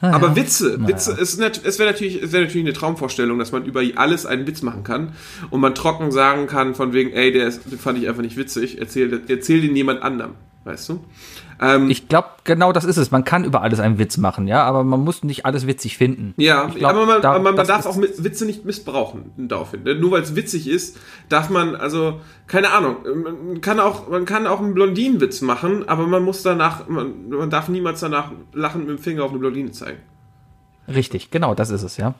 Ah, 0.00 0.10
Aber 0.12 0.28
ja. 0.28 0.36
Witze, 0.36 0.76
Naja. 0.78 0.88
Witze, 0.88 1.12
es, 1.12 1.38
es 1.38 1.78
wäre 1.78 1.90
natürlich, 1.90 2.22
es 2.22 2.32
wäre 2.32 2.44
natürlich 2.44 2.66
eine 2.66 2.72
Traumvorstellung, 2.74 3.38
dass 3.38 3.52
man 3.52 3.64
über 3.64 3.82
alles 3.96 4.26
einen 4.26 4.46
Witz 4.46 4.62
machen 4.62 4.84
kann 4.84 5.12
und 5.50 5.60
man 5.60 5.74
trocken 5.74 6.12
sagen 6.12 6.46
kann 6.46 6.74
von 6.74 6.92
wegen, 6.92 7.12
ey, 7.12 7.32
der, 7.32 7.46
ist, 7.46 7.70
den 7.70 7.78
fand 7.78 7.98
ich 7.98 8.08
einfach 8.08 8.22
nicht 8.22 8.36
witzig, 8.36 8.78
erzähl, 8.78 9.22
erzähl 9.28 9.60
den 9.60 9.76
jemand 9.76 10.02
anderem, 10.02 10.32
weißt 10.64 10.88
du? 10.90 11.04
Ähm, 11.60 11.88
Ich 11.90 12.08
glaube, 12.08 12.28
genau 12.44 12.72
das 12.72 12.84
ist 12.84 12.96
es. 12.96 13.10
Man 13.10 13.24
kann 13.24 13.44
über 13.44 13.62
alles 13.62 13.80
einen 13.80 13.98
Witz 13.98 14.16
machen, 14.18 14.46
ja, 14.46 14.62
aber 14.64 14.84
man 14.84 15.00
muss 15.00 15.22
nicht 15.24 15.46
alles 15.46 15.66
witzig 15.66 15.96
finden. 15.96 16.34
ja, 16.36 16.66
glaub, 16.66 16.90
aber 16.92 17.06
man, 17.06 17.22
da- 17.22 17.38
man 17.38 17.56
das 17.56 17.68
darf 17.68 17.86
auch 17.86 17.96
Witze 17.96 18.44
nicht 18.44 18.64
missbrauchen 18.64 19.30
daraufhin. 19.36 19.82
ne? 19.84 19.94
Nur 19.94 20.10
weil 20.10 20.22
es 20.22 20.36
witzig 20.36 20.68
ist, 20.68 20.98
darf 21.28 21.48
man, 21.50 21.74
also, 21.74 22.20
keine 22.46 22.72
Ahnung, 22.72 22.96
man 23.24 23.60
kann 23.60 23.80
auch, 23.80 24.08
man 24.08 24.24
kann 24.26 24.46
auch 24.46 24.60
einen 24.60 24.74
Blondinenwitz 24.74 25.40
machen, 25.40 25.88
aber 25.88 26.06
man 26.06 26.22
muss 26.22 26.42
danach, 26.42 26.88
man, 26.88 27.28
man 27.30 27.50
darf 27.50 27.68
niemals 27.68 28.00
danach 28.00 28.32
lachen 28.52 28.80
mit 28.82 28.90
dem 28.90 28.98
Finger 28.98 29.24
auf 29.24 29.30
eine 29.30 29.38
Blondine 29.38 29.70
zeigen. 29.72 29.98
Richtig, 30.88 31.30
genau, 31.30 31.54
das 31.54 31.70
ist 31.70 31.82
es, 31.82 31.96
ja. 31.96 32.14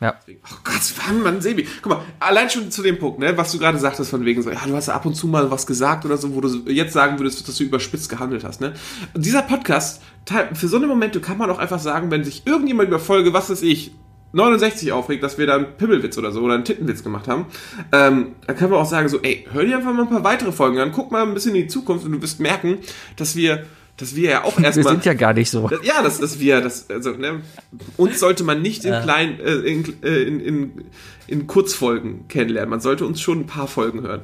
Ja. 0.00 0.14
Oh 0.28 0.56
Gott, 0.62 0.80
wann, 1.04 1.22
Mann, 1.22 1.40
Sebi. 1.40 1.66
Guck 1.82 1.92
mal, 1.92 2.02
allein 2.20 2.48
schon 2.48 2.70
zu 2.70 2.82
dem 2.82 2.98
Punkt, 2.98 3.18
ne, 3.18 3.36
was 3.36 3.50
du 3.50 3.58
gerade 3.58 3.78
sagtest, 3.78 4.10
von 4.10 4.24
wegen 4.24 4.42
so, 4.42 4.50
ja, 4.50 4.60
du 4.64 4.74
hast 4.76 4.88
ab 4.88 5.04
und 5.06 5.14
zu 5.14 5.26
mal 5.26 5.50
was 5.50 5.66
gesagt 5.66 6.04
oder 6.04 6.16
so, 6.16 6.34
wo 6.34 6.40
du 6.40 6.48
jetzt 6.70 6.92
sagen 6.92 7.18
würdest, 7.18 7.46
dass 7.48 7.56
du 7.56 7.64
überspitzt 7.64 8.08
gehandelt 8.08 8.44
hast, 8.44 8.60
ne? 8.60 8.74
Dieser 9.16 9.42
Podcast, 9.42 10.00
für 10.52 10.68
so 10.68 10.76
eine 10.76 10.86
Momente 10.86 11.20
kann 11.20 11.38
man 11.38 11.50
auch 11.50 11.58
einfach 11.58 11.80
sagen, 11.80 12.10
wenn 12.10 12.22
sich 12.22 12.46
irgendjemand 12.46 12.88
über 12.88 13.00
Folge, 13.00 13.32
was 13.32 13.50
weiß 13.50 13.62
ich, 13.62 13.92
69 14.32 14.92
aufregt, 14.92 15.22
dass 15.22 15.38
wir 15.38 15.46
da 15.46 15.56
einen 15.56 15.76
Pimmelwitz 15.76 16.18
oder 16.18 16.32
so 16.32 16.42
oder 16.42 16.54
einen 16.54 16.64
Tittenwitz 16.64 17.02
gemacht 17.02 17.28
haben, 17.28 17.46
ähm, 17.92 18.36
dann 18.46 18.56
kann 18.56 18.70
man 18.70 18.78
auch 18.78 18.86
sagen 18.86 19.08
so, 19.08 19.20
ey, 19.22 19.46
hör 19.50 19.64
dir 19.64 19.78
einfach 19.78 19.94
mal 19.94 20.02
ein 20.02 20.10
paar 20.10 20.24
weitere 20.24 20.52
Folgen 20.52 20.78
an, 20.78 20.92
guck 20.92 21.10
mal 21.10 21.22
ein 21.22 21.34
bisschen 21.34 21.54
in 21.54 21.62
die 21.62 21.68
Zukunft 21.68 22.04
und 22.04 22.12
du 22.12 22.22
wirst 22.22 22.38
merken, 22.38 22.78
dass 23.16 23.36
wir, 23.36 23.64
dass 23.98 24.16
wir 24.16 24.30
ja 24.30 24.44
auch 24.44 24.56
Wir 24.58 24.64
erstmal 24.64 24.94
sind 24.94 25.04
ja 25.04 25.12
gar 25.14 25.34
nicht 25.34 25.50
so. 25.50 25.68
das- 25.68 25.80
Ja, 25.84 26.02
das 26.02 26.18
ist 26.20 26.40
wir, 26.40 26.60
das, 26.62 26.88
also, 26.88 27.10
ne, 27.12 27.42
uns 27.98 28.18
sollte 28.18 28.42
man 28.44 28.62
nicht 28.62 28.84
in 28.86 28.94
klein, 29.02 29.38
äh, 29.40 29.52
in, 29.56 30.02
äh, 30.02 30.22
in, 30.22 30.40
in, 30.40 30.84
in 31.26 31.46
Kurzfolgen 31.46 32.26
kennenlernen. 32.28 32.70
Man 32.70 32.80
sollte 32.80 33.04
uns 33.04 33.20
schon 33.20 33.40
ein 33.40 33.46
paar 33.46 33.68
Folgen 33.68 34.00
hören. 34.02 34.22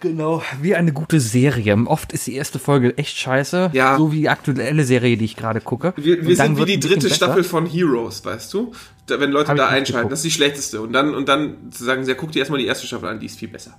Genau, 0.00 0.42
wie 0.60 0.74
eine 0.74 0.92
gute 0.92 1.18
Serie. 1.18 1.74
Oft 1.86 2.12
ist 2.12 2.26
die 2.26 2.34
erste 2.34 2.58
Folge 2.58 2.96
echt 2.98 3.16
scheiße, 3.16 3.70
Ja. 3.72 3.96
so 3.96 4.12
wie 4.12 4.18
die 4.20 4.28
aktuelle 4.28 4.84
Serie, 4.84 5.16
die 5.16 5.24
ich 5.24 5.34
gerade 5.36 5.60
gucke. 5.62 5.94
Wir, 5.96 6.26
wir 6.26 6.36
sind 6.36 6.58
wie 6.58 6.64
die 6.66 6.78
dritte. 6.78 7.08
Staffel 7.10 7.42
von 7.42 7.66
Heroes, 7.66 8.24
weißt 8.24 8.52
du? 8.52 8.72
Da, 9.06 9.18
wenn 9.18 9.30
Leute 9.30 9.48
Hab 9.48 9.56
da 9.56 9.68
einschalten, 9.68 9.92
geguckt. 10.08 10.12
das 10.12 10.18
ist 10.20 10.24
die 10.26 10.30
schlechteste. 10.30 10.80
Und 10.82 10.92
dann, 10.92 11.14
und 11.14 11.28
dann 11.28 11.70
zu 11.72 11.84
sagen, 11.84 12.04
ja, 12.06 12.14
guck 12.14 12.32
dir 12.32 12.40
erstmal 12.40 12.60
die 12.60 12.66
erste 12.66 12.86
Staffel 12.86 13.08
an, 13.08 13.18
die 13.18 13.26
ist 13.26 13.38
viel 13.38 13.48
besser. 13.48 13.74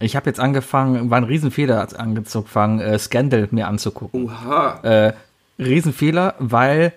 Ich 0.00 0.16
habe 0.16 0.26
jetzt 0.30 0.40
angefangen, 0.40 1.10
war 1.10 1.18
ein 1.18 1.24
Riesenfehler 1.24 1.88
angefangen, 1.98 2.80
äh, 2.80 2.98
Scandal 2.98 3.48
mir 3.50 3.66
anzugucken. 3.66 4.24
Oha. 4.24 4.80
Äh, 4.82 5.12
Riesenfehler, 5.58 6.34
weil 6.38 6.92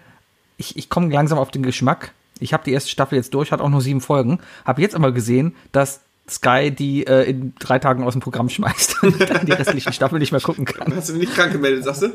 ich, 0.57 0.77
ich 0.77 0.89
komme 0.89 1.11
langsam 1.11 1.39
auf 1.39 1.51
den 1.51 1.63
Geschmack. 1.63 2.13
Ich 2.39 2.53
habe 2.53 2.63
die 2.63 2.71
erste 2.71 2.89
Staffel 2.89 3.15
jetzt 3.15 3.33
durch, 3.33 3.51
hat 3.51 3.61
auch 3.61 3.69
nur 3.69 3.81
sieben 3.81 4.01
Folgen. 4.01 4.39
Habe 4.65 4.81
jetzt 4.81 4.95
aber 4.95 5.11
gesehen, 5.11 5.55
dass 5.71 6.01
Sky 6.29 6.71
die 6.71 7.05
äh, 7.07 7.29
in 7.29 7.53
drei 7.59 7.79
Tagen 7.79 8.03
aus 8.03 8.13
dem 8.13 8.21
Programm 8.21 8.49
schmeißt 8.49 9.03
und 9.03 9.19
dann 9.29 9.45
die 9.45 9.51
restlichen 9.51 9.93
Staffeln 9.93 10.19
nicht 10.19 10.31
mehr 10.31 10.41
gucken 10.41 10.65
kann. 10.65 10.95
Hast 10.95 11.09
du 11.09 11.13
dich 11.13 11.21
nicht 11.21 11.35
krank 11.35 11.51
gemeldet, 11.51 11.83
sagst 11.83 12.03
du? 12.03 12.07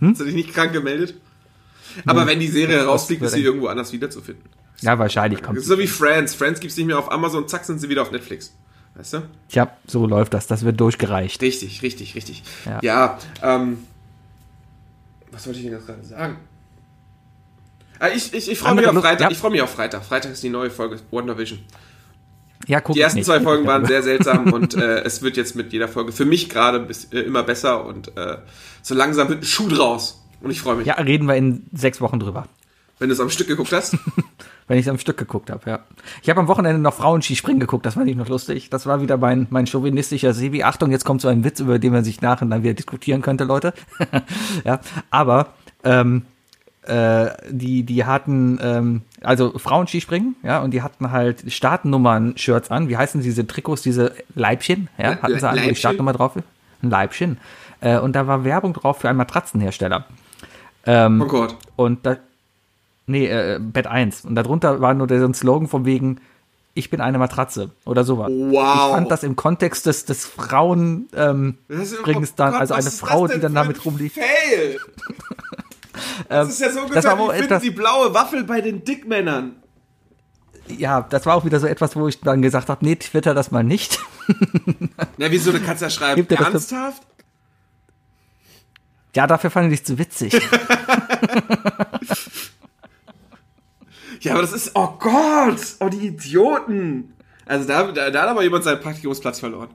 Hm? 0.00 0.10
Hast 0.10 0.20
du 0.20 0.24
dich 0.24 0.34
nicht 0.34 0.54
krank 0.54 0.72
gemeldet? 0.72 1.14
Aber 2.04 2.26
wenn 2.26 2.40
die 2.40 2.48
Serie 2.48 2.84
rausfliegt, 2.84 3.22
ist 3.22 3.32
sie 3.32 3.42
irgendwo 3.42 3.68
anders 3.68 3.92
wiederzufinden. 3.92 4.44
Ja, 4.80 4.98
wahrscheinlich 4.98 5.42
kommt. 5.42 5.56
Das 5.56 5.64
ist 5.64 5.70
so 5.70 5.78
wie 5.78 5.86
Friends. 5.86 6.34
Friends 6.34 6.60
gibt's 6.60 6.76
nicht 6.76 6.86
mehr 6.86 6.98
auf 6.98 7.10
Amazon, 7.10 7.48
zack, 7.48 7.64
sind 7.64 7.78
sie 7.78 7.88
wieder 7.88 8.02
auf 8.02 8.10
Netflix. 8.10 8.52
Weißt 8.96 9.12
du? 9.14 9.22
Tja, 9.48 9.70
so 9.86 10.06
läuft 10.06 10.32
das. 10.34 10.46
Das 10.46 10.64
wird 10.64 10.80
durchgereicht. 10.80 11.42
Richtig, 11.42 11.82
richtig, 11.82 12.14
richtig. 12.14 12.42
Ja. 12.64 12.78
Ja, 12.82 13.18
ähm, 13.42 13.78
was 15.30 15.46
wollte 15.46 15.58
ich 15.58 15.64
denn 15.66 15.74
jetzt 15.74 15.86
gerade 15.86 16.02
sagen? 16.04 16.36
Ah, 17.98 18.08
ich 18.08 18.32
ich, 18.34 18.50
ich 18.50 18.58
freue 18.58 18.74
mich 18.74 18.86
auf 18.86 18.94
Lust- 18.94 19.06
Freitag. 19.06 19.20
ja. 19.20 19.30
Ich 19.30 19.38
freue 19.38 19.50
mich 19.50 19.62
auf 19.62 19.70
Freitag. 19.70 20.04
Freitag 20.04 20.32
ist 20.32 20.42
die 20.42 20.48
neue 20.48 20.70
Folge 20.70 20.98
WandaVision. 21.10 21.58
Ja, 22.66 22.80
guck 22.80 22.94
Die 22.94 23.00
ersten 23.00 23.18
nicht. 23.18 23.26
zwei 23.26 23.40
Folgen 23.40 23.66
waren 23.66 23.84
sehr 23.86 24.02
seltsam 24.02 24.52
und 24.52 24.74
äh, 24.74 25.00
es 25.02 25.22
wird 25.22 25.36
jetzt 25.36 25.56
mit 25.56 25.72
jeder 25.72 25.88
Folge 25.88 26.12
für 26.12 26.24
mich 26.24 26.48
gerade 26.48 26.86
äh, 27.12 27.18
immer 27.20 27.42
besser 27.42 27.84
und 27.86 28.16
äh, 28.16 28.38
so 28.82 28.94
langsam 28.94 29.28
wird 29.28 29.40
ein 29.42 29.44
Schuh 29.46 29.68
draus. 29.68 30.22
Und 30.40 30.50
ich 30.50 30.60
freue 30.60 30.76
mich, 30.76 30.86
Ja, 30.86 30.94
reden 30.94 31.26
wir 31.28 31.34
in 31.36 31.66
sechs 31.72 32.00
Wochen 32.00 32.18
drüber. 32.20 32.46
Wenn 32.98 33.08
du 33.08 33.14
es 33.14 33.20
am 33.20 33.30
Stück 33.30 33.46
geguckt 33.48 33.72
hast. 33.72 33.96
Wenn 34.68 34.78
ich 34.78 34.86
es 34.86 34.90
am 34.90 34.98
Stück 34.98 35.16
geguckt 35.16 35.48
habe, 35.50 35.70
ja. 35.70 35.78
Ich 36.22 36.28
habe 36.28 36.40
am 36.40 36.48
Wochenende 36.48 36.80
noch 36.82 36.94
Frauenskispringen 36.94 37.60
geguckt, 37.60 37.86
das 37.86 37.94
fand 37.94 38.10
ich 38.10 38.16
noch 38.16 38.28
lustig. 38.28 38.68
Das 38.68 38.84
war 38.86 39.00
wieder 39.00 39.16
mein, 39.16 39.46
mein 39.50 39.68
chauvinistischer 39.68 40.32
Sebi. 40.34 40.64
Achtung, 40.64 40.90
jetzt 40.90 41.04
kommt 41.04 41.20
so 41.20 41.28
ein 41.28 41.44
Witz, 41.44 41.60
über 41.60 41.78
den 41.78 41.92
man 41.92 42.02
sich 42.02 42.20
nachher 42.20 42.46
dann 42.46 42.64
wieder 42.64 42.74
diskutieren 42.74 43.22
könnte, 43.22 43.44
Leute. 43.44 43.74
ja, 44.64 44.80
aber 45.10 45.50
ähm, 45.84 46.22
äh, 46.82 47.28
die, 47.48 47.84
die 47.84 48.04
hatten, 48.06 48.58
ähm, 48.60 49.02
also 49.20 49.56
Frauenskispringen, 49.56 50.34
ja, 50.42 50.60
und 50.62 50.72
die 50.72 50.82
hatten 50.82 51.12
halt 51.12 51.44
Startnummern-Shirts 51.46 52.72
an. 52.72 52.88
Wie 52.88 52.96
heißen 52.96 53.20
diese 53.20 53.46
Trikots, 53.46 53.82
diese 53.82 54.14
Leibchen? 54.34 54.88
Ja, 54.98 55.16
hatten 55.22 55.38
sie 55.38 55.48
an, 55.48 55.58
wo 55.62 55.68
die? 55.68 55.76
Startnummer 55.76 56.12
drauf? 56.12 56.32
Ein 56.82 56.90
Leibchen. 56.90 57.38
Äh, 57.80 57.98
und 57.98 58.14
da 58.16 58.26
war 58.26 58.44
Werbung 58.44 58.72
drauf 58.72 58.98
für 58.98 59.08
einen 59.08 59.18
Matratzenhersteller. 59.18 60.06
Ähm, 60.86 61.20
Oh 61.22 61.26
Gott. 61.26 61.56
und 61.76 62.04
da, 62.06 62.16
nee, 63.06 63.26
äh, 63.26 63.58
Bett 63.60 63.86
1. 63.86 64.24
Und 64.24 64.34
darunter 64.34 64.80
war 64.80 64.94
nur 64.94 65.06
der, 65.06 65.20
so 65.20 65.26
ein 65.26 65.34
Slogan 65.34 65.68
von 65.68 65.84
wegen, 65.84 66.20
ich 66.74 66.90
bin 66.90 67.00
eine 67.00 67.18
Matratze 67.18 67.70
oder 67.86 68.04
sowas. 68.04 68.30
Wow. 68.30 68.52
Ich 68.52 68.92
fand 68.94 69.10
das 69.10 69.22
im 69.22 69.34
Kontext 69.34 69.86
des, 69.86 70.04
des 70.04 70.26
Frauen, 70.26 71.08
ähm, 71.14 71.56
Das 71.68 71.92
ist- 71.92 71.98
Springs 71.98 72.30
oh 72.32 72.34
dann, 72.36 72.52
Gott, 72.52 72.60
also 72.60 72.74
eine 72.74 72.90
Frau, 72.90 73.26
die 73.26 73.40
dann 73.40 73.54
damit 73.54 73.84
rumliegt. 73.84 74.14
Fail. 74.16 74.78
Das 76.28 76.50
ist 76.50 76.60
ja 76.60 76.70
so 76.70 76.80
ungefähr, 76.82 77.18
wie 77.18 77.38
finden 77.38 77.60
die 77.62 77.70
blaue 77.70 78.12
Waffel 78.12 78.44
bei 78.44 78.60
den 78.60 78.84
Dickmännern. 78.84 79.56
Ja, 80.68 81.00
das 81.00 81.24
war 81.24 81.36
auch 81.36 81.46
wieder 81.46 81.58
so 81.58 81.66
etwas, 81.66 81.96
wo 81.96 82.06
ich 82.08 82.20
dann 82.20 82.42
gesagt 82.42 82.68
habe, 82.68 82.84
nee, 82.84 82.96
twitter 82.96 83.32
das 83.32 83.50
mal 83.50 83.64
nicht. 83.64 83.98
Na, 85.16 85.30
wieso, 85.30 85.52
du 85.52 85.60
kannst 85.60 85.80
ja 85.82 85.88
schreiben, 85.88 86.16
Gibt 86.16 86.32
ernsthaft? 86.32 87.02
ja, 89.14 89.26
dafür 89.26 89.48
fand 89.50 89.72
ich 89.72 89.80
es 89.80 89.86
zu 89.86 89.96
witzig. 89.98 90.38
Ja, 94.20 94.32
aber 94.32 94.42
das 94.42 94.52
ist, 94.52 94.72
oh 94.74 94.94
Gott, 94.98 95.60
oh 95.80 95.88
die 95.88 96.08
Idioten. 96.08 97.12
Also 97.44 97.66
da, 97.68 97.90
da, 97.92 98.10
da 98.10 98.22
hat 98.22 98.28
aber 98.28 98.42
jemand 98.42 98.64
seinen 98.64 98.80
Praktikumsplatz 98.80 99.40
verloren. 99.40 99.68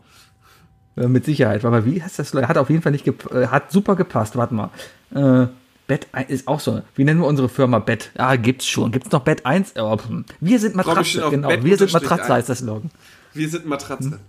Mit 0.95 1.25
Sicherheit. 1.25 1.63
Aber 1.63 1.85
wie 1.85 2.03
heißt 2.03 2.19
das? 2.19 2.33
Hat 2.33 2.57
auf 2.57 2.69
jeden 2.69 2.81
Fall 2.81 2.91
nicht 2.91 3.07
äh, 3.07 3.47
hat 3.47 3.71
super 3.71 3.95
gepasst. 3.95 4.35
Warte 4.35 4.53
mal. 4.53 4.69
Äh, 5.15 5.47
Bett 5.87 6.07
1 6.11 6.29
ist 6.29 6.47
auch 6.47 6.59
so. 6.59 6.81
Wie 6.95 7.03
nennen 7.03 7.21
wir 7.21 7.27
unsere 7.27 7.49
Firma 7.49 7.79
Bett? 7.79 8.11
Ah, 8.17 8.35
gibt's 8.35 8.67
schon. 8.67 8.91
Gibt's 8.91 9.11
noch 9.11 9.21
Bett 9.21 9.45
1? 9.45 9.73
Oh, 9.77 9.97
hm. 9.97 10.25
wir 10.39 10.59
sind 10.59 10.75
Matratze, 10.75 11.29
genau. 11.29 11.47
Bett 11.47 11.63
Wir 11.63 11.77
sind 11.77 11.93
Matratze 11.93 12.33
heißt 12.33 12.49
das 12.49 12.59
Slogan. 12.59 12.91
Wir 13.33 13.49
sind 13.49 13.65
Matratze. 13.65 14.19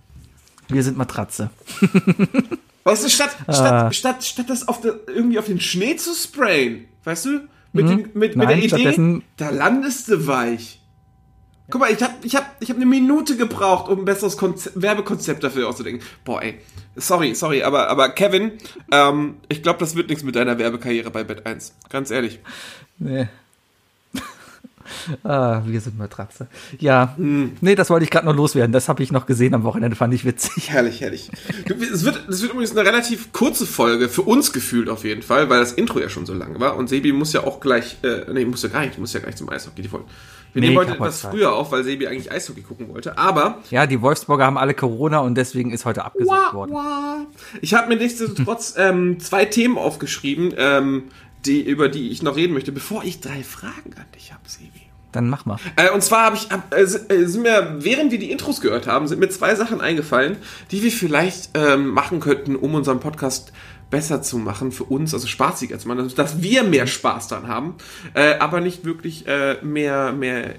Wir 0.69 0.83
sind 0.83 0.97
Matratze. 0.97 1.49
Weißt 2.83 3.05
du, 3.05 3.09
statt, 3.09 3.35
Ah. 3.47 3.53
statt, 3.53 3.95
statt, 3.95 4.23
statt 4.23 4.49
das 4.49 4.67
auf 4.67 4.81
der, 4.81 4.95
irgendwie 5.07 5.39
auf 5.39 5.45
den 5.45 5.59
Schnee 5.59 5.95
zu 5.95 6.13
sprayen, 6.13 6.85
weißt 7.05 7.25
du, 7.25 7.29
mit, 7.73 7.89
den, 7.89 7.97
mit, 7.97 8.15
mit. 8.15 8.35
Nein, 8.35 8.47
der 8.47 8.57
Idee, 8.57 9.21
da 9.37 9.49
landest 9.49 10.07
du 10.09 10.27
weich. 10.27 10.79
Guck 11.69 11.81
mal, 11.81 11.91
ich 11.91 12.03
hab, 12.03 12.23
ich 12.23 12.35
hab, 12.35 12.57
ich 12.59 12.69
hab 12.69 12.77
eine 12.77 12.85
Minute 12.85 13.37
gebraucht, 13.37 13.89
um 13.89 13.99
ein 13.99 14.05
besseres 14.05 14.37
Konze 14.37 14.71
Werbekonzept 14.75 15.43
dafür 15.43 15.69
auszudenken. 15.69 16.05
Boah, 16.23 16.41
ey. 16.43 16.59
Sorry, 16.95 17.33
sorry, 17.35 17.63
aber, 17.63 17.87
aber 17.87 18.09
Kevin, 18.09 18.51
ähm, 18.91 19.37
ich 19.49 19.63
glaube, 19.63 19.79
das 19.79 19.95
wird 19.95 20.09
nichts 20.09 20.23
mit 20.23 20.35
deiner 20.35 20.59
Werbekarriere 20.59 21.09
bei 21.09 21.23
Bett 21.23 21.45
1. 21.45 21.73
Ganz 21.89 22.11
ehrlich. 22.11 22.39
Nee. 22.99 23.27
ah, 25.23 25.61
wir 25.65 25.81
sind 25.81 25.97
Matratze. 25.97 26.47
Ja, 26.79 27.13
Hm. 27.17 27.53
nee, 27.61 27.75
das 27.75 27.89
wollte 27.89 28.03
ich 28.03 28.09
gerade 28.11 28.25
noch 28.25 28.35
loswerden. 28.35 28.71
Das 28.71 28.89
habe 28.89 29.03
ich 29.03 29.11
noch 29.11 29.25
gesehen 29.25 29.53
am 29.53 29.63
Wochenende, 29.63 29.95
fand 29.95 30.13
ich 30.13 30.25
witzig. 30.25 30.69
Herrlich, 30.71 31.01
herrlich. 31.01 31.29
Du, 31.67 31.73
es, 31.75 32.03
wird, 32.05 32.27
es 32.29 32.41
wird 32.41 32.51
übrigens 32.53 32.71
eine 32.77 32.87
relativ 32.87 33.31
kurze 33.33 33.65
Folge, 33.65 34.09
für 34.09 34.21
uns 34.23 34.53
gefühlt 34.53 34.89
auf 34.89 35.03
jeden 35.03 35.21
Fall, 35.21 35.49
weil 35.49 35.59
das 35.59 35.73
Intro 35.73 35.99
ja 35.99 36.09
schon 36.09 36.25
so 36.25 36.33
lang 36.33 36.59
war. 36.59 36.75
Und 36.77 36.89
Sebi 36.89 37.11
muss 37.13 37.33
ja 37.33 37.43
auch 37.43 37.59
gleich, 37.59 37.97
äh, 38.03 38.31
nee, 38.31 38.45
muss 38.45 38.63
ja 38.63 38.69
gar 38.69 38.85
nicht, 38.85 38.97
muss 38.97 39.13
ja 39.13 39.19
gar 39.19 39.27
nicht 39.27 39.37
zum 39.37 39.49
Eishockey, 39.49 39.81
die 39.81 39.87
Folge. 39.89 40.05
Wir 40.53 40.61
Nee, 40.61 40.67
nehmen 40.67 40.77
heute 40.81 40.91
etwas 40.91 41.21
früher 41.21 41.51
auf, 41.53 41.71
weil 41.71 41.83
Sebi 41.83 42.05
eigentlich 42.05 42.31
Eishockey 42.31 42.61
gucken 42.61 42.87
wollte. 42.89 43.17
Aber 43.17 43.57
Ja, 43.71 43.87
die 43.87 43.99
Wolfsburger 44.03 44.45
haben 44.45 44.59
alle 44.59 44.75
Corona 44.75 45.17
und 45.19 45.33
deswegen 45.35 45.71
ist 45.71 45.83
heute 45.85 46.05
abgesagt 46.05 46.53
worden. 46.53 46.75
ich 47.61 47.73
habe 47.73 47.87
mir 47.87 47.95
nichtsdestotrotz 47.95 48.75
ähm, 48.77 49.19
zwei 49.19 49.45
Themen 49.45 49.79
aufgeschrieben, 49.79 50.53
ähm, 50.55 51.05
die, 51.45 51.61
über 51.61 51.89
die 51.89 52.09
ich 52.09 52.23
noch 52.23 52.35
reden 52.35 52.53
möchte, 52.53 52.71
bevor 52.71 53.03
ich 53.03 53.19
drei 53.21 53.43
Fragen 53.43 53.93
an 53.95 54.05
dich 54.15 54.33
habe, 54.33 54.43
Sebi. 54.47 54.81
Dann 55.11 55.29
mach 55.29 55.45
mal. 55.45 55.57
Äh, 55.75 55.91
und 55.91 56.03
zwar 56.03 56.25
habe 56.25 56.35
ich, 56.35 56.49
hab, 56.49 56.73
äh, 56.73 56.85
sind 56.87 57.11
äh, 57.11 57.27
sind 57.27 57.43
mir, 57.43 57.75
während 57.79 58.11
wir 58.11 58.19
die 58.19 58.31
Intros 58.31 58.61
gehört 58.61 58.87
haben, 58.87 59.07
sind 59.07 59.19
mir 59.19 59.29
zwei 59.29 59.53
Sachen 59.55 59.79
eingefallen, 59.79 60.37
die 60.71 60.81
wir 60.81 60.91
vielleicht 60.91 61.51
ähm, 61.53 61.89
machen 61.89 62.19
könnten, 62.19 62.55
um 62.55 62.73
unseren 62.73 62.99
Podcast 62.99 63.53
besser 63.91 64.23
zu 64.23 64.39
machen 64.39 64.71
für 64.71 64.85
uns, 64.85 65.13
also 65.13 65.27
spaßiger 65.27 65.77
zu 65.77 65.87
machen, 65.87 66.11
dass 66.15 66.41
wir 66.41 66.63
mehr 66.63 66.87
Spaß 66.87 67.27
dran 67.27 67.47
haben, 67.47 67.75
äh, 68.15 68.39
aber 68.39 68.59
nicht 68.59 68.85
wirklich 68.85 69.27
äh, 69.27 69.57
mehr, 69.61 70.11
mehr 70.13 70.55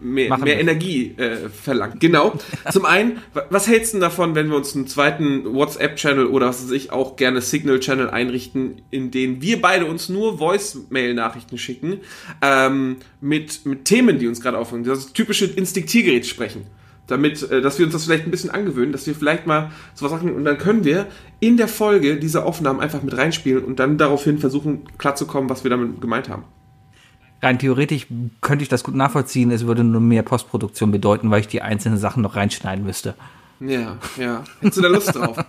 mehr, 0.00 0.28
Machen 0.28 0.44
mehr. 0.44 0.60
Energie 0.60 1.14
äh, 1.16 1.48
verlangt. 1.48 2.00
Genau. 2.00 2.34
Zum 2.72 2.84
einen, 2.84 3.18
wa- 3.34 3.44
was 3.50 3.68
hältst 3.68 3.94
du 3.94 3.98
davon, 3.98 4.34
wenn 4.34 4.48
wir 4.48 4.56
uns 4.56 4.74
einen 4.74 4.86
zweiten 4.86 5.44
WhatsApp-Channel 5.54 6.26
oder 6.26 6.46
was 6.48 6.62
weiß 6.64 6.70
ich 6.72 6.92
auch 6.92 7.16
gerne 7.16 7.40
Signal-Channel 7.40 8.10
einrichten, 8.10 8.82
in 8.90 9.10
denen 9.10 9.40
wir 9.42 9.60
beide 9.60 9.86
uns 9.86 10.08
nur 10.08 10.38
Voicemail-Nachrichten 10.40 11.58
schicken, 11.58 11.98
ähm, 12.42 12.96
mit, 13.20 13.64
mit 13.66 13.84
Themen, 13.84 14.18
die 14.18 14.26
uns 14.26 14.40
gerade 14.40 14.58
aufhören. 14.58 14.84
Das 14.84 15.12
typische 15.12 15.46
Instinktiergerät 15.46 16.26
sprechen. 16.26 16.62
Damit, 17.08 17.48
äh, 17.50 17.60
dass 17.60 17.78
wir 17.78 17.86
uns 17.86 17.92
das 17.92 18.04
vielleicht 18.04 18.24
ein 18.24 18.32
bisschen 18.32 18.50
angewöhnen, 18.50 18.90
dass 18.90 19.06
wir 19.06 19.14
vielleicht 19.14 19.46
mal 19.46 19.70
sowas 19.94 20.10
sagen 20.12 20.34
und 20.34 20.44
dann 20.44 20.58
können 20.58 20.84
wir 20.84 21.06
in 21.38 21.56
der 21.56 21.68
Folge 21.68 22.16
diese 22.16 22.44
Aufnahmen 22.44 22.80
einfach 22.80 23.00
mit 23.02 23.16
reinspielen 23.16 23.62
und 23.64 23.78
dann 23.78 23.96
daraufhin 23.96 24.38
versuchen 24.38 24.82
klarzukommen, 24.98 25.48
was 25.48 25.62
wir 25.62 25.70
damit 25.70 26.00
gemeint 26.00 26.28
haben. 26.28 26.42
Rein 27.42 27.58
theoretisch 27.58 28.06
könnte 28.40 28.62
ich 28.62 28.68
das 28.68 28.82
gut 28.82 28.94
nachvollziehen. 28.94 29.50
Es 29.50 29.66
würde 29.66 29.84
nur 29.84 30.00
mehr 30.00 30.22
Postproduktion 30.22 30.90
bedeuten, 30.90 31.30
weil 31.30 31.40
ich 31.40 31.48
die 31.48 31.62
einzelnen 31.62 31.98
Sachen 31.98 32.22
noch 32.22 32.36
reinschneiden 32.36 32.84
müsste. 32.84 33.14
Ja, 33.60 33.96
ja. 34.16 34.44
Hättest 34.60 34.78
du 34.78 34.82
da 34.82 34.88
Lust 34.88 35.14
drauf? 35.14 35.36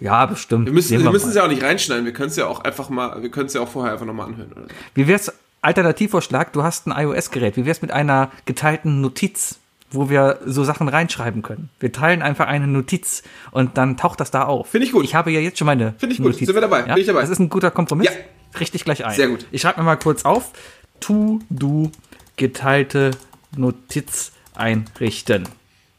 Ja, 0.00 0.26
bestimmt. 0.26 0.66
Wir 0.66 0.72
müssen, 0.72 1.02
wir 1.02 1.10
müssen 1.10 1.30
es 1.30 1.34
ja 1.34 1.44
auch 1.44 1.48
nicht 1.48 1.62
reinschneiden. 1.62 2.04
Wir 2.04 2.12
können 2.12 2.28
es 2.28 2.36
ja 2.36 2.46
auch 2.46 2.60
einfach 2.60 2.88
mal, 2.90 3.22
wir 3.22 3.30
können 3.30 3.46
es 3.46 3.54
ja 3.54 3.60
auch 3.60 3.68
vorher 3.68 3.92
einfach 3.92 4.06
nochmal 4.06 4.26
anhören. 4.26 4.52
Oder. 4.52 4.66
Wie 4.94 5.06
wär's, 5.06 5.32
Alternativvorschlag, 5.62 6.52
du 6.52 6.62
hast 6.62 6.86
ein 6.86 6.92
iOS-Gerät. 6.92 7.56
Wie 7.56 7.64
wär's 7.64 7.82
mit 7.82 7.90
einer 7.90 8.30
geteilten 8.44 9.00
Notiz, 9.00 9.58
wo 9.90 10.10
wir 10.10 10.38
so 10.44 10.64
Sachen 10.64 10.88
reinschreiben 10.88 11.42
können? 11.42 11.70
Wir 11.80 11.92
teilen 11.92 12.22
einfach 12.22 12.46
eine 12.46 12.66
Notiz 12.66 13.22
und 13.52 13.78
dann 13.78 13.96
taucht 13.96 14.20
das 14.20 14.30
da 14.30 14.42
auf. 14.44 14.68
Finde 14.68 14.86
ich 14.86 14.92
gut. 14.92 15.04
Ich 15.04 15.14
habe 15.14 15.30
ja 15.30 15.40
jetzt 15.40 15.58
schon 15.58 15.66
meine 15.66 15.94
Finde 15.98 16.14
ich 16.14 16.22
gut. 16.22 16.36
Sind 16.36 16.54
wir 16.54 16.60
dabei? 16.60 16.80
Ja? 16.80 16.94
Bin 16.94 16.98
ich 16.98 17.06
dabei. 17.06 17.22
Das 17.22 17.30
ist 17.30 17.38
ein 17.38 17.48
guter 17.48 17.70
Kompromiss. 17.70 18.08
Ja. 18.08 18.16
Richtig 18.60 18.84
gleich 18.84 19.04
ein. 19.04 19.14
Sehr 19.14 19.28
gut. 19.28 19.46
Ich 19.50 19.62
schreibe 19.62 19.80
mir 19.80 19.86
mal 19.86 19.96
kurz 19.96 20.24
auf. 20.24 20.52
Tu, 21.00 21.40
du, 21.50 21.90
geteilte 22.36 23.10
Notiz 23.56 24.32
einrichten. 24.54 25.48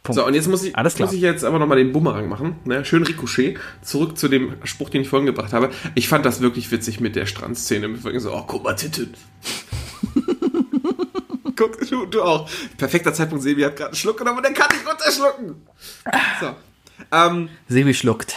Punkt. 0.03 0.19
So, 0.19 0.25
und 0.25 0.33
jetzt 0.33 0.47
muss 0.47 0.63
ich, 0.63 0.75
Alles 0.75 0.95
klar. 0.95 1.07
muss 1.07 1.15
ich 1.15 1.21
jetzt 1.21 1.43
aber 1.43 1.59
nochmal 1.59 1.77
den 1.77 1.91
Bumerang 1.91 2.29
machen. 2.29 2.55
Ne? 2.65 2.85
Schön 2.85 3.03
Ricochet. 3.03 3.57
Zurück 3.81 4.17
zu 4.17 4.27
dem 4.27 4.55
Spruch, 4.63 4.89
den 4.89 5.01
ich 5.01 5.09
vorhin 5.09 5.25
gebracht 5.25 5.53
habe. 5.53 5.69
Ich 5.95 6.07
fand 6.07 6.25
das 6.25 6.39
wirklich 6.41 6.71
witzig 6.71 6.99
mit 6.99 7.15
der 7.15 7.25
Strandszene. 7.25 7.87
Mit 7.87 8.01
so, 8.21 8.33
oh, 8.33 8.43
guck 8.47 8.63
mal, 8.63 8.73
Titten. 8.73 9.13
Guck, 11.55 11.79
du, 11.89 12.05
du 12.05 12.21
auch. 12.21 12.47
Perfekter 12.77 13.15
Zeitpunkt, 13.15 13.43
Sebi 13.43 13.63
hat 13.63 13.75
gerade 13.75 13.89
einen 13.89 13.95
Schluck 13.95 14.17
genommen 14.17 14.37
und 14.37 14.43
der 14.43 14.53
kann 14.53 14.67
nicht 14.69 14.87
runterschlucken. 14.87 15.55
So. 16.39 16.55
Ähm, 17.11 17.49
Sebi 17.67 17.95
schluckt. 17.95 18.35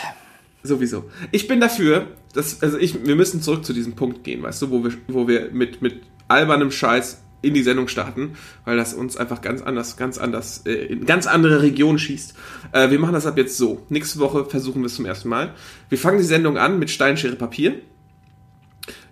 Sowieso. 0.62 1.10
Ich 1.30 1.48
bin 1.48 1.60
dafür, 1.60 2.08
dass, 2.34 2.62
also 2.62 2.78
ich, 2.78 3.06
wir 3.06 3.16
müssen 3.16 3.40
zurück 3.40 3.64
zu 3.64 3.72
diesem 3.72 3.94
Punkt 3.94 4.24
gehen, 4.24 4.42
weißt 4.42 4.60
du, 4.62 4.70
wo 4.70 4.84
wir, 4.84 4.92
wo 5.08 5.26
wir 5.26 5.50
mit, 5.52 5.80
mit 5.80 6.02
albernem 6.28 6.70
Scheiß 6.70 7.22
in 7.42 7.54
die 7.54 7.62
Sendung 7.62 7.88
starten, 7.88 8.36
weil 8.64 8.76
das 8.76 8.92
uns 8.92 9.16
einfach 9.16 9.40
ganz 9.40 9.62
anders, 9.62 9.96
ganz 9.96 10.18
anders, 10.18 10.66
äh, 10.66 10.72
in 10.72 11.06
ganz 11.06 11.26
andere 11.26 11.62
Regionen 11.62 11.98
schießt. 11.98 12.34
Äh, 12.72 12.90
wir 12.90 12.98
machen 12.98 13.14
das 13.14 13.26
ab 13.26 13.38
jetzt 13.38 13.56
so. 13.56 13.86
Nächste 13.88 14.18
Woche 14.18 14.44
versuchen 14.44 14.82
wir 14.82 14.86
es 14.86 14.96
zum 14.96 15.06
ersten 15.06 15.28
Mal. 15.28 15.54
Wir 15.88 15.98
fangen 15.98 16.18
die 16.18 16.24
Sendung 16.24 16.58
an 16.58 16.78
mit 16.78 16.90
Stein, 16.90 17.16
Schere, 17.16 17.36
Papier. 17.36 17.80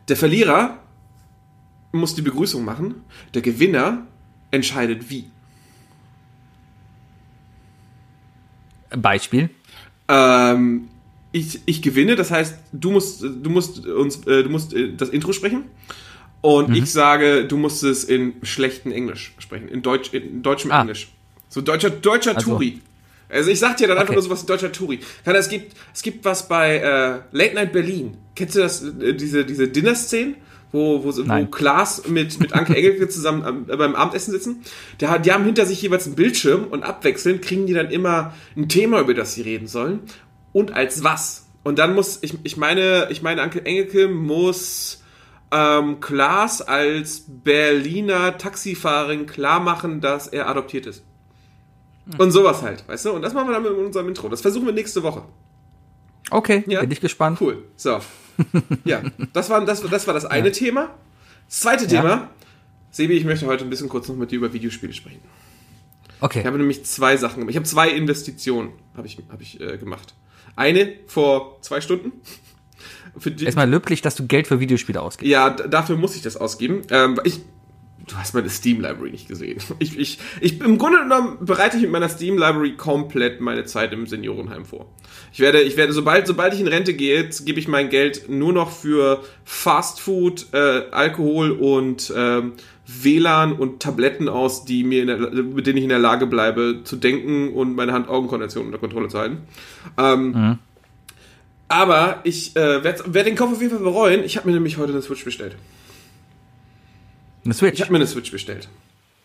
Der 0.08 0.16
Verlierer 0.16 0.78
muss 1.92 2.14
die 2.14 2.22
Begrüßung 2.22 2.64
machen. 2.64 3.02
Der 3.34 3.42
Gewinner 3.42 4.06
entscheidet 4.50 5.10
wie. 5.10 5.30
Beispiel. 8.90 9.50
Ähm, 10.08 10.88
ich, 11.40 11.60
ich 11.66 11.82
gewinne, 11.82 12.16
das 12.16 12.30
heißt, 12.30 12.54
du 12.72 12.90
musst, 12.90 13.22
du 13.22 13.50
musst 13.50 13.86
uns, 13.86 14.26
äh, 14.26 14.42
du 14.42 14.48
musst 14.50 14.74
äh, 14.74 14.92
das 14.96 15.08
Intro 15.10 15.32
sprechen. 15.32 15.64
Und 16.40 16.74
ich 16.76 16.92
sage, 16.92 17.44
du 17.46 17.56
musst 17.56 17.82
es 17.82 18.04
in 18.04 18.34
schlechten 18.44 18.92
Englisch 18.92 19.34
sprechen. 19.38 19.68
In 19.68 19.82
Deutsch, 19.82 20.12
in 20.14 20.42
deutschem 20.42 20.70
Ah. 20.70 20.82
Englisch. 20.82 21.08
So 21.48 21.60
deutscher, 21.60 21.90
deutscher 21.90 22.36
Also- 22.36 22.52
Touri. 22.52 22.80
Also 23.30 23.50
ich 23.50 23.58
sag 23.58 23.76
dir 23.76 23.88
dann 23.88 23.98
einfach 23.98 24.10
Okay. 24.10 24.14
nur 24.20 24.22
sowas 24.22 24.46
deutscher 24.46 24.72
Touri. 24.72 25.00
Kann, 25.24 25.34
es 25.34 25.48
gibt, 25.48 25.74
es 25.92 26.02
gibt 26.02 26.24
was 26.24 26.48
bei 26.48 26.76
äh, 26.76 27.36
Late 27.36 27.54
Night 27.54 27.72
Berlin. 27.72 28.16
Kennst 28.34 28.54
du 28.54 28.60
das, 28.60 28.82
äh, 28.82 29.14
diese, 29.14 29.44
diese 29.44 29.68
Dinner-Szenen? 29.68 30.36
Wo, 30.70 31.02
wo, 31.02 31.16
wo. 31.16 31.46
Klaas 31.46 32.06
mit, 32.08 32.38
mit 32.40 32.52
Anke 32.52 32.76
Engelke 32.76 33.08
zusammen 33.08 33.42
am, 33.42 33.66
äh, 33.68 33.76
beim 33.76 33.94
Abendessen 33.94 34.32
sitzen. 34.32 34.62
Der, 35.00 35.18
die 35.18 35.32
haben 35.32 35.44
hinter 35.44 35.66
sich 35.66 35.80
jeweils 35.82 36.06
einen 36.06 36.14
Bildschirm 36.14 36.64
und 36.64 36.82
abwechselnd 36.84 37.42
kriegen 37.42 37.66
die 37.66 37.72
dann 37.74 37.90
immer 37.90 38.34
ein 38.56 38.68
Thema, 38.68 39.00
über 39.00 39.12
das 39.14 39.34
sie 39.34 39.42
reden 39.42 39.66
sollen. 39.66 40.00
Und 40.52 40.72
als 40.72 41.04
was. 41.04 41.46
Und 41.64 41.78
dann 41.78 41.94
muss, 41.94 42.18
ich, 42.22 42.38
ich 42.44 42.56
meine, 42.56 43.08
ich 43.10 43.22
meine, 43.22 43.42
Anke 43.42 43.64
Engelke 43.64 44.08
muss 44.08 45.02
ähm, 45.50 46.00
Klaas 46.00 46.62
als 46.62 47.24
Berliner 47.26 48.38
Taxifahrerin 48.38 49.26
klar 49.26 49.60
machen, 49.60 50.00
dass 50.00 50.26
er 50.28 50.48
adoptiert 50.48 50.86
ist. 50.86 51.04
Und 52.16 52.30
sowas 52.30 52.62
halt, 52.62 52.88
weißt 52.88 53.06
du? 53.06 53.12
Und 53.12 53.22
das 53.22 53.34
machen 53.34 53.48
wir 53.48 53.54
dann 53.54 53.62
mit 53.62 53.72
unserem 53.72 54.08
Intro. 54.08 54.28
Das 54.30 54.40
versuchen 54.40 54.64
wir 54.66 54.72
nächste 54.72 55.02
Woche. 55.02 55.24
Okay, 56.30 56.64
Ja. 56.66 56.80
bin 56.80 56.90
ich 56.90 57.00
gespannt. 57.00 57.38
Cool. 57.40 57.64
So. 57.76 58.00
Ja, 58.84 59.02
das 59.32 59.50
war 59.50 59.64
das, 59.64 59.82
das, 59.82 60.06
war 60.06 60.14
das 60.14 60.24
eine 60.24 60.52
Thema. 60.52 60.94
Das 61.48 61.60
zweite 61.60 61.84
Ja. 61.84 62.00
Thema. 62.02 62.30
Sebi, 62.90 63.14
ich 63.14 63.24
möchte 63.24 63.46
heute 63.46 63.64
ein 63.64 63.70
bisschen 63.70 63.88
kurz 63.88 64.08
noch 64.08 64.16
mit 64.16 64.30
dir 64.30 64.36
über 64.36 64.52
Videospiele 64.52 64.92
sprechen. 64.92 65.20
Okay. 66.20 66.40
Ich 66.40 66.46
habe 66.46 66.56
nämlich 66.58 66.84
zwei 66.84 67.16
Sachen 67.16 67.40
gemacht. 67.40 67.50
Ich 67.50 67.56
habe 67.56 67.66
zwei 67.66 67.90
Investitionen 67.90 68.72
habe 68.96 69.06
ich, 69.06 69.18
habe 69.30 69.42
ich 69.42 69.60
äh, 69.60 69.76
gemacht. 69.78 70.14
Eine 70.58 70.92
vor 71.06 71.58
zwei 71.62 71.80
Stunden. 71.80 72.12
Erstmal 73.40 73.70
löblich, 73.70 74.02
dass 74.02 74.16
du 74.16 74.26
Geld 74.26 74.48
für 74.48 74.58
Videospiele 74.58 75.00
ausgibst. 75.00 75.30
ja, 75.30 75.50
dafür 75.50 75.96
muss 75.96 76.16
ich 76.16 76.22
das 76.22 76.36
ausgeben. 76.36 76.82
Ähm, 76.90 77.20
ich, 77.24 77.40
du 78.06 78.16
hast 78.16 78.34
meine 78.34 78.50
Steam 78.50 78.80
Library 78.80 79.10
nicht 79.10 79.28
gesehen. 79.28 79.60
Ich, 79.78 79.96
ich, 79.96 80.18
ich, 80.40 80.60
Im 80.60 80.78
Grunde 80.78 80.98
genommen 81.02 81.38
bereite 81.40 81.76
ich 81.76 81.82
mit 81.82 81.92
meiner 81.92 82.08
Steam 82.08 82.36
Library 82.36 82.76
komplett 82.76 83.40
meine 83.40 83.64
Zeit 83.64 83.92
im 83.92 84.06
Seniorenheim 84.06 84.64
vor. 84.64 84.86
Ich 85.32 85.38
werde, 85.38 85.60
ich 85.62 85.76
werde, 85.76 85.92
sobald, 85.92 86.26
sobald 86.26 86.54
ich 86.54 86.60
in 86.60 86.66
Rente 86.66 86.94
gehe, 86.94 87.28
gebe 87.44 87.60
ich 87.60 87.68
mein 87.68 87.88
Geld 87.88 88.28
nur 88.28 88.52
noch 88.52 88.72
für 88.72 89.22
Fast 89.44 90.00
Food, 90.00 90.46
äh, 90.52 90.82
Alkohol 90.90 91.52
und 91.52 92.12
ähm, 92.16 92.54
WLAN 92.88 93.52
und 93.52 93.80
Tabletten 93.80 94.28
aus, 94.28 94.64
die 94.64 94.82
mir 94.82 95.02
in 95.02 95.08
der, 95.08 95.18
mit 95.18 95.66
denen 95.66 95.76
ich 95.76 95.84
in 95.84 95.90
der 95.90 95.98
Lage 95.98 96.26
bleibe, 96.26 96.80
zu 96.84 96.96
denken 96.96 97.52
und 97.52 97.76
meine 97.76 97.92
Hand-Augen-Koordination 97.92 98.66
unter 98.66 98.78
Kontrolle 98.78 99.08
zu 99.08 99.18
halten. 99.18 99.38
Ähm, 99.98 100.58
Aber 101.68 102.20
ich 102.24 102.56
äh, 102.56 102.82
werde 102.82 103.12
werd 103.12 103.26
den 103.26 103.34
Kauf 103.34 103.52
auf 103.52 103.60
jeden 103.60 103.74
Fall 103.74 103.84
bereuen. 103.84 104.24
Ich 104.24 104.38
habe 104.38 104.48
mir 104.48 104.54
nämlich 104.54 104.78
heute 104.78 104.92
eine 104.92 105.02
Switch 105.02 105.22
bestellt. 105.24 105.54
Eine 107.44 107.52
Switch. 107.52 107.74
Ich 107.74 107.82
habe 107.82 107.92
mir 107.92 107.98
eine 107.98 108.06
Switch 108.06 108.30
bestellt. 108.30 108.68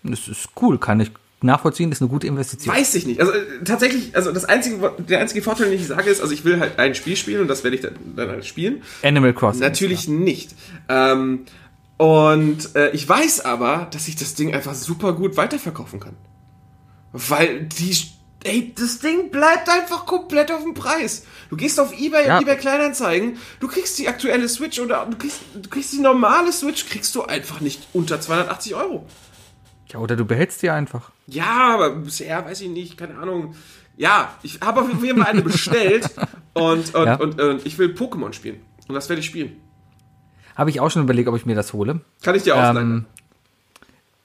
Das 0.04 0.28
ist 0.28 0.50
cool, 0.62 0.78
kann 0.78 1.00
ich 1.00 1.12
nachvollziehen, 1.42 1.92
ist 1.92 2.02
eine 2.02 2.10
gute 2.10 2.28
Investition. 2.28 2.76
Weiß 2.76 2.96
ich 2.96 3.06
nicht. 3.06 3.20
Also 3.20 3.32
äh, 3.32 3.64
tatsächlich, 3.64 4.16
also 4.16 4.32
das 4.32 4.46
einzige, 4.46 4.92
der 4.98 5.20
einzige 5.20 5.42
Vorteil, 5.42 5.70
den 5.70 5.80
ich 5.80 5.88
sage, 5.88 6.10
ist, 6.10 6.22
also 6.22 6.34
ich 6.34 6.44
will 6.46 6.60
halt 6.60 6.80
ein 6.80 6.96
Spiel 6.96 7.16
spielen 7.16 7.42
und 7.42 7.48
das 7.48 7.64
werde 7.64 7.76
ich 7.76 7.82
dann, 7.82 7.94
dann 8.16 8.30
halt 8.30 8.46
spielen. 8.46 8.82
Animal 9.02 9.34
Crossing. 9.34 9.62
Natürlich 9.62 10.08
nicht. 10.08 10.52
Ähm, 10.90 11.42
und 11.98 12.76
äh, 12.76 12.92
ich 12.92 13.08
weiß 13.08 13.42
aber, 13.46 13.88
dass 13.92 14.08
ich 14.08 14.16
das 14.16 14.36
Ding 14.36 14.54
einfach 14.54 14.74
super 14.74 15.14
gut 15.14 15.38
weiterverkaufen 15.38 16.00
kann. 16.00 16.16
Weil 17.12 17.64
die, 17.64 17.96
ey, 18.44 18.74
das 18.76 19.00
Ding 19.00 19.30
bleibt 19.30 19.70
einfach 19.70 20.06
komplett 20.06 20.52
auf 20.52 20.64
dem 20.64 20.74
Preis. 20.74 21.26
Du 21.50 21.56
gehst 21.56 21.80
auf 21.80 21.98
Ebay, 21.98 22.26
Ja. 22.28 22.42
Ebay 22.42 22.58
Kleinanzeigen, 22.58 23.38
du 23.60 23.68
kriegst 23.68 24.00
die 24.00 24.08
aktuelle 24.08 24.50
Switch 24.50 24.80
oder 24.80 25.06
du 25.10 25.18
kriegst, 25.18 25.42
du 25.54 25.70
kriegst 25.70 25.94
die 25.94 26.00
normale 26.00 26.52
Switch, 26.52 26.88
kriegst 26.88 27.14
du 27.16 27.24
einfach 27.24 27.62
nicht 27.62 27.88
unter 27.94 28.20
280 28.20 28.76
Euro. 28.76 29.06
Ja, 29.92 30.00
oder 30.00 30.16
du 30.16 30.26
behältst 30.26 30.64
die 30.64 30.72
einfach. 30.72 31.12
Ja, 31.28 31.76
aber 31.76 31.92
bisher 31.92 32.44
weiß 32.44 32.62
ich 32.62 32.70
nicht, 32.70 32.98
keine 32.98 33.16
Ahnung. 33.20 33.56
Ja, 33.96 34.34
ich 34.42 34.60
habe 34.62 34.82
auf 34.82 35.04
jeden 35.04 35.22
Fall 35.22 35.30
eine 35.32 35.44
bestellt 35.44 36.10
und, 36.54 36.96
und, 36.96 37.06
Ja. 37.06 37.16
und, 37.18 37.40
und 37.40 37.66
ich 37.66 37.78
will 37.78 37.90
Pokémon 37.94 38.34
spielen. 38.34 38.60
Und 38.88 38.96
das 38.96 39.08
werde 39.08 39.20
ich 39.20 39.28
spielen. 39.28 39.62
Habe 40.56 40.70
ich 40.70 40.80
auch 40.80 40.90
schon 40.92 41.04
überlegt, 41.04 41.28
ob 41.28 41.36
ich 41.36 41.46
mir 41.46 41.56
das 41.56 41.74
hole. 41.74 42.02
Kann 42.22 42.36
ich 42.36 42.44
dir 42.44 42.56
ausleihen? 42.56 42.92
Ähm, 42.92 43.06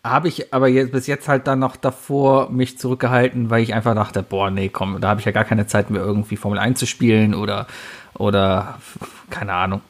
habe 0.05 0.29
ich 0.29 0.55
aber 0.55 0.69
jetzt, 0.69 0.93
bis 0.93 1.07
jetzt 1.07 1.29
halt 1.29 1.47
dann 1.47 1.59
noch 1.59 1.77
davor 1.77 2.51
mich 2.51 2.79
zurückgehalten, 2.79 3.51
weil 3.51 3.63
ich 3.63 3.75
einfach 3.75 3.95
dachte, 3.95 4.23
boah, 4.23 4.51
nee, 4.51 4.69
komm, 4.69 5.01
da 5.01 5.09
habe 5.09 5.21
ich 5.21 5.27
ja 5.27 5.33
gar 5.33 5.45
keine 5.45 5.67
Zeit 5.67 5.91
mehr 5.91 6.03
irgendwie 6.03 6.37
Formel 6.37 6.59
1 6.59 6.79
zu 6.79 6.87
spielen 6.87 7.35
oder, 7.35 7.67
oder 8.15 8.79
keine 9.31 9.55
Ahnung, 9.55 9.83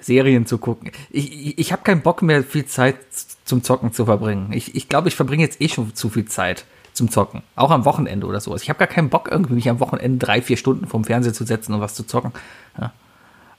Serien 0.00 0.46
zu 0.46 0.58
gucken. 0.58 0.90
Ich, 1.10 1.32
ich, 1.32 1.58
ich 1.58 1.72
habe 1.72 1.82
keinen 1.82 2.02
Bock 2.02 2.22
mehr, 2.22 2.42
viel 2.42 2.66
Zeit 2.66 2.96
zum 3.44 3.62
Zocken 3.62 3.92
zu 3.92 4.04
verbringen. 4.04 4.52
Ich, 4.52 4.74
ich 4.74 4.88
glaube, 4.88 5.08
ich 5.08 5.16
verbringe 5.16 5.42
jetzt 5.42 5.60
eh 5.60 5.68
schon 5.68 5.94
zu 5.94 6.10
viel 6.10 6.26
Zeit 6.26 6.66
zum 6.92 7.10
Zocken. 7.10 7.42
Auch 7.56 7.70
am 7.70 7.84
Wochenende 7.84 8.26
oder 8.26 8.40
sowas. 8.40 8.62
Ich 8.62 8.68
habe 8.68 8.78
gar 8.78 8.88
keinen 8.88 9.08
Bock, 9.08 9.28
irgendwie 9.30 9.54
mich 9.54 9.68
am 9.68 9.80
Wochenende 9.80 10.24
drei, 10.24 10.42
vier 10.42 10.56
Stunden 10.56 10.86
vorm 10.86 11.04
Fernseher 11.04 11.32
zu 11.32 11.44
setzen 11.44 11.74
und 11.74 11.80
was 11.80 11.94
zu 11.94 12.06
zocken. 12.06 12.32
Ja. 12.78 12.92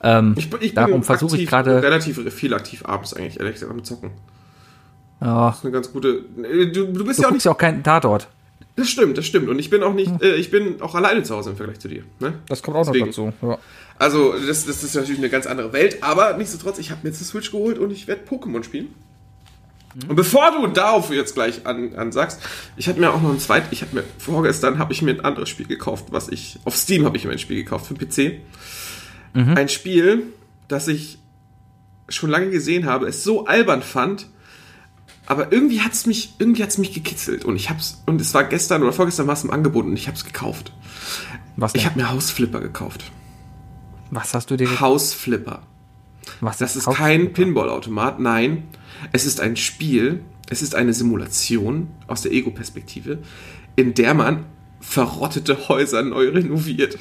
Ähm, 0.06 0.36
Ich, 0.38 0.50
bin- 0.50 0.60
ich 0.62 0.74
darum 0.76 1.04
versuche 1.04 1.36
ich 1.38 1.48
gerade. 1.50 1.82
relativ 1.82 2.22
viel 2.32 2.54
aktiv 2.54 2.86
abends 2.86 3.14
eigentlich, 3.14 3.40
ehrlich 3.40 3.56
gesagt, 3.56 3.72
am 3.72 3.84
Zocken. 3.84 4.12
Ja, 5.22 5.48
Das 5.50 5.58
ist 5.58 5.64
eine 5.66 5.72
ganz 5.72 5.92
gute. 5.92 6.24
äh, 6.44 6.68
Du, 6.68 6.86
du 6.94 7.04
bist 7.06 7.20
du 7.20 7.24
ja 7.24 7.30
auch 7.30 7.34
nicht. 7.34 7.44
ja 7.46 7.52
auch 7.52 7.58
keinen 7.58 7.84
Tatort. 7.84 8.28
Das 8.76 8.90
stimmt, 8.90 9.18
das 9.18 9.26
stimmt. 9.26 9.48
Und 9.50 9.58
ich 9.60 9.70
bin 9.70 9.82
auch 9.84 9.94
nicht. 9.94 10.12
Äh, 10.22 10.36
ich 10.36 10.52
bin 10.52 10.82
auch 10.82 10.96
alleine 10.96 11.24
zu 11.24 11.34
Hause 11.36 11.52
im 11.52 11.56
Vergleich 11.58 11.80
zu 11.80 11.88
dir. 11.88 12.04
Ne? 12.20 12.34
Das 12.50 12.62
kommt 12.62 12.76
auch 12.78 12.86
Deswegen. 12.86 13.06
noch 13.08 13.12
dazu. 13.16 13.34
Ja. 13.42 13.58
Also, 13.98 14.34
das, 14.46 14.66
das 14.66 14.84
ist 14.84 14.94
natürlich 14.96 15.18
eine 15.20 15.30
ganz 15.30 15.48
andere 15.48 15.72
Welt, 15.72 16.04
aber 16.04 16.34
nichtsdestotrotz, 16.38 16.80
ich 16.80 16.92
habe 16.92 17.00
mir 17.04 17.10
jetzt 17.10 17.20
eine 17.22 17.28
Switch 17.28 17.52
geholt 17.52 17.80
und 17.80 17.92
ich 17.92 18.08
werde 18.08 18.22
Pokémon 18.30 18.64
spielen. 18.64 18.90
Und 20.10 20.18
bevor 20.18 20.52
du 20.52 20.68
darauf 20.68 21.10
jetzt 21.14 21.36
gleich 21.36 21.66
an, 21.66 21.96
an 21.96 22.12
sagst, 22.12 22.42
ich 22.76 22.90
hatte 22.90 23.00
mir 23.00 23.14
auch 23.14 23.22
noch 23.22 23.30
ein 23.30 23.40
zweites, 23.40 23.70
ich 23.72 23.82
habe 23.82 23.96
mir 23.96 24.04
vorgestern 24.18 24.78
habe 24.78 24.92
ich 24.92 25.02
mir 25.02 25.12
ein 25.12 25.22
anderes 25.24 25.48
Spiel 25.48 25.66
gekauft, 25.68 26.08
was 26.10 26.28
ich 26.28 26.60
auf 26.66 26.76
Steam 26.76 27.06
habe 27.06 27.16
ich 27.16 27.24
mir 27.24 27.32
ein 27.32 27.40
Spiel 27.40 27.56
gekauft 27.64 27.86
für 27.88 27.94
den 27.94 28.10
PC. 28.10 28.42
Ein 29.36 29.68
Spiel, 29.70 30.24
das 30.70 30.88
ich 30.88 31.20
schon 32.08 32.30
lange 32.30 32.50
gesehen 32.52 32.86
habe, 32.86 33.08
es 33.08 33.24
so 33.24 33.46
albern 33.48 33.82
fand, 33.82 34.28
aber 35.26 35.52
irgendwie 35.52 35.82
hat 35.82 35.92
es 35.94 36.06
mich 36.06 36.36
irgendwie 36.40 36.64
hat's 36.64 36.78
mich 36.78 36.94
gekitzelt 36.94 37.44
und 37.44 37.56
ich 37.56 37.70
hab's 37.70 38.02
und 38.06 38.22
es 38.22 38.34
war 38.34 38.44
gestern 38.46 38.82
oder 38.84 38.94
vorgestern 38.94 39.28
war 39.28 39.34
es 39.34 39.44
im 39.44 39.52
Angebot 39.52 39.86
und 39.86 39.98
ich 39.98 40.08
habe 40.08 40.16
es 40.16 40.24
gekauft. 40.24 40.72
Was, 41.58 41.74
Ich 41.76 41.82
denn? 41.82 41.92
habe 41.92 42.00
mir 42.02 42.10
Hausflipper 42.12 42.62
gekauft. 42.62 43.12
was 44.12 44.34
hast 44.34 44.52
du 44.52 44.56
dir 44.56 44.66
gekauft? 44.66 44.82
Hausflipper. 44.82 45.64
Was 46.42 46.58
Das 46.58 46.76
ist 46.76 46.86
kein 46.90 47.34
Pinball-Automat, 47.34 48.20
nein. 48.20 48.64
Es 49.12 49.26
ist 49.26 49.42
ein 49.42 49.56
Spiel, 49.58 50.24
es 50.50 50.62
ist 50.62 50.76
eine 50.76 50.94
Simulation 50.94 51.88
aus 52.08 52.22
der 52.22 52.32
Ego-Perspektive, 52.32 53.20
in 53.76 53.94
der 53.94 54.14
man 54.14 54.46
verrottete 54.80 55.68
Häuser 55.68 56.04
neu 56.04 56.30
renoviert. 56.30 56.98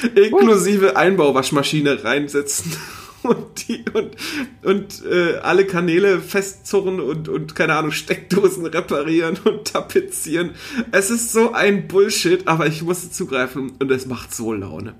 Inklusive 0.14 0.96
Einbauwaschmaschine 0.96 2.04
reinsetzen 2.04 2.72
und, 3.22 3.68
die, 3.68 3.84
und, 3.92 4.16
und 4.62 5.02
äh, 5.10 5.36
alle 5.42 5.64
Kanäle 5.66 6.20
festzurren 6.20 7.00
und, 7.00 7.28
und 7.28 7.54
keine 7.54 7.74
Ahnung, 7.74 7.90
Steckdosen 7.92 8.66
reparieren 8.66 9.36
und 9.44 9.64
tapezieren. 9.72 10.50
Es 10.92 11.10
ist 11.10 11.32
so 11.32 11.52
ein 11.52 11.88
Bullshit, 11.88 12.46
aber 12.46 12.66
ich 12.66 12.82
musste 12.82 13.10
zugreifen 13.10 13.72
und 13.78 13.90
es 13.90 14.06
macht 14.06 14.34
so 14.34 14.52
Laune. 14.52 14.94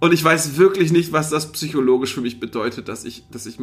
Und 0.00 0.12
ich 0.12 0.22
weiß 0.22 0.58
wirklich 0.58 0.92
nicht, 0.92 1.12
was 1.12 1.30
das 1.30 1.50
psychologisch 1.52 2.12
für 2.12 2.20
mich 2.20 2.38
bedeutet, 2.40 2.88
dass 2.88 3.04
ich, 3.06 3.24
dass 3.30 3.46
ich, 3.46 3.56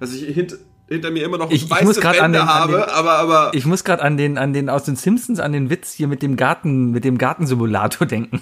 dass 0.00 0.14
ich 0.14 0.22
hint, 0.34 0.56
hinter 0.88 1.10
mir 1.10 1.24
immer 1.24 1.36
noch 1.36 1.50
Ich- 1.50 1.64
ich 1.64 1.70
weiße 1.70 1.84
muss 1.84 2.00
grad 2.00 2.18
an 2.20 2.32
Wände 2.32 2.38
den- 2.38 2.48
an 2.48 2.54
habe, 2.54 2.72
den- 2.72 2.82
aber, 2.84 3.12
aber 3.18 3.50
Ich 3.54 3.66
muss 3.66 3.84
gerade 3.84 4.02
an 4.02 4.16
den, 4.16 4.38
an 4.38 4.54
den 4.54 4.70
aus 4.70 4.84
den 4.84 4.96
Simpsons, 4.96 5.40
an 5.40 5.52
den 5.52 5.68
Witz 5.68 5.92
hier 5.92 6.08
mit 6.08 6.22
dem 6.22 6.36
Garten, 6.36 6.90
mit 6.92 7.04
dem 7.04 7.18
Gartensimulator 7.18 8.06
denken. 8.06 8.40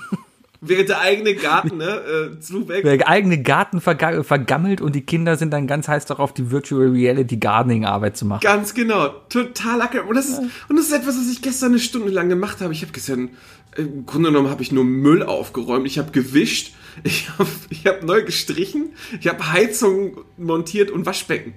Während 0.64 0.88
der 0.88 1.00
eigene 1.00 1.34
Garten, 1.34 1.76
ne, 1.76 2.36
äh, 2.36 2.40
zu 2.40 2.68
weg. 2.68 2.84
Der 2.84 3.08
eigene 3.08 3.42
Garten 3.42 3.80
verga 3.80 4.22
vergammelt 4.22 4.80
und 4.80 4.94
die 4.94 5.02
Kinder 5.02 5.36
sind 5.36 5.50
dann 5.50 5.66
ganz 5.66 5.88
heiß 5.88 6.06
darauf, 6.06 6.32
die 6.32 6.50
Virtual 6.50 6.88
Reality 6.88 7.36
Gardening 7.36 7.84
Arbeit 7.84 8.16
zu 8.16 8.24
machen. 8.24 8.40
Ganz 8.42 8.72
genau, 8.72 9.08
total 9.28 9.82
acker. 9.82 10.06
Und 10.06 10.14
das 10.14 10.28
ist, 10.28 10.38
und 10.68 10.76
das 10.76 10.86
ist 10.86 10.92
etwas, 10.92 11.18
was 11.18 11.30
ich 11.30 11.42
gestern 11.42 11.72
eine 11.72 11.80
Stunde 11.80 12.10
lang 12.10 12.28
gemacht 12.28 12.60
habe. 12.60 12.72
Ich 12.72 12.82
habe 12.82 12.92
gestern, 12.92 13.30
im 13.76 14.06
Grunde 14.06 14.30
genommen 14.30 14.50
habe 14.50 14.62
ich 14.62 14.70
nur 14.70 14.84
Müll 14.84 15.24
aufgeräumt, 15.24 15.86
ich 15.86 15.98
habe 15.98 16.12
gewischt, 16.12 16.74
ich 17.02 17.28
habe 17.38 17.50
ich 17.68 17.86
hab 17.86 18.04
neu 18.04 18.22
gestrichen, 18.22 18.92
ich 19.20 19.26
habe 19.26 19.52
Heizung 19.52 20.18
montiert 20.36 20.92
und 20.92 21.06
Waschbecken. 21.06 21.54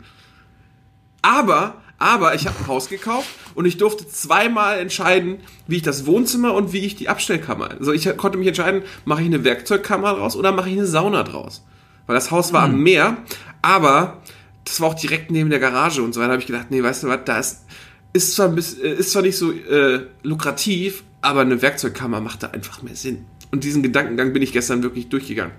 Aber, 1.22 1.82
aber 1.98 2.36
ich 2.36 2.48
habe 2.48 2.58
ein 2.60 2.68
Haus 2.68 2.90
gekauft 2.90 3.30
und 3.56 3.66
ich 3.66 3.78
durfte 3.78 4.08
zweimal 4.08 4.80
entscheiden, 4.80 5.38
wie 5.68 5.78
ich 5.78 5.82
das 5.82 6.06
Wohnzimmer 6.06 6.54
und 6.54 6.74
wie 6.74 6.80
ich 6.80 6.96
die 6.96 7.10
Abstellkammer. 7.10 7.72
Also 7.80 7.94
ich 7.94 8.18
konnte 8.18 8.38
mich 8.38 8.48
entscheiden, 8.48 8.84
mache 9.06 9.22
ich 9.22 9.28
eine 9.28 9.44
Werkzeugkammer 9.44 10.16
draus 10.16 10.36
oder 10.36 10.52
mache 10.52 10.70
ich 10.70 10.78
eine 10.78 10.86
Sauna 10.86 11.24
draus. 11.24 11.64
Weil 12.08 12.16
das 12.16 12.32
Haus 12.32 12.54
war 12.54 12.64
am 12.64 12.82
Meer, 12.82 13.18
aber 13.62 14.22
das 14.66 14.82
war 14.82 14.90
auch 14.90 14.96
direkt 14.96 15.32
neben 15.32 15.50
der 15.50 15.60
Garage 15.60 16.04
und 16.04 16.14
so 16.14 16.20
weiter. 16.20 16.34
habe 16.34 16.42
ich 16.42 16.48
gedacht, 16.48 16.68
nee, 16.70 16.84
weißt 16.84 17.04
du 17.04 17.08
was, 17.08 17.20
da 17.26 17.40
ist, 17.40 17.66
ist 18.14 18.36
zwar, 18.36 18.56
äh, 18.56 18.94
ist 18.94 19.12
zwar 19.12 19.22
nicht 19.22 19.38
so 19.38 19.52
äh, 19.52 20.06
lukrativ, 20.24 21.04
aber 21.22 21.42
eine 21.42 21.62
Werkzeugkammer 21.62 22.20
macht 22.20 22.44
da 22.44 22.48
einfach 22.48 22.82
mehr 22.84 22.96
Sinn. 22.96 23.26
Und 23.52 23.64
diesen 23.64 23.82
Gedankengang 23.84 24.34
bin 24.34 24.42
ich 24.42 24.52
gestern 24.52 24.84
wirklich 24.84 25.10
durchgegangen. 25.10 25.54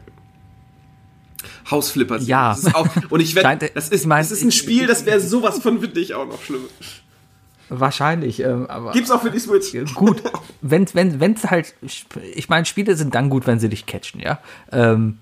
Hausflipper. 1.70 2.18
Ja. 2.18 2.50
Das 2.50 2.64
ist 2.64 2.74
auch, 2.74 2.88
und 3.10 3.20
ich 3.20 3.34
wette, 3.36 3.70
das 3.74 3.88
ist, 3.88 4.02
ich 4.02 4.06
mein, 4.06 4.22
das 4.22 4.30
ist 4.30 4.42
ein 4.42 4.52
Spiel, 4.52 4.86
das 4.86 5.06
wäre 5.06 5.20
sowas 5.20 5.58
von 5.58 5.80
für 5.80 5.88
dich 5.88 6.14
auch 6.14 6.26
noch 6.26 6.42
schlimm. 6.42 6.62
Wahrscheinlich, 7.68 8.40
ähm, 8.40 8.66
aber 8.68 8.92
Gibt's 8.92 9.10
auch 9.10 9.22
für 9.22 9.30
die 9.30 9.40
Switch. 9.40 9.74
gut. 9.94 10.22
Wenn 10.60 10.86
wenn 10.94 11.18
wenn's 11.18 11.44
halt, 11.50 11.74
ich 12.34 12.48
meine, 12.48 12.64
Spiele 12.64 12.94
sind 12.96 13.14
dann 13.14 13.28
gut, 13.28 13.46
wenn 13.48 13.58
sie 13.58 13.68
dich 13.68 13.86
catchen, 13.86 14.20
ja. 14.20 14.38
Ähm, 14.70 15.18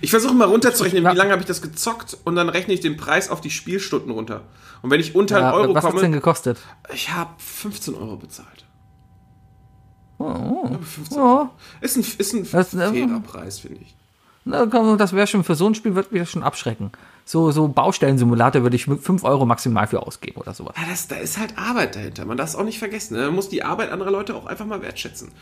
Ich 0.00 0.10
versuche 0.10 0.32
mal 0.32 0.46
runterzurechnen, 0.46 1.04
wie 1.04 1.16
lange 1.16 1.32
habe 1.32 1.42
ich 1.42 1.46
das 1.46 1.60
gezockt 1.60 2.16
und 2.24 2.34
dann 2.36 2.48
rechne 2.48 2.72
ich 2.72 2.80
den 2.80 2.96
Preis 2.96 3.28
auf 3.28 3.42
die 3.42 3.50
Spielstunden 3.50 4.10
runter. 4.10 4.42
Und 4.80 4.90
wenn 4.90 5.00
ich 5.00 5.14
unter 5.14 5.38
ja, 5.38 5.48
einen 5.50 5.54
Euro 5.60 5.74
was 5.74 5.84
hat's 5.84 5.94
denn 5.96 6.02
komme, 6.04 6.14
gekostet? 6.14 6.58
ich 6.94 7.10
habe 7.12 7.30
15 7.38 7.94
Euro 7.94 8.16
bezahlt. 8.16 8.64
Oh, 10.18 10.68
Ja, 10.70 10.78
15 10.78 11.18
oh. 11.18 11.20
Euro. 11.20 11.50
Ist 11.82 11.96
ein, 11.96 12.04
ist 12.18 12.32
ein 12.32 12.48
Das, 12.50 12.72
äh, 12.74 12.88
fairer 12.88 13.20
Preis, 13.20 13.58
finde 13.58 13.80
ich. 13.82 13.95
Das 14.46 15.12
wäre 15.12 15.26
schon 15.26 15.42
für 15.42 15.56
so 15.56 15.68
ein 15.68 15.74
Spiel, 15.74 15.96
wird 15.96 16.12
mich 16.12 16.22
das 16.22 16.30
schon 16.30 16.44
abschrecken. 16.44 16.92
So, 17.24 17.50
so 17.50 17.66
Baustellensimulator 17.66 18.62
würde 18.62 18.76
ich 18.76 18.84
5 18.84 19.24
Euro 19.24 19.44
maximal 19.44 19.88
für 19.88 20.06
ausgeben 20.06 20.40
oder 20.40 20.54
sowas. 20.54 20.76
Ja, 20.80 20.88
das, 20.88 21.08
da 21.08 21.16
ist 21.16 21.38
halt 21.38 21.58
Arbeit 21.58 21.96
dahinter. 21.96 22.24
Man 22.24 22.36
darf 22.36 22.50
es 22.50 22.56
auch 22.56 22.64
nicht 22.64 22.78
vergessen. 22.78 23.16
Ne? 23.16 23.26
Man 23.26 23.34
muss 23.34 23.48
die 23.48 23.64
Arbeit 23.64 23.90
anderer 23.90 24.12
Leute 24.12 24.36
auch 24.36 24.46
einfach 24.46 24.64
mal 24.64 24.80
wertschätzen. 24.82 25.32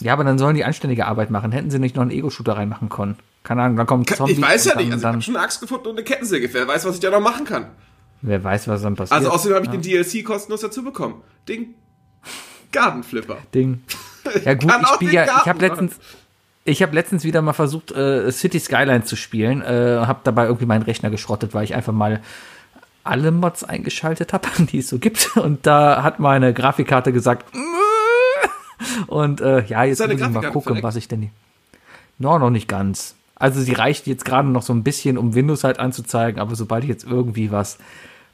Ja, 0.00 0.14
aber 0.14 0.24
dann 0.24 0.38
sollen 0.38 0.56
die 0.56 0.64
anständige 0.64 1.06
Arbeit 1.06 1.30
machen. 1.30 1.52
Hätten 1.52 1.70
sie 1.70 1.78
nicht 1.78 1.94
noch 1.94 2.02
einen 2.02 2.10
Ego-Shooter 2.10 2.56
reinmachen 2.56 2.88
können. 2.88 3.16
Keine 3.44 3.62
Ahnung, 3.62 3.76
dann 3.76 3.86
kommt 3.86 4.10
ein 4.10 4.16
Zombie. 4.16 4.32
ich 4.32 4.40
weiß 4.40 4.64
ja 4.64 4.74
dann, 4.74 4.84
nicht. 4.84 4.92
Also 4.92 5.06
ich 5.06 5.12
habe 5.12 5.22
schon 5.22 5.36
eine 5.36 5.44
Axt 5.44 5.60
gefunden 5.60 5.88
und 5.88 5.96
eine 5.96 6.04
Kettensäge. 6.04 6.48
Wer 6.52 6.66
weiß, 6.66 6.86
was 6.86 6.94
ich 6.94 7.00
da 7.00 7.10
noch 7.10 7.20
machen 7.20 7.44
kann. 7.44 7.66
Wer 8.22 8.42
weiß, 8.42 8.68
was 8.68 8.80
dann 8.80 8.96
passiert. 8.96 9.18
Also 9.18 9.30
außerdem 9.30 9.56
habe 9.56 9.66
ich 9.66 9.70
den 9.70 9.82
DLC 9.82 10.24
kostenlos 10.24 10.62
dazu 10.62 10.82
bekommen. 10.82 11.22
Den 11.48 11.74
Gartenflipper. 12.70 13.38
Ding. 13.54 13.82
Ja 14.44 14.54
gut, 14.54 14.72
ich 14.80 14.88
spiele 14.88 15.12
ja, 15.12 15.24
ich 15.42 15.48
habe 15.48 15.58
letztens, 15.58 15.96
ich 16.64 16.82
habe 16.82 16.94
letztens 16.94 17.24
wieder 17.24 17.42
mal 17.42 17.52
versucht, 17.52 17.92
äh, 17.92 18.30
City 18.30 18.60
Skylines 18.60 19.06
zu 19.06 19.16
spielen, 19.16 19.62
äh, 19.62 20.02
habe 20.06 20.20
dabei 20.24 20.44
irgendwie 20.44 20.66
meinen 20.66 20.82
Rechner 20.82 21.10
geschrottet, 21.10 21.54
weil 21.54 21.64
ich 21.64 21.74
einfach 21.74 21.92
mal 21.92 22.20
alle 23.04 23.32
Mods 23.32 23.64
eingeschaltet 23.64 24.32
habe, 24.32 24.48
die 24.58 24.78
es 24.78 24.88
so 24.88 24.98
gibt. 24.98 25.36
Und 25.36 25.66
da 25.66 26.02
hat 26.02 26.20
meine 26.20 26.52
Grafikkarte 26.54 27.12
gesagt, 27.12 27.46
und 29.06 29.40
äh, 29.40 29.64
ja, 29.66 29.84
jetzt 29.84 30.00
muss 30.00 30.10
ich 30.10 30.28
mal 30.28 30.42
gucken, 30.42 30.62
verleckt? 30.62 30.84
was 30.84 30.96
ich 30.96 31.08
denn. 31.08 31.30
No, 32.18 32.38
noch 32.38 32.50
nicht 32.50 32.68
ganz. 32.68 33.14
Also 33.34 33.60
sie 33.60 33.72
reicht 33.72 34.06
jetzt 34.06 34.24
gerade 34.24 34.48
noch 34.48 34.62
so 34.62 34.72
ein 34.72 34.84
bisschen, 34.84 35.18
um 35.18 35.34
Windows 35.34 35.64
halt 35.64 35.78
anzuzeigen, 35.80 36.40
aber 36.40 36.54
sobald 36.54 36.84
ich 36.84 36.90
jetzt 36.90 37.04
irgendwie 37.04 37.50
was 37.50 37.78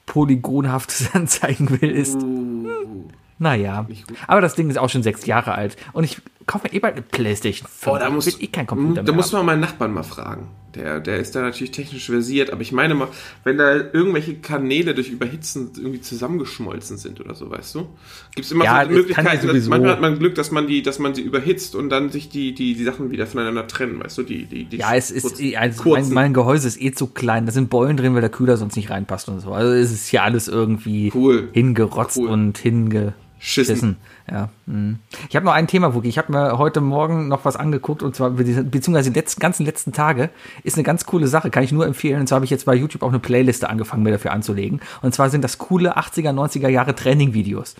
Polygonhaftes 0.06 1.10
anzeigen 1.14 1.80
will, 1.80 1.90
ist 1.90 2.16
Uh, 2.22 3.08
naja, 3.38 3.86
aber 4.26 4.40
das 4.40 4.56
Ding 4.56 4.68
ist 4.68 4.78
auch 4.78 4.90
schon 4.90 5.04
sechs 5.04 5.24
Jahre 5.24 5.54
alt. 5.54 5.76
Und 5.92 6.02
ich 6.02 6.20
kaufe 6.48 6.66
mir 6.66 6.74
eh 6.74 6.80
bald 6.80 6.94
eine 6.94 7.02
Playstation 7.02 7.68
5. 7.68 7.86
Oh, 7.94 7.98
da 7.98 8.10
muss, 8.10 8.26
ich 8.26 8.42
eh 8.42 8.46
kein 8.48 8.66
Computer 8.66 9.02
da 9.04 9.12
mehr 9.12 9.14
muss 9.14 9.30
man 9.30 9.46
meinen 9.46 9.60
Nachbarn 9.60 9.94
mal 9.94 10.02
fragen. 10.02 10.48
Der, 10.74 11.00
der 11.00 11.16
ist 11.18 11.34
da 11.34 11.40
natürlich 11.40 11.70
technisch 11.70 12.06
versiert, 12.06 12.50
aber 12.50 12.60
ich 12.60 12.72
meine 12.72 12.94
mal, 12.94 13.08
wenn 13.42 13.56
da 13.56 13.74
irgendwelche 13.74 14.34
Kanäle 14.36 14.94
durch 14.94 15.08
Überhitzen 15.08 15.70
irgendwie 15.76 16.00
zusammengeschmolzen 16.02 16.98
sind 16.98 17.20
oder 17.20 17.34
so, 17.34 17.50
weißt 17.50 17.74
du? 17.76 17.88
Gibt 18.34 18.44
es 18.46 18.52
immer 18.52 18.64
Ja, 18.64 18.84
so 18.84 18.90
ja 18.90 18.96
Möglichkeiten, 18.96 19.46
dass, 19.46 19.66
manchmal 19.66 19.92
hat 19.92 20.00
man 20.02 20.18
Glück, 20.18 20.34
dass 20.34 20.50
man 20.50 20.66
die, 20.66 20.82
dass 20.82 20.98
man 20.98 21.14
sie 21.14 21.22
überhitzt 21.22 21.74
und 21.74 21.88
dann 21.88 22.10
sich 22.10 22.28
die, 22.28 22.54
die, 22.54 22.74
die 22.74 22.84
Sachen 22.84 23.10
wieder 23.10 23.26
voneinander 23.26 23.66
trennen, 23.66 23.98
weißt 24.02 24.18
du? 24.18 24.22
Die, 24.24 24.44
die, 24.44 24.64
die 24.66 24.76
Ja, 24.76 24.94
es 24.94 25.10
ist, 25.10 25.40
eh- 25.40 25.56
also 25.56 25.88
mein, 25.88 26.10
mein 26.10 26.34
Gehäuse 26.34 26.68
ist 26.68 26.80
eh 26.80 26.92
zu 26.92 27.06
klein. 27.08 27.46
Da 27.46 27.52
sind 27.52 27.70
Beulen 27.70 27.96
drin, 27.96 28.14
weil 28.14 28.20
der 28.20 28.30
Kühler 28.30 28.56
sonst 28.58 28.76
nicht 28.76 28.90
reinpasst 28.90 29.28
und 29.30 29.40
so. 29.40 29.52
Also 29.52 29.72
es 29.72 29.90
ist 29.90 30.06
hier 30.08 30.22
alles 30.22 30.48
irgendwie 30.48 31.10
Cool. 31.14 31.48
hingerotzt 31.52 32.18
Cool. 32.18 32.28
und 32.28 32.58
hingeschissen. 32.58 33.96
Ja. 34.30 34.48
mm. 34.66 34.94
Ich 35.28 35.36
habe 35.36 35.46
noch 35.46 35.52
ein 35.54 35.66
Thema, 35.66 35.94
Wookie. 35.94 36.08
Ich 36.08 36.18
habe 36.18 36.32
mir 36.32 36.58
heute 36.58 36.80
Morgen 36.80 37.28
noch 37.28 37.44
was 37.44 37.56
angeguckt 37.56 38.02
und 38.02 38.14
zwar 38.14 38.30
be- 38.30 38.44
beziehungsweise 38.44 39.10
die 39.10 39.18
letzten, 39.18 39.40
ganzen 39.40 39.64
letzten 39.64 39.92
Tage 39.92 40.30
ist 40.64 40.76
eine 40.76 40.84
ganz 40.84 41.06
coole 41.06 41.26
Sache, 41.28 41.50
kann 41.50 41.62
ich 41.64 41.72
nur 41.72 41.86
empfehlen. 41.86 42.20
Und 42.20 42.26
zwar 42.28 42.36
habe 42.36 42.44
ich 42.44 42.50
jetzt 42.50 42.66
bei 42.66 42.74
YouTube 42.74 43.02
auch 43.02 43.08
eine 43.08 43.18
Playliste 43.20 43.70
angefangen, 43.70 44.02
mir 44.02 44.12
dafür 44.12 44.32
anzulegen. 44.32 44.80
Und 45.02 45.14
zwar 45.14 45.30
sind 45.30 45.42
das 45.44 45.58
coole 45.58 45.96
80er, 45.96 46.30
90er 46.32 46.68
Jahre 46.68 46.94
Training-Videos. 46.94 47.74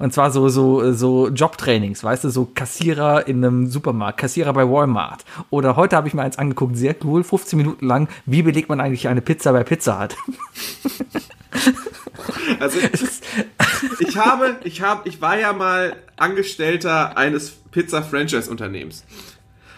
Und 0.00 0.12
zwar 0.12 0.32
so, 0.32 0.48
so, 0.48 0.92
so 0.92 1.28
Jobtrainings, 1.28 2.02
weißt 2.02 2.24
du, 2.24 2.30
so 2.30 2.48
Kassierer 2.52 3.28
in 3.28 3.44
einem 3.44 3.68
Supermarkt, 3.68 4.18
Kassierer 4.18 4.52
bei 4.52 4.68
Walmart. 4.68 5.24
Oder 5.50 5.76
heute 5.76 5.94
habe 5.94 6.08
ich 6.08 6.14
mir 6.14 6.22
eins 6.22 6.38
angeguckt, 6.38 6.76
sehr 6.76 6.96
cool, 7.04 7.22
15 7.22 7.56
Minuten 7.56 7.86
lang, 7.86 8.08
wie 8.24 8.42
belegt 8.42 8.68
man 8.68 8.80
eigentlich 8.80 9.06
eine 9.06 9.20
Pizza 9.20 9.52
bei 9.52 9.62
Pizza 9.62 10.02
Hut. 10.02 10.16
Also 12.60 12.78
ich 14.00 14.16
habe, 14.16 14.56
ich 14.64 14.80
habe, 14.80 15.08
ich 15.08 15.20
war 15.20 15.38
ja 15.38 15.52
mal 15.52 15.96
Angestellter 16.16 17.16
eines 17.16 17.50
Pizza-Franchise-Unternehmens. 17.70 19.04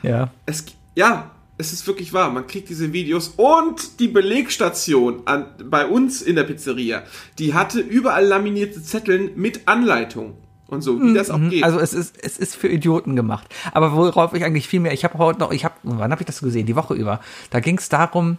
Ja. 0.03 0.31
Es, 0.47 0.65
ja, 0.95 1.31
es 1.59 1.73
ist 1.73 1.87
wirklich 1.87 2.13
wahr. 2.13 2.31
Man 2.31 2.47
kriegt 2.47 2.69
diese 2.69 2.93
Videos 2.93 3.35
und 3.37 4.01
die 4.01 4.09
Belegstation 4.09 5.23
an, 5.27 5.47
bei 5.65 5.87
uns 5.87 6.23
in 6.23 6.37
der 6.37 6.45
Pizzeria, 6.45 7.03
die 7.39 7.55
hatte 7.55 7.81
überall 7.81 8.25
laminierte 8.25 8.83
Zetteln 8.83 9.33
mit 9.35 9.67
Anleitung 9.67 10.37
und 10.69 10.83
so, 10.83 11.01
wie 11.03 11.15
das 11.15 11.31
auch 11.31 11.41
geht. 11.51 11.65
Also 11.65 11.81
es 11.81 11.93
ist, 11.93 12.23
es 12.23 12.39
ist 12.39 12.55
für 12.55 12.69
Idioten 12.69 13.17
gemacht. 13.17 13.49
Aber 13.73 13.97
worauf 13.97 14.35
ich 14.35 14.45
eigentlich 14.45 14.69
viel 14.69 14.81
mehr, 14.81 14.93
ich 14.93 15.03
habe 15.03 15.19
heute 15.19 15.41
noch, 15.41 15.51
ich 15.51 15.65
habe, 15.65 15.75
wann 15.83 16.13
habe 16.13 16.23
ich 16.23 16.27
das 16.27 16.41
gesehen? 16.41 16.67
Die 16.67 16.77
Woche 16.77 16.95
über. 16.95 17.21
Da 17.51 17.61
ging 17.61 17.79
es 17.79 17.89
darum, 17.89 18.39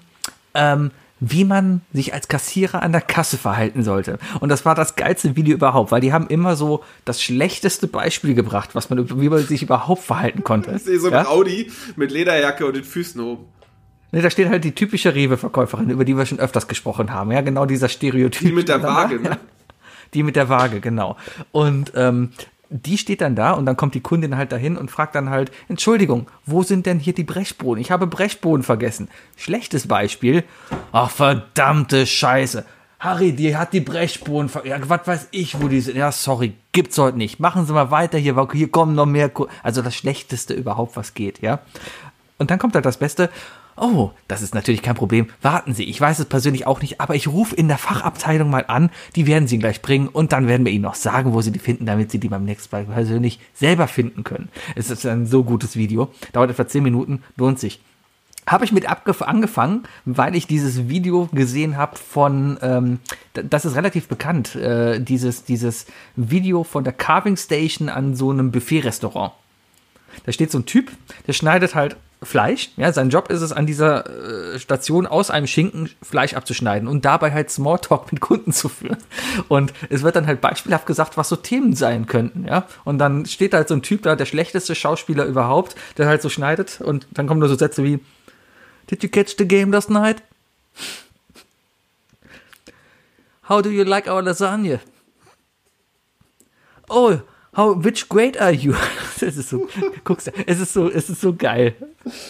ähm, 0.54 0.92
wie 1.20 1.44
man 1.44 1.82
sich 1.94 2.14
als 2.14 2.28
Kassierer 2.28 2.82
an 2.82 2.92
der 2.92 3.02
Kasse 3.02 3.38
verhalten 3.38 3.84
sollte. 3.84 4.20
Und 4.40 4.50
das 4.50 4.66
war 4.66 4.76
das 4.76 4.96
geilste 4.96 5.36
Video 5.36 5.56
überhaupt, 5.56 5.92
weil 5.92 6.02
die 6.02 6.14
haben 6.14 6.28
immer 6.28 6.56
so 6.56 6.84
das 7.06 7.22
schlechteste 7.22 7.88
Beispiel 7.88 8.34
gebracht, 8.34 8.72
was 8.74 8.90
man, 8.90 9.10
wie 9.22 9.30
man 9.30 9.40
sich 9.40 9.64
überhaupt 9.64 10.04
verhalten 10.04 10.44
konnte. 10.44 10.72
ich 10.76 10.84
sehe 10.84 11.00
so 11.00 11.08
ein 11.08 11.14
ja? 11.14 11.28
Audi 11.28 11.72
mit 11.96 12.12
Lederjacke 12.12 12.66
und 12.66 12.76
den 12.76 12.84
Füßen 12.84 13.22
oben. 13.22 13.46
Nee, 14.12 14.22
da 14.22 14.30
steht 14.30 14.50
halt 14.50 14.64
die 14.64 14.74
typische 14.74 15.14
Rewe-Verkäuferin, 15.14 15.90
über 15.92 16.04
die 16.04 16.18
wir 16.18 16.26
schon 16.26 16.40
öfters 16.40 16.68
gesprochen 16.68 17.14
haben. 17.14 17.32
Ja, 17.32 17.42
genau 17.42 17.66
dieser 17.66 17.90
Stereotyp. 17.90 18.48
Die 18.48 18.54
mit 18.54 18.68
der 18.68 18.82
Waage, 18.84 19.20
ne? 19.20 19.30
Ja, 19.30 19.38
die 20.14 20.24
mit 20.24 20.36
der 20.36 20.50
Waage, 20.50 20.80
genau. 20.80 21.16
Und 21.52 21.92
ähm, 21.96 22.32
die 22.70 22.98
steht 22.98 23.22
dann 23.22 23.36
da 23.36 23.52
und 23.52 23.66
dann 23.66 23.78
kommt 23.78 23.96
die 23.96 24.02
Kundin 24.02 24.38
halt 24.38 24.52
dahin 24.52 24.78
und 24.78 24.92
fragt 24.92 25.16
dann 25.16 25.30
halt, 25.30 25.52
Entschuldigung, 25.68 26.28
wo 26.46 26.64
sind 26.64 26.86
denn 26.86 27.00
hier 27.00 27.14
die 27.14 27.24
Brechbohnen? 27.24 27.82
Ich 27.82 27.92
habe 27.92 28.08
Brechbohnen 28.08 28.64
vergessen. 28.64 29.10
Schlechtes 29.36 29.88
Beispiel. 29.88 30.44
Ach, 30.92 31.10
verdammte 31.10 32.06
Scheiße. 32.06 32.66
Harry, 33.00 33.32
die 33.32 33.56
hat 33.56 33.74
die 33.74 33.80
Brechbohnen 33.80 34.50
ver... 34.50 34.66
Ja, 34.66 34.78
was 34.88 35.08
weiß 35.08 35.28
ich, 35.32 35.62
wo 35.62 35.70
die 35.70 35.80
sind. 35.80 35.96
Ja, 35.96 36.12
sorry, 36.12 36.54
gibt's 36.74 36.98
heute 36.98 37.18
nicht. 37.18 37.40
Machen 37.40 37.66
Sie 37.66 37.74
mal 37.74 37.92
weiter 37.92 38.18
hier, 38.18 38.48
hier 38.52 38.70
kommen 38.70 38.94
noch 38.94 39.06
mehr... 39.06 39.30
Ku 39.30 39.48
also 39.64 39.82
das 39.82 39.96
Schlechteste 39.96 40.54
überhaupt, 40.54 40.98
was 40.98 41.14
geht, 41.14 41.42
ja. 41.42 41.60
Und 42.38 42.52
dann 42.52 42.60
kommt 42.60 42.76
halt 42.76 42.86
das 42.86 42.98
Beste. 42.98 43.30
Oh, 43.82 44.12
das 44.28 44.42
ist 44.42 44.54
natürlich 44.54 44.82
kein 44.82 44.96
Problem. 44.96 45.28
Warten 45.42 45.74
Sie, 45.74 45.86
ich 45.86 46.02
weiß 46.02 46.20
es 46.20 46.26
persönlich 46.26 46.68
auch 46.68 46.82
nicht, 46.82 47.00
aber 47.00 47.16
ich 47.16 47.30
rufe 47.30 47.56
in 47.56 47.70
der 47.70 47.78
Fachabteilung 47.78 48.50
mal 48.50 48.66
an. 48.68 48.90
Die 49.16 49.26
werden 49.26 49.48
Sie 49.48 49.58
gleich 49.58 49.82
bringen 49.82 50.10
und 50.10 50.34
dann 50.34 50.50
werden 50.50 50.66
wir 50.66 50.74
Ihnen 50.74 50.84
noch 50.84 50.96
sagen, 50.96 51.34
wo 51.34 51.42
Sie 51.42 51.52
die 51.52 51.60
finden, 51.60 51.86
damit 51.86 52.12
Sie 52.12 52.20
die 52.20 52.28
beim 52.28 52.44
nächsten 52.44 52.76
Mal 52.76 52.84
persönlich 52.84 53.40
selber 53.54 53.88
finden 53.88 54.26
können. 54.26 54.50
Es 54.76 54.90
ist 54.90 55.06
ein 55.06 55.26
so 55.26 55.46
gutes 55.46 55.78
Video. 55.78 56.12
Dauert 56.34 56.52
etwa 56.52 56.68
10 56.68 56.84
Minuten, 56.84 57.24
lohnt 57.38 57.58
sich. 57.58 57.80
Habe 58.46 58.66
ich 58.66 58.74
mit 58.74 58.86
angefangen, 58.90 59.84
weil 60.04 60.36
ich 60.36 60.46
dieses 60.46 60.90
Video 60.90 61.30
gesehen 61.32 61.78
habe 61.78 61.96
von, 61.96 62.58
ähm, 62.62 63.00
das 63.34 63.64
ist 63.64 63.78
relativ 63.78 64.10
bekannt, 64.10 64.56
äh, 64.56 65.00
dieses, 65.00 65.46
dieses 65.46 65.86
Video 66.18 66.66
von 66.66 66.84
der 66.84 66.94
Carving 66.94 67.38
Station 67.38 67.88
an 67.88 68.16
so 68.16 68.32
einem 68.32 68.52
Buffet-Restaurant. 68.52 69.32
Da 70.26 70.32
steht 70.34 70.52
so 70.52 70.58
ein 70.58 70.66
Typ, 70.66 70.92
der 71.28 71.34
schneidet 71.34 71.76
halt 71.76 71.96
Fleisch. 72.22 72.72
Ja, 72.76 72.92
sein 72.92 73.10
Job 73.10 73.30
ist 73.30 73.42
es, 73.42 73.54
an 73.54 73.66
dieser 73.66 74.54
äh, 74.54 74.60
Station 74.60 75.08
aus 75.08 75.32
einem 75.32 75.48
Schinken 75.48 75.90
Fleisch 76.02 76.34
abzuschneiden 76.34 76.90
und 76.90 77.06
dabei 77.06 77.32
halt 77.32 77.50
Smalltalk 77.50 78.12
mit 78.12 78.20
Kunden 78.20 78.52
zu 78.52 78.68
führen. 78.68 78.98
Und 79.48 79.74
es 79.90 80.04
wird 80.04 80.18
dann 80.18 80.28
halt 80.28 80.42
beispielhaft 80.42 80.86
gesagt, 80.86 81.16
was 81.16 81.30
so 81.30 81.38
Themen 81.38 81.76
sein 81.76 82.08
könnten. 82.08 82.46
Ja, 82.46 82.68
und 82.84 82.98
dann 82.98 83.26
steht 83.26 83.54
halt 83.54 83.70
so 83.70 83.74
ein 83.74 83.84
Typ 83.84 84.02
da, 84.02 84.18
der 84.18 84.26
schlechteste 84.26 84.76
Schauspieler 84.76 85.26
überhaupt, 85.26 85.76
der 85.98 86.08
halt 86.08 86.22
so 86.22 86.30
schneidet 86.30 86.82
und 86.82 87.08
dann 87.12 87.26
kommen 87.26 87.40
nur 87.40 87.50
so 87.50 87.56
Sätze 87.56 87.84
wie 87.84 88.00
Did 88.92 89.04
you 89.04 89.10
catch 89.10 89.36
the 89.38 89.48
game 89.48 89.72
last 89.72 89.90
night? 89.90 90.22
How 93.48 93.62
do 93.62 93.70
you 93.70 93.84
like 93.84 94.08
our 94.08 94.22
lasagna? 94.22 94.80
Oh, 96.90 97.20
how, 97.56 97.76
which 97.84 98.08
grade 98.10 98.40
are 98.40 98.52
you? 98.54 98.74
Das 99.20 99.36
ist 99.36 99.50
so, 99.50 99.68
guckst 100.06 100.28
du, 100.28 100.32
es 100.48 100.62
ist 100.62 100.72
so, 100.72 100.90
es 100.90 101.10
ist 101.10 101.20
so 101.20 101.34
geil. 101.36 101.76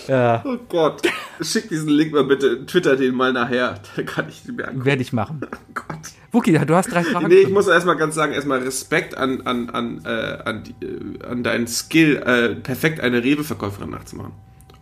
Ja, 0.08 0.44
Oh 0.44 0.58
Gott. 0.68 1.04
Schick 1.40 1.70
diesen 1.70 1.90
Link 1.90 2.14
mal 2.14 2.24
bitte, 2.24 2.66
twitter 2.66 2.96
den 2.96 3.14
mal 3.14 3.32
nachher. 3.32 3.80
Dann 3.96 4.06
kann 4.08 4.28
ich 4.28 4.42
den 4.42 4.56
mir 4.56 4.68
angucken. 4.68 4.86
werde 4.86 5.02
ich 5.04 5.14
machen. 5.14 5.42
Oh 5.52 5.74
Gott. 5.76 6.00
Wookie, 6.32 6.54
du 6.54 6.76
hast 6.76 6.92
drei 6.92 7.04
Fragen. 7.04 7.28
Nee, 7.28 7.42
ich 7.42 7.50
muss 7.50 7.68
erstmal 7.68 7.96
ganz 7.96 8.16
sagen, 8.16 8.34
erstmal 8.34 8.60
Respekt 8.60 9.16
an, 9.16 9.42
an, 9.42 9.70
an, 9.70 10.02
äh, 10.04 10.10
an, 10.46 10.64
äh, 10.82 11.24
an 11.26 11.44
deinen 11.44 11.68
Skill, 11.68 12.18
äh, 12.18 12.56
perfekt 12.56 13.00
eine 13.00 13.24
Rewe-Verkäuferin 13.24 13.92
nachzumachen. 13.92 14.34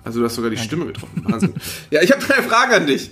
Also 0.03 0.19
du 0.19 0.25
hast 0.25 0.35
sogar 0.35 0.49
die 0.49 0.57
Stimme 0.57 0.85
getroffen. 0.85 1.25
Wahnsinn. 1.27 1.53
ja, 1.91 2.01
ich 2.01 2.11
habe 2.11 2.23
drei 2.23 2.41
Fragen 2.41 2.73
an 2.73 2.87
dich. 2.87 3.11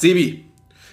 Sebi, 0.00 0.44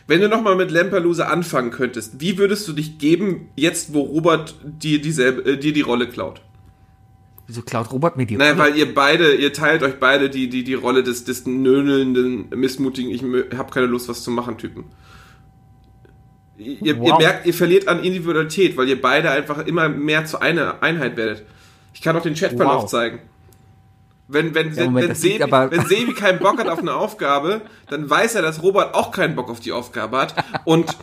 wenn 0.07 0.21
du 0.21 0.29
nochmal 0.29 0.55
mit 0.55 0.71
Lamperlose 0.71 1.27
anfangen 1.27 1.71
könntest, 1.71 2.19
wie 2.21 2.37
würdest 2.37 2.67
du 2.67 2.73
dich 2.73 2.97
geben, 2.97 3.49
jetzt 3.55 3.93
wo 3.93 4.01
Robert 4.01 4.55
dir, 4.63 5.01
dieselbe, 5.01 5.41
äh, 5.51 5.57
dir 5.57 5.73
die 5.73 5.81
Rolle 5.81 6.07
klaut? 6.07 6.41
Wieso 7.45 7.61
klaut 7.61 7.91
Robert 7.91 8.17
mir 8.17 8.25
die 8.25 8.35
Rolle? 8.35 8.57
weil 8.57 8.75
ihr 8.77 8.93
beide, 8.93 9.33
ihr 9.35 9.53
teilt 9.53 9.81
euch 9.83 9.95
beide 9.99 10.29
die, 10.29 10.49
die, 10.49 10.63
die 10.63 10.73
Rolle 10.73 11.03
des, 11.03 11.23
des 11.23 11.45
nöhnelnden, 11.45 12.49
missmutigen, 12.49 13.09
ich 13.11 13.21
mö- 13.21 13.55
hab 13.57 13.71
keine 13.71 13.87
Lust, 13.87 14.09
was 14.09 14.23
zu 14.23 14.31
machen 14.31 14.57
Typen. 14.57 14.85
Ihr, 16.57 16.81
ihr 16.81 16.99
Wow. 16.99 17.19
merkt, 17.19 17.45
ihr 17.45 17.53
verliert 17.53 17.87
an 17.87 18.03
Individualität, 18.03 18.75
weil 18.77 18.89
ihr 18.89 18.99
beide 19.01 19.29
einfach 19.29 19.65
immer 19.65 19.89
mehr 19.89 20.25
zu 20.25 20.41
einer 20.41 20.81
Einheit 20.81 21.15
werdet. 21.15 21.43
Ich 21.93 22.01
kann 22.01 22.15
auch 22.17 22.23
den 22.23 22.33
Chatverlauf 22.33 22.83
Wow. 22.83 22.89
zeigen. 22.89 23.19
Wenn, 24.27 24.53
wenn, 24.53 24.73
Ja, 24.73 24.85
Moment, 24.85 25.09
wenn, 25.09 25.15
Sebi, 25.15 25.51
wenn 25.51 25.85
Sebi 25.85 26.13
keinen 26.13 26.39
Bock 26.39 26.59
hat 26.59 26.67
auf 26.67 26.79
eine 26.79 26.93
Aufgabe, 26.93 27.61
dann 27.89 28.09
weiß 28.09 28.35
er, 28.35 28.41
dass 28.41 28.61
Robert 28.61 28.93
auch 28.93 29.11
keinen 29.11 29.35
Bock 29.35 29.49
auf 29.49 29.61
die 29.61 29.71
Aufgabe 29.71 30.17
hat. 30.17 30.35
Und, 30.65 30.97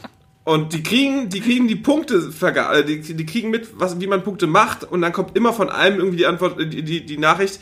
und 0.45 0.75
die 0.75 0.83
kriegen, 0.83 1.31
die 1.31 1.41
kriegen 1.41 1.67
die 1.67 1.77
Punkte, 1.77 2.31
äh, 2.43 2.85
die, 2.85 3.01
die 3.01 3.27
kriegen 3.27 3.51
mit, 3.51 3.81
was, 3.81 3.99
wie 3.99 4.07
man 4.07 4.23
Punkte 4.23 4.47
macht. 4.47 4.85
Und 4.85 5.01
dann 5.01 5.13
kommt 5.13 5.37
immer 5.37 5.55
von 5.55 5.71
einem 5.71 5.99
irgendwie 5.99 6.19
die 6.19 6.27
Antwort, 6.27 6.61
äh, 6.61 6.67
die, 6.67 6.83
die, 6.83 7.07
die 7.07 7.17
Nachricht, 7.19 7.61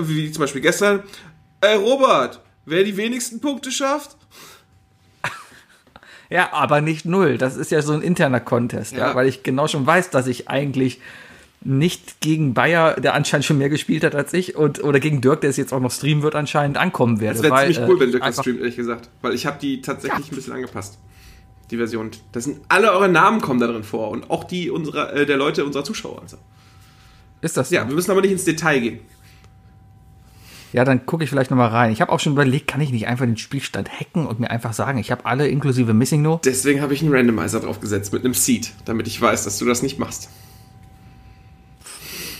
wie 0.00 0.30
zum 0.30 0.40
Beispiel 0.40 0.62
gestern, 0.62 1.02
ey 1.60 1.76
Robert, 1.76 2.40
wer 2.64 2.84
die 2.84 2.96
wenigsten 2.96 3.40
Punkte 3.40 3.70
schafft, 3.70 4.16
Ja, 6.30 6.52
aber 6.52 6.80
nicht 6.80 7.04
null. 7.04 7.38
Das 7.38 7.56
ist 7.56 7.70
ja 7.70 7.82
so 7.82 7.92
ein 7.92 8.02
interner 8.02 8.40
Contest, 8.40 8.92
ja. 8.92 9.08
Ja. 9.08 9.14
weil 9.14 9.28
ich 9.28 9.42
genau 9.42 9.68
schon 9.68 9.86
weiß, 9.86 10.10
dass 10.10 10.26
ich 10.26 10.48
eigentlich 10.48 11.00
nicht 11.64 12.20
gegen 12.20 12.54
Bayer, 12.54 13.00
der 13.00 13.14
anscheinend 13.14 13.44
schon 13.44 13.58
mehr 13.58 13.68
gespielt 13.68 14.04
hat 14.04 14.14
als 14.14 14.32
ich, 14.32 14.56
und 14.56 14.84
oder 14.84 15.00
gegen 15.00 15.20
Dirk, 15.20 15.40
der 15.40 15.50
es 15.50 15.56
jetzt 15.56 15.72
auch 15.72 15.80
noch 15.80 15.90
streamen 15.90 16.22
wird, 16.22 16.34
anscheinend 16.34 16.76
ankommen 16.76 17.20
werde. 17.20 17.40
Das 17.40 17.50
wäre 17.50 17.72
ziemlich 17.72 17.88
cool, 17.88 18.00
wenn 18.00 18.10
Dirk 18.10 18.24
das 18.24 18.38
streamt, 18.38 18.60
ehrlich 18.60 18.76
gesagt. 18.76 19.08
Weil 19.22 19.34
ich 19.34 19.46
habe 19.46 19.58
die 19.58 19.80
tatsächlich 19.80 20.30
ein 20.30 20.34
bisschen 20.34 20.52
angepasst. 20.52 20.98
die 21.70 21.76
Version. 21.78 22.10
Da 22.32 22.40
sind 22.40 22.60
alle 22.68 22.92
eure 22.92 23.08
Namen 23.08 23.40
kommen 23.40 23.60
da 23.60 23.66
drin 23.66 23.84
vor 23.84 24.10
und 24.10 24.30
auch 24.30 24.44
die 24.44 24.70
unserer, 24.70 25.14
äh, 25.14 25.26
der 25.26 25.36
Leute 25.36 25.64
unserer 25.64 25.84
Zuschauer. 25.84 26.20
Also. 26.22 26.36
Ist 27.40 27.56
das 27.56 27.70
so? 27.70 27.74
Ja, 27.74 27.88
wir 27.88 27.94
müssen 27.94 28.10
aber 28.10 28.20
nicht 28.20 28.32
ins 28.32 28.44
Detail 28.44 28.80
gehen. 28.80 29.00
Ja, 30.72 30.84
dann 30.84 31.06
gucke 31.06 31.22
ich 31.22 31.30
vielleicht 31.30 31.50
nochmal 31.50 31.68
rein. 31.68 31.92
Ich 31.92 32.00
habe 32.00 32.10
auch 32.10 32.18
schon 32.18 32.32
überlegt, 32.32 32.66
kann 32.66 32.80
ich 32.80 32.90
nicht 32.90 33.06
einfach 33.06 33.24
den 33.24 33.36
Spielstand 33.36 33.88
hacken 33.88 34.26
und 34.26 34.40
mir 34.40 34.50
einfach 34.50 34.72
sagen, 34.72 34.98
ich 34.98 35.12
habe 35.12 35.24
alle 35.24 35.46
inklusive 35.46 35.94
Missing 35.94 36.20
No? 36.20 36.40
Deswegen 36.44 36.80
habe 36.80 36.92
ich 36.92 37.00
einen 37.00 37.14
Randomizer 37.14 37.60
draufgesetzt 37.60 38.12
mit 38.12 38.24
einem 38.24 38.34
Seed, 38.34 38.72
damit 38.84 39.06
ich 39.06 39.20
weiß, 39.20 39.44
dass 39.44 39.58
du 39.58 39.66
das 39.66 39.82
nicht 39.82 40.00
machst. 40.00 40.30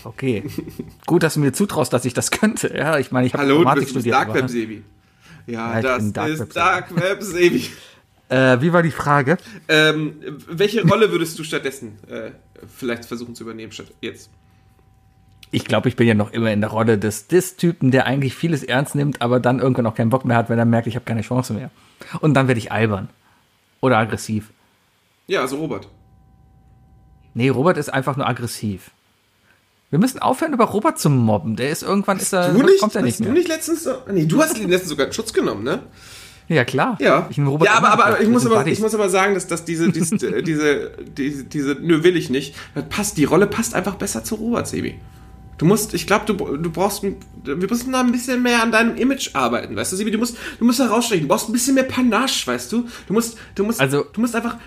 Okay. 0.05 0.45
Gut, 1.07 1.23
dass 1.23 1.35
du 1.35 1.41
mir 1.41 1.53
zutraust, 1.53 1.93
dass 1.93 2.05
ich 2.05 2.15
das 2.15 2.31
könnte. 2.31 2.75
Ja, 2.77 2.99
ich 2.99 3.11
meine, 3.11 3.27
ich 3.27 3.35
habe 3.35 3.45
Informatik 3.45 3.89
studiert. 3.89 4.15
Dark 4.15 4.35
Web 4.35 4.49
Sebi. 4.51 4.85
Ja, 5.47 5.73
Ja, 5.73 5.79
ich 5.79 5.85
das 5.85 6.13
Dark 6.13 6.29
ist 6.29 6.41
Web. 6.41 6.53
Dark 6.53 6.97
Web 6.97 7.23
Sebi. 7.23 7.71
Äh, 8.31 8.63
wie 8.63 8.73
war 8.73 8.83
die 8.83 8.91
Frage? 8.91 9.37
ähm, 9.69 10.15
welche 10.49 10.83
Rolle 10.89 11.13
würdest 11.13 11.39
du 11.39 11.45
stattdessen 11.45 11.99
äh, 12.09 12.31
vielleicht 12.75 13.05
versuchen 13.05 13.35
zu 13.35 13.45
übernehmen 13.45 13.71
statt 13.71 13.89
jetzt? 14.01 14.31
Ich 15.51 15.67
glaube, 15.67 15.91
ich 15.91 15.95
bin 15.97 16.09
ja 16.09 16.15
noch 16.15 16.33
immer 16.33 16.51
in 16.51 16.63
der 16.63 16.71
Rolle 16.71 16.97
des, 16.97 17.29
des 17.29 17.57
Typen, 17.57 17.91
der 17.91 18.07
eigentlich 18.07 18.35
vieles 18.35 18.63
ernst 18.65 18.95
nimmt, 18.95 19.21
aber 19.21 19.41
dann 19.41 19.59
irgendwann 19.61 19.85
auch 19.87 19.95
keinen 19.95 20.09
Bock 20.09 20.25
mehr 20.25 20.39
hat, 20.39 20.49
wenn 20.49 20.59
er 20.59 20.65
merkt, 20.65 20.87
ich 20.87 20.95
habe 20.97 21.05
keine 21.05 21.21
Chance 21.21 21.53
mehr. 21.53 21.71
Und 22.21 22.33
dann 22.33 22.49
werde 22.49 22.59
ich 22.59 22.73
albern. 22.73 23.11
Oder 23.83 23.99
aggressiv. 23.99 24.51
Ja, 25.27 25.43
also 25.43 25.59
Robert. 25.59 25.87
Nee, 27.35 27.51
Robert 27.51 27.77
ist 27.77 27.91
einfach 27.93 28.17
nur 28.17 28.27
aggressiv. 28.27 28.91
Wir 29.91 29.99
müssen 29.99 30.19
aufhören, 30.19 30.53
über 30.53 30.65
Robert 30.65 30.99
zu 30.99 31.09
mobben. 31.11 31.57
Der 31.57 31.71
ist 31.71 31.83
irgendwann, 31.83 32.19
ist 32.19 32.33
er, 32.33 32.53
Du 32.53 32.63
nicht? 32.63 32.81
kommt 32.81 32.95
er 32.97 33.03
nicht 33.03 33.15
hast 33.15 33.21
mehr. 33.21 33.29
du 33.29 33.35
nicht 33.35 33.49
letztens 33.49 33.89
nee, 34.11 34.25
du 34.27 34.41
hast 34.43 34.59
letztens 34.59 34.89
sogar 34.89 35.07
in 35.07 35.13
Schutz 35.13 35.33
genommen, 35.33 35.63
ne? 35.63 35.81
Ja, 36.49 36.65
klar. 36.65 36.99
Ja. 37.01 37.27
Ich 37.31 37.39
ja, 37.39 37.45
aber, 37.75 37.91
aber 37.93 38.21
ich, 38.21 38.29
muss 38.29 38.45
aber, 38.45 38.67
ich 38.67 38.81
muss 38.81 38.95
aber 38.95 39.09
sagen, 39.09 39.35
dass, 39.35 39.47
dass 39.47 39.65
diese, 39.65 39.91
diese, 39.91 40.43
diese, 40.43 40.91
diese, 41.17 41.45
diese, 41.45 41.75
nö, 41.81 42.03
will 42.03 42.17
ich 42.17 42.29
nicht. 42.29 42.55
Das 42.75 42.85
passt, 42.91 43.17
die 43.17 43.25
Rolle 43.25 43.47
passt 43.47 43.75
einfach 43.75 43.95
besser 43.95 44.25
zu 44.25 44.35
Robert, 44.35 44.69
Sebi. 44.69 44.99
Du 45.57 45.65
musst, 45.65 45.95
ich 45.95 46.07
glaube, 46.07 46.27
du, 46.27 46.35
du 46.57 46.71
brauchst, 46.71 47.03
wir 47.03 47.15
müssen 47.57 47.93
da 47.93 48.01
ein 48.01 48.13
bisschen 48.13 48.43
mehr 48.43 48.63
an 48.63 48.73
deinem 48.73 48.97
Image 48.97 49.31
arbeiten, 49.35 49.77
weißt 49.77 49.93
du, 49.93 49.97
Sebi? 49.97 50.11
Du 50.11 50.19
musst, 50.19 50.37
du 50.59 50.65
musst 50.65 50.81
da 50.81 50.87
rausstechen. 50.89 51.23
Du 51.23 51.29
brauchst 51.29 51.49
ein 51.49 51.53
bisschen 51.53 51.77
mehr 51.77 51.85
Panache, 51.85 52.47
weißt 52.47 52.73
du? 52.73 52.89
Du 53.07 53.13
musst, 53.15 53.39
du 53.55 53.65
musst, 53.65 53.81
Also- 53.81 54.05
du 54.13 54.21
musst 54.21 54.35
einfach, 54.35 54.59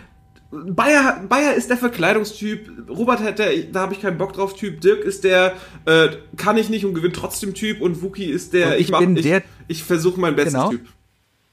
Bayer, 0.52 1.24
Bayer 1.28 1.56
ist 1.56 1.70
der 1.70 1.78
Verkleidungstyp, 1.78 2.70
Robert 2.90 3.20
hat 3.20 3.40
der, 3.40 3.50
da 3.72 3.82
habe 3.82 3.94
ich 3.94 4.02
keinen 4.02 4.18
Bock 4.18 4.32
drauf 4.34 4.56
Typ, 4.56 4.80
Dirk 4.82 5.04
ist 5.04 5.24
der, 5.26 5.54
äh, 5.86 6.10
kann 6.38 6.58
ich 6.58 6.70
nicht 6.70 6.86
und 6.86 6.94
gewinnt 6.94 7.16
trotzdem 7.18 7.54
Typ 7.54 7.82
und 7.82 8.02
Wookie 8.02 8.26
ist 8.26 8.54
der, 8.54 8.68
Und 8.70 8.80
ich 8.80 8.90
mach- 8.90 9.00
bin 9.00 9.18
ich, 9.18 9.24
der- 9.24 9.44
ich 9.68 9.84
versuche 9.84 10.20
mein 10.20 10.36
Bestes 10.36 10.54
Genau. 10.54 10.70
Typ. 10.70 10.82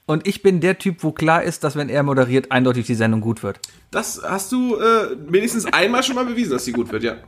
Und 0.07 0.27
ich 0.27 0.41
bin 0.43 0.61
der 0.61 0.77
Typ, 0.77 0.97
wo 1.03 1.11
klar 1.11 1.43
ist, 1.43 1.63
dass 1.63 1.75
wenn 1.75 1.89
er 1.89 2.03
moderiert, 2.03 2.51
eindeutig 2.51 2.85
die 2.85 2.93
Sendung 2.95 3.21
gut 3.21 3.41
wird. 3.43 3.59
Das 3.91 4.21
hast 4.23 4.51
du 4.51 4.75
äh, 4.77 5.15
wenigstens 5.27 5.65
einmal 5.65 6.03
schon 6.03 6.15
mal 6.15 6.25
bewiesen, 6.25 6.51
dass 6.51 6.63
sie 6.63 6.71
gut 6.71 6.91
wird, 6.91 7.03
ja. 7.03 7.15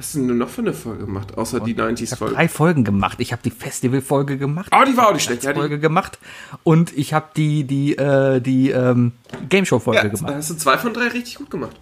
Was 0.00 0.06
hast 0.06 0.14
du 0.14 0.26
denn 0.28 0.38
noch 0.38 0.48
für 0.48 0.62
eine 0.62 0.72
Folge 0.72 1.04
gemacht, 1.04 1.36
außer 1.36 1.60
die 1.60 1.72
Ich 1.72 1.78
habe 1.78 1.92
90s-Folge? 1.92 2.34
drei 2.34 2.48
Folgen 2.48 2.84
gemacht. 2.84 3.20
Ich 3.20 3.32
habe 3.32 3.42
die 3.42 3.50
Festival-Folge 3.50 4.38
gemacht. 4.38 4.72
Oh, 4.74 4.82
die 4.88 4.96
war 4.96 5.08
auch 5.08 5.12
nicht 5.12 5.24
schlecht. 5.24 5.44
Ja, 5.44 5.52
Folge 5.52 5.74
die, 5.76 5.82
gemacht 5.82 6.18
und 6.62 6.96
ich 6.96 7.12
habe 7.12 7.26
die 7.36 7.64
die 7.64 7.98
äh, 7.98 8.40
die 8.40 8.70
ähm, 8.70 9.12
Game 9.50 9.66
Show 9.66 9.78
Folge 9.78 10.00
ja, 10.00 10.08
gemacht. 10.08 10.32
da 10.32 10.36
hast 10.36 10.48
du 10.48 10.54
zwei 10.54 10.78
von 10.78 10.94
drei 10.94 11.08
richtig 11.08 11.34
gut 11.34 11.50
gemacht. 11.50 11.76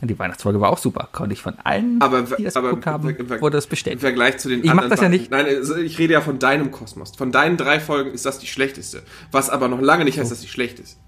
Die 0.00 0.18
Weihnachtsfolge 0.18 0.60
war 0.60 0.70
auch 0.70 0.78
super. 0.78 1.10
Konnte 1.12 1.32
ich 1.32 1.40
von 1.40 1.54
allen, 1.62 2.00
Aber, 2.00 2.22
die 2.22 2.42
das 2.42 2.56
aber 2.56 2.76
haben, 2.84 3.08
im 3.08 3.30
wurde 3.30 3.56
das 3.56 3.66
Im 3.66 3.70
bestätigt. 3.70 4.00
Vergleich 4.00 4.38
zu 4.38 4.48
den 4.48 4.64
Ich 4.64 4.66
mach 4.66 4.82
anderen 4.82 4.90
das 4.90 5.00
ja 5.00 5.08
nicht. 5.08 5.30
Nein, 5.30 5.46
also 5.46 5.76
ich 5.76 5.96
rede 6.00 6.14
ja 6.14 6.20
von 6.20 6.40
deinem 6.40 6.72
Kosmos. 6.72 7.12
Von 7.16 7.30
deinen 7.30 7.56
drei 7.56 7.78
Folgen 7.78 8.10
ist 8.10 8.26
das 8.26 8.40
die 8.40 8.48
schlechteste. 8.48 9.04
Was 9.30 9.48
aber 9.48 9.68
noch 9.68 9.80
lange 9.80 10.04
nicht 10.04 10.18
heißt, 10.18 10.32
dass 10.32 10.40
sie 10.40 10.48
schlecht 10.48 10.80
ist. 10.80 10.98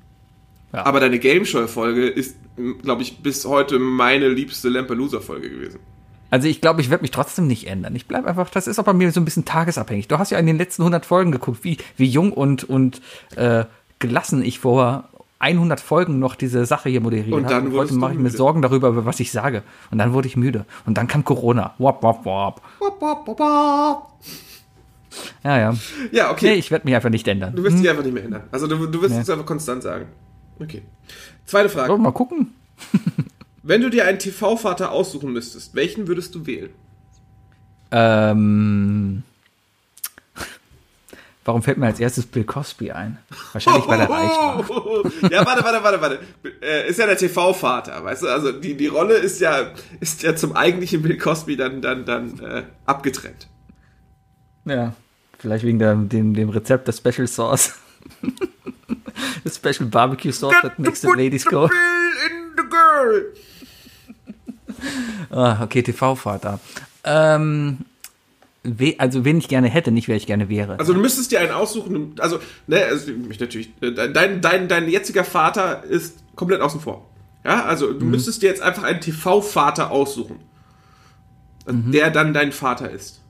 Ja. 0.72 0.86
Aber 0.86 1.00
deine 1.00 1.18
Game 1.18 1.44
Show-Folge 1.44 2.06
ist, 2.06 2.36
glaube 2.82 3.02
ich, 3.02 3.18
bis 3.18 3.44
heute 3.44 3.80
meine 3.80 4.28
liebste 4.28 4.68
Lampelusa-Folge 4.68 5.50
gewesen. 5.50 5.80
Also 6.30 6.46
ich 6.48 6.60
glaube, 6.60 6.80
ich 6.80 6.90
werde 6.90 7.02
mich 7.02 7.10
trotzdem 7.10 7.46
nicht 7.46 7.66
ändern. 7.66 7.94
Ich 7.96 8.06
bleibe 8.06 8.28
einfach, 8.28 8.50
das 8.50 8.66
ist 8.66 8.78
auch 8.78 8.84
bei 8.84 8.92
mir 8.92 9.10
so 9.10 9.20
ein 9.20 9.24
bisschen 9.24 9.44
tagesabhängig. 9.44 10.08
Du 10.08 10.18
hast 10.18 10.30
ja 10.30 10.38
in 10.38 10.46
den 10.46 10.58
letzten 10.58 10.82
100 10.82 11.04
Folgen 11.04 11.32
geguckt, 11.32 11.64
wie, 11.64 11.78
wie 11.96 12.06
jung 12.06 12.32
und, 12.32 12.64
und 12.64 13.00
äh, 13.36 13.64
gelassen 13.98 14.42
ich 14.42 14.60
vor 14.60 15.08
100 15.40 15.80
Folgen 15.80 16.18
noch 16.18 16.34
diese 16.34 16.66
Sache 16.66 16.90
hier 16.90 17.00
moderiert 17.00 17.32
Und 17.32 17.44
habe. 17.44 17.54
dann 17.54 17.66
Und 17.68 17.78
heute 17.78 17.94
mache 17.94 18.12
ich 18.12 18.18
mir. 18.18 18.30
Sorgen 18.30 18.62
darüber, 18.62 18.88
über 18.88 19.06
was 19.06 19.20
ich 19.20 19.32
sage. 19.32 19.62
Und 19.90 19.98
dann 19.98 20.12
wurde 20.12 20.28
ich 20.28 20.36
müde. 20.36 20.66
Und 20.86 20.98
dann 20.98 21.08
kam 21.08 21.24
Corona. 21.24 21.74
Wop, 21.78 22.02
wop, 22.02 22.24
wop. 22.24 22.60
Ja, 25.42 25.58
ja. 25.58 25.74
Ja, 26.12 26.30
okay. 26.30 26.50
Nee, 26.50 26.54
ich 26.54 26.70
werde 26.70 26.86
mich 26.86 26.94
einfach 26.94 27.10
nicht 27.10 27.26
ändern. 27.26 27.56
Du 27.56 27.64
wirst 27.64 27.78
dich 27.78 27.88
einfach 27.88 28.04
nicht 28.04 28.12
mehr 28.12 28.24
ändern. 28.24 28.42
Also 28.52 28.66
du, 28.66 28.86
du 28.86 29.02
wirst 29.02 29.16
es 29.16 29.30
einfach 29.30 29.46
konstant 29.46 29.82
sagen. 29.82 30.06
Okay. 30.60 30.82
Zweite 31.46 31.68
Frage. 31.68 31.88
Sollen 31.88 32.00
wir 32.00 32.04
mal 32.04 32.12
gucken? 32.12 32.54
Wenn 33.62 33.82
du 33.82 33.90
dir 33.90 34.06
einen 34.06 34.18
TV-Vater 34.18 34.90
aussuchen 34.90 35.32
müsstest, 35.32 35.74
welchen 35.74 36.08
würdest 36.08 36.34
du 36.34 36.46
wählen? 36.46 36.70
Ähm, 37.90 39.22
warum 41.44 41.62
fällt 41.62 41.76
mir 41.76 41.86
als 41.86 42.00
erstes 42.00 42.24
Bill 42.24 42.44
Cosby 42.44 42.92
ein? 42.92 43.18
Wahrscheinlich, 43.52 43.86
weil 43.86 44.00
er 44.00 44.08
reich 44.08 44.30
war. 44.30 44.60
ja, 45.30 45.44
warte, 45.44 45.64
warte, 45.64 45.82
warte, 45.82 46.00
warte. 46.00 46.20
Äh, 46.62 46.88
ist 46.88 46.98
ja 46.98 47.06
der 47.06 47.18
TV-Vater, 47.18 48.02
weißt 48.02 48.22
du? 48.22 48.28
Also 48.28 48.52
die, 48.52 48.76
die 48.76 48.86
Rolle 48.86 49.14
ist 49.14 49.40
ja, 49.40 49.72
ist 50.00 50.22
ja 50.22 50.34
zum 50.34 50.56
eigentlichen 50.56 51.02
Bill 51.02 51.18
Cosby 51.18 51.56
dann, 51.56 51.82
dann, 51.82 52.06
dann 52.06 52.38
äh, 52.40 52.62
abgetrennt. 52.86 53.48
Ja, 54.64 54.94
vielleicht 55.38 55.64
wegen 55.64 55.78
der, 55.78 55.96
dem, 55.96 56.32
dem 56.32 56.48
Rezept 56.48 56.88
der 56.88 56.92
Special 56.92 57.26
Sauce. 57.26 57.74
Special 59.46 59.88
Barbecue 59.88 60.32
Sauce 60.32 60.54
that 60.62 60.78
makes 60.78 61.02
the 61.02 61.08
ladies 61.08 61.44
go. 61.44 61.64
in 61.64 62.52
the 62.56 62.62
girl. 62.62 63.34
Ah, 65.30 65.62
okay, 65.62 65.82
TV-Vater. 65.82 66.58
Ähm, 67.04 67.78
we, 68.64 68.96
also 68.98 69.24
wen 69.24 69.38
ich 69.38 69.46
gerne 69.46 69.68
hätte, 69.68 69.92
nicht 69.92 70.08
wer 70.08 70.16
ich 70.16 70.26
gerne 70.26 70.48
wäre. 70.48 70.78
Also 70.78 70.92
du 70.92 71.00
müsstest 71.00 71.30
dir 71.30 71.40
einen 71.40 71.52
aussuchen, 71.52 72.14
also, 72.18 72.40
ne, 72.66 72.84
also 72.84 73.12
mich 73.12 73.38
natürlich, 73.38 73.70
äh, 73.80 73.92
dein, 73.92 74.40
dein, 74.40 74.66
dein 74.66 74.88
jetziger 74.88 75.22
Vater 75.22 75.84
ist 75.84 76.18
komplett 76.34 76.60
außen 76.60 76.80
vor. 76.80 77.06
Ja, 77.44 77.64
also 77.64 77.92
du 77.92 78.04
müsstest 78.04 78.42
dir 78.42 78.48
jetzt 78.48 78.60
einfach 78.60 78.82
einen 78.82 79.00
TV-Vater 79.00 79.90
aussuchen. 79.90 80.40
Also 81.64 81.78
Der 81.90 82.10
dann 82.10 82.34
dein 82.34 82.52
Vater 82.52 82.90
ist. 82.90 83.20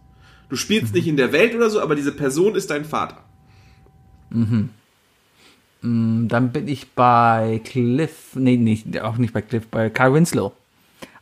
Du 0.49 0.57
spielst 0.57 0.95
nicht 0.95 1.07
in 1.07 1.17
der 1.17 1.33
Welt 1.33 1.55
oder 1.55 1.71
so, 1.71 1.81
aber 1.81 1.95
diese 1.95 2.13
Person 2.13 2.57
ist 2.57 2.71
dein 2.71 2.85
Vater. 2.85 3.19
Dann 5.83 6.53
bin 6.53 6.69
ich 6.69 6.91
bei 6.91 7.61
Cliff, 7.65 8.35
nee, 8.35 8.57
nicht, 8.57 9.01
auch 9.01 9.17
nicht 9.17 9.33
bei 9.33 9.43
Cliff, 9.43 9.67
bei 9.69 9.91
Carl 9.91 10.13
Winslow. 10.15 10.53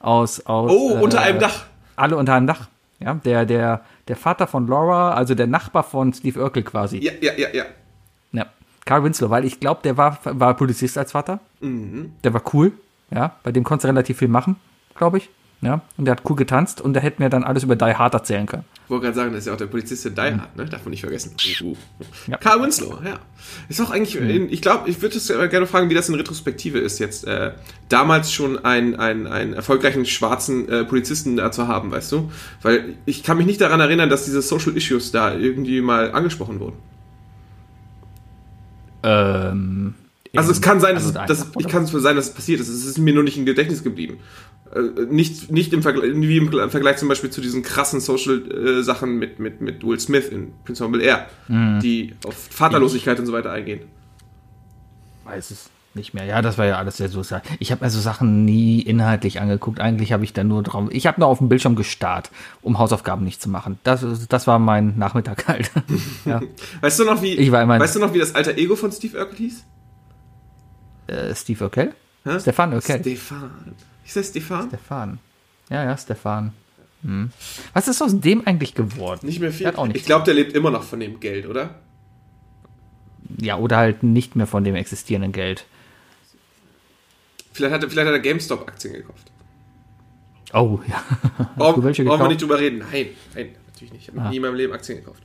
Aus, 0.01 0.45
aus, 0.47 0.71
Oh, 0.73 0.97
äh, 0.97 1.01
unter 1.03 1.21
einem 1.21 1.39
Dach. 1.41 1.67
Alle 1.97 2.17
unter 2.17 2.35
einem 2.35 2.47
Dach. 2.47 2.69
Ja, 3.01 3.15
der, 3.15 3.47
der, 3.47 3.83
der 4.09 4.17
Vater 4.17 4.47
von 4.47 4.67
Laura, 4.67 5.15
also 5.15 5.35
der 5.35 5.47
Nachbar 5.47 5.85
von 5.85 6.13
Steve 6.13 6.41
Urkel 6.43 6.63
quasi. 6.65 6.99
Ja, 6.99 7.13
ja, 7.21 7.33
ja, 7.37 7.49
ja. 7.53 7.65
Ja. 8.33 8.47
Carl 8.85 9.05
Winslow, 9.05 9.31
weil 9.31 9.45
ich 9.45 9.61
glaube, 9.61 9.81
der 9.85 9.97
war, 9.97 10.19
war 10.25 10.55
Polizist 10.55 10.99
als 10.99 11.13
Vater. 11.13 11.39
Mhm. 11.61 12.13
Der 12.25 12.35
war 12.35 12.43
cool. 12.53 12.73
Ja, 13.11 13.37
bei 13.43 13.53
dem 13.53 13.65
konntest 13.65 13.85
du 13.85 13.89
relativ 13.89 14.19
viel 14.19 14.29
machen, 14.29 14.57
glaube 14.95 15.19
ich. 15.19 15.31
Ja, 15.61 15.81
und 15.97 16.05
der 16.05 16.13
hat 16.13 16.23
cool 16.29 16.37
getanzt 16.37 16.81
und 16.81 16.93
der 16.95 17.03
hätte 17.03 17.23
mir 17.23 17.31
dann 17.31 17.43
alles 17.45 17.65
über 17.65 17.75
Die 17.77 17.95
Hard 17.95 18.15
erzählen 18.15 18.47
können. 18.47 18.65
Ich 18.89 18.91
wollte 18.91 19.05
gerade 19.05 19.17
sagen, 19.17 19.33
das 19.33 19.41
ist 19.41 19.49
ja 19.49 19.53
auch 19.53 19.59
der 19.59 19.67
Polizist 19.67 20.07
in 20.07 20.15
Die 20.15 20.21
Hard, 20.23 20.57
ne? 20.57 20.65
Darf 20.65 20.83
man 20.87 20.93
nicht 20.93 21.03
vergessen. 21.03 21.37
Uh, 21.61 21.73
uh. 21.73 21.77
Ja. 22.27 22.39
Carl 22.39 22.63
Winslow, 22.63 22.99
ja. 23.05 23.21
Ist 23.69 23.83
auch 23.83 23.91
eigentlich, 23.91 24.17
in, 24.17 24.51
ich 24.51 24.63
glaube, 24.63 24.89
ich 24.89 25.03
würde 25.03 25.19
es 25.19 25.29
gerne 25.29 25.67
fragen, 25.67 25.91
wie 25.91 25.95
das 25.95 26.09
in 26.09 26.15
Retrospektive 26.15 26.79
ist, 26.79 26.99
jetzt 26.99 27.27
äh, 27.27 27.53
damals 27.91 28.33
schon 28.33 28.65
einen, 28.65 28.97
einen, 28.97 29.27
einen 29.27 29.53
erfolgreichen 29.53 30.07
schwarzen 30.07 30.71
äh, 30.71 30.85
Polizisten 30.87 31.37
da 31.37 31.53
zu 31.53 31.69
haben, 31.69 31.91
weißt 31.91 32.11
du? 32.13 32.33
Weil 32.63 32.95
ich 33.05 33.23
kann 33.23 33.37
mich 33.37 33.45
nicht 33.45 33.61
daran 33.61 33.81
erinnern, 33.81 34.09
dass 34.09 34.25
diese 34.25 34.41
Social 34.41 34.75
Issues 34.75 35.13
da 35.13 35.37
irgendwie 35.37 35.83
mal 35.83 36.13
angesprochen 36.13 36.59
wurden. 36.59 36.77
Ähm, 39.03 39.97
Also 40.37 40.51
es 40.53 40.61
kann 40.61 40.81
sein, 40.81 40.95
dass, 40.95 41.17
also 41.17 41.27
dass 41.27 41.51
ich 41.59 41.69
kann 41.69 41.85
es 41.85 41.91
sein, 41.91 42.17
dass 42.17 42.27
es 42.29 42.35
passiert 42.35 42.61
ist. 42.61 42.69
Es 42.69 42.85
ist 42.85 42.99
mir 42.99 43.15
nur 43.15 43.23
nicht 43.23 43.39
im 43.39 43.47
Gedächtnis 43.47 43.83
geblieben. 43.83 44.19
Äh, 44.75 45.07
nicht, 45.11 45.51
nicht 45.51 45.73
im 45.73 45.83
Vergleich, 45.83 46.11
wie 46.15 46.37
im 46.37 46.71
Vergleich 46.71 46.99
zum 46.99 47.09
Beispiel 47.09 47.31
zu 47.31 47.41
diesen 47.41 47.63
krassen 47.63 48.01
Social-Sachen 48.01 49.19
mit, 49.19 49.39
mit, 49.39 49.61
mit 49.61 49.83
Will 49.87 49.99
Smith 49.99 50.29
in 50.29 50.53
Prince 50.65 50.85
of 50.85 50.93
Bel 50.93 51.01
Air, 51.01 51.27
Mhm. 51.49 51.81
die 51.81 52.15
auf 52.27 52.35
Vaterlosigkeit 52.51 53.19
und 53.19 53.27
so 53.27 53.33
weiter 53.33 53.51
eingehen. 53.51 53.81
weiß 55.25 55.51
es 55.51 55.71
nicht 55.95 56.15
mehr. 56.15 56.25
Ja, 56.25 56.43
das 56.43 56.59
war 56.59 56.67
ja 56.67 56.77
alles 56.79 56.99
sehr 56.99 57.09
sozial. 57.09 57.43
Ich 57.59 57.73
habe 57.73 57.85
mir 57.85 57.91
so 57.91 58.01
Sachen 58.01 58.45
nie 58.45 58.81
inhaltlich 58.81 59.41
angeguckt. 59.41 59.81
Eigentlich 59.81 60.13
habe 60.13 60.23
ich 60.25 60.33
da 60.33 60.45
nur 60.45 60.63
drauf. 60.63 60.89
Ich 60.91 61.07
habe 61.07 61.21
nur 61.21 61.29
auf 61.29 61.39
dem 61.39 61.49
Bildschirm 61.49 61.75
gestarrt, 61.77 62.31
um 62.63 62.79
Hausaufgaben 62.79 63.25
nicht 63.25 63.41
zu 63.43 63.49
machen. 63.49 63.79
Das, 63.83 64.05
das 64.29 64.47
war 64.47 64.59
mein 64.59 64.97
Nachmittag 64.99 65.49
halt. 65.49 65.71
ja. 66.25 66.41
Weißt 66.83 66.99
du 67.01 67.05
noch, 67.05 67.23
wie, 67.23 67.35
Ich 67.35 67.51
weißt 67.51 67.97
du 67.97 68.01
noch, 68.01 68.15
wie 68.15 68.19
das 68.19 68.35
alter 68.35 68.57
Ego 68.57 68.77
von 68.77 68.93
Steve 68.93 69.19
Urkel 69.19 69.39
hieß? 69.39 69.65
Äh, 71.09 71.35
Steve 71.35 71.65
Urkel? 71.65 71.95
Hä? 72.25 72.39
Stefan 72.41 72.73
Urkel. 72.75 73.01
Stefan. 73.01 73.75
Hieß 74.05 74.15
das 74.15 74.29
Stefan? 74.29 74.69
Stefan. 74.69 75.19
Ja, 75.71 75.85
ja, 75.85 75.97
Stefan. 75.97 76.53
Hm. 77.03 77.31
Was 77.75 77.87
ist 77.89 78.03
aus 78.03 78.19
dem 78.21 78.47
eigentlich 78.47 78.75
geworden? 78.75 79.27
Nicht 79.27 79.41
mehr 79.41 79.53
viel. 79.53 79.71
Nicht 79.71 79.97
ich 79.97 80.05
glaube, 80.05 80.25
der 80.25 80.35
lebt 80.35 80.55
immer 80.55 80.71
noch 80.71 80.83
von 80.83 80.99
dem 81.01 81.21
Geld, 81.21 81.47
oder? 81.47 81.77
Ja, 83.41 83.57
oder 83.59 83.77
halt 83.77 84.03
nicht 84.03 84.37
mehr 84.37 84.47
von 84.47 84.65
dem 84.65 84.75
existierenden 84.75 85.33
Geld. 85.33 85.67
Vielleicht 87.53 87.75
hat 87.75 87.83
er, 87.83 87.91
vielleicht 87.91 88.07
hat 88.09 88.15
er 88.15 88.21
GameStop-Aktien 88.21 88.95
gekauft. 88.95 89.31
Oh, 90.55 90.81
ja. 90.89 91.03
Brauchen, 91.57 91.81
du 91.83 91.87
welche 91.87 92.05
brauchen 92.05 92.21
wir 92.23 92.29
nicht 92.29 92.41
drüber 92.43 92.59
reden. 92.59 92.79
Nein, 92.79 93.09
nein, 93.35 93.51
natürlich 93.67 93.93
nicht. 93.93 94.09
Ich 94.09 94.15
habe 94.15 94.21
Ah. 94.27 94.31
nie 94.31 94.37
in 94.37 94.43
meinem 94.43 94.55
Leben 94.55 94.73
Aktien 94.73 94.99
gekauft. 94.99 95.23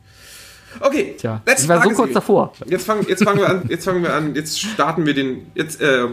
Okay, 0.80 1.16
Tja, 1.18 1.42
letzte 1.46 1.64
ich 1.64 1.70
war 1.70 1.78
so 1.78 1.82
Frage, 1.84 1.96
kurz 1.96 2.08
Sebi. 2.08 2.14
davor. 2.16 2.54
Jetzt 2.66 2.86
fangen, 2.86 3.06
jetzt 3.08 3.24
fangen 3.24 3.40
wir 3.40 3.50
an, 3.50 3.64
jetzt 3.70 3.86
fangen 3.86 4.04
wir 4.04 4.14
an, 4.14 4.36
jetzt 4.36 4.60
starten 4.60 5.06
wir 5.06 5.14
den, 5.14 5.52
jetzt, 5.56 5.82
äh, 5.82 6.08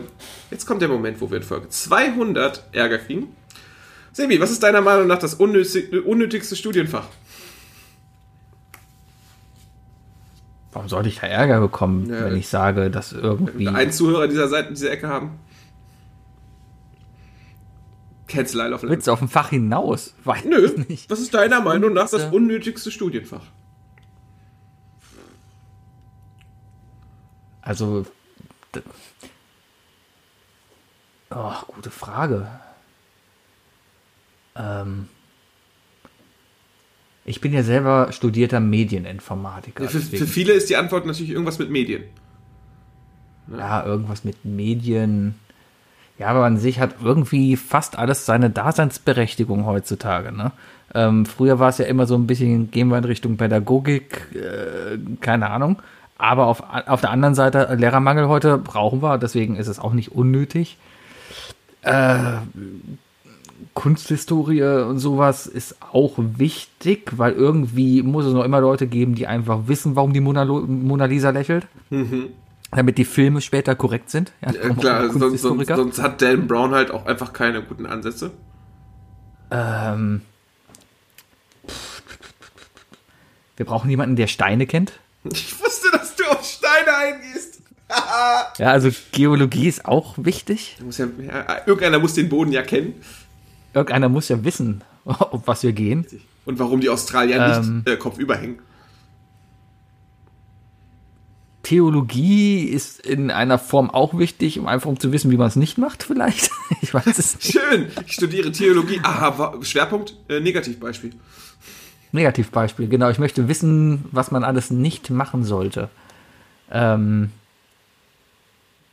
jetzt 0.50 0.66
kommt 0.66 0.82
der 0.82 0.88
Moment, 0.88 1.20
wo 1.20 1.30
wir 1.30 1.38
in 1.38 1.42
Folge 1.42 1.68
200 1.68 2.64
Ärger 2.72 2.98
kriegen. 2.98 3.34
Sebi, 4.12 4.40
was 4.40 4.50
ist 4.50 4.62
deiner 4.62 4.80
Meinung 4.80 5.06
nach 5.06 5.18
das 5.18 5.34
unnötig, 5.34 5.92
unnötigste 6.04 6.56
Studienfach? 6.56 7.06
Warum 10.72 10.88
sollte 10.88 11.08
ich 11.08 11.18
da 11.18 11.26
Ärger 11.26 11.60
bekommen, 11.60 12.08
Ja. 12.10 12.24
wenn 12.26 12.36
ich 12.36 12.48
sage, 12.48 12.90
dass 12.90 13.12
irgendwie. 13.12 13.66
Einen 13.68 13.90
Zuhörer 13.92 14.28
dieser 14.28 14.48
Seite, 14.48 14.70
dieser 14.70 14.90
Ecke 14.92 15.08
haben? 15.08 15.32
Cancel 18.28 18.60
Isle 18.60 18.74
of 18.76 18.82
Lamp. 18.82 18.92
Witz 18.96 19.08
auf 19.08 19.20
ein 19.20 19.28
Fach 19.28 19.50
hinaus? 19.50 20.14
Weiß 20.22 20.44
Nö, 20.44 20.64
ich 20.64 20.88
nicht. 20.88 21.10
was 21.10 21.18
ist 21.18 21.34
deiner 21.34 21.60
Meinung 21.60 21.92
nach 21.94 22.04
das 22.08 22.14
Unnütze. 22.24 22.36
unnötigste 22.36 22.90
Studienfach? 22.92 23.42
Also. 27.62 28.06
Oh, 31.30 31.54
gute 31.68 31.90
Frage. 31.90 32.48
Ähm. 34.56 35.08
Ich 37.24 37.40
bin 37.40 37.52
ja 37.52 37.62
selber 37.62 38.12
studierter 38.12 38.60
Medieninformatiker. 38.60 39.88
Für, 39.88 40.00
für 40.00 40.26
viele 40.26 40.52
ist 40.52 40.70
die 40.70 40.76
Antwort 40.76 41.06
natürlich 41.06 41.30
irgendwas 41.30 41.58
mit 41.58 41.70
Medien. 41.70 42.04
Ja, 43.56 43.84
irgendwas 43.84 44.24
mit 44.24 44.44
Medien. 44.44 45.34
Ja, 46.18 46.28
aber 46.28 46.44
an 46.44 46.58
sich 46.58 46.80
hat 46.80 46.96
irgendwie 47.02 47.56
fast 47.56 47.98
alles 47.98 48.26
seine 48.26 48.50
Daseinsberechtigung 48.50 49.64
heutzutage. 49.64 50.32
Ne? 50.32 50.52
Ähm, 50.94 51.24
früher 51.24 51.58
war 51.58 51.68
es 51.68 51.78
ja 51.78 51.86
immer 51.86 52.06
so 52.06 52.14
ein 52.14 52.26
bisschen, 52.26 52.70
gehen 52.70 52.88
wir 52.88 52.98
in 52.98 53.04
Richtung 53.04 53.36
Pädagogik, 53.36 54.26
äh, 54.34 54.98
keine 55.20 55.50
Ahnung. 55.50 55.80
Aber 56.20 56.46
auf, 56.48 56.62
auf 56.86 57.00
der 57.00 57.10
anderen 57.10 57.34
Seite, 57.34 57.74
Lehrermangel 57.78 58.28
heute 58.28 58.58
brauchen 58.58 59.02
wir, 59.02 59.16
deswegen 59.16 59.56
ist 59.56 59.68
es 59.68 59.78
auch 59.78 59.94
nicht 59.94 60.12
unnötig. 60.12 60.76
Äh, 61.80 62.14
Kunsthistorie 63.72 64.62
und 64.62 64.98
sowas 64.98 65.46
ist 65.46 65.76
auch 65.92 66.14
wichtig, 66.18 67.12
weil 67.16 67.32
irgendwie 67.32 68.02
muss 68.02 68.26
es 68.26 68.34
noch 68.34 68.44
immer 68.44 68.60
Leute 68.60 68.86
geben, 68.86 69.14
die 69.14 69.26
einfach 69.26 69.60
wissen, 69.66 69.96
warum 69.96 70.12
die 70.12 70.20
Mona, 70.20 70.44
Mona 70.44 71.06
Lisa 71.06 71.30
lächelt. 71.30 71.66
Damit 72.70 72.98
die 72.98 73.04
Filme 73.06 73.40
später 73.40 73.74
korrekt 73.74 74.10
sind. 74.10 74.32
Ja, 74.42 74.50
Äh, 74.52 74.74
klar, 74.74 75.08
sonst, 75.10 75.40
sonst, 75.40 75.68
sonst 75.68 76.02
hat 76.02 76.20
Dan 76.20 76.46
Brown 76.46 76.72
halt 76.72 76.90
auch 76.90 77.06
einfach 77.06 77.32
keine 77.32 77.62
guten 77.62 77.86
Ansätze. 77.86 78.30
Ähm, 79.50 80.20
wir 83.56 83.64
brauchen 83.66 83.88
jemanden, 83.88 84.16
der 84.16 84.26
Steine 84.26 84.66
kennt. 84.66 84.92
Ich 85.32 85.60
auf 87.00 87.06
Steine 87.06 87.16
eingehst. 87.16 87.62
Ja, 88.58 88.70
also 88.70 88.90
Geologie 89.10 89.66
ist 89.66 89.84
auch 89.84 90.14
wichtig. 90.16 90.76
Ja, 90.96 91.06
ja, 91.24 91.56
irgendeiner 91.66 91.98
muss 91.98 92.14
den 92.14 92.28
Boden 92.28 92.52
ja 92.52 92.62
kennen. 92.62 92.94
Irgendeiner 93.74 94.08
muss 94.08 94.28
ja 94.28 94.44
wissen, 94.44 94.84
auf 95.04 95.42
was 95.46 95.64
wir 95.64 95.72
gehen. 95.72 96.06
Und 96.44 96.60
warum 96.60 96.80
die 96.80 96.88
Australier 96.88 97.36
Ähm. 97.36 97.78
nicht 97.78 97.88
äh, 97.88 97.96
kopfüber 97.96 98.36
hängen. 98.36 98.60
Theologie 101.64 102.64
ist 102.64 103.04
in 103.04 103.30
einer 103.30 103.58
Form 103.58 103.90
auch 103.90 104.16
wichtig, 104.16 104.58
um 104.58 104.66
einfach 104.68 104.88
um 104.88 105.00
zu 105.00 105.12
wissen, 105.12 105.30
wie 105.30 105.36
man 105.36 105.48
es 105.48 105.56
nicht 105.56 105.78
macht, 105.78 106.02
vielleicht. 106.04 106.50
Ich 106.82 106.94
weiß 106.94 107.18
es 107.18 107.34
nicht. 107.36 107.52
Schön, 107.52 107.88
ich 108.06 108.12
studiere 108.12 108.52
Theologie. 108.52 109.00
Aha, 109.02 109.54
Schwerpunkt, 109.62 110.14
äh, 110.28 110.40
Negativbeispiel. 110.40 111.12
Negativbeispiel, 112.12 112.88
genau. 112.88 113.10
Ich 113.10 113.18
möchte 113.18 113.48
wissen, 113.48 114.04
was 114.12 114.30
man 114.30 114.44
alles 114.44 114.70
nicht 114.70 115.10
machen 115.10 115.44
sollte. 115.44 115.90
Ähm. 116.70 117.30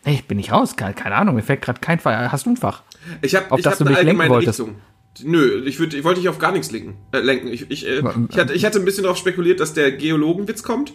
Nee, 0.05 0.23
bin 0.27 0.39
ich 0.39 0.51
raus. 0.51 0.75
Keine, 0.77 0.93
keine 0.93 1.15
Ahnung, 1.15 1.35
mir 1.35 1.43
fällt 1.43 1.61
gerade 1.61 1.81
kein 1.81 1.99
Fach. 1.99 2.31
Hast 2.31 2.45
du 2.45 2.51
ein 2.51 2.57
Fach? 2.57 2.83
Ich 3.21 3.35
habe 3.35 3.51
Auf 3.51 3.59
ich 3.59 3.63
das 3.63 3.73
hab 3.73 3.79
du 3.79 3.85
eine 3.85 3.95
mich 3.95 4.03
lenken 4.05 4.29
wolltest. 4.29 4.59
Richtung. 4.59 4.75
Nö, 5.23 5.63
ich, 5.65 5.79
würd, 5.79 5.93
ich 5.93 6.03
wollte 6.03 6.19
dich 6.21 6.29
auf 6.29 6.39
gar 6.39 6.51
nichts 6.51 6.71
lenken. 6.71 6.95
Äh, 7.11 7.19
lenken. 7.19 7.47
Ich, 7.47 7.69
ich, 7.71 7.87
äh, 7.87 8.03
ich, 8.29 8.37
hatte, 8.37 8.53
ich 8.53 8.65
hatte 8.65 8.79
ein 8.79 8.85
bisschen 8.85 9.03
darauf 9.03 9.17
spekuliert, 9.17 9.59
dass 9.59 9.73
der 9.73 9.91
Geologenwitz 9.91 10.63
kommt. 10.63 10.93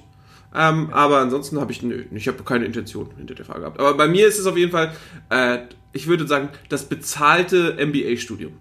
Ähm, 0.55 0.91
aber 0.93 1.19
ansonsten 1.19 1.61
habe 1.61 1.73
ich, 1.73 1.83
nö, 1.83 2.05
ich 2.13 2.29
habe 2.29 2.43
keine 2.43 2.65
Intention 2.65 3.11
hinter 3.17 3.35
der 3.35 3.45
Frage 3.45 3.61
gehabt. 3.61 3.81
Aber 3.81 3.95
bei 3.95 4.07
mir 4.07 4.27
ist 4.27 4.39
es 4.39 4.47
auf 4.47 4.57
jeden 4.57 4.71
Fall, 4.71 4.93
äh, 5.31 5.59
ich 5.93 6.07
würde 6.07 6.27
sagen, 6.27 6.51
das 6.69 6.85
bezahlte 6.89 7.77
MBA-Studium. 7.85 8.53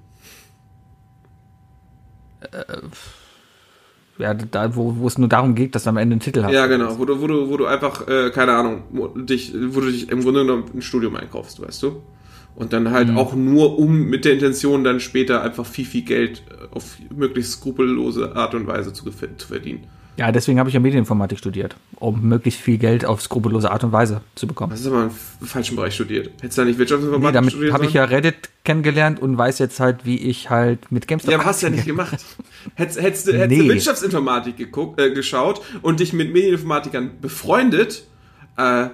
Ja, 4.22 4.34
da, 4.34 4.76
wo, 4.76 4.96
wo 4.98 5.08
es 5.08 5.18
nur 5.18 5.28
darum 5.30 5.56
geht, 5.56 5.76
dass 5.76 5.84
du 5.84 5.90
am 5.90 5.98
Ende 5.98 6.14
einen 6.14 6.20
Titel 6.22 6.44
hast. 6.44 6.54
Ja, 6.54 6.68
genau, 6.68 6.98
wo 7.00 7.06
du, 7.06 7.22
wo 7.22 7.28
du, 7.28 7.50
wo 7.50 7.58
du 7.58 7.66
einfach, 7.66 8.08
äh, 8.08 8.30
keine 8.32 8.54
Ahnung, 8.54 8.84
dich, 9.16 9.54
wo 9.70 9.82
du 9.82 9.92
dich 9.92 10.10
im 10.10 10.22
Grunde 10.22 10.42
genommen 10.42 10.66
ein 10.74 10.82
Studium 10.82 11.16
einkaufst, 11.16 11.62
weißt 11.62 11.84
du? 11.84 12.02
Und 12.56 12.74
dann 12.74 12.84
Mhm. 12.84 12.92
halt 12.92 13.10
auch 13.16 13.34
nur 13.34 13.80
um 13.80 14.06
mit 14.10 14.26
der 14.26 14.34
Intention 14.34 14.84
dann 14.84 15.00
später 15.00 15.42
einfach 15.42 15.66
viel, 15.66 15.86
viel 15.86 16.04
Geld 16.04 16.44
auf 16.72 16.98
möglichst 17.16 17.54
skrupellose 17.54 18.36
Art 18.36 18.54
und 18.56 18.68
Weise 18.68 18.94
zu, 18.94 19.06
zu 19.10 19.48
verdienen. 19.48 19.86
Ja, 20.22 20.32
deswegen 20.32 20.60
habe 20.60 20.70
ich 20.70 20.76
ja 20.76 20.80
Medieninformatik 20.80 21.40
studiert, 21.40 21.76
um 21.96 22.22
möglichst 22.22 22.62
viel 22.62 22.78
Geld 22.78 23.06
auf 23.06 23.24
skrupellose 23.24 23.72
Art 23.72 23.84
und 23.84 23.92
Weise 23.92 24.22
zu 24.36 24.46
bekommen. 24.46 24.70
Das 24.70 24.82
ist 24.82 24.86
aber 24.88 25.10
im 25.42 25.48
falschen 25.48 25.76
Bereich 25.76 25.96
studiert. 25.96 26.30
Hättest 26.42 26.58
du 26.60 26.62
da 26.62 26.66
nicht 26.68 26.78
Wirtschaftsinformatik 26.78 27.32
Nee, 27.32 27.34
damit 27.34 27.52
studiert? 27.54 27.74
habe 27.74 27.86
ich 27.86 27.94
ja 27.94 28.04
Reddit 28.04 28.50
kennengelernt 28.64 29.20
und 29.20 29.36
weiß 29.36 29.58
jetzt 29.58 29.80
halt, 29.80 30.06
wie 30.06 30.18
ich 30.18 30.52
halt 30.52 30.92
mit 30.92 31.08
GameStop. 31.08 31.32
Ja, 31.32 31.40
aber 31.40 31.48
hast 31.48 31.64
du 31.64 31.68
ja 31.68 31.72
nicht 31.72 31.86
gemacht. 31.88 32.24
Hättest, 32.76 33.02
hättest, 33.02 33.28
du- 33.30 33.34
hättest 33.34 33.60
du 33.60 33.64
Nee. 33.64 33.70
Wirtschaftsinformatik 33.70 34.58
geguckt, 34.58 35.02
äh, 35.02 35.12
geschaut 35.12 35.62
und 35.82 36.00
dich 36.00 36.14
mit 36.14 36.32
Medieninformatikern 36.32 37.20
befreundet, 37.20 38.04
äh, 38.58 38.90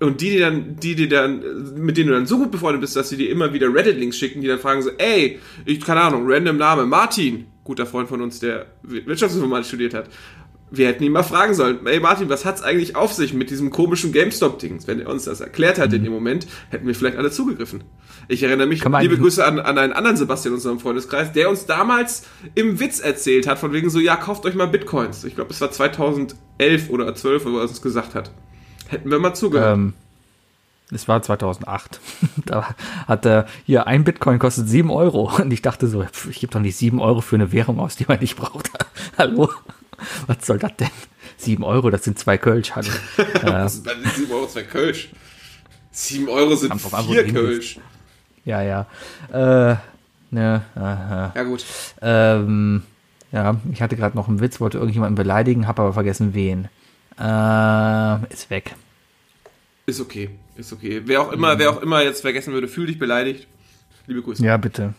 und 0.00 0.20
die, 0.20 0.30
die 0.30 0.38
dann, 0.40 0.76
die, 0.76 0.96
die 0.96 1.08
dann, 1.08 1.42
mit 1.76 1.96
denen 1.96 2.08
du 2.08 2.14
dann 2.14 2.26
so 2.26 2.36
gut 2.36 2.50
befreundet 2.50 2.80
bist, 2.80 2.96
dass 2.96 3.08
sie 3.08 3.16
dir 3.16 3.30
immer 3.30 3.52
wieder 3.52 3.72
Reddit-Links 3.72 4.18
schicken, 4.18 4.40
die 4.40 4.48
dann 4.48 4.58
fragen 4.58 4.82
so, 4.82 4.90
ey, 4.98 5.38
ich, 5.64 5.80
keine 5.80 6.00
Ahnung, 6.00 6.24
random 6.26 6.56
Name, 6.56 6.84
Martin, 6.86 7.46
guter 7.62 7.86
Freund 7.86 8.08
von 8.08 8.20
uns, 8.20 8.40
der 8.40 8.66
Wirtschaftsinformatik 8.82 9.66
studiert 9.66 9.94
hat. 9.94 10.08
Wir 10.74 10.88
hätten 10.88 11.04
ihn 11.04 11.12
mal 11.12 11.22
fragen 11.22 11.52
sollen, 11.52 11.86
ey 11.86 12.00
Martin, 12.00 12.30
was 12.30 12.46
hat's 12.46 12.62
eigentlich 12.62 12.96
auf 12.96 13.12
sich 13.12 13.34
mit 13.34 13.50
diesem 13.50 13.70
komischen 13.70 14.10
GameStop-Dings? 14.10 14.86
Wenn 14.86 15.00
er 15.00 15.10
uns 15.10 15.24
das 15.24 15.40
erklärt 15.42 15.78
hat 15.78 15.92
in 15.92 16.02
dem 16.02 16.12
Moment, 16.12 16.46
hätten 16.70 16.86
wir 16.86 16.94
vielleicht 16.94 17.18
alle 17.18 17.30
zugegriffen. 17.30 17.84
Ich 18.28 18.42
erinnere 18.42 18.66
mich, 18.66 18.82
liebe 18.82 19.18
Grüße 19.18 19.44
an, 19.44 19.60
an 19.60 19.76
einen 19.76 19.92
anderen 19.92 20.16
Sebastian 20.16 20.52
in 20.52 20.56
unserem 20.56 20.80
Freundeskreis, 20.80 21.30
der 21.32 21.50
uns 21.50 21.66
damals 21.66 22.22
im 22.54 22.80
Witz 22.80 23.00
erzählt 23.00 23.46
hat, 23.46 23.58
von 23.58 23.72
wegen 23.72 23.90
so, 23.90 24.00
ja, 24.00 24.16
kauft 24.16 24.46
euch 24.46 24.54
mal 24.54 24.66
Bitcoins. 24.66 25.24
Ich 25.24 25.34
glaube, 25.34 25.50
es 25.50 25.60
war 25.60 25.70
2011 25.70 26.88
oder 26.88 27.14
12, 27.14 27.44
wo 27.44 27.58
er 27.58 27.64
es 27.64 27.82
gesagt 27.82 28.14
hat. 28.14 28.30
Hätten 28.88 29.10
wir 29.10 29.18
mal 29.18 29.34
zugehört. 29.34 29.74
Ähm, 29.74 29.92
es 30.90 31.06
war 31.06 31.20
2008. 31.22 32.00
da 32.46 32.74
hat 33.06 33.26
er 33.26 33.46
hier 33.66 33.86
ein 33.86 34.04
Bitcoin 34.04 34.38
kostet 34.38 34.68
7 34.68 34.90
Euro. 34.90 35.30
Und 35.36 35.52
ich 35.52 35.60
dachte 35.60 35.86
so, 35.86 36.02
ich 36.30 36.40
gebe 36.40 36.52
doch 36.52 36.60
nicht 36.60 36.76
7 36.76 36.98
Euro 36.98 37.20
für 37.20 37.36
eine 37.36 37.52
Währung 37.52 37.78
aus, 37.78 37.96
die 37.96 38.06
man 38.08 38.20
nicht 38.20 38.36
braucht. 38.36 38.70
Hallo? 39.18 39.50
Was 40.26 40.46
soll 40.46 40.58
das 40.58 40.76
denn? 40.76 40.90
7 41.38 41.64
Euro, 41.64 41.90
das 41.90 42.04
sind 42.04 42.18
zwei 42.18 42.38
Kölsch. 42.38 42.72
Hallo. 42.74 42.88
Das 43.42 43.74
sind 43.74 43.84
bei 43.84 43.94
den 43.94 44.04
7 44.04 44.32
Euro 44.32 44.46
zwei 44.46 44.62
Kölsch. 44.62 45.10
7 45.92 46.28
Euro 46.28 46.54
sind 46.56 46.72
wo 46.72 46.96
vier 47.02 47.32
Kölsch. 47.32 47.78
ja, 48.44 48.62
ja. 48.62 48.86
Äh, 49.30 49.76
ne, 50.30 50.62
aha. 50.74 51.32
Ja 51.34 51.42
gut. 51.42 51.64
Ähm, 52.00 52.82
ja, 53.30 53.56
ich 53.70 53.82
hatte 53.82 53.96
gerade 53.96 54.16
noch 54.16 54.28
einen 54.28 54.40
Witz, 54.40 54.60
wollte 54.60 54.78
irgendjemanden 54.78 55.16
beleidigen, 55.16 55.66
habe 55.66 55.82
aber 55.82 55.92
vergessen 55.92 56.34
wen. 56.34 56.68
Äh, 57.18 58.32
ist 58.32 58.50
weg. 58.50 58.74
Ist 59.86 60.00
okay. 60.00 60.30
Ist 60.56 60.72
okay. 60.72 61.02
Wer 61.04 61.22
auch 61.22 61.32
immer, 61.32 61.58
wer 61.58 61.70
auch 61.70 61.82
immer 61.82 62.02
jetzt 62.02 62.20
vergessen 62.22 62.52
würde, 62.52 62.68
fühl 62.68 62.86
dich 62.86 62.98
beleidigt. 62.98 63.46
Liebe 64.06 64.22
Grüße. 64.22 64.44
Ja, 64.44 64.56
bitte. 64.56 64.94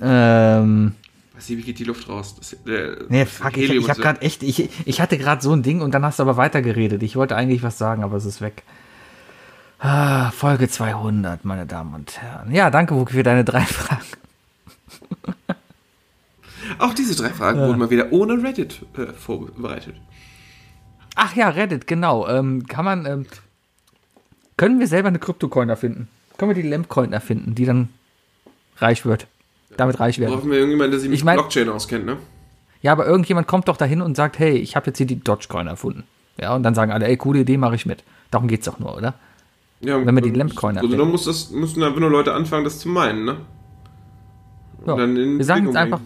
Ähm, 0.00 0.94
Was, 1.38 1.48
wie 1.48 1.62
geht 1.62 1.78
die 1.78 1.84
Luft 1.84 2.08
raus? 2.08 2.34
Das, 2.36 2.56
der, 2.66 3.04
nee, 3.08 3.24
fuck, 3.24 3.56
ich, 3.56 3.70
ich 3.70 3.82
habe 3.88 3.92
ist- 3.92 4.00
gerade 4.00 4.20
echt, 4.22 4.42
ich, 4.42 4.68
ich 4.86 5.00
hatte 5.00 5.16
gerade 5.18 5.40
so 5.40 5.52
ein 5.52 5.62
Ding 5.62 5.80
und 5.80 5.94
dann 5.94 6.04
hast 6.04 6.18
du 6.18 6.24
aber 6.24 6.36
weitergeredet. 6.36 7.02
Ich 7.04 7.14
wollte 7.14 7.36
eigentlich 7.36 7.62
was 7.62 7.78
sagen, 7.78 8.02
aber 8.02 8.16
es 8.16 8.24
ist 8.24 8.40
weg. 8.40 8.64
Ah, 9.78 10.32
Folge 10.32 10.68
200, 10.68 11.44
meine 11.44 11.64
Damen 11.64 11.94
und 11.94 12.20
Herren. 12.20 12.50
Ja, 12.52 12.68
danke, 12.70 12.96
Wookie, 12.96 13.12
für 13.14 13.22
deine 13.22 13.44
drei 13.44 13.60
Fragen. 13.64 14.02
Auch 16.78 16.92
diese 16.94 17.14
drei 17.14 17.30
Fragen 17.30 17.60
wurden 17.60 17.78
mal 17.78 17.90
wieder 17.90 18.12
ohne 18.12 18.42
Reddit 18.42 18.84
äh, 18.96 19.12
vorbereitet. 19.12 19.94
Ach 21.14 21.34
ja, 21.34 21.48
Reddit, 21.48 21.86
genau. 21.86 22.28
Ähm, 22.28 22.66
kann 22.66 22.84
man, 22.84 23.06
ähm, 23.06 23.26
können 24.56 24.78
wir 24.80 24.86
selber 24.88 25.08
eine 25.08 25.18
Kryptocoin 25.18 25.68
erfinden? 25.68 26.08
Können 26.36 26.54
wir 26.54 26.60
die 26.62 26.68
Lampcoin 26.68 27.12
erfinden, 27.12 27.54
die 27.54 27.64
dann 27.64 27.88
reich 28.78 29.04
wird? 29.06 29.26
Damit 29.78 29.98
reich 30.00 30.18
werden. 30.18 30.34
Brauchen 30.34 30.50
wir 30.50 30.58
irgendjemanden, 30.58 30.90
der 30.90 31.00
sich 31.00 31.08
mit 31.08 31.18
Ich 31.18 31.24
mein- 31.24 31.36
Blockchain 31.36 31.68
auskennt, 31.70 32.04
ne? 32.04 32.18
Ja, 32.82 32.92
aber 32.92 33.06
irgendjemand 33.06 33.46
kommt 33.48 33.66
doch 33.68 33.76
dahin 33.78 34.02
und 34.02 34.14
sagt, 34.16 34.38
hey, 34.38 34.52
ich 34.58 34.76
habe 34.76 34.86
jetzt 34.88 34.98
hier 34.98 35.06
die 35.06 35.18
Dogecoin 35.18 35.66
erfunden. 35.66 36.04
Ja, 36.40 36.54
und 36.54 36.62
dann 36.62 36.74
sagen 36.74 36.92
alle, 36.92 37.06
ey, 37.08 37.16
coole 37.16 37.40
Idee, 37.40 37.56
mache 37.56 37.74
ich 37.74 37.86
mit. 37.86 38.04
Darum 38.30 38.46
geht's 38.46 38.66
doch 38.66 38.78
nur, 38.78 38.94
oder? 38.96 39.14
Ja, 39.80 40.04
Wenn 40.04 40.14
wir 40.14 40.22
die 40.22 40.30
Lampcoin 40.30 40.76
Also 40.76 40.86
erfinden. 40.86 40.98
dann 40.98 41.10
muss 41.10 41.24
das, 41.24 41.50
müssen 41.50 41.82
einfach 41.82 41.98
nur 42.00 42.10
Leute 42.10 42.34
anfangen, 42.34 42.64
das 42.64 42.78
zu 42.80 42.88
meinen, 42.88 43.24
ne? 43.24 43.36
Ja. 44.86 44.96
Wir 44.96 45.44
sagen 45.44 45.66
jetzt 45.66 45.76
einfach, 45.76 46.00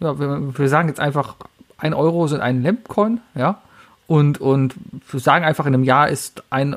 ja, 0.00 0.18
wir, 0.18 0.58
wir 0.58 0.68
sagen 0.68 0.88
jetzt 0.88 1.00
einfach, 1.00 1.36
ein 1.78 1.94
Euro 1.94 2.26
sind 2.28 2.40
ein 2.40 2.62
Lampcoin, 2.62 3.20
ja. 3.34 3.60
Und, 4.06 4.40
und 4.40 4.74
wir 5.10 5.20
sagen 5.20 5.44
einfach, 5.44 5.64
in 5.66 5.74
einem 5.74 5.84
Jahr 5.84 6.08
ist 6.08 6.42
ein, 6.50 6.76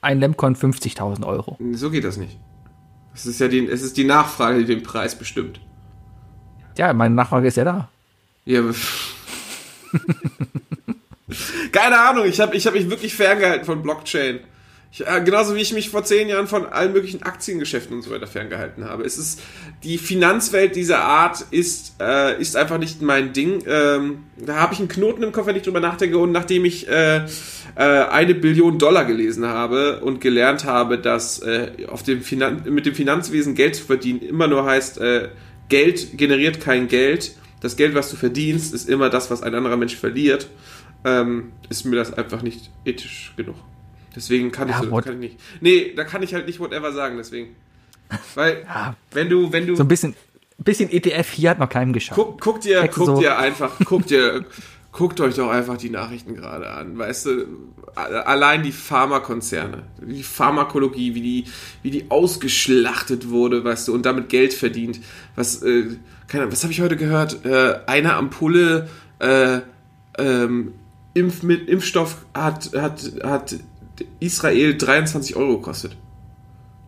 ein 0.00 0.20
Lampcoin 0.20 0.54
50.000 0.54 1.26
Euro. 1.26 1.56
So 1.72 1.90
geht 1.90 2.04
das 2.04 2.16
nicht. 2.16 2.36
Es 3.14 3.26
ist 3.26 3.40
ja 3.40 3.48
die, 3.48 3.66
es 3.66 3.82
ist 3.82 3.96
die 3.96 4.04
Nachfrage, 4.04 4.60
die 4.60 4.64
den 4.66 4.82
Preis 4.82 5.18
bestimmt. 5.18 5.60
Ja, 6.76 6.92
meine 6.92 7.14
Nachfrage 7.14 7.48
ist 7.48 7.56
ja 7.56 7.64
da. 7.64 7.88
Ja, 8.44 8.62
Keine 11.72 12.00
Ahnung, 12.00 12.26
ich 12.26 12.40
habe 12.40 12.56
ich 12.56 12.66
hab 12.66 12.74
mich 12.74 12.88
wirklich 12.90 13.14
ferngehalten 13.14 13.64
von 13.64 13.82
Blockchain. 13.82 14.40
Ich, 14.92 15.06
äh, 15.06 15.22
genauso 15.24 15.54
wie 15.54 15.60
ich 15.60 15.72
mich 15.72 15.88
vor 15.88 16.02
zehn 16.02 16.28
Jahren 16.28 16.48
von 16.48 16.66
allen 16.66 16.92
möglichen 16.92 17.22
Aktiengeschäften 17.22 17.94
und 17.94 18.02
so 18.02 18.10
weiter 18.10 18.26
ferngehalten 18.26 18.84
habe. 18.84 19.04
Es 19.04 19.18
ist 19.18 19.40
die 19.84 19.98
Finanzwelt 19.98 20.74
dieser 20.74 21.00
Art 21.00 21.44
ist 21.52 21.94
äh, 22.00 22.40
ist 22.40 22.56
einfach 22.56 22.78
nicht 22.78 23.00
mein 23.00 23.32
Ding. 23.32 23.62
Ähm, 23.68 24.24
da 24.36 24.56
habe 24.56 24.74
ich 24.74 24.80
einen 24.80 24.88
Knoten 24.88 25.22
im 25.22 25.30
Kopf, 25.30 25.46
wenn 25.46 25.54
ich 25.54 25.62
drüber 25.62 25.78
nachdenke. 25.78 26.18
Und 26.18 26.32
nachdem 26.32 26.64
ich 26.64 26.88
äh, 26.88 27.18
äh, 27.18 27.28
eine 27.76 28.34
Billion 28.34 28.78
Dollar 28.78 29.04
gelesen 29.04 29.46
habe 29.46 30.00
und 30.00 30.20
gelernt 30.20 30.64
habe, 30.64 30.98
dass 30.98 31.38
äh, 31.40 31.86
auf 31.86 32.02
dem 32.02 32.22
Finan 32.22 32.64
mit 32.68 32.84
dem 32.84 32.94
Finanzwesen 32.94 33.54
Geld 33.54 33.76
zu 33.76 33.84
verdienen 33.84 34.20
immer 34.20 34.48
nur 34.48 34.64
heißt, 34.64 34.98
äh, 34.98 35.28
Geld 35.68 36.18
generiert 36.18 36.60
kein 36.60 36.88
Geld. 36.88 37.36
Das 37.60 37.76
Geld, 37.76 37.94
was 37.94 38.10
du 38.10 38.16
verdienst, 38.16 38.74
ist 38.74 38.88
immer 38.88 39.08
das, 39.08 39.30
was 39.30 39.42
ein 39.42 39.54
anderer 39.54 39.76
Mensch 39.76 39.94
verliert. 39.94 40.48
Ähm, 41.04 41.52
ist 41.68 41.84
mir 41.84 41.96
das 41.96 42.12
einfach 42.12 42.42
nicht 42.42 42.70
ethisch 42.84 43.32
genug. 43.36 43.54
Deswegen 44.14 44.50
kann 44.50 44.68
ich, 44.68 44.74
Ja, 44.74 44.82
so, 44.82 44.90
what- 44.90 45.04
kann 45.04 45.14
ich 45.14 45.20
nicht. 45.32 45.40
Nee, 45.60 45.92
da 45.94 46.04
kann 46.04 46.22
ich 46.22 46.34
halt 46.34 46.46
nicht 46.46 46.58
whatever 46.60 46.92
sagen, 46.92 47.16
deswegen. 47.16 47.54
Weil, 48.34 48.62
Ja. 48.66 48.94
wenn 49.12 49.28
du, 49.28 49.52
wenn 49.52 49.66
du. 49.66 49.76
So 49.76 49.84
ein 49.84 49.88
bisschen, 49.88 50.14
bisschen 50.58 50.90
ETF 50.90 51.30
hier 51.30 51.50
hat 51.50 51.58
noch 51.58 51.68
keinem 51.68 51.92
geschaut. 51.92 52.16
Guck, 52.16 52.40
guck 52.40 52.60
dir, 52.60 52.82
Hexe 52.82 52.98
guck 52.98 53.06
so. 53.06 53.20
dir 53.20 53.38
einfach, 53.38 53.72
guck 53.84 54.06
dir, 54.06 54.44
guckt 54.92 55.20
euch 55.20 55.36
doch 55.36 55.48
einfach 55.50 55.76
die 55.76 55.90
Nachrichten 55.90 56.34
gerade 56.34 56.68
an. 56.68 56.98
Weißt 56.98 57.26
du, 57.26 57.46
allein 57.94 58.62
die 58.64 58.72
Pharmakonzerne, 58.72 59.84
die 60.04 60.22
Pharmakologie, 60.24 61.14
wie 61.14 61.22
die, 61.22 61.44
wie 61.82 61.90
die 61.92 62.10
ausgeschlachtet 62.10 63.30
wurde, 63.30 63.62
weißt 63.62 63.86
du, 63.88 63.94
und 63.94 64.04
damit 64.06 64.28
Geld 64.28 64.52
verdient. 64.52 65.00
Was, 65.36 65.62
äh, 65.62 65.84
keine 66.26 66.42
Ahnung, 66.42 66.52
was 66.52 66.62
habe 66.64 66.72
ich 66.72 66.80
heute 66.80 66.96
gehört? 66.96 67.44
Äh, 67.44 67.78
eine 67.86 68.14
Ampulle, 68.14 68.88
äh, 69.20 69.60
ähm, 70.18 70.72
Impf 71.14 71.42
mit 71.42 71.68
Impfstoff 71.68 72.24
hat, 72.34 72.70
hat, 72.76 73.00
hat 73.24 73.56
Israel 74.18 74.76
23 74.76 75.36
Euro 75.36 75.58
gekostet. 75.58 75.96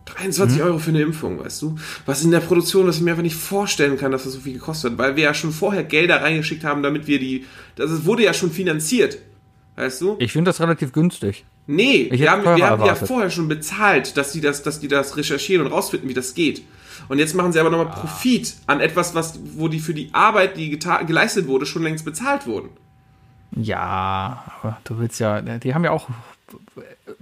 23 0.05 0.61
Euro 0.61 0.79
für 0.79 0.89
eine 0.89 1.01
Impfung, 1.01 1.39
weißt 1.39 1.61
du? 1.61 1.75
Was 2.05 2.23
in 2.23 2.31
der 2.31 2.41
Produktion, 2.41 2.87
was 2.87 2.97
ich 2.97 3.01
mir 3.01 3.11
einfach 3.11 3.23
nicht 3.23 3.35
vorstellen 3.35 3.97
kann, 3.97 4.11
dass 4.11 4.25
das 4.25 4.33
so 4.33 4.39
viel 4.39 4.53
gekostet 4.53 4.91
hat, 4.91 4.97
weil 4.97 5.15
wir 5.15 5.23
ja 5.23 5.33
schon 5.33 5.51
vorher 5.51 5.83
Gelder 5.83 6.21
reingeschickt 6.21 6.63
haben, 6.63 6.83
damit 6.83 7.07
wir 7.07 7.19
die, 7.19 7.45
das 7.75 8.05
wurde 8.05 8.23
ja 8.23 8.33
schon 8.33 8.51
finanziert, 8.51 9.17
weißt 9.75 10.01
du? 10.01 10.15
Ich 10.19 10.31
finde 10.31 10.49
das 10.49 10.59
relativ 10.59 10.91
günstig. 10.91 11.45
Nee, 11.65 12.05
hätte 12.05 12.19
wir 12.19 12.31
haben, 12.31 12.43
wir 12.43 12.69
haben 12.69 12.85
ja 12.85 12.95
vorher 12.95 13.29
schon 13.29 13.47
bezahlt, 13.47 14.17
dass 14.17 14.33
die 14.33 14.41
das, 14.41 14.63
dass 14.63 14.79
die 14.81 14.89
das 14.89 15.15
recherchieren 15.15 15.65
und 15.65 15.71
rausfinden, 15.71 16.09
wie 16.09 16.13
das 16.13 16.33
geht. 16.33 16.63
Und 17.07 17.19
jetzt 17.19 17.35
machen 17.35 17.53
sie 17.53 17.59
aber 17.59 17.69
nochmal 17.69 17.89
Profit 17.89 18.55
an 18.67 18.81
etwas, 18.81 19.15
was, 19.15 19.39
wo 19.55 19.67
die 19.67 19.79
für 19.79 19.93
die 19.93 20.09
Arbeit, 20.13 20.57
die 20.57 20.77
geleistet 21.07 21.47
wurde, 21.47 21.65
schon 21.65 21.83
längst 21.83 22.05
bezahlt 22.05 22.45
wurden. 22.45 22.69
Ja, 23.55 24.43
aber 24.59 24.77
du 24.83 24.99
willst 24.99 25.19
ja, 25.19 25.41
die 25.41 25.73
haben 25.73 25.83
ja 25.83 25.91
auch 25.91 26.09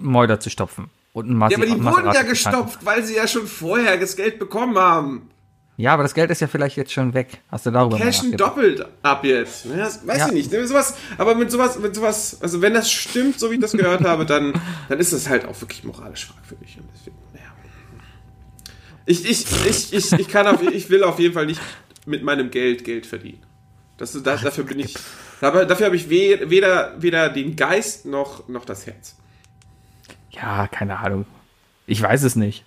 Mäuler 0.02 0.40
zu 0.40 0.50
stopfen. 0.50 0.90
Und 1.14 1.30
ein 1.30 1.40
Ja, 1.50 1.58
aber 1.58 1.66
die 1.66 1.72
Maserati 1.76 2.06
wurden 2.06 2.16
ja 2.16 2.24
gestopft, 2.24 2.86
weil 2.86 3.04
sie 3.04 3.16
ja 3.16 3.28
schon 3.28 3.46
vorher 3.48 3.98
das 3.98 4.16
Geld 4.16 4.40
bekommen 4.40 4.78
haben. 4.78 5.30
Ja, 5.78 5.94
aber 5.94 6.04
das 6.04 6.14
Geld 6.14 6.30
ist 6.30 6.42
ja 6.42 6.48
vielleicht 6.48 6.78
jetzt 6.78 6.92
schon 6.94 7.14
weg. 7.14 7.40
Hast 7.50 7.66
du 7.66 7.72
darüber 7.72 7.98
Cashen 7.98 8.38
doppelt 8.38 8.86
ab 9.02 9.26
jetzt. 9.26 9.66
Ja, 9.66 9.78
das 9.78 10.06
weiß 10.06 10.18
Ja. 10.18 10.28
ich 10.28 10.34
nicht. 10.34 10.52
Sowas, 10.68 10.96
aber 11.18 11.34
mit 11.36 11.50
sowas, 11.50 11.80
mit 11.80 11.96
sowas, 11.96 12.38
also 12.42 12.62
wenn 12.62 12.74
das 12.74 12.92
stimmt, 12.92 13.40
so 13.40 13.50
wie 13.50 13.56
ich 13.56 13.62
das 13.62 13.72
gehört 13.72 14.04
habe, 14.06 14.26
dann, 14.26 14.54
dann 14.90 15.00
ist 15.00 15.12
das 15.12 15.28
halt 15.28 15.46
auch 15.46 15.60
wirklich 15.60 15.84
moralisch 15.84 16.28
fragwürdig. 16.28 16.78
Und 16.78 16.88
deswegen, 16.94 17.18
naja. 17.34 17.46
Ich, 19.06 19.26
ich, 19.28 19.46
ich, 19.68 19.94
ich, 19.94 20.12
ich 20.14 20.28
kann 20.28 20.46
auf, 20.48 20.62
ich 20.62 20.90
will 20.90 21.04
auf 21.04 21.20
jeden 21.20 21.34
Fall 21.34 21.46
nicht 21.48 21.60
mit 22.06 22.24
meinem 22.24 22.52
Geld 22.52 22.84
Geld 22.84 23.06
verdienen. 23.06 23.42
Das, 23.98 24.12
das, 24.22 24.42
dafür 24.42 24.64
bin 24.64 24.80
ich, 24.80 24.96
aber 25.42 25.66
dafür 25.66 25.88
habe 25.88 25.96
ich 25.96 26.10
we- 26.10 26.50
weder, 26.50 26.96
weder 27.02 27.30
den 27.30 27.56
Geist 27.56 28.06
noch, 28.06 28.48
noch 28.48 28.66
das 28.66 28.86
Herz. 28.88 29.16
Ja, 30.32 30.68
keine 30.68 31.00
Ahnung. 31.00 31.26
Ich 31.88 32.02
weiß 32.02 32.24
es 32.24 32.36
nicht. 32.36 32.64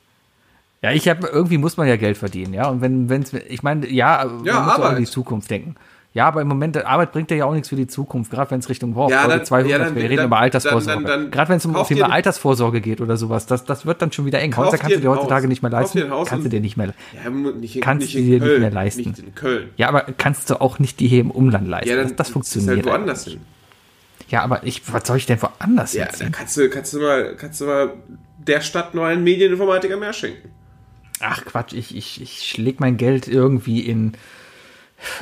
Ja, 0.82 0.92
ich 0.92 1.08
habe 1.08 1.26
irgendwie 1.28 1.56
muss 1.58 1.76
man 1.78 1.88
ja 1.88 1.96
Geld 1.96 2.18
verdienen, 2.18 2.52
ja. 2.52 2.68
Und 2.68 2.82
wenn, 2.82 3.08
wenn's, 3.08 3.32
ich 3.32 3.62
meine, 3.62 3.88
ja, 3.88 4.24
man 4.28 4.44
Ja, 4.44 4.60
muss 4.60 4.74
auch 4.74 4.84
an 4.84 4.96
die 4.96 5.04
Zukunft 5.06 5.50
denken. 5.50 5.76
Ja, 6.12 6.28
aber 6.28 6.42
im 6.42 6.46
Moment, 6.48 6.76
Arbeit 6.84 7.10
bringt 7.10 7.30
ja 7.32 7.44
auch 7.44 7.54
nichts 7.54 7.70
für 7.70 7.74
die 7.74 7.88
Zukunft, 7.88 8.30
gerade 8.30 8.48
wenn 8.52 8.60
es 8.60 8.68
Richtung 8.68 8.94
wow, 8.94 9.10
Ja, 9.10 9.26
dann- 9.26 9.44
200, 9.44 9.70
ja, 9.72 9.78
dann- 9.78 9.96
wir 9.96 10.04
reden 10.04 10.18
dann- 10.18 10.26
über 10.26 10.38
Altersvorsorge. 10.38 11.28
gerade 11.30 11.48
wenn 11.48 11.56
es 11.56 11.66
um 11.66 11.72
kauf 11.72 11.88
Thema 11.88 12.12
Altersvorsorge 12.12 12.80
geht 12.80 13.00
oder 13.00 13.16
sowas, 13.16 13.46
das, 13.46 13.64
das 13.64 13.84
wird 13.84 14.00
dann 14.00 14.12
schon 14.12 14.24
wieder 14.24 14.38
eng. 14.40 14.56
Häuser 14.56 14.78
kannst 14.78 14.94
du 14.96 15.00
dir 15.00 15.10
heutzutage 15.10 15.42
Haus. 15.44 15.48
nicht 15.48 15.62
mehr 15.62 15.72
leisten. 15.72 16.08
kannst 16.26 16.44
du 16.44 16.48
dir 16.50 16.60
nicht 16.60 16.76
mehr. 16.76 16.94
Ja, 17.24 17.30
nicht 17.30 17.74
in, 17.76 17.82
Kannst 17.82 18.02
nicht 18.06 18.14
du 18.14 18.20
dir 18.20 18.40
nicht 18.40 18.60
mehr 18.60 18.70
leisten. 18.70 19.08
Nicht 19.08 19.18
in 19.18 19.34
Köln. 19.34 19.70
Ja, 19.76 19.88
aber 19.88 20.02
kannst 20.16 20.50
du 20.50 20.60
auch 20.60 20.78
nicht 20.78 21.00
die 21.00 21.08
hier 21.08 21.20
im 21.20 21.32
Umland 21.32 21.66
leisten. 21.66 21.88
Ja, 21.90 21.96
dann 21.96 22.06
das, 22.08 22.16
das 22.16 22.28
ist 22.28 22.32
funktioniert. 22.32 22.76
halt 22.76 22.86
woanders 22.86 23.24
hin. 23.24 23.40
Ja, 24.28 24.42
aber 24.42 24.64
ich, 24.64 24.82
was 24.92 25.06
soll 25.06 25.18
ich 25.18 25.26
denn 25.26 25.40
woanders 25.40 25.92
Ja, 25.92 26.04
jetzt 26.04 26.22
hin? 26.22 26.32
kannst 26.32 26.56
du, 26.56 26.68
kannst 26.70 26.92
du 26.92 27.00
mal, 27.00 27.34
kannst 27.36 27.60
du 27.60 27.66
mal 27.66 27.92
der 28.38 28.60
Stadt 28.60 28.94
nur 28.94 29.06
einen 29.06 29.24
Medieninformatiker 29.24 29.96
mehr 29.96 30.12
schenken. 30.12 30.50
Ach 31.20 31.44
Quatsch, 31.44 31.72
ich, 31.72 31.96
ich, 31.96 32.20
ich 32.20 32.56
leg 32.56 32.80
mein 32.80 32.96
Geld 32.96 33.28
irgendwie 33.28 33.80
in, 33.80 34.12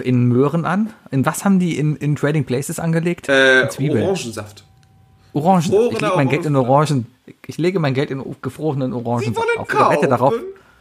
in 0.03 0.25
Möhren 0.27 0.65
an. 0.65 0.93
In 1.11 1.27
was 1.27 1.45
haben 1.45 1.59
die 1.59 1.79
in, 1.79 1.97
in 1.97 2.17
Trading 2.17 2.45
Places 2.45 2.79
angelegt? 2.79 3.29
Äh. 3.29 3.69
Orangensaft. 3.79 4.65
Orangen. 5.33 5.63
Ich 5.63 6.01
lege 6.01 6.13
mein 6.17 6.29
Geld 6.29 6.47
in 6.47 6.57
Orangen. 6.57 7.07
Ich 7.47 7.59
lege 7.59 7.79
mein 7.79 7.95
Geld 7.95 8.11
in 8.11 8.23
gefrorenen 8.43 8.93
Orangen. 8.93 9.25
Sie 9.25 9.37
wollen 9.37 9.59
auf. 9.59 9.69
Ich 9.69 9.97
wette 9.97 10.09
darauf, 10.09 10.35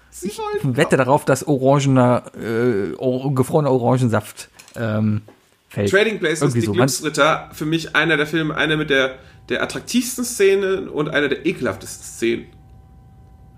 Sie 0.10 0.27
ich 0.27 0.39
wette 0.64 0.98
darauf, 0.98 1.23
dass 1.23 1.48
orangener, 1.48 2.23
äh, 2.38 2.93
or, 2.98 3.34
gefrorener 3.34 3.72
Orangensaft 3.72 4.49
ähm, 4.76 5.22
fällt. 5.72 5.89
Trading 5.89 6.19
Places, 6.19 6.41
Irgendwie 6.41 6.60
die 6.60 6.65
so. 6.68 6.73
Glücksritter, 6.73 7.49
für 7.53 7.65
mich 7.65 7.95
einer 7.95 8.18
der 8.18 8.27
Filme, 8.27 8.56
einer 8.56 8.77
mit 8.77 8.89
der, 8.89 9.15
der 9.49 9.64
attraktivsten 9.64 10.26
Szenen 10.26 10.88
und 10.89 11.10
einer 11.10 11.30
der 11.30 11.45
ekelhaftesten 11.45 12.03
Szenen. 12.03 12.45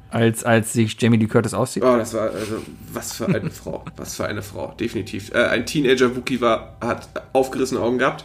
Als, 0.09 0.43
als 0.43 0.73
sich 0.73 0.95
Jamie 1.01 1.17
Lee 1.17 1.25
Curtis 1.25 1.55
aussieht. 1.55 1.83
Oh, 1.83 1.97
das 1.97 2.13
war, 2.13 2.29
also, 2.29 2.61
was 2.91 3.13
für 3.13 3.27
eine 3.27 3.49
Frau. 3.51 3.83
Was 3.97 4.15
für 4.15 4.25
eine 4.25 4.43
Frau, 4.43 4.73
definitiv. 4.79 5.33
Äh, 5.33 5.45
ein 5.45 5.65
Teenager-Wookie 5.65 6.39
war, 6.39 6.77
hat 6.81 7.09
aufgerissene 7.33 7.81
Augen 7.81 7.97
gehabt. 7.97 8.23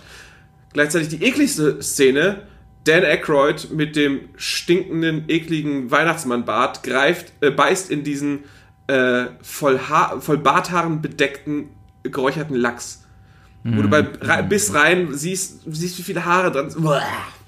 Gleichzeitig 0.75 1.09
die 1.09 1.25
ekligste 1.25 1.83
Szene, 1.83 2.43
Dan 2.85 3.05
Aykroyd 3.05 3.71
mit 3.73 3.97
dem 3.97 4.21
stinkenden, 4.37 5.25
ekligen 5.29 5.91
Weihnachtsmannbart 5.91 6.83
greift, 6.83 7.33
äh, 7.41 7.51
beißt 7.51 7.91
in 7.91 8.05
diesen 8.05 8.45
äh, 8.87 9.27
voll, 9.41 9.81
voll 10.21 10.39
Barthaaren 10.39 11.01
bedeckten, 11.01 11.71
geräucherten 12.03 12.55
Lachs. 12.55 13.08
Wo 13.65 13.83
du 13.83 13.89
beim 13.89 14.07
Re 14.21 14.43
Biss 14.43 14.73
rein 14.75 15.09
siehst, 15.13 15.61
siehst, 15.67 15.99
wie 15.99 16.03
viele 16.03 16.25
Haare 16.25 16.51
dran 16.53 16.71
sind. 16.71 16.87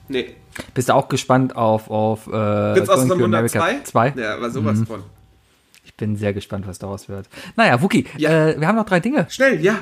Nee. 0.09 0.35
Bist 0.75 0.89
du 0.89 0.95
auch 0.95 1.09
gespannt 1.09 1.55
auf, 1.57 1.89
auf 1.89 2.27
äh, 2.27 2.31
Prinz 2.75 2.89
aus 2.89 3.11
America 3.11 3.59
2? 3.61 3.81
2? 3.85 4.13
Ja, 4.17 4.41
war 4.41 4.51
sowas 4.51 4.81
von. 4.87 5.03
Ich 5.85 5.95
bin 5.97 6.17
sehr 6.17 6.33
gespannt, 6.33 6.67
was 6.67 6.79
daraus 6.79 7.09
wird. 7.09 7.29
Naja, 7.57 7.81
Wookie, 7.81 8.07
Ja. 8.17 8.49
äh, 8.49 8.61
wir 8.61 8.67
haben 8.67 8.77
noch 8.77 8.85
drei 8.87 9.01
Dinge. 9.01 9.27
Schnell, 9.31 9.61
ja. 9.61 9.79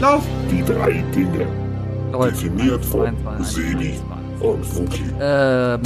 Lauf. 0.00 0.24
Die 0.50 0.62
drei 0.64 1.02
Dinge, 1.14 1.46
Leute. 2.12 2.32
definiert 2.32 2.84
von 2.84 3.16
Sebi 3.42 3.94
und 4.40 4.76
Wookie. 4.76 5.04
Ähm, 5.18 5.80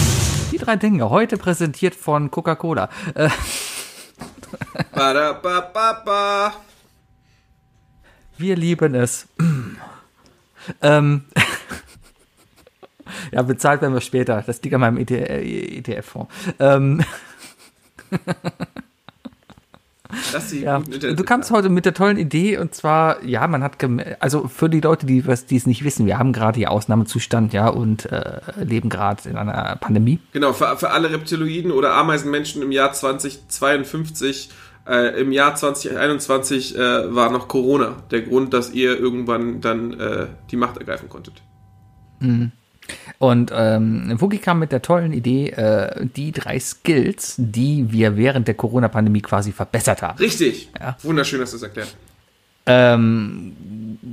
die 0.51 0.59
drei 0.59 0.77
Dinge, 0.77 1.09
heute 1.11 1.37
präsentiert 1.37 1.95
von 1.95 2.31
Coca-Cola. 2.31 2.89
Äh, 3.15 3.29
Ba, 4.93 5.33
ba, 5.43 5.61
ba, 5.73 5.93
ba. 6.05 6.53
Wir 8.41 8.57
lieben 8.57 8.95
es. 8.95 9.29
ähm, 10.83 11.25
ja, 13.33 13.43
bezahlt 13.43 13.83
werden 13.83 13.95
wir 13.95 14.01
später. 14.01 14.43
Das 14.47 14.62
liegt 14.62 14.75
an 14.75 14.81
meinem 14.81 14.99
ETF-Fonds. 14.99 16.33
Ähm, 16.59 17.05
Das 20.33 20.45
ist 20.45 20.53
die 20.53 20.61
ja, 20.62 20.81
du 20.81 21.25
kamst 21.25 21.51
heute 21.51 21.69
mit 21.69 21.85
der 21.85 21.95
tollen 21.95 22.17
Idee 22.17 22.59
und 22.59 22.75
zwar, 22.75 23.25
ja, 23.25 23.47
man 23.47 23.62
hat, 23.62 23.77
also 24.21 24.49
für 24.49 24.69
die 24.69 24.81
Leute, 24.81 25.07
die 25.07 25.27
was, 25.27 25.47
die 25.47 25.57
es 25.57 25.67
nicht 25.67 25.85
wissen, 25.85 26.07
wir 26.07 26.19
haben 26.19 26.33
gerade 26.33 26.59
hier 26.59 26.71
Ausnahmezustand, 26.71 27.53
ja, 27.53 27.69
und 27.69 28.07
äh, 28.07 28.41
leben 28.62 28.89
gerade 28.89 29.29
in 29.29 29.37
einer 29.37 29.77
Pandemie. 29.77 30.19
Genau, 30.33 30.53
für, 30.53 30.77
für 30.77 30.91
alle 30.91 31.11
Reptiloiden 31.11 31.71
oder 31.71 31.95
Ameisenmenschen 31.95 32.62
im 32.62 32.73
Jahr 32.73 32.93
2052, 32.93 34.51
äh, 34.86 35.20
im 35.20 35.32
Jahr 35.32 35.55
2021 35.55 36.77
äh, 36.77 37.15
war 37.15 37.31
noch 37.31 37.48
Corona 37.48 38.02
der 38.11 38.23
Grund, 38.23 38.52
dass 38.55 38.73
ihr 38.73 38.98
irgendwann 38.98 39.61
dann 39.61 39.98
äh, 39.98 40.27
die 40.51 40.57
Macht 40.57 40.78
ergreifen 40.78 41.09
konntet. 41.09 41.35
Und 43.19 43.52
ähm, 43.55 44.20
Wookie 44.20 44.39
kam 44.39 44.59
mit 44.59 44.73
der 44.73 44.82
tollen 44.82 45.12
Idee, 45.12 45.51
äh, 45.51 46.07
die 46.07 46.32
drei 46.32 46.59
Skills, 46.59 47.35
die 47.39 47.93
wir 47.93 48.16
während 48.16 48.48
der 48.48 48.55
Corona-Pandemie 48.55 49.23
quasi 49.23 49.52
verbessert 49.52 50.02
haben. 50.02 50.19
Richtig. 50.19 50.70
Ja. 50.78 50.97
Wunderschön, 51.02 51.40
dass 51.40 51.51
du 51.51 51.57
es 51.57 51.62
erklärt. 51.62 51.97
Ähm, 52.71 53.57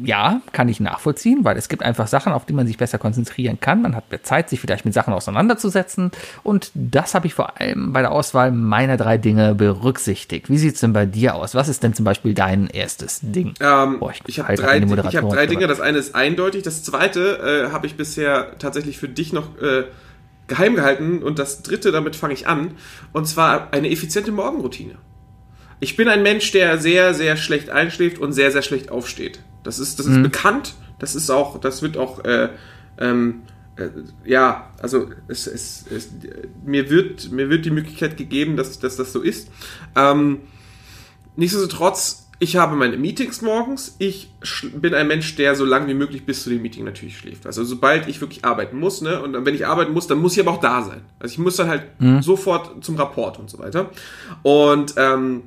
ja, 0.04 0.42
kann 0.52 0.70
ich 0.70 0.80
nachvollziehen, 0.80 1.44
weil 1.44 1.58
es 1.58 1.70
gibt 1.70 1.84
einfach 1.84 2.08
Sachen, 2.08 2.32
auf 2.34 2.46
die 2.46 2.54
man 2.54 2.68
sich 2.68 2.78
besser 2.78 2.98
konzentrieren 2.98 3.60
kann. 3.60 3.82
Man 3.82 3.96
hat 3.96 4.10
mehr 4.10 4.24
Zeit, 4.24 4.50
sich 4.50 4.60
vielleicht 4.60 4.86
mit 4.86 4.94
Sachen 4.94 5.14
auseinanderzusetzen. 5.14 6.12
Und 6.44 6.72
das 6.74 7.14
habe 7.14 7.28
ich 7.28 7.34
vor 7.34 7.60
allem 7.60 7.94
bei 7.94 8.02
der 8.02 8.12
Auswahl 8.12 8.52
meiner 8.52 8.98
drei 8.98 9.18
Dinge 9.18 9.56
berücksichtigt. 9.56 10.50
Wie 10.50 10.58
sieht's 10.58 10.80
denn 10.80 10.94
bei 10.94 11.06
dir 11.06 11.36
aus? 11.36 11.56
Was 11.56 11.68
ist 11.68 11.84
denn 11.84 11.94
zum 11.94 12.06
Beispiel 12.06 12.34
dein 12.34 12.68
erstes 12.68 13.20
Ding? 13.22 13.54
Ähm, 13.60 14.00
Boah, 14.00 14.14
ich 14.26 14.40
habe 14.40 14.50
halte 14.50 14.62
drei, 14.62 14.78
ich 14.80 15.18
hab 15.18 15.30
drei. 15.30 15.46
Dinge. 15.46 15.68
Das 15.68 15.82
eine 15.82 15.98
ist 15.98 16.16
eindeutig. 16.16 16.64
Das 16.64 16.84
zweite 16.84 17.68
äh, 17.68 17.72
habe 17.72 17.88
ich 17.88 17.98
bisher 17.98 18.58
tatsächlich 18.60 18.98
für 18.98 19.10
dich 19.10 19.34
noch 19.34 19.58
äh, 19.62 19.86
geheim 20.48 20.76
gehalten. 20.76 21.24
Und 21.24 21.40
das 21.40 21.64
dritte, 21.64 21.92
damit 21.92 22.16
fange 22.16 22.34
ich 22.34 22.48
an. 22.48 22.72
Und 23.14 23.28
zwar 23.28 23.74
eine 23.74 23.90
effiziente 23.90 24.32
Morgenroutine. 24.32 24.96
Ich 25.80 25.95
bin 25.95 26.08
ein 26.08 26.24
Mensch, 26.24 26.52
der 26.52 26.78
sehr, 26.80 27.14
sehr 27.14 27.38
schlecht 27.38 27.70
einschläft 27.70 28.20
und 28.20 28.34
sehr, 28.34 28.52
sehr 28.52 28.62
schlecht 28.62 28.90
aufsteht. 28.91 29.40
Das 29.64 29.80
ist, 29.80 29.99
das 29.99 30.06
ist 30.06 30.24
bekannt. 30.24 30.76
Das 30.99 31.14
ist 31.14 31.30
auch, 31.30 31.60
das 31.60 31.82
wird 31.82 31.98
auch, 31.98 32.24
äh, 32.26 32.49
ähm, 32.99 33.44
äh, 33.76 33.90
ja, 34.26 34.72
also 34.82 35.10
es, 35.28 35.45
es, 35.45 35.86
es, 35.95 36.10
mir, 36.66 36.90
wird, 36.90 37.32
mir 37.32 37.49
wird 37.49 37.66
die 37.66 37.72
Möglichkeit 37.72 38.18
gegeben, 38.18 38.58
dass, 38.58 38.80
dass 38.80 38.95
das 38.95 39.14
so 39.14 39.22
ist. 39.22 39.49
Ähm, 39.95 40.40
Nichtsdestotrotz, 41.38 42.28
ich 42.40 42.56
habe 42.56 42.76
meine 42.76 42.98
Meetings 42.98 43.44
morgens. 43.44 43.95
Ich 43.99 44.32
bin 44.74 44.95
ein 44.95 45.08
Mensch, 45.08 45.36
der 45.36 45.56
so 45.56 45.66
lange 45.66 45.88
wie 45.88 45.94
möglich 45.94 46.26
bis 46.26 46.44
zu 46.44 46.49
dem 46.49 46.64
Meeting 46.64 46.84
natürlich 46.84 47.16
schläft. 47.18 47.45
Also 47.45 47.64
sobald 47.64 48.08
ich 48.08 48.20
wirklich 48.22 48.44
arbeiten 48.44 48.80
muss, 48.80 49.02
ne, 49.02 49.22
und 49.22 49.34
dann, 49.34 49.45
wenn 49.45 49.54
ich 49.54 49.68
arbeiten 49.68 49.94
muss, 49.94 50.08
dann 50.08 50.18
muss 50.18 50.34
ich 50.34 50.40
aber 50.40 50.58
auch 50.58 50.60
da 50.60 50.82
sein. 50.82 51.02
Also 51.20 51.34
ich 51.34 51.38
muss 51.38 51.56
dann 51.56 51.70
halt 51.70 51.84
sofort 52.22 52.84
zum 52.84 52.95
Rapport 52.95 53.38
und 53.38 53.52
so 53.52 53.60
weiter. 53.60 53.91
Und 54.41 54.95
ähm, 54.98 55.44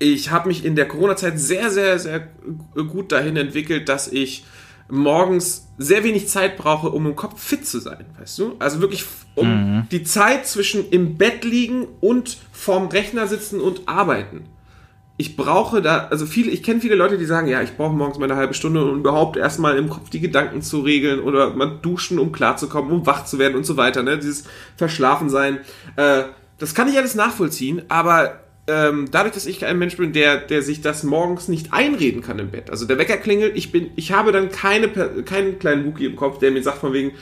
ich 0.00 0.30
habe 0.30 0.48
mich 0.48 0.64
in 0.64 0.74
der 0.74 0.88
Corona-Zeit 0.88 1.38
sehr, 1.38 1.70
sehr, 1.70 1.98
sehr 1.98 2.26
gut 2.74 3.12
dahin 3.12 3.36
entwickelt, 3.36 3.88
dass 3.88 4.08
ich 4.08 4.44
morgens 4.88 5.68
sehr 5.78 6.02
wenig 6.02 6.26
Zeit 6.26 6.56
brauche, 6.56 6.88
um 6.88 7.06
im 7.06 7.14
Kopf 7.14 7.40
fit 7.40 7.66
zu 7.66 7.78
sein, 7.78 8.06
weißt 8.18 8.38
du? 8.38 8.56
Also 8.58 8.80
wirklich 8.80 9.04
um 9.36 9.86
die 9.90 10.02
Zeit 10.02 10.46
zwischen 10.46 10.88
im 10.90 11.16
Bett 11.16 11.44
liegen 11.44 11.86
und 12.00 12.38
vorm 12.50 12.88
Rechner 12.88 13.26
sitzen 13.26 13.60
und 13.60 13.82
arbeiten. 13.86 14.46
Ich 15.18 15.36
brauche 15.36 15.82
da, 15.82 16.08
also 16.08 16.24
viele, 16.24 16.50
ich 16.50 16.62
kenne 16.62 16.80
viele 16.80 16.94
Leute, 16.94 17.18
die 17.18 17.26
sagen, 17.26 17.46
ja, 17.46 17.60
ich 17.60 17.76
brauche 17.76 17.92
morgens 17.92 18.18
mal 18.18 18.24
eine 18.24 18.36
halbe 18.36 18.54
Stunde, 18.54 18.82
um 18.82 19.00
überhaupt 19.00 19.36
erstmal 19.36 19.76
im 19.76 19.90
Kopf 19.90 20.08
die 20.08 20.20
Gedanken 20.20 20.62
zu 20.62 20.80
regeln 20.80 21.20
oder 21.20 21.54
mal 21.54 21.78
duschen, 21.82 22.18
um 22.18 22.32
klarzukommen, 22.32 22.90
um 22.90 23.06
wach 23.06 23.26
zu 23.26 23.38
werden 23.38 23.54
und 23.54 23.66
so 23.66 23.76
weiter, 23.76 24.02
ne? 24.02 24.18
Dieses 24.18 24.44
Verschlafensein. 24.76 25.58
Äh, 25.96 26.22
das 26.56 26.74
kann 26.74 26.88
ich 26.88 26.96
alles 26.96 27.14
nachvollziehen, 27.14 27.82
aber 27.88 28.40
ähm, 28.70 29.08
dadurch, 29.10 29.34
dass 29.34 29.46
ich 29.46 29.64
ein 29.64 29.78
Mensch 29.78 29.96
bin, 29.96 30.12
der, 30.12 30.36
der 30.36 30.62
sich 30.62 30.80
das 30.80 31.02
morgens 31.02 31.48
nicht 31.48 31.72
einreden 31.72 32.22
kann 32.22 32.38
im 32.38 32.50
Bett. 32.50 32.70
Also 32.70 32.86
der 32.86 32.98
Wecker 32.98 33.16
klingelt, 33.16 33.56
ich 33.56 33.72
bin, 33.72 33.90
ich 33.96 34.12
habe 34.12 34.30
dann 34.30 34.50
keine, 34.50 34.88
keinen 34.88 35.58
kleinen 35.58 35.84
Wookie 35.86 36.06
im 36.06 36.16
Kopf, 36.16 36.38
der 36.38 36.50
mir 36.50 36.62
sagt 36.62 36.78
von 36.78 36.92
wegen, 36.92 37.12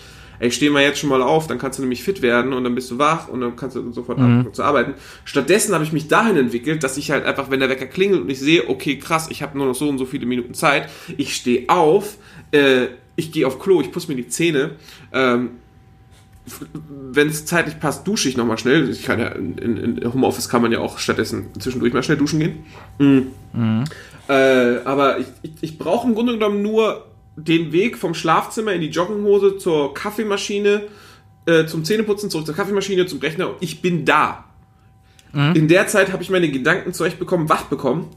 ey, 0.40 0.50
steh 0.50 0.70
mal 0.70 0.82
jetzt 0.82 0.98
schon 1.00 1.08
mal 1.08 1.22
auf, 1.22 1.46
dann 1.46 1.58
kannst 1.58 1.78
du 1.78 1.82
nämlich 1.82 2.02
fit 2.02 2.22
werden 2.22 2.52
und 2.52 2.64
dann 2.64 2.74
bist 2.74 2.90
du 2.90 2.98
wach 2.98 3.28
und 3.28 3.40
dann 3.40 3.56
kannst 3.56 3.76
du 3.76 3.92
sofort 3.92 4.18
anfangen 4.18 4.54
zu 4.54 4.62
arbeiten. 4.62 4.94
Stattdessen 5.24 5.74
habe 5.74 5.84
ich 5.84 5.92
mich 5.92 6.08
dahin 6.08 6.36
entwickelt, 6.36 6.84
dass 6.84 6.96
ich 6.96 7.10
halt 7.10 7.24
einfach, 7.24 7.50
wenn 7.50 7.60
der 7.60 7.68
Wecker 7.68 7.86
klingelt 7.86 8.22
und 8.22 8.30
ich 8.30 8.38
sehe, 8.38 8.68
okay, 8.68 8.98
krass, 8.98 9.28
ich 9.30 9.42
habe 9.42 9.56
nur 9.56 9.66
noch 9.66 9.74
so 9.74 9.88
und 9.88 9.98
so 9.98 10.06
viele 10.06 10.26
Minuten 10.26 10.54
Zeit, 10.54 10.88
ich 11.16 11.34
stehe 11.34 11.68
auf, 11.68 12.16
äh, 12.52 12.86
ich 13.16 13.32
gehe 13.32 13.46
auf 13.46 13.58
Klo, 13.58 13.80
ich 13.80 13.90
putze 13.90 14.08
mir 14.08 14.16
die 14.16 14.28
Zähne, 14.28 14.72
ähm, 15.12 15.50
wenn 17.12 17.28
es 17.28 17.46
zeitlich 17.46 17.80
passt, 17.80 18.06
dusche 18.06 18.28
ich 18.28 18.36
nochmal 18.36 18.58
schnell. 18.58 18.88
Ich 18.90 19.02
kann 19.02 19.18
ja 19.18 19.28
in, 19.28 19.58
in, 19.58 20.12
Homeoffice 20.12 20.48
kann 20.48 20.62
man 20.62 20.72
ja 20.72 20.80
auch 20.80 20.98
stattdessen 20.98 21.46
zwischendurch 21.58 21.92
mal 21.92 22.02
schnell 22.02 22.16
duschen 22.16 22.40
gehen. 22.40 22.64
Mhm. 22.98 23.84
Äh, 24.28 24.78
aber 24.84 25.18
ich, 25.18 25.26
ich, 25.42 25.52
ich 25.60 25.78
brauche 25.78 26.06
im 26.06 26.14
Grunde 26.14 26.34
genommen 26.34 26.62
nur 26.62 27.06
den 27.36 27.72
Weg 27.72 27.96
vom 27.96 28.14
Schlafzimmer 28.14 28.72
in 28.72 28.80
die 28.80 28.88
Jogginghose 28.88 29.58
zur 29.58 29.94
Kaffeemaschine, 29.94 30.82
äh, 31.46 31.66
zum 31.66 31.84
Zähneputzen, 31.84 32.30
zurück 32.30 32.46
zur 32.46 32.54
Kaffeemaschine, 32.54 33.06
zum 33.06 33.20
Rechner. 33.20 33.54
Ich 33.60 33.80
bin 33.80 34.04
da. 34.04 34.44
In 35.32 35.68
der 35.68 35.86
Zeit 35.86 36.10
habe 36.10 36.22
ich 36.22 36.30
meine 36.30 36.50
Gedanken 36.50 36.94
zurechtbekommen, 36.94 37.50
wach 37.50 37.64
bekommen 37.64 38.08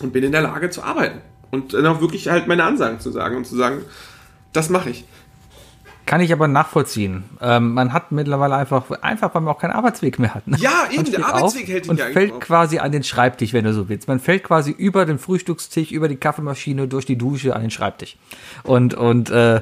und 0.00 0.12
bin 0.12 0.22
in 0.22 0.30
der 0.30 0.42
Lage 0.42 0.68
zu 0.68 0.82
arbeiten. 0.82 1.20
Und 1.50 1.72
dann 1.72 1.86
auch 1.86 2.00
wirklich 2.02 2.28
halt 2.28 2.46
meine 2.46 2.64
Ansagen 2.64 3.00
zu 3.00 3.10
sagen 3.10 3.36
und 3.36 3.46
zu 3.46 3.56
sagen, 3.56 3.80
das 4.52 4.68
mache 4.68 4.90
ich. 4.90 5.04
Kann 6.08 6.22
ich 6.22 6.32
aber 6.32 6.48
nachvollziehen. 6.48 7.24
Ähm, 7.42 7.74
man 7.74 7.92
hat 7.92 8.12
mittlerweile 8.12 8.56
einfach, 8.56 8.90
einfach 9.02 9.34
weil 9.34 9.42
man 9.42 9.54
auch 9.54 9.58
keinen 9.58 9.72
Arbeitsweg 9.72 10.18
mehr 10.18 10.34
hat. 10.34 10.48
Ne? 10.48 10.56
Ja, 10.58 10.88
eben, 10.90 11.04
der 11.04 11.26
Arbeitsweg 11.26 11.68
hält 11.68 11.84
dich 11.84 11.90
und 11.90 11.98
ja 11.98 12.06
fällt 12.06 12.32
auf. 12.32 12.40
quasi 12.40 12.78
an 12.78 12.92
den 12.92 13.02
Schreibtisch, 13.02 13.52
wenn 13.52 13.66
du 13.66 13.74
so 13.74 13.90
willst. 13.90 14.08
Man 14.08 14.18
fällt 14.18 14.42
quasi 14.42 14.70
über 14.70 15.04
den 15.04 15.18
Frühstückstisch, 15.18 15.92
über 15.92 16.08
die 16.08 16.16
Kaffeemaschine, 16.16 16.88
durch 16.88 17.04
die 17.04 17.18
Dusche 17.18 17.54
an 17.54 17.60
den 17.60 17.70
Schreibtisch. 17.70 18.16
Und 18.62 18.94
und 18.94 19.28
äh, 19.28 19.60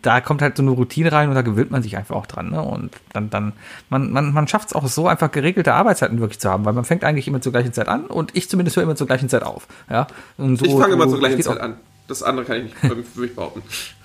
da 0.00 0.22
kommt 0.22 0.40
halt 0.40 0.56
so 0.56 0.62
eine 0.62 0.70
Routine 0.70 1.12
rein 1.12 1.28
und 1.28 1.34
da 1.34 1.42
gewöhnt 1.42 1.70
man 1.70 1.82
sich 1.82 1.94
einfach 1.98 2.16
auch 2.16 2.26
dran. 2.26 2.48
Ne? 2.48 2.62
Und 2.62 2.94
dann 3.12 3.28
dann 3.28 3.52
man 3.90 4.10
man 4.10 4.32
man 4.32 4.48
schafft 4.48 4.68
es 4.68 4.74
auch 4.74 4.86
so 4.86 5.08
einfach 5.08 5.30
geregelte 5.30 5.74
Arbeitszeiten 5.74 6.20
wirklich 6.20 6.40
zu 6.40 6.48
haben, 6.48 6.64
weil 6.64 6.72
man 6.72 6.86
fängt 6.86 7.04
eigentlich 7.04 7.28
immer 7.28 7.42
zur 7.42 7.52
gleichen 7.52 7.74
Zeit 7.74 7.88
an 7.88 8.06
und 8.06 8.34
ich 8.34 8.48
zumindest 8.48 8.78
höre 8.78 8.84
immer 8.84 8.96
zur 8.96 9.06
gleichen 9.06 9.28
Zeit 9.28 9.42
auf. 9.42 9.68
Ja. 9.90 10.06
Und 10.38 10.56
so, 10.56 10.64
Ich 10.64 10.72
fange 10.72 10.94
immer 10.94 11.06
zur 11.06 11.18
gleichen 11.18 11.42
Zeit 11.42 11.60
an. 11.60 11.74
Das 12.08 12.22
andere 12.22 12.46
kann 12.46 12.56
ich 12.56 12.62
nicht 12.62 13.08
für 13.12 13.20
mich 13.20 13.34
behaupten. 13.34 13.62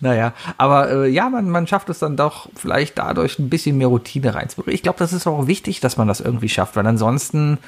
Naja, 0.00 0.32
aber 0.58 0.90
äh, 0.90 1.08
ja, 1.08 1.28
man, 1.28 1.48
man 1.48 1.66
schafft 1.66 1.88
es 1.88 2.00
dann 2.00 2.16
doch 2.16 2.48
vielleicht 2.56 2.98
dadurch 2.98 3.38
ein 3.38 3.48
bisschen 3.48 3.78
mehr 3.78 3.88
Routine 3.88 4.34
reinzubringen. 4.34 4.74
Ich 4.74 4.82
glaube, 4.82 4.98
das 4.98 5.12
ist 5.12 5.26
auch 5.26 5.46
wichtig, 5.46 5.80
dass 5.80 5.96
man 5.96 6.08
das 6.08 6.20
irgendwie 6.20 6.48
schafft, 6.48 6.74
weil 6.76 6.86
ansonsten, 6.86 7.58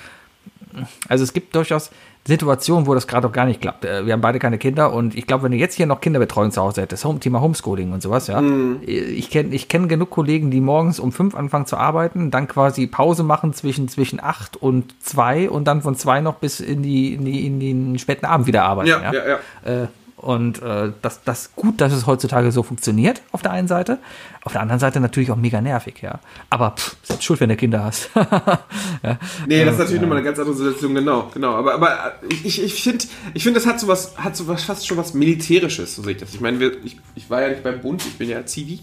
also 1.08 1.22
es 1.22 1.32
gibt 1.32 1.54
durchaus 1.54 1.90
Situationen, 2.26 2.86
wo 2.86 2.94
das 2.94 3.06
gerade 3.06 3.28
auch 3.28 3.32
gar 3.32 3.44
nicht 3.44 3.60
klappt. 3.60 3.84
Äh, 3.84 4.06
Wir 4.06 4.14
haben 4.14 4.22
beide 4.22 4.38
keine 4.38 4.56
Kinder 4.58 4.92
und 4.92 5.14
ich 5.14 5.26
glaube, 5.26 5.44
wenn 5.44 5.52
du 5.52 5.58
jetzt 5.58 5.74
hier 5.74 5.86
noch 5.86 6.00
Kinderbetreuung 6.00 6.50
zu 6.50 6.62
Hause 6.62 6.80
hättest, 6.82 7.04
Home, 7.04 7.20
Thema 7.20 7.42
Homeschooling 7.42 7.92
und 7.92 8.02
sowas, 8.02 8.26
ja. 8.28 8.42
Ich 8.86 9.30
kenne 9.30 9.54
ich 9.54 9.68
kenn 9.68 9.88
genug 9.88 10.10
Kollegen, 10.10 10.50
die 10.50 10.62
morgens 10.62 10.98
um 10.98 11.12
fünf 11.12 11.34
anfangen 11.34 11.66
zu 11.66 11.76
arbeiten, 11.76 12.30
dann 12.30 12.48
quasi 12.48 12.86
Pause 12.86 13.22
machen 13.22 13.52
zwischen, 13.52 13.88
zwischen 13.88 14.20
acht 14.20 14.56
und 14.56 14.94
zwei 15.02 15.50
und 15.50 15.64
dann 15.66 15.82
von 15.82 15.96
zwei 15.96 16.22
noch 16.22 16.36
bis 16.36 16.60
in 16.60 16.82
die, 16.82 17.14
in 17.14 17.24
die, 17.26 17.46
in 17.46 17.60
den 17.60 17.98
späten 17.98 18.24
Abend 18.24 18.46
wieder 18.46 18.64
arbeiten. 18.64 18.88
Ja, 18.88 19.12
ja, 19.12 19.38
ja. 19.64 19.82
Äh, 19.82 19.88
und 20.24 20.62
äh, 20.62 20.92
das, 21.02 21.22
das 21.22 21.50
gut, 21.54 21.80
dass 21.80 21.92
es 21.92 22.06
heutzutage 22.06 22.50
so 22.50 22.62
funktioniert, 22.62 23.20
auf 23.32 23.42
der 23.42 23.52
einen 23.52 23.68
Seite. 23.68 23.98
Auf 24.44 24.52
der 24.52 24.60
anderen 24.60 24.78
Seite 24.78 25.00
natürlich 25.00 25.30
auch 25.30 25.36
mega 25.36 25.62
nervig, 25.62 26.02
ja. 26.02 26.20
Aber 26.50 26.72
pff, 26.72 26.96
selbst 27.02 27.24
schuld, 27.24 27.40
wenn 27.40 27.48
du 27.48 27.56
Kinder 27.56 27.82
hast. 27.82 28.10
ja. 28.14 29.18
Nee, 29.46 29.64
das 29.64 29.74
ist 29.74 29.78
natürlich 29.78 30.02
nochmal 30.02 30.18
eine 30.18 30.26
ganz 30.26 30.38
andere 30.38 30.54
Situation, 30.54 30.94
genau, 30.94 31.30
genau. 31.32 31.54
Aber, 31.54 31.74
aber 31.74 32.12
ich, 32.28 32.62
ich 32.62 32.82
finde, 32.82 33.06
ich 33.32 33.42
finde, 33.42 33.58
das 33.58 33.66
hat 33.66 33.80
sowas, 33.80 34.18
hat 34.18 34.36
sowas 34.36 34.62
fast 34.62 34.86
schon 34.86 34.98
was 34.98 35.14
Militärisches, 35.14 35.96
so 35.96 36.02
sehe 36.02 36.12
ich 36.12 36.18
das. 36.18 36.34
Ich 36.34 36.42
meine, 36.42 36.62
ich, 36.84 36.98
ich 37.14 37.30
war 37.30 37.40
ja 37.40 37.48
nicht 37.48 37.62
beim 37.62 37.80
Bund, 37.80 38.04
ich 38.06 38.18
bin 38.18 38.28
ja 38.28 38.44
Zivi. 38.44 38.80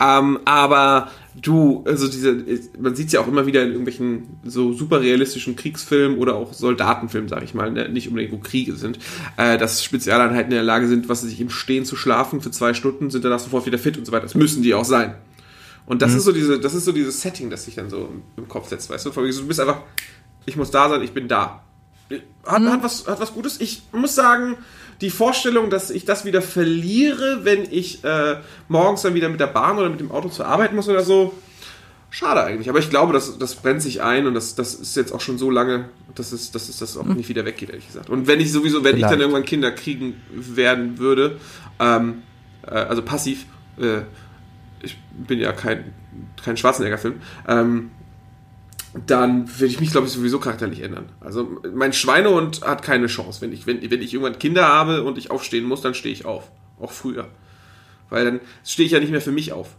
Ähm, 0.00 0.40
aber 0.44 1.10
du, 1.40 1.84
also 1.86 2.08
diese, 2.08 2.44
man 2.78 2.94
sieht 2.94 3.08
es 3.08 3.12
ja 3.12 3.20
auch 3.20 3.28
immer 3.28 3.46
wieder 3.46 3.62
in 3.62 3.70
irgendwelchen 3.70 4.38
so 4.44 4.72
super 4.72 5.00
realistischen 5.00 5.56
Kriegsfilmen 5.56 6.18
oder 6.18 6.36
auch 6.36 6.52
Soldatenfilmen, 6.52 7.28
sage 7.28 7.44
ich 7.44 7.54
mal, 7.54 7.70
ne? 7.70 7.88
nicht 7.88 8.08
unbedingt 8.08 8.32
wo 8.32 8.38
Kriege 8.38 8.74
sind, 8.76 8.98
äh, 9.36 9.58
dass 9.58 9.82
Spezialeinheiten 9.82 10.52
in 10.52 10.56
der 10.56 10.62
Lage 10.62 10.86
sind, 10.86 11.08
was 11.08 11.22
sie 11.22 11.28
sich 11.28 11.40
im 11.40 11.50
Stehen 11.50 11.84
zu 11.84 11.96
schlafen 11.96 12.40
für 12.40 12.50
zwei 12.50 12.74
Stunden, 12.74 13.10
sind 13.10 13.24
danach 13.24 13.40
sofort 13.40 13.66
wieder 13.66 13.78
fit 13.78 13.98
und 13.98 14.06
so 14.06 14.12
weiter. 14.12 14.24
Das 14.24 14.34
müssen 14.34 14.62
die 14.62 14.74
auch 14.74 14.84
sein. 14.84 15.03
Und 15.86 16.00
das 16.00 16.14
ist 16.14 16.24
so 16.24 16.32
diese, 16.32 16.58
das 16.58 16.74
ist 16.74 16.86
so 16.86 16.92
dieses 16.92 17.20
Setting, 17.20 17.50
das 17.50 17.64
sich 17.64 17.74
dann 17.74 17.90
so 17.90 18.10
im, 18.36 18.48
Kopf 18.48 18.68
setzt, 18.68 18.88
weißt 18.88 19.06
du? 19.06 19.10
Du 19.10 19.46
bist 19.46 19.60
einfach, 19.60 19.82
ich 20.46 20.56
muss 20.56 20.70
da 20.70 20.88
sein, 20.88 21.02
ich 21.02 21.12
bin 21.12 21.28
da. 21.28 21.62
Hat, 22.46 22.62
hat, 22.62 22.82
was, 22.82 23.06
hat 23.06 23.20
was 23.20 23.32
Gutes. 23.32 23.60
Ich 23.60 23.82
muss 23.92 24.14
sagen, 24.14 24.56
die 25.00 25.10
Vorstellung, 25.10 25.70
dass 25.70 25.90
ich 25.90 26.04
das 26.04 26.24
wieder 26.24 26.42
verliere, 26.42 27.40
wenn 27.44 27.66
ich 27.70 28.04
äh, 28.04 28.36
morgens 28.68 29.02
dann 29.02 29.14
wieder 29.14 29.28
mit 29.28 29.40
der 29.40 29.46
Bahn 29.46 29.78
oder 29.78 29.88
mit 29.90 30.00
dem 30.00 30.10
Auto 30.10 30.28
zur 30.28 30.46
Arbeit 30.46 30.72
muss 30.72 30.88
oder 30.88 31.02
so, 31.02 31.34
schade 32.10 32.44
eigentlich. 32.44 32.68
Aber 32.68 32.78
ich 32.78 32.90
glaube, 32.90 33.12
das, 33.12 33.38
das 33.38 33.56
brennt 33.56 33.82
sich 33.82 34.02
ein 34.02 34.26
und 34.26 34.34
das, 34.34 34.54
das 34.54 34.74
ist 34.74 34.96
jetzt 34.96 35.12
auch 35.12 35.20
schon 35.20 35.36
so 35.36 35.50
lange, 35.50 35.88
dass 36.14 36.32
es, 36.32 36.52
dass 36.52 36.68
es 36.68 36.78
das 36.78 36.96
auch 36.96 37.04
nicht 37.04 37.28
wieder 37.28 37.44
weggeht, 37.44 37.70
ehrlich 37.70 37.86
gesagt. 37.86 38.08
Und 38.08 38.26
wenn 38.26 38.40
ich 38.40 38.52
sowieso, 38.52 38.84
wenn 38.84 38.96
ich 38.96 39.02
dann 39.02 39.10
Vielleicht. 39.10 39.22
irgendwann 39.22 39.44
Kinder 39.44 39.72
kriegen 39.72 40.22
werden 40.30 40.98
würde, 40.98 41.38
ähm, 41.80 42.22
äh, 42.66 42.74
also 42.74 43.02
passiv, 43.02 43.46
äh, 43.78 44.02
ich 44.84 44.98
bin 45.12 45.38
ja 45.40 45.52
kein, 45.52 45.92
kein 46.42 46.56
Schwarzenegger-Film, 46.56 47.20
ähm, 47.48 47.90
dann 49.06 49.48
würde 49.58 49.66
ich 49.66 49.80
mich, 49.80 49.90
glaube 49.90 50.06
ich, 50.06 50.12
sowieso 50.12 50.38
charakterlich 50.38 50.80
ändern. 50.80 51.08
Also 51.20 51.60
mein 51.74 51.92
Schweinehund 51.92 52.62
hat 52.62 52.82
keine 52.82 53.08
Chance. 53.08 53.40
Wenn 53.40 53.52
ich, 53.52 53.66
wenn, 53.66 53.82
wenn 53.90 54.00
ich 54.00 54.14
irgendwann 54.14 54.38
Kinder 54.38 54.68
habe 54.68 55.02
und 55.02 55.18
ich 55.18 55.30
aufstehen 55.30 55.64
muss, 55.64 55.80
dann 55.80 55.94
stehe 55.94 56.12
ich 56.12 56.24
auf. 56.24 56.50
Auch 56.78 56.92
früher. 56.92 57.28
Weil 58.08 58.24
dann 58.24 58.40
stehe 58.64 58.86
ich 58.86 58.92
ja 58.92 59.00
nicht 59.00 59.10
mehr 59.10 59.20
für 59.20 59.32
mich 59.32 59.52
auf. 59.52 59.70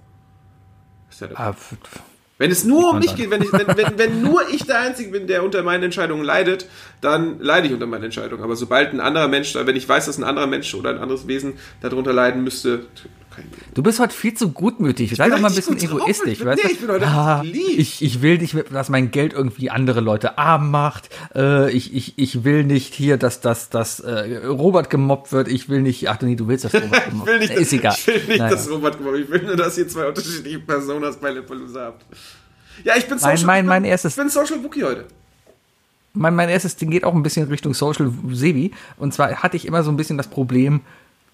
Ja 1.21 1.29
Ah, 1.35 1.55
wenn 2.37 2.51
es 2.51 2.65
nur 2.65 2.89
um 2.89 2.99
mich 2.99 3.07
dann. 3.07 3.15
geht, 3.15 3.31
wenn, 3.31 3.41
ich, 3.41 3.53
wenn, 3.53 3.67
wenn, 3.67 3.97
wenn 3.97 4.21
nur 4.21 4.41
ich 4.49 4.65
der 4.65 4.79
Einzige 4.81 5.11
bin, 5.11 5.27
der 5.27 5.43
unter 5.43 5.63
meinen 5.63 5.83
Entscheidungen 5.83 6.25
leidet, 6.25 6.67
dann 6.99 7.39
leide 7.39 7.67
ich 7.67 7.73
unter 7.73 7.85
meinen 7.85 8.03
Entscheidungen. 8.03 8.43
Aber 8.43 8.57
sobald 8.57 8.91
ein 8.91 8.99
anderer 8.99 9.29
Mensch, 9.29 9.55
wenn 9.55 9.75
ich 9.77 9.87
weiß, 9.87 10.07
dass 10.07 10.17
ein 10.17 10.25
anderer 10.25 10.47
Mensch 10.47 10.75
oder 10.75 10.89
ein 10.89 10.97
anderes 10.97 11.27
Wesen 11.27 11.53
darunter 11.79 12.11
leiden 12.11 12.43
müsste, 12.43 12.87
Du 13.73 13.83
bist 13.83 13.99
heute 13.99 14.13
viel 14.13 14.33
zu 14.33 14.51
gutmütig. 14.51 15.15
Sei 15.15 15.29
doch 15.29 15.39
mal 15.39 15.49
ein 15.49 15.55
bisschen 15.55 15.77
drauf. 15.77 16.01
egoistisch. 16.01 16.39
Ich- 16.39 16.45
weißt 16.45 16.57
nee, 16.63 16.69
du? 16.69 16.73
ich 16.75 16.79
bin 16.81 16.89
heute 16.89 17.07
ah, 17.07 17.41
lieb. 17.41 17.77
ich, 17.79 18.01
ich 18.01 18.21
will 18.21 18.37
nicht, 18.37 18.55
dass 18.71 18.89
mein 18.89 19.11
Geld 19.11 19.33
irgendwie 19.33 19.69
andere 19.69 19.99
Leute 20.01 20.37
arm 20.37 20.71
macht. 20.71 21.09
Äh, 21.35 21.71
ich, 21.71 21.93
ich, 21.95 22.13
ich 22.17 22.43
will 22.43 22.63
nicht 22.63 22.93
hier, 22.93 23.17
dass, 23.17 23.41
dass, 23.41 23.69
dass 23.69 23.99
äh, 23.99 24.45
Robert 24.45 24.89
gemobbt 24.89 25.31
wird. 25.31 25.47
Ich 25.47 25.67
will 25.69 25.81
nicht, 25.81 26.09
ach 26.09 26.21
nee, 26.21 26.35
du 26.35 26.47
willst, 26.47 26.65
dass 26.65 26.73
Robert 26.75 27.09
gemobbt 27.09 27.27
Ich 27.29 27.33
will 27.33 27.39
nicht, 27.39 27.49
wird. 27.51 27.61
Ist 27.61 27.73
egal. 27.73 27.95
Ich 27.97 28.07
will 28.07 28.15
nicht, 28.15 28.27
Naja. 28.39 28.49
dass 28.49 28.69
Robert 28.69 28.97
gemobbt 28.97 29.17
Ich 29.19 29.29
will 29.29 29.43
nur, 29.43 29.55
dass 29.55 29.77
ihr 29.77 29.87
zwei 29.87 30.07
unterschiedliche 30.07 30.59
Personas 30.59 31.17
bei 31.17 31.31
Lepalooza 31.31 31.85
habt. 31.85 32.05
Ja, 32.83 32.93
ich 32.97 33.05
bin 33.07 33.17
Mein- 33.21 33.37
Social, 33.37 33.45
mein- 33.47 33.65
mein 33.65 33.85
erstes- 33.85 34.13
ich 34.13 34.17
bin 34.17 34.29
Social 34.29 34.59
Bookie 34.59 34.83
heute. 34.83 35.05
mein, 36.13 36.35
mein 36.35 36.49
erstes 36.49 36.75
Ding 36.77 36.89
geht 36.91 37.03
auch 37.03 37.13
ein 37.13 37.23
bisschen 37.23 37.47
Richtung 37.49 37.73
Social 37.73 38.11
Sebi. 38.31 38.71
Und 38.97 39.13
zwar 39.13 39.35
hatte 39.43 39.57
ich 39.57 39.65
immer 39.65 39.83
so 39.83 39.91
ein 39.91 39.97
bisschen 39.97 40.17
das 40.17 40.27
Problem, 40.27 40.81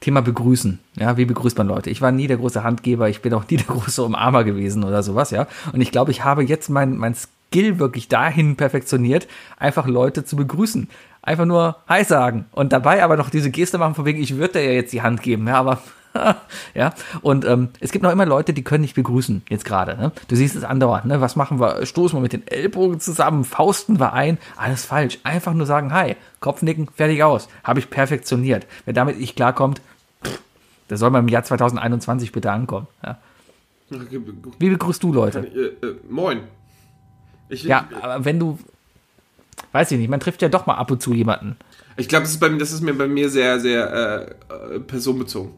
Thema 0.02 0.22
begrüßen. 0.22 0.80
Ja, 0.95 1.15
wie 1.15 1.26
begrüßt 1.26 1.57
man 1.57 1.68
Leute? 1.68 1.90
Ich 1.90 2.02
war 2.02 2.11
nie 2.11 2.28
der 2.28 2.38
große 2.38 2.64
Handgeber, 2.64 3.07
ich 3.07 3.22
bin 3.22 3.34
auch 3.34 3.48
nie 3.49 3.57
der 3.57 3.68
große 3.68 4.03
Umarmer 4.03 4.44
gewesen 4.44 4.84
oder 4.84 5.03
sowas, 5.03 5.32
ja. 5.32 5.48
Und 5.72 5.80
ich 5.80 5.91
glaube, 5.91 6.11
ich 6.11 6.26
habe 6.26 6.44
jetzt 6.44 6.69
mein, 6.69 6.98
mein 6.98 7.15
Skill 7.15 7.80
wirklich 7.80 8.07
dahin 8.07 8.56
perfektioniert, 8.56 9.28
einfach 9.57 9.88
Leute 9.88 10.26
zu 10.26 10.36
begrüßen. 10.36 10.90
Einfach 11.22 11.45
nur 11.45 11.78
Hi 11.88 12.03
sagen 12.03 12.45
und 12.52 12.73
dabei 12.73 13.03
aber 13.03 13.15
noch 13.15 13.30
diese 13.30 13.52
Geste 13.52 13.78
machen, 13.78 13.94
von 13.94 14.06
wegen, 14.06 14.22
ich 14.22 14.36
würde 14.36 14.53
dir 14.53 14.65
ja 14.65 14.72
jetzt 14.72 14.91
die 14.91 15.03
Hand 15.03 15.22
geben, 15.22 15.48
ja, 15.48 15.56
aber 15.56 15.80
ja, 16.73 16.94
und 17.22 17.45
ähm, 17.45 17.69
es 17.80 17.91
gibt 17.91 18.03
noch 18.03 18.11
immer 18.11 18.26
Leute, 18.26 18.53
die 18.53 18.64
können 18.64 18.82
nicht 18.82 18.95
begrüßen, 18.95 19.44
jetzt 19.49 19.65
gerade. 19.65 19.95
Ne? 19.98 20.11
Du 20.28 20.36
siehst 20.36 20.56
es 20.56 20.64
andauernd, 20.64 21.06
ne? 21.06 21.22
Was 21.22 21.36
machen 21.36 21.60
wir? 21.60 21.86
Stoßen 21.86 22.18
wir 22.18 22.22
mit 22.22 22.34
den 22.34 22.45
Ellbogen 22.48 22.99
zusammen, 22.99 23.45
fausten 23.45 23.99
wir 23.99 24.14
ein, 24.14 24.38
alles 24.57 24.86
falsch. 24.86 25.19
Einfach 25.23 25.53
nur 25.53 25.65
sagen, 25.65 25.94
hi, 25.94 26.15
Kopfnicken, 26.40 26.90
fertig 26.95 27.23
aus. 27.23 27.48
Habe 27.64 27.80
ich 27.80 27.90
perfektioniert. 27.90 28.68
Wer 28.86 28.94
damit 28.94 29.19
nicht 29.19 29.36
klarkommt, 29.36 29.82
der 30.92 30.98
soll 30.98 31.10
mal 31.10 31.20
im 31.20 31.28
Jahr 31.30 31.44
2021 31.44 32.32
bitte 32.32 32.52
ankommen. 32.52 32.88
Ja. 33.04 33.18
Wie 34.60 34.70
begrüßt 34.70 35.02
du 35.02 35.12
Leute? 35.14 35.40
Äh, 35.40 35.86
äh, 35.86 35.96
moin. 36.10 36.42
Ich, 37.50 37.64
Ja, 37.64 37.88
aber 38.02 38.24
wenn 38.26 38.40
du, 38.40 38.60
weiß 39.72 39.92
ich 39.92 39.98
nicht, 39.98 40.10
man 40.10 40.20
trifft 40.20 40.42
ja 40.42 40.50
doch 40.50 40.66
mal 40.66 40.76
ab 40.76 40.92
und 40.92 41.02
zu 41.02 41.14
jemanden. 41.14 41.58
Ich 41.98 42.08
glaube, 42.08 42.24
das, 42.24 42.32
ist 42.32 42.40
bei 42.40 42.50
mir- 42.50 42.58
das 42.58 42.72
ist 42.72 42.82
mir 42.82 42.94
bei 42.94 43.08
mir 43.08 43.30
sehr, 43.30 43.60
sehr 43.60 44.36
äh, 44.70 44.76
äh, 44.76 44.80
personenbezogen. 44.80 45.52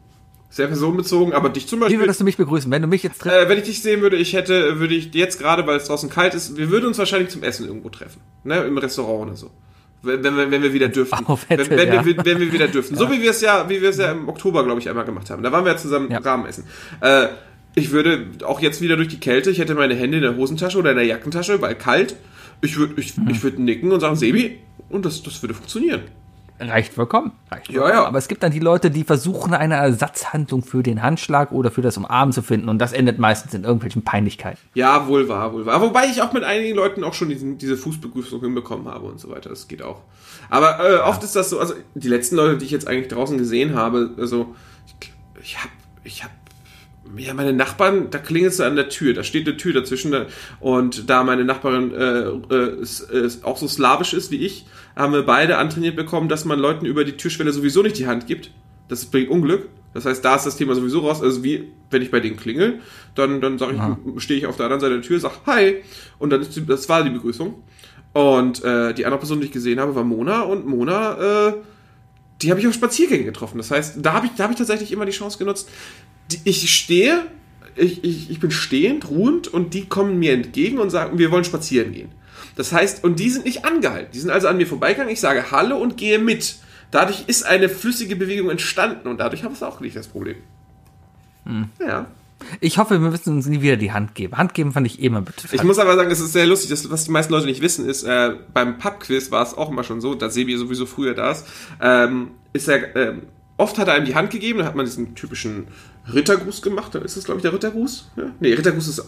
Sehr 0.50 0.66
personenbezogen, 0.68 1.32
aber 1.32 1.48
dich 1.48 1.66
zum 1.66 1.78
Wie 1.78 1.84
Beispiel. 1.84 2.00
würdest 2.00 2.20
du 2.20 2.24
mich 2.24 2.36
begrüßen, 2.36 2.70
wenn 2.70 2.82
du 2.82 2.86
mich 2.88 3.02
jetzt 3.02 3.20
triffst? 3.20 3.36
Äh, 3.38 3.48
wenn 3.48 3.58
ich 3.58 3.64
dich 3.64 3.82
sehen 3.82 4.00
würde, 4.02 4.16
ich 4.16 4.32
hätte, 4.34 4.78
würde 4.78 4.94
ich 4.94 5.12
jetzt 5.14 5.38
gerade, 5.40 5.66
weil 5.66 5.76
es 5.76 5.86
draußen 5.86 6.08
kalt 6.10 6.34
ist, 6.34 6.56
wir 6.56 6.70
würden 6.70 6.86
uns 6.86 6.98
wahrscheinlich 6.98 7.30
zum 7.30 7.42
Essen 7.42 7.66
irgendwo 7.66 7.88
treffen. 7.88 8.20
Ne? 8.44 8.58
Im 8.64 8.78
Restaurant 8.78 9.28
oder 9.28 9.36
so. 9.36 9.50
Wenn, 10.04 10.22
wenn, 10.24 10.36
wir, 10.36 10.50
wenn 10.50 10.62
wir 10.62 10.72
wieder 10.72 10.88
dürften. 10.88 11.24
Auf 11.26 11.46
wenn, 11.48 11.58
Wette, 11.58 11.70
wenn, 11.76 11.88
ja. 11.92 12.04
wir, 12.04 12.16
wenn 12.24 12.40
wir 12.40 12.52
wieder 12.52 12.68
dürften. 12.68 12.96
So 12.96 13.10
wie 13.10 13.20
wir 13.22 13.30
es 13.30 13.40
ja, 13.40 13.68
wie 13.68 13.80
wir 13.82 13.88
es 13.90 13.98
ja 13.98 14.12
im 14.12 14.28
Oktober, 14.28 14.64
glaube 14.64 14.80
ich, 14.80 14.88
einmal 14.88 15.04
gemacht 15.04 15.30
haben. 15.30 15.42
Da 15.42 15.52
waren 15.52 15.64
wir 15.64 15.72
ja 15.72 15.78
zusammen 15.78 16.10
Ja. 16.10 16.18
Rahmen 16.18 16.46
essen. 16.46 16.64
Äh, 17.00 17.28
ich 17.74 17.90
würde 17.90 18.26
auch 18.44 18.60
jetzt 18.60 18.80
wieder 18.80 18.96
durch 18.96 19.08
die 19.08 19.18
Kälte, 19.20 19.50
ich 19.50 19.58
hätte 19.58 19.74
meine 19.74 19.94
Hände 19.94 20.18
in 20.18 20.22
der 20.22 20.36
Hosentasche 20.36 20.78
oder 20.78 20.90
in 20.92 20.96
der 20.96 21.06
Jackentasche, 21.06 21.60
weil 21.60 21.74
kalt. 21.74 22.16
Ich 22.60 22.76
würde 22.76 22.94
ich, 23.00 23.16
Mhm. 23.16 23.28
ich 23.30 23.42
würd 23.42 23.58
nicken 23.58 23.90
und 23.92 24.00
sagen, 24.00 24.16
Sebi, 24.16 24.60
und 24.88 25.04
das, 25.04 25.22
das 25.22 25.42
würde 25.42 25.54
funktionieren. 25.54 26.02
Reicht 26.60 26.94
vollkommen. 26.94 27.32
Reicht 27.50 27.68
Ja, 27.68 27.80
vollkommen. 27.80 27.94
ja. 27.94 28.06
Aber 28.06 28.18
es 28.18 28.28
gibt 28.28 28.42
dann 28.42 28.52
die 28.52 28.60
Leute, 28.60 28.90
die 28.90 29.02
versuchen, 29.04 29.54
eine 29.54 29.74
Ersatzhandlung 29.74 30.62
für 30.62 30.82
den 30.82 31.02
Handschlag 31.02 31.50
oder 31.52 31.70
für 31.70 31.82
das 31.82 31.96
Umarmen 31.96 32.32
zu 32.32 32.42
finden. 32.42 32.68
Und 32.68 32.78
das 32.78 32.92
endet 32.92 33.18
meistens 33.18 33.54
in 33.54 33.64
irgendwelchen 33.64 34.02
Peinlichkeiten. 34.02 34.58
Ja, 34.74 35.08
wohl 35.08 35.28
wahr, 35.28 35.52
wohl 35.52 35.66
wahr. 35.66 35.80
Wobei 35.80 36.06
ich 36.06 36.22
auch 36.22 36.32
mit 36.32 36.44
einigen 36.44 36.76
Leuten 36.76 37.02
auch 37.02 37.14
schon 37.14 37.28
diesen, 37.28 37.58
diese 37.58 37.76
Fußbegrüßung 37.76 38.40
hinbekommen 38.40 38.86
habe 38.88 39.06
und 39.06 39.18
so 39.18 39.30
weiter. 39.30 39.50
Das 39.50 39.66
geht 39.68 39.82
auch. 39.82 40.02
Aber 40.48 40.78
äh, 40.88 40.98
oft 40.98 41.24
ist 41.24 41.34
das 41.34 41.50
so, 41.50 41.58
also 41.58 41.74
die 41.94 42.08
letzten 42.08 42.36
Leute, 42.36 42.58
die 42.58 42.66
ich 42.66 42.70
jetzt 42.70 42.86
eigentlich 42.86 43.08
draußen 43.08 43.36
gesehen 43.36 43.74
habe, 43.74 44.10
also 44.16 44.54
ich, 45.00 45.12
ich 45.42 45.58
habe, 45.58 45.70
ich 46.04 46.22
habe, 46.22 46.32
ja, 47.16 47.34
meine 47.34 47.52
Nachbarn, 47.52 48.10
da 48.10 48.18
klingelt 48.18 48.52
es 48.54 48.60
an 48.60 48.76
der 48.76 48.88
Tür, 48.88 49.12
da 49.14 49.22
steht 49.22 49.46
eine 49.46 49.56
Tür 49.56 49.72
dazwischen 49.72 50.10
da, 50.12 50.26
und 50.60 51.08
da 51.10 51.22
meine 51.22 51.44
Nachbarin 51.44 51.92
äh, 51.94 52.54
äh, 52.54 52.80
ist, 52.80 53.00
ist 53.00 53.44
auch 53.44 53.58
so 53.58 53.68
slawisch 53.68 54.14
ist 54.14 54.30
wie 54.30 54.38
ich, 54.38 54.66
haben 54.96 55.12
wir 55.12 55.22
beide 55.22 55.58
antrainiert 55.58 55.96
bekommen, 55.96 56.28
dass 56.28 56.44
man 56.44 56.58
Leuten 56.58 56.86
über 56.86 57.04
die 57.04 57.12
Türschwelle 57.12 57.52
sowieso 57.52 57.82
nicht 57.82 57.98
die 57.98 58.06
Hand 58.06 58.26
gibt. 58.26 58.50
Das 58.88 59.06
bringt 59.06 59.30
Unglück. 59.30 59.68
Das 59.92 60.04
heißt, 60.04 60.24
da 60.24 60.36
ist 60.36 60.44
das 60.44 60.56
Thema 60.56 60.74
sowieso 60.74 61.00
raus. 61.00 61.22
Also 61.22 61.44
wie, 61.44 61.68
wenn 61.90 62.02
ich 62.02 62.10
bei 62.10 62.20
denen 62.20 62.36
klingel, 62.36 62.80
dann, 63.14 63.40
dann 63.40 63.58
sage 63.58 63.74
ich, 64.16 64.22
stehe 64.22 64.38
ich 64.38 64.46
auf 64.46 64.56
der 64.56 64.66
anderen 64.66 64.80
Seite 64.80 64.94
der 64.94 65.02
Tür, 65.02 65.20
sag 65.20 65.46
Hi. 65.46 65.76
Und 66.18 66.30
dann 66.30 66.40
ist 66.40 66.54
die, 66.56 66.66
das 66.66 66.88
war 66.88 67.02
die 67.02 67.10
Begrüßung. 67.10 67.54
Und 68.12 68.62
äh, 68.62 68.92
die 68.94 69.06
andere 69.06 69.18
Person, 69.18 69.40
die 69.40 69.46
ich 69.46 69.52
gesehen 69.52 69.80
habe, 69.80 69.94
war 69.94 70.04
Mona. 70.04 70.42
Und 70.42 70.66
Mona, 70.66 71.48
äh, 71.48 71.54
die 72.42 72.50
habe 72.50 72.60
ich 72.60 72.66
auf 72.66 72.74
Spaziergängen 72.74 73.24
getroffen. 73.24 73.58
Das 73.58 73.70
heißt, 73.70 73.98
da 74.00 74.12
habe 74.12 74.26
ich, 74.26 74.32
da 74.36 74.44
hab 74.44 74.50
ich 74.50 74.58
tatsächlich 74.58 74.92
immer 74.92 75.06
die 75.06 75.12
Chance 75.12 75.38
genutzt. 75.38 75.68
Die, 76.30 76.38
ich 76.44 76.72
stehe, 76.72 77.26
ich, 77.76 78.04
ich, 78.04 78.30
ich 78.30 78.40
bin 78.40 78.50
stehend, 78.50 79.08
ruhend 79.08 79.48
und 79.48 79.74
die 79.74 79.86
kommen 79.86 80.18
mir 80.18 80.32
entgegen 80.32 80.78
und 80.78 80.90
sagen, 80.90 81.18
wir 81.18 81.30
wollen 81.30 81.44
spazieren 81.44 81.92
gehen. 81.92 82.10
Das 82.56 82.72
heißt, 82.72 83.04
und 83.04 83.18
die 83.18 83.30
sind 83.30 83.44
nicht 83.44 83.64
angehalten. 83.64 84.10
Die 84.12 84.20
sind 84.20 84.30
also 84.30 84.48
an 84.48 84.56
mir 84.56 84.66
vorbeigegangen. 84.66 85.12
Ich 85.12 85.20
sage 85.20 85.50
Hallo 85.50 85.76
und 85.76 85.96
gehe 85.96 86.18
mit. 86.18 86.56
Dadurch 86.90 87.24
ist 87.26 87.44
eine 87.44 87.68
flüssige 87.68 88.14
Bewegung 88.16 88.50
entstanden 88.50 89.08
und 89.08 89.18
dadurch 89.18 89.42
habe 89.42 89.54
ich 89.54 89.62
auch 89.62 89.80
nicht 89.80 89.96
das 89.96 90.06
Problem. 90.06 90.36
Ja. 91.80 92.06
Ich 92.60 92.78
hoffe, 92.78 93.00
wir 93.00 93.10
müssen 93.10 93.34
uns 93.34 93.46
nie 93.46 93.62
wieder 93.62 93.76
die 93.76 93.92
Hand 93.92 94.14
geben. 94.14 94.36
Hand 94.36 94.54
geben 94.54 94.72
fand 94.72 94.86
ich 94.86 95.00
eh 95.00 95.06
immer 95.06 95.22
bitte. 95.22 95.48
Ich 95.52 95.62
muss 95.62 95.78
aber 95.78 95.96
sagen, 95.96 96.10
es 96.10 96.20
ist 96.20 96.32
sehr 96.32 96.46
lustig. 96.46 96.70
Das, 96.70 96.88
was 96.90 97.04
die 97.04 97.10
meisten 97.10 97.32
Leute 97.32 97.46
nicht 97.46 97.62
wissen, 97.62 97.88
ist, 97.88 98.02
äh, 98.04 98.34
beim 98.52 98.78
Pub-Quiz 98.78 99.30
war 99.30 99.42
es 99.42 99.54
auch 99.54 99.70
immer 99.70 99.84
schon 99.84 100.00
so, 100.00 100.14
da 100.14 100.28
Sebi 100.30 100.56
sowieso 100.56 100.86
früher 100.86 101.14
da 101.14 101.32
ist, 101.32 101.46
ähm, 101.80 102.32
ist 102.52 102.68
er, 102.68 102.94
ähm, 102.96 103.22
oft 103.56 103.78
hat 103.78 103.88
er 103.88 103.94
einem 103.94 104.04
die 104.04 104.14
Hand 104.14 104.30
gegeben, 104.30 104.58
dann 104.58 104.68
hat 104.68 104.74
man 104.74 104.84
diesen 104.84 105.14
typischen 105.14 105.68
Rittergruß 106.12 106.60
gemacht. 106.62 106.94
Dann 106.94 107.02
ist 107.02 107.16
das, 107.16 107.24
glaube 107.24 107.38
ich, 107.38 107.42
der 107.42 107.52
Rittergruß? 107.52 108.10
Ja? 108.16 108.24
Nee, 108.40 108.52
Rittergruß 108.52 108.88
ist 108.88 109.04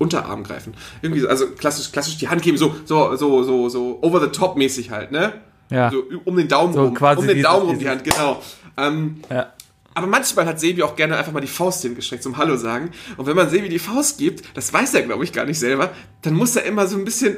Unterarm 0.00 0.42
greifen. 0.44 0.74
Irgendwie, 1.02 1.20
so, 1.20 1.28
also 1.28 1.46
klassisch, 1.50 1.92
klassisch 1.92 2.16
die 2.16 2.28
Hand 2.28 2.42
geben, 2.42 2.56
so, 2.56 2.74
so, 2.84 3.14
so, 3.16 3.42
so, 3.42 3.68
so 3.68 3.98
over 4.02 4.20
the 4.20 4.28
top 4.28 4.56
mäßig 4.56 4.90
halt, 4.90 5.12
ne? 5.12 5.34
Ja. 5.70 5.90
So 5.90 6.02
um 6.24 6.36
den 6.36 6.48
Daumen 6.48 6.72
So 6.72 6.84
rum. 6.84 6.94
quasi 6.94 7.20
um 7.20 7.26
den 7.28 7.42
Daumen 7.42 7.66
rum 7.68 7.78
die 7.78 7.88
Hand, 7.88 8.02
genau. 8.02 8.42
Ähm, 8.76 9.20
ja. 9.30 9.52
aber 9.94 10.06
manchmal 10.06 10.46
hat 10.46 10.58
Sebi 10.58 10.82
auch 10.82 10.96
gerne 10.96 11.16
einfach 11.18 11.32
mal 11.32 11.40
die 11.40 11.46
Faust 11.46 11.82
hingestreckt 11.82 12.22
zum 12.22 12.38
Hallo 12.38 12.56
sagen. 12.56 12.90
Und 13.18 13.26
wenn 13.26 13.36
man 13.36 13.50
Sebi 13.50 13.68
die 13.68 13.78
Faust 13.78 14.18
gibt, 14.18 14.56
das 14.56 14.72
weiß 14.72 14.94
er, 14.94 15.02
glaube 15.02 15.22
ich, 15.22 15.32
gar 15.32 15.44
nicht 15.44 15.58
selber, 15.58 15.90
dann 16.22 16.34
muss 16.34 16.56
er 16.56 16.64
immer 16.64 16.86
so 16.86 16.96
ein 16.96 17.04
bisschen 17.04 17.36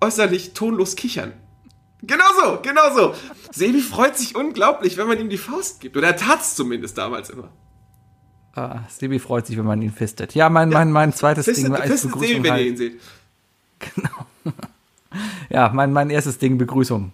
äußerlich 0.00 0.52
tonlos 0.54 0.94
kichern. 0.96 1.32
Genau 2.02 2.24
so, 2.42 2.58
genau 2.62 2.94
so. 2.94 3.14
Sebi 3.52 3.80
freut 3.80 4.16
sich 4.16 4.36
unglaublich, 4.36 4.96
wenn 4.96 5.08
man 5.08 5.18
ihm 5.18 5.30
die 5.30 5.38
Faust 5.38 5.80
gibt. 5.80 5.96
Oder 5.96 6.08
er 6.08 6.16
tat's 6.16 6.54
zumindest 6.54 6.96
damals 6.96 7.30
immer. 7.30 7.50
Ah, 8.54 8.80
Sebi 8.88 9.18
freut 9.18 9.46
sich, 9.46 9.56
wenn 9.56 9.64
man 9.64 9.82
ihn 9.82 9.92
fistet. 9.92 10.34
Ja, 10.34 10.48
mein, 10.48 10.68
mein, 10.68 10.92
mein 10.92 11.12
zweites 11.12 11.44
Fistet, 11.44 11.66
Ding 11.66 11.74
als 11.74 11.90
fistet 11.90 12.12
Begrüßung. 12.12 12.36
Sebi, 12.36 12.44
wenn 12.44 12.44
ihr 12.44 12.52
Halt, 12.52 12.66
ihn 12.66 12.76
seht. 12.76 13.00
ja, 15.50 15.70
mein, 15.74 15.92
mein 15.92 16.10
erstes 16.10 16.38
Ding 16.38 16.56
Begrüßung. 16.56 17.12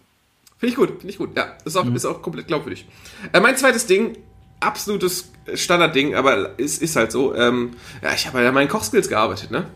Finde 0.59 0.71
ich 0.71 0.77
gut, 0.77 0.89
finde 0.91 1.09
ich 1.09 1.19
gut. 1.19 1.37
Ja, 1.37 1.57
ist 1.65 1.77
auch, 1.77 1.87
ist 1.87 2.05
auch 2.05 2.21
komplett 2.21 2.47
glaubwürdig. 2.47 2.87
Äh, 3.33 3.41
mein 3.41 3.57
zweites 3.57 3.87
Ding, 3.87 4.19
absolutes 4.61 5.33
Standardding, 5.55 6.15
aber 6.15 6.59
ist, 6.59 6.83
ist 6.83 6.97
halt 6.97 7.11
so. 7.11 7.35
Ähm, 7.35 7.71
ja, 8.03 8.13
ich 8.13 8.27
habe 8.27 8.43
ja 8.43 8.53
meinen 8.53 8.69
Kochskills 8.69 9.09
gearbeitet, 9.09 9.51
ne? 9.51 9.67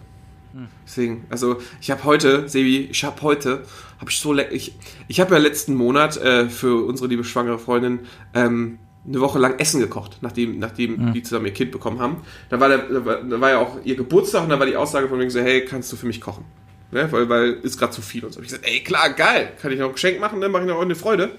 Deswegen, 0.87 1.27
also 1.31 1.61
ich 1.81 1.91
habe 1.91 2.05
heute, 2.05 2.49
Sebi, 2.49 2.89
ich 2.91 3.03
habe 3.03 3.21
heute, 3.23 3.65
habe 3.99 4.11
ich 4.11 4.19
so 4.19 4.33
lecker, 4.33 4.53
ich, 4.53 4.75
ich 5.09 5.19
habe 5.21 5.35
ja 5.35 5.41
letzten 5.41 5.75
Monat 5.75 6.17
äh, 6.17 6.49
für 6.49 6.87
unsere 6.87 7.09
liebe 7.09 7.25
schwangere 7.25 7.59
Freundin 7.59 8.01
ähm, 8.35 8.79
eine 9.07 9.21
Woche 9.21 9.39
lang 9.39 9.59
Essen 9.59 9.81
gekocht, 9.81 10.19
nachdem, 10.23 10.59
nachdem 10.59 11.13
die 11.13 11.23
zusammen 11.23 11.47
ihr 11.47 11.53
Kind 11.53 11.73
bekommen 11.73 12.01
haben. 12.01 12.19
Da 12.49 12.59
war, 12.59 12.69
der, 12.69 12.79
da, 12.79 13.41
war, 13.41 13.51
ja 13.51 13.59
auch 13.59 13.79
ihr 13.85 13.97
Geburtstag 13.97 14.45
und 14.45 14.49
da 14.49 14.59
war 14.59 14.67
die 14.67 14.77
Aussage 14.77 15.09
von 15.09 15.19
mir 15.19 15.31
so, 15.31 15.41
hey, 15.41 15.65
kannst 15.65 15.93
du 15.93 15.97
für 15.97 16.07
mich 16.07 16.21
kochen? 16.21 16.45
Ne? 16.91 17.11
Weil, 17.13 17.29
weil 17.29 17.53
ist 17.63 17.79
gerade 17.79 17.93
zu 17.93 18.01
viel 18.01 18.25
und 18.25 18.33
so. 18.33 18.39
Hab 18.39 18.45
Ich 18.45 18.51
gesagt, 18.51 18.67
ey, 18.67 18.81
klar, 18.81 19.11
geil, 19.11 19.53
kann 19.61 19.73
ich 19.73 19.79
noch 19.79 19.89
ein 19.89 19.93
Geschenk 19.93 20.21
machen, 20.21 20.41
dann 20.41 20.51
mache 20.53 20.63
ich 20.63 20.69
noch 20.69 20.81
eine 20.81 20.95
Freude. 20.95 21.33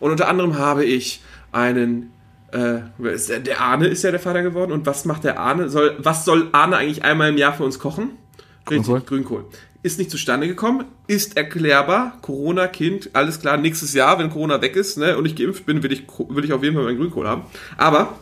Und 0.00 0.10
unter 0.10 0.28
anderem 0.28 0.58
habe 0.58 0.84
ich 0.84 1.22
einen 1.52 2.12
äh, 2.52 2.80
der, 2.98 3.40
der 3.40 3.60
Arne 3.60 3.88
ist 3.88 4.02
ja 4.02 4.10
der 4.10 4.20
Vater 4.20 4.42
geworden. 4.42 4.72
Und 4.72 4.86
was 4.86 5.04
macht 5.04 5.24
der 5.24 5.38
Arne? 5.38 5.68
Soll, 5.68 5.96
was 5.98 6.24
soll 6.24 6.48
Arne 6.52 6.76
eigentlich 6.76 7.04
einmal 7.04 7.30
im 7.30 7.36
Jahr 7.36 7.52
für 7.52 7.64
uns 7.64 7.78
kochen? 7.78 8.10
Richtig, 8.68 9.06
Grünkohl. 9.06 9.44
Ist 9.86 10.00
nicht 10.00 10.10
zustande 10.10 10.48
gekommen, 10.48 10.84
ist 11.06 11.36
erklärbar. 11.36 12.18
Corona, 12.20 12.66
Kind, 12.66 13.10
alles 13.12 13.38
klar, 13.38 13.56
nächstes 13.56 13.92
Jahr, 13.92 14.18
wenn 14.18 14.30
Corona 14.30 14.60
weg 14.60 14.74
ist 14.74 14.98
ne, 14.98 15.16
und 15.16 15.26
ich 15.26 15.36
geimpft 15.36 15.64
bin, 15.64 15.84
will 15.84 15.92
ich, 15.92 16.02
will 16.28 16.44
ich 16.44 16.52
auf 16.52 16.64
jeden 16.64 16.74
Fall 16.74 16.82
meinen 16.82 16.98
Grünkohl 16.98 17.28
haben. 17.28 17.42
Aber 17.76 18.00
habe 18.00 18.18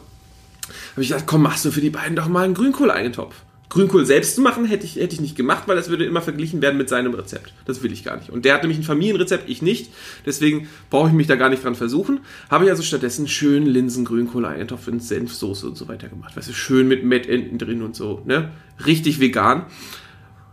ich 0.99 1.09
gesagt, 1.09 1.27
komm, 1.27 1.41
machst 1.41 1.65
du 1.65 1.71
für 1.71 1.81
die 1.81 1.89
beiden 1.89 2.17
doch 2.17 2.29
mal 2.29 2.45
einen 2.45 2.53
Grünkohl-Eintopf. 2.53 3.35
Grünkohl 3.71 4.05
selbst 4.05 4.35
zu 4.35 4.43
machen, 4.43 4.67
hätte 4.67 4.85
ich, 4.85 4.97
hätte 4.97 5.15
ich 5.15 5.23
nicht 5.23 5.37
gemacht, 5.37 5.63
weil 5.65 5.77
das 5.77 5.89
würde 5.89 6.05
immer 6.05 6.21
verglichen 6.21 6.61
werden 6.61 6.77
mit 6.77 6.91
seinem 6.91 7.15
Rezept. 7.15 7.55
Das 7.65 7.83
will 7.83 7.93
ich 7.93 8.05
gar 8.05 8.19
nicht. 8.19 8.29
Und 8.29 8.45
der 8.45 8.53
hat 8.53 8.61
nämlich 8.61 8.79
ein 8.79 8.85
Familienrezept, 8.85 9.49
ich 9.49 9.63
nicht. 9.63 9.91
Deswegen 10.27 10.69
brauche 10.91 11.09
ich 11.09 11.15
mich 11.15 11.29
da 11.29 11.37
gar 11.37 11.49
nicht 11.49 11.65
dran 11.65 11.77
versuchen. 11.77 12.21
Habe 12.51 12.67
ich 12.67 12.71
also 12.71 12.83
stattdessen 12.83 13.27
schön 13.27 13.65
Linsen-Grünkohl-Eintopf 13.65 14.87
in 14.89 15.01
Senfsoße 15.01 15.67
und 15.67 15.79
so 15.79 15.89
weiter 15.89 16.09
gemacht. 16.09 16.37
Weißt 16.37 16.51
du, 16.51 16.53
schön 16.53 16.89
mit 16.89 17.05
Mettenten 17.05 17.57
drin 17.57 17.81
und 17.81 17.97
so, 17.97 18.21
ne? 18.27 18.51
Richtig 18.85 19.19
vegan. 19.19 19.65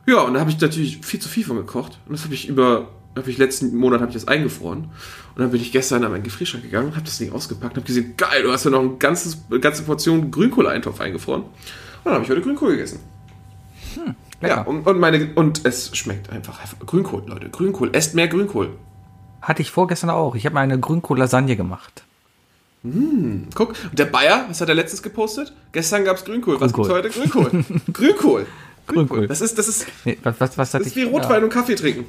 Ja, 0.06 0.22
und 0.22 0.34
da 0.34 0.40
habe 0.40 0.50
ich 0.50 0.60
natürlich 0.60 1.00
viel 1.06 1.20
zu 1.20 1.30
viel 1.30 1.46
von 1.46 1.58
gekocht. 1.58 2.00
Und 2.08 2.14
das 2.14 2.24
habe 2.24 2.34
ich 2.34 2.48
über 2.48 2.88
habe 3.16 3.30
ich 3.30 3.38
letzten 3.38 3.76
Monat 3.76 4.02
habe 4.02 4.12
ich 4.12 4.16
das 4.16 4.28
eingefroren 4.28 4.84
und 4.84 5.38
dann 5.38 5.52
bin 5.52 5.60
ich 5.60 5.72
gestern 5.72 6.04
an 6.04 6.12
meinen 6.12 6.24
Gefrierschrank 6.24 6.64
gegangen, 6.64 6.96
habe 6.96 7.04
das 7.04 7.18
Ding 7.18 7.32
ausgepackt, 7.34 7.76
habe 7.76 7.86
gesehen, 7.86 8.14
geil, 8.16 8.44
du 8.44 8.52
hast 8.52 8.64
ja 8.64 8.72
noch 8.72 8.82
ein 8.82 9.00
ganzes, 9.00 9.38
eine 9.50 9.60
ganze 9.60 9.84
Portion 9.84 10.32
Grünkohl-Eintopf 10.32 11.02
eingefroren. 11.02 11.42
Und 11.42 11.52
dann 12.06 12.14
habe 12.14 12.24
ich 12.24 12.30
heute 12.30 12.42
Grünkohl 12.42 12.72
gegessen. 12.72 13.00
lecker. 14.40 14.56
Ja, 14.56 14.62
und, 14.62 14.88
und 14.88 15.00
meine 15.00 15.30
und 15.36 15.66
es 15.66 15.96
schmeckt 15.96 16.30
einfach, 16.30 16.60
Grünkohl, 16.86 17.24
Leute, 17.28 17.50
Grünkohl, 17.50 17.90
esst 17.94 18.16
mehr 18.16 18.28
Grünkohl. 18.28 18.70
Hatte 19.42 19.62
ich 19.62 19.72
vorgestern 19.72 20.10
auch. 20.10 20.36
Ich 20.36 20.46
habe 20.46 20.54
mal 20.54 20.62
eine 20.62 20.80
Grünkohl-Lasagne 20.80 21.56
gemacht. 21.56 22.04
Guck, 23.54 23.76
und 23.90 24.00
der 24.00 24.06
Bayer, 24.06 24.46
was 24.50 24.60
hat 24.62 24.70
er 24.70 24.76
letztens 24.76 25.04
gepostet? 25.04 25.54
Gestern 25.72 26.04
gab's 26.04 26.26
Grünkohl. 26.26 26.60
Was 26.60 26.74
Grünkohl. 26.74 27.02
gibt's 27.04 27.20
heute? 27.20 27.30
Grünkohl. 27.30 27.82
Grünkohl. 27.94 28.46
Grünkohl. 28.88 29.28
Das 29.28 29.42
ist, 29.42 29.58
das 29.58 29.68
ist, 29.68 29.88
Nee, 30.06 30.18
was, 30.24 30.40
was, 30.40 30.58
was 30.58 30.72
das 30.72 30.82
ist 30.82 30.96
wie 30.96 31.04
Rotwein 31.04 31.44
und 31.44 31.50
Kaffee 31.50 31.76
trinken. 31.76 32.06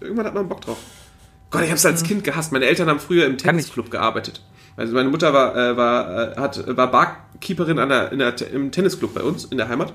Irgendwann 0.00 0.26
hat 0.26 0.34
man 0.34 0.48
Bock 0.48 0.60
drauf. 0.60 0.78
Gott, 1.50 1.62
ich 1.62 1.70
hab's 1.70 1.84
als 1.84 2.02
Kind 2.02 2.24
gehasst. 2.24 2.52
Meine 2.52 2.66
Eltern 2.66 2.88
haben 2.88 3.00
früher 3.00 3.26
im 3.26 3.36
Tennisclub 3.36 3.90
gearbeitet. 3.90 4.42
Also 4.76 4.94
meine 4.94 5.08
Mutter 5.08 5.32
war, 5.32 5.56
äh, 5.56 5.76
war, 5.76 6.36
äh, 6.36 6.40
hat, 6.40 6.76
war 6.76 6.90
Barkeeperin 6.90 7.78
an 7.78 7.88
der, 7.88 8.32
der, 8.32 8.50
im 8.50 8.70
Tennisclub 8.70 9.14
bei 9.14 9.22
uns 9.22 9.44
in 9.44 9.58
der 9.58 9.68
Heimat. 9.68 9.92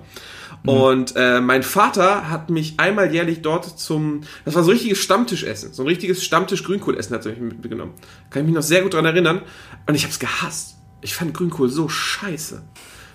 Und 0.65 1.13
äh, 1.15 1.41
mein 1.41 1.63
Vater 1.63 2.29
hat 2.29 2.49
mich 2.49 2.79
einmal 2.79 3.13
jährlich 3.13 3.41
dort 3.41 3.79
zum, 3.79 4.21
das 4.45 4.55
war 4.55 4.63
so 4.63 4.71
ein 4.71 4.73
richtiges 4.73 4.99
Stammtischessen, 4.99 5.73
so 5.73 5.83
ein 5.83 5.87
richtiges 5.87 6.23
Stammtisch-Grünkohlessen 6.23 7.15
hat 7.15 7.25
er 7.25 7.33
mich 7.33 7.53
mitgenommen. 7.61 7.93
Kann 8.31 8.41
ich 8.41 8.47
mich 8.47 8.55
noch 8.55 8.63
sehr 8.63 8.81
gut 8.81 8.93
dran 8.93 9.05
erinnern. 9.05 9.41
Und 9.85 9.95
ich 9.95 10.05
hab's 10.05 10.19
gehasst. 10.19 10.77
Ich 11.01 11.13
fand 11.13 11.33
Grünkohl 11.33 11.69
so 11.69 11.87
scheiße. 11.87 12.63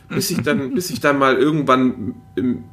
Bis 0.09 0.31
ich 0.31 0.43
dann, 0.43 0.75
bis 0.75 0.91
ich 0.91 1.01
dann 1.01 1.19
mal 1.19 1.37
irgendwann 1.37 2.15
im, 2.37 2.65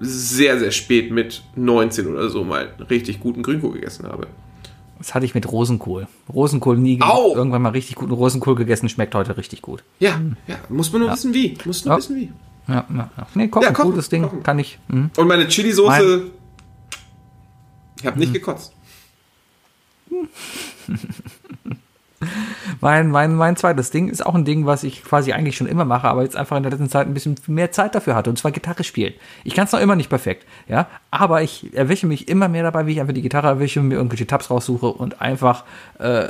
sehr, 0.00 0.58
sehr 0.58 0.70
spät 0.70 1.10
mit 1.10 1.42
19 1.56 2.06
oder 2.06 2.28
so 2.30 2.42
mal 2.42 2.68
einen 2.76 2.86
richtig 2.88 3.20
guten 3.20 3.42
Grünkohl 3.42 3.72
gegessen 3.72 4.06
habe. 4.06 4.26
Das 4.98 5.14
hatte 5.14 5.24
ich 5.26 5.34
mit 5.34 5.50
Rosenkohl. 5.50 6.08
Rosenkohl 6.32 6.76
nie 6.78 6.96
ge- 6.98 7.06
Au! 7.06 7.34
irgendwann 7.34 7.62
mal 7.62 7.70
richtig 7.70 7.96
guten 7.96 8.12
Rosenkohl 8.12 8.54
gegessen, 8.54 8.88
schmeckt 8.88 9.14
heute 9.14 9.36
richtig 9.36 9.62
gut. 9.62 9.82
Ja, 9.98 10.20
ja, 10.46 10.56
muss 10.68 10.92
man 10.92 11.02
nur 11.02 11.12
wissen 11.12 11.32
wie. 11.34 11.56
Muss 11.64 11.84
nur 11.84 11.94
Ja. 11.94 11.98
wissen 11.98 12.16
wie. 12.16 12.32
Ja, 12.68 12.84
ja, 12.94 13.10
ja. 13.16 13.26
Nee, 13.34 13.48
kochen, 13.48 13.64
Ja, 13.64 13.72
kochen, 13.72 13.90
gutes 13.92 14.08
Ding, 14.08 14.22
kochen. 14.22 14.42
kann 14.42 14.58
ich. 14.58 14.78
Hm. 14.88 15.10
Und 15.16 15.26
meine 15.28 15.48
Chili-Soße, 15.48 16.24
ich 17.98 18.06
habe 18.06 18.16
Mhm. 18.16 18.20
nicht 18.20 18.32
gekotzt. 18.34 18.72
Mein, 22.80 23.10
mein, 23.10 23.34
mein 23.34 23.56
zweites 23.56 23.90
Ding 23.90 24.08
ist 24.08 24.24
auch 24.24 24.34
ein 24.34 24.44
Ding, 24.44 24.66
was 24.66 24.84
ich 24.84 25.02
quasi 25.04 25.32
eigentlich 25.32 25.56
schon 25.56 25.66
immer 25.66 25.84
mache, 25.84 26.06
aber 26.08 26.22
jetzt 26.22 26.36
einfach 26.36 26.56
in 26.56 26.62
der 26.62 26.72
letzten 26.72 26.88
Zeit 26.88 27.06
ein 27.06 27.14
bisschen 27.14 27.36
mehr 27.46 27.72
Zeit 27.72 27.94
dafür 27.94 28.14
hatte, 28.14 28.30
und 28.30 28.36
zwar 28.38 28.50
Gitarre 28.50 28.84
spielen. 28.84 29.14
Ich 29.44 29.54
kann 29.54 29.64
es 29.64 29.72
noch 29.72 29.80
immer 29.80 29.96
nicht 29.96 30.10
perfekt, 30.10 30.46
ja, 30.68 30.86
aber 31.10 31.42
ich 31.42 31.74
erwische 31.74 32.06
mich 32.06 32.28
immer 32.28 32.48
mehr 32.48 32.62
dabei, 32.62 32.86
wie 32.86 32.92
ich 32.92 33.00
einfach 33.00 33.14
die 33.14 33.22
Gitarre 33.22 33.48
erwische, 33.48 33.80
mir 33.80 33.94
irgendwelche 33.94 34.26
Tabs 34.26 34.50
raussuche 34.50 34.86
und 34.86 35.20
einfach, 35.20 35.64
äh, 35.98 36.26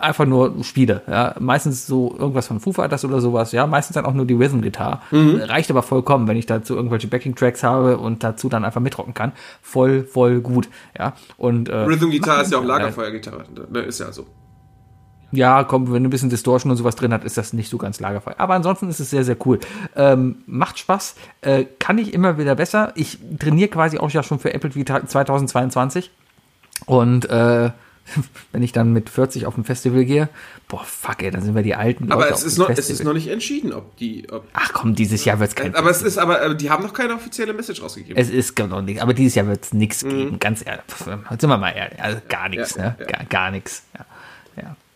einfach 0.00 0.24
nur 0.24 0.64
spiele, 0.64 1.02
ja. 1.06 1.34
Meistens 1.38 1.86
so 1.86 2.14
irgendwas 2.18 2.46
von 2.46 2.60
Foo 2.60 2.72
Fighters 2.72 3.04
oder 3.04 3.20
sowas, 3.20 3.52
ja, 3.52 3.66
meistens 3.66 3.94
dann 3.94 4.06
auch 4.06 4.14
nur 4.14 4.26
die 4.26 4.34
Rhythm-Gitarre. 4.34 5.00
Reicht 5.10 5.70
aber 5.70 5.82
vollkommen, 5.82 6.26
wenn 6.28 6.36
ich 6.36 6.46
dazu 6.46 6.74
irgendwelche 6.74 7.08
Backing-Tracks 7.08 7.62
habe 7.62 7.98
und 7.98 8.24
dazu 8.24 8.48
dann 8.48 8.64
einfach 8.64 8.80
mitrocken 8.80 9.14
kann. 9.14 9.32
Voll, 9.62 10.04
voll 10.04 10.40
gut, 10.40 10.68
ja. 10.98 11.14
Und, 11.36 11.68
äh, 11.68 11.76
Rhythm-Gitarre 11.76 12.42
ist 12.42 12.52
ja 12.52 12.58
auch 12.58 12.64
äh, 12.64 12.66
Lagerfeuergitarre. 12.66 13.44
Ne, 13.70 13.80
Ist 13.80 14.00
ja 14.00 14.12
so. 14.12 14.26
Ja, 15.30 15.64
komm, 15.64 15.92
wenn 15.92 16.02
du 16.02 16.08
ein 16.08 16.10
bisschen 16.10 16.30
Distortion 16.30 16.70
und 16.70 16.76
sowas 16.76 16.96
drin 16.96 17.12
hat, 17.12 17.24
ist 17.24 17.36
das 17.36 17.52
nicht 17.52 17.68
so 17.70 17.76
ganz 17.78 18.00
lagerfrei. 18.00 18.34
Aber 18.38 18.54
ansonsten 18.54 18.88
ist 18.88 19.00
es 19.00 19.10
sehr, 19.10 19.24
sehr 19.24 19.36
cool. 19.46 19.60
Ähm, 19.94 20.36
macht 20.46 20.78
Spaß, 20.78 21.14
äh, 21.42 21.64
kann 21.78 21.98
ich 21.98 22.14
immer 22.14 22.38
wieder 22.38 22.54
besser. 22.54 22.92
Ich 22.94 23.18
trainiere 23.38 23.68
quasi 23.68 23.98
auch 23.98 24.10
ja 24.10 24.22
schon 24.22 24.38
für 24.38 24.54
Apple 24.54 24.74
Vita 24.74 25.06
2022. 25.06 26.10
Und 26.86 27.28
äh, 27.28 27.70
wenn 28.52 28.62
ich 28.62 28.72
dann 28.72 28.92
mit 28.92 29.10
40 29.10 29.44
auf 29.46 29.56
ein 29.58 29.64
Festival 29.64 30.04
gehe, 30.04 30.28
boah, 30.66 30.82
fuck, 30.84 31.22
ey, 31.22 31.30
dann 31.30 31.42
sind 31.42 31.54
wir 31.54 31.62
die 31.62 31.74
alten 31.74 32.10
Aber 32.10 32.22
Leute 32.22 32.34
es 32.34 32.40
auf 32.40 32.46
ist, 32.46 32.58
noch, 32.58 32.70
es 32.70 32.90
ist 32.90 33.04
noch 33.04 33.12
nicht 33.12 33.28
entschieden, 33.28 33.72
ob 33.72 33.96
die. 33.98 34.26
Ob, 34.30 34.46
Ach 34.54 34.72
komm, 34.72 34.94
dieses 34.94 35.24
Jahr 35.24 35.40
wird's 35.40 35.54
kein 35.54 35.74
aber 35.74 35.90
es 35.90 36.02
ist 36.02 36.16
aber, 36.18 36.40
äh, 36.42 36.56
die 36.56 36.70
haben 36.70 36.82
noch 36.84 36.94
keine 36.94 37.14
offizielle 37.14 37.52
Message 37.52 37.82
rausgegeben. 37.82 38.16
Es 38.16 38.30
ist 38.30 38.58
noch 38.58 38.80
nichts, 38.82 39.02
aber 39.02 39.12
dieses 39.14 39.34
Jahr 39.34 39.46
wird's 39.46 39.72
nichts 39.74 40.02
geben, 40.04 40.38
ganz 40.38 40.64
ehrlich. 40.66 40.84
Sind 40.96 41.50
wir 41.50 41.58
mal 41.58 41.70
ehrlich, 41.72 42.00
also 42.00 42.18
gar 42.28 42.48
nichts, 42.48 42.76
Mhm. 42.76 42.82
Ja, 42.82 42.88
ne? 42.88 42.96
ja. 43.00 43.06
Gar, 43.06 43.24
gar 43.24 43.50
nichts. 43.50 43.82
Ja, 43.94 44.06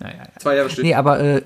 ja, 0.02 0.08
ja. 0.08 0.40
Zwei 0.40 0.56
Jahre 0.56 0.70
steht. 0.70 0.84
Nee, 0.84 0.94
aber 0.94 1.20
äh, 1.20 1.42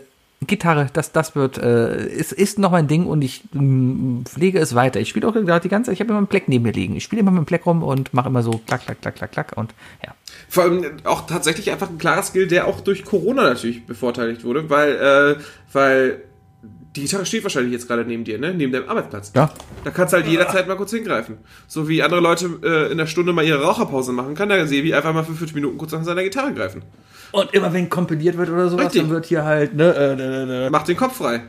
Gitarre, 0.46 0.88
das, 0.92 1.12
das 1.12 1.34
wird, 1.34 1.56
äh, 1.58 2.06
ist, 2.08 2.32
ist 2.32 2.58
noch 2.58 2.70
mein 2.70 2.88
Ding 2.88 3.06
und 3.06 3.22
ich 3.22 3.42
mm, 3.52 4.22
pflege 4.24 4.58
es 4.58 4.74
weiter. 4.74 5.00
Ich 5.00 5.08
spiele 5.08 5.26
auch 5.26 5.32
gerade 5.32 5.62
die 5.62 5.68
ganze 5.68 5.88
Zeit, 5.88 5.94
ich 5.94 6.00
habe 6.00 6.10
immer 6.10 6.18
einen 6.18 6.26
Pleck 6.26 6.48
neben 6.48 6.64
mir 6.64 6.72
liegen. 6.72 6.94
Ich 6.94 7.04
spiele 7.04 7.20
immer 7.20 7.30
mit 7.30 7.38
dem 7.38 7.46
Pleck 7.46 7.64
rum 7.64 7.82
und 7.82 8.12
mache 8.12 8.28
immer 8.28 8.42
so 8.42 8.60
klack, 8.66 8.84
klack, 8.84 9.00
klack, 9.00 9.16
klack, 9.16 9.32
klack 9.32 9.52
und 9.56 9.74
ja. 10.04 10.14
Vor 10.48 10.64
allem 10.64 10.84
auch 11.04 11.26
tatsächlich 11.26 11.70
einfach 11.70 11.88
ein 11.88 11.98
klarer 11.98 12.22
Skill, 12.22 12.46
der 12.48 12.66
auch 12.66 12.80
durch 12.80 13.04
Corona 13.04 13.44
natürlich 13.44 13.86
bevorteiligt 13.86 14.44
wurde, 14.44 14.68
weil, 14.68 14.96
äh, 14.96 15.42
weil 15.72 16.22
die 16.96 17.02
Gitarre 17.02 17.26
steht 17.26 17.42
wahrscheinlich 17.42 17.72
jetzt 17.72 17.88
gerade 17.88 18.04
neben 18.04 18.24
dir, 18.24 18.38
ne? 18.38 18.54
Neben 18.54 18.72
deinem 18.72 18.88
Arbeitsplatz. 18.88 19.32
Ja. 19.34 19.50
Da 19.84 19.90
kannst 19.90 20.12
du 20.12 20.18
halt 20.18 20.26
jederzeit 20.26 20.66
mal 20.66 20.76
kurz 20.76 20.90
hingreifen. 20.90 21.38
So 21.66 21.88
wie 21.88 22.02
andere 22.02 22.20
Leute 22.20 22.58
äh, 22.62 22.90
in 22.90 22.98
der 22.98 23.06
Stunde 23.06 23.32
mal 23.32 23.44
ihre 23.44 23.62
Raucherpause 23.62 24.12
machen, 24.12 24.34
kann 24.34 24.48
der 24.48 24.66
Sevi 24.66 24.94
einfach 24.94 25.12
mal 25.12 25.24
für 25.24 25.34
fünf 25.34 25.54
Minuten 25.54 25.78
kurz 25.78 25.92
nach 25.92 26.04
seiner 26.04 26.22
Gitarre 26.22 26.54
greifen. 26.54 26.82
Und 27.36 27.52
immer 27.52 27.70
wenn 27.70 27.90
kompiliert 27.90 28.38
wird 28.38 28.48
oder 28.48 28.70
sowas, 28.70 28.86
Richtig. 28.86 29.02
dann 29.02 29.10
wird 29.10 29.26
hier 29.26 29.44
halt, 29.44 29.74
ne, 29.74 29.94
äh, 29.94 30.16
ne, 30.16 30.46
ne, 30.46 30.46
ne. 30.46 30.70
Macht 30.70 30.88
den 30.88 30.96
Kopf 30.96 31.18
frei. 31.18 31.42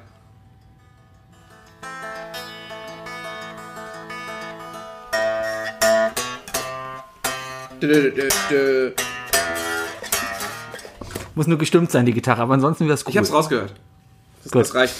Dö, 7.82 7.88
dö, 7.88 8.12
dö, 8.12 8.28
dö. 8.50 8.92
muss 11.36 11.48
nur 11.48 11.58
gestimmt 11.58 11.90
sein, 11.90 12.06
die 12.06 12.12
Gitarre, 12.12 12.42
aber 12.42 12.56
ansonsten 12.56 12.84
wäre 12.84 12.96
es 12.96 13.06
cool. 13.06 13.12
Ich 13.12 13.18
hab's 13.18 13.32
rausgehört. 13.32 13.74
Das, 14.44 14.52
Gut. 14.52 14.64
das 14.64 14.76
reicht. 14.76 14.96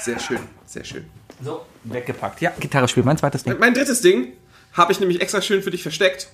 Sehr 0.00 0.18
schön, 0.18 0.38
sehr 0.64 0.84
schön. 0.84 1.04
So, 1.42 1.66
weggepackt. 1.84 2.40
Ja, 2.40 2.50
Gitarre 2.58 2.88
spielen, 2.88 3.04
mein 3.04 3.18
zweites 3.18 3.44
Ding. 3.44 3.58
Mein 3.58 3.74
drittes 3.74 4.00
Ding 4.00 4.32
habe 4.72 4.92
ich 4.92 5.00
nämlich 5.00 5.20
extra 5.20 5.42
schön 5.42 5.60
für 5.60 5.70
dich 5.70 5.82
versteckt. 5.82 6.30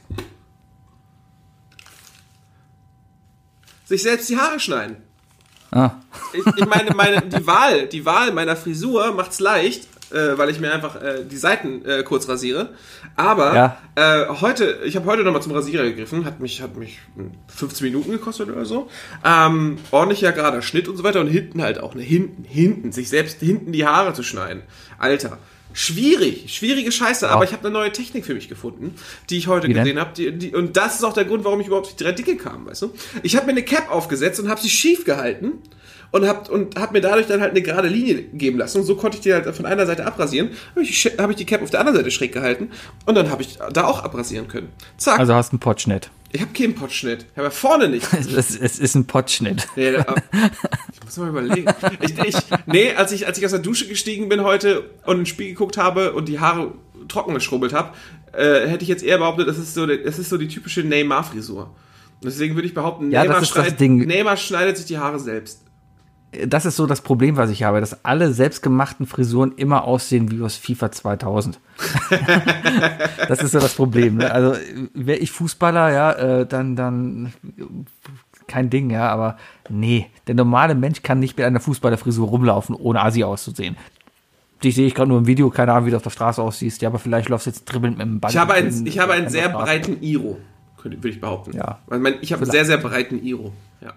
Sich 3.84 4.02
selbst 4.02 4.28
die 4.28 4.36
Haare 4.38 4.58
schneiden. 4.60 4.96
Ah. 5.70 5.90
Ich, 6.32 6.46
ich 6.56 6.66
meine, 6.66 6.94
meine, 6.94 7.20
die 7.22 7.46
Wahl, 7.46 7.86
die 7.88 8.04
Wahl 8.06 8.32
meiner 8.32 8.54
Frisur 8.56 9.12
macht's 9.12 9.40
leicht, 9.40 9.88
äh, 10.12 10.38
weil 10.38 10.48
ich 10.50 10.60
mir 10.60 10.72
einfach 10.72 11.02
äh, 11.02 11.24
die 11.24 11.36
Seiten 11.36 11.84
äh, 11.84 12.02
kurz 12.04 12.28
rasiere. 12.28 12.70
Aber 13.16 13.54
Ja. 13.54 13.76
äh, 13.96 14.26
heute, 14.40 14.80
ich 14.84 14.94
habe 14.94 15.06
heute 15.06 15.22
nochmal 15.24 15.42
zum 15.42 15.52
Rasierer 15.52 15.82
gegriffen, 15.84 16.24
hat 16.24 16.38
mich, 16.40 16.62
hat 16.62 16.76
mich 16.76 17.00
hm, 17.16 17.32
15 17.48 17.86
Minuten 17.86 18.12
gekostet 18.12 18.48
oder 18.50 18.64
so. 18.64 18.88
Ähm, 19.24 19.78
ordentlicher 19.90 20.30
gerader 20.32 20.62
Schnitt 20.62 20.86
und 20.88 20.96
so 20.96 21.02
weiter 21.02 21.20
und 21.20 21.26
hinten 21.26 21.60
halt 21.60 21.80
auch, 21.80 21.94
ne, 21.94 22.02
hinten, 22.02 22.44
hinten, 22.44 22.92
sich 22.92 23.08
selbst 23.08 23.40
hinten 23.40 23.72
die 23.72 23.84
Haare 23.86 24.12
zu 24.14 24.22
schneiden. 24.22 24.62
Alter. 24.98 25.38
Schwierig, 25.76 26.54
schwierige 26.54 26.92
Scheiße, 26.92 27.28
aber 27.28 27.42
ich 27.42 27.52
habe 27.52 27.66
eine 27.66 27.72
neue 27.72 27.90
Technik 27.90 28.24
für 28.24 28.34
mich 28.34 28.48
gefunden, 28.48 28.94
die 29.28 29.38
ich 29.38 29.48
heute 29.48 29.68
Wie 29.68 29.72
gesehen 29.72 29.98
habe. 29.98 30.12
Die, 30.14 30.30
die, 30.30 30.54
und 30.54 30.76
das 30.76 30.94
ist 30.94 31.04
auch 31.04 31.12
der 31.12 31.24
Grund, 31.24 31.44
warum 31.44 31.60
ich 31.60 31.66
überhaupt 31.66 31.88
auf 31.88 31.96
die 31.96 32.04
drei 32.04 32.12
Dicke 32.12 32.36
kam, 32.36 32.64
weißt 32.66 32.82
du? 32.82 32.94
Ich 33.24 33.34
habe 33.34 33.46
mir 33.46 33.52
eine 33.52 33.64
Cap 33.64 33.90
aufgesetzt 33.90 34.38
und 34.38 34.48
habe 34.48 34.60
sie 34.60 34.70
schief 34.70 35.04
gehalten 35.04 35.54
und 36.14 36.28
habe 36.28 36.48
und 36.52 36.78
hab 36.78 36.92
mir 36.92 37.00
dadurch 37.00 37.26
dann 37.26 37.40
halt 37.40 37.50
eine 37.50 37.60
gerade 37.62 37.88
Linie 37.88 38.22
geben 38.32 38.56
lassen. 38.58 38.78
Und 38.78 38.84
so 38.84 38.94
konnte 38.94 39.16
ich 39.16 39.22
die 39.22 39.34
halt 39.34 39.52
von 39.54 39.66
einer 39.66 39.84
Seite 39.84 40.06
abrasieren. 40.06 40.50
Habe 40.70 40.82
ich, 40.82 41.04
hab 41.18 41.28
ich 41.30 41.36
die 41.36 41.44
Cap 41.44 41.60
auf 41.60 41.70
der 41.70 41.80
anderen 41.80 41.96
Seite 41.96 42.10
schräg 42.12 42.32
gehalten 42.32 42.70
und 43.04 43.16
dann 43.16 43.30
habe 43.30 43.42
ich 43.42 43.58
da 43.72 43.84
auch 43.84 44.04
abrasieren 44.04 44.46
können. 44.46 44.68
Zack, 44.96 45.18
Also 45.18 45.34
hast 45.34 45.50
einen 45.52 45.58
Potschnitt. 45.58 46.10
ich 46.30 46.40
habe 46.40 46.52
keinen 46.52 46.76
Potschnitt. 46.76 47.26
Ja 47.36 47.50
vorne 47.50 47.88
nicht. 47.88 48.06
Es, 48.36 48.54
ist 48.78 48.94
ein 48.94 49.06
Potschnitt. 49.06 49.66
Nee, 49.76 49.90
da, 49.90 50.06
ich 50.92 51.04
muss 51.04 51.16
mal 51.16 51.30
überlegen. 51.30 51.66
Ich, 52.00 52.16
ich, 52.18 52.36
nee, 52.66 52.94
als 52.94 53.10
ich, 53.10 53.26
als 53.26 53.36
ich 53.38 53.44
aus 53.44 53.50
der 53.50 53.58
Dusche 53.60 53.88
gestiegen 53.88 54.28
bin 54.28 54.42
heute 54.44 54.84
und 55.06 55.18
ins 55.18 55.28
Spiel 55.30 55.48
geguckt 55.48 55.76
habe 55.78 56.12
und 56.12 56.28
die 56.28 56.38
Haare 56.38 56.72
trocken 57.08 57.34
geschrubbelt 57.34 57.72
habe, 57.72 57.90
äh, 58.32 58.68
hätte 58.68 58.84
ich 58.84 58.88
jetzt 58.88 59.02
eher 59.02 59.18
behauptet, 59.18 59.48
das 59.48 59.58
ist 59.58 59.74
so, 59.74 59.84
die- 59.86 60.02
das 60.02 60.20
ist 60.20 60.30
so 60.30 60.38
die 60.38 60.46
typische 60.48 60.82
Neymar-Frisur. 60.82 61.70
Deswegen 62.22 62.54
würde 62.54 62.68
ich 62.68 62.72
behaupten, 62.74 63.10
Ja, 63.10 63.22
Neymar, 63.22 63.40
das 63.40 63.48
ist 63.50 63.56
das 63.56 63.66
schneid- 63.66 63.80
Ding. 63.80 64.06
Neymar 64.06 64.36
schneidet 64.36 64.76
sich 64.76 64.86
die 64.86 64.96
Haare 64.98 65.18
selbst. 65.18 65.60
Das 66.46 66.66
ist 66.66 66.76
so 66.76 66.86
das 66.86 67.00
Problem, 67.00 67.36
was 67.36 67.50
ich 67.50 67.62
habe, 67.62 67.80
dass 67.80 68.04
alle 68.04 68.32
selbstgemachten 68.32 69.06
Frisuren 69.06 69.52
immer 69.56 69.84
aussehen 69.84 70.30
wie 70.30 70.42
aus 70.42 70.56
FIFA 70.56 70.90
2000. 70.92 71.58
das 73.28 73.42
ist 73.42 73.52
so 73.52 73.60
das 73.60 73.74
Problem. 73.74 74.16
Ne? 74.16 74.30
Also 74.30 74.54
wäre 74.94 75.18
ich 75.18 75.30
Fußballer, 75.30 75.92
ja, 75.92 76.12
äh, 76.12 76.46
dann, 76.46 76.76
dann 76.76 77.32
kein 78.46 78.70
Ding, 78.70 78.90
ja, 78.90 79.08
aber 79.08 79.36
nee, 79.68 80.06
der 80.26 80.34
normale 80.34 80.74
Mensch 80.74 81.02
kann 81.02 81.18
nicht 81.18 81.36
mit 81.36 81.46
einer 81.46 81.60
Fußballerfrisur 81.60 82.28
rumlaufen, 82.28 82.74
ohne 82.74 83.00
Asi 83.02 83.24
auszusehen. 83.24 83.76
Dich 84.62 84.74
sehe 84.74 84.86
ich 84.86 84.94
gerade 84.94 85.08
nur 85.08 85.18
im 85.18 85.26
Video, 85.26 85.50
keine 85.50 85.72
Ahnung, 85.72 85.86
wie 85.86 85.90
du 85.90 85.96
auf 85.96 86.02
der 86.02 86.10
Straße 86.10 86.40
aussiehst. 86.42 86.80
Ja, 86.82 86.88
aber 86.88 86.98
vielleicht 86.98 87.28
läufst 87.28 87.46
du 87.46 87.50
jetzt 87.50 87.64
dribbelnd 87.66 87.98
mit 87.98 88.06
dem 88.06 88.20
Ball. 88.20 88.30
Ich 88.30 88.36
habe, 88.36 88.54
ein, 88.54 88.68
in- 88.68 88.86
ich 88.86 88.98
habe 88.98 89.12
einen 89.12 89.24
in 89.24 89.30
sehr 89.30 89.48
breiten 89.50 90.02
Iro, 90.02 90.38
würde 90.82 91.08
ich 91.08 91.20
behaupten. 91.20 91.56
Ja. 91.56 91.80
Weil 91.86 91.98
mein, 91.98 92.14
ich 92.20 92.32
habe 92.32 92.42
einen 92.42 92.50
sehr, 92.50 92.64
sehr 92.64 92.78
breiten 92.78 93.22
Iro. 93.22 93.52
Ja. 93.82 93.92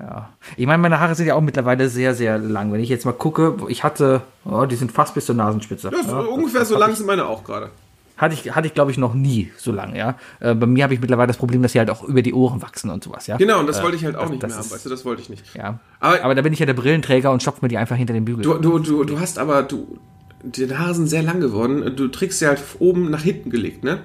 Ja. 0.00 0.30
Ich 0.56 0.66
meine, 0.66 0.80
meine 0.80 0.98
Haare 0.98 1.14
sind 1.14 1.26
ja 1.26 1.34
auch 1.34 1.40
mittlerweile 1.42 1.88
sehr, 1.90 2.14
sehr 2.14 2.38
lang. 2.38 2.72
Wenn 2.72 2.80
ich 2.80 2.88
jetzt 2.88 3.04
mal 3.04 3.12
gucke, 3.12 3.56
ich 3.68 3.84
hatte, 3.84 4.22
oh, 4.44 4.64
die 4.64 4.76
sind 4.76 4.90
fast 4.92 5.14
bis 5.14 5.26
zur 5.26 5.34
Nasenspitze. 5.34 5.90
Ja, 5.92 6.02
so 6.02 6.10
Ja, 6.10 6.20
ungefähr 6.20 6.60
das 6.60 6.68
so 6.70 6.76
hab 6.76 6.80
lang 6.80 6.94
sind 6.94 7.06
meine 7.06 7.26
auch 7.26 7.44
gerade. 7.44 7.70
Hatte 8.16 8.34
ich, 8.34 8.54
hatte 8.54 8.66
ich 8.66 8.74
glaube 8.74 8.90
ich, 8.90 8.98
noch 8.98 9.14
nie 9.14 9.50
so 9.56 9.72
lange, 9.72 9.96
ja. 9.98 10.14
Äh, 10.40 10.54
bei 10.54 10.66
mir 10.66 10.84
habe 10.84 10.92
ich 10.94 11.00
mittlerweile 11.00 11.28
das 11.28 11.36
Problem, 11.38 11.62
dass 11.62 11.72
sie 11.72 11.78
halt 11.78 11.90
auch 11.90 12.02
über 12.04 12.20
die 12.22 12.34
Ohren 12.34 12.60
wachsen 12.62 12.90
und 12.90 13.02
sowas, 13.04 13.26
ja. 13.26 13.36
Genau, 13.38 13.60
und 13.60 13.66
das 13.66 13.80
Äh, 13.80 13.82
wollte 13.82 13.96
ich 13.96 14.04
halt 14.04 14.16
auch 14.16 14.22
das- 14.22 14.30
nicht 14.30 14.42
das 14.42 14.48
mehr 14.50 14.56
haben, 14.58 14.64
ist- 14.66 14.72
weißt 14.72 14.84
du, 14.86 14.90
das 14.90 15.04
wollte 15.04 15.22
ich 15.22 15.30
nicht. 15.30 15.42
Ja. 15.54 15.78
Aber- 16.00 16.22
Aber, 16.22 16.34
da 16.34 16.42
bin 16.42 16.52
ich 16.52 16.58
ja 16.58 16.66
der 16.66 16.74
Brillenträger 16.74 17.30
und 17.30 17.42
stopfe 17.42 17.60
mir 17.62 17.68
die 17.68 17.78
einfach 17.78 17.96
hinter 17.96 18.12
den 18.12 18.24
Bügel. 18.26 18.42
Du, 18.42 18.54
du, 18.58 18.78
du, 18.78 19.04
du 19.04 19.20
hast 19.20 19.38
aber, 19.38 19.62
du, 19.62 19.98
deine 20.44 20.78
Haare 20.78 20.94
sind 20.94 21.06
sehr 21.08 21.22
lang 21.22 21.40
geworden. 21.40 21.94
Du 21.96 22.08
trägst 22.08 22.38
sie 22.40 22.46
halt 22.46 22.62
oben 22.78 23.10
nach 23.10 23.22
hinten 23.22 23.48
gelegt, 23.50 23.84
ne? 23.84 24.00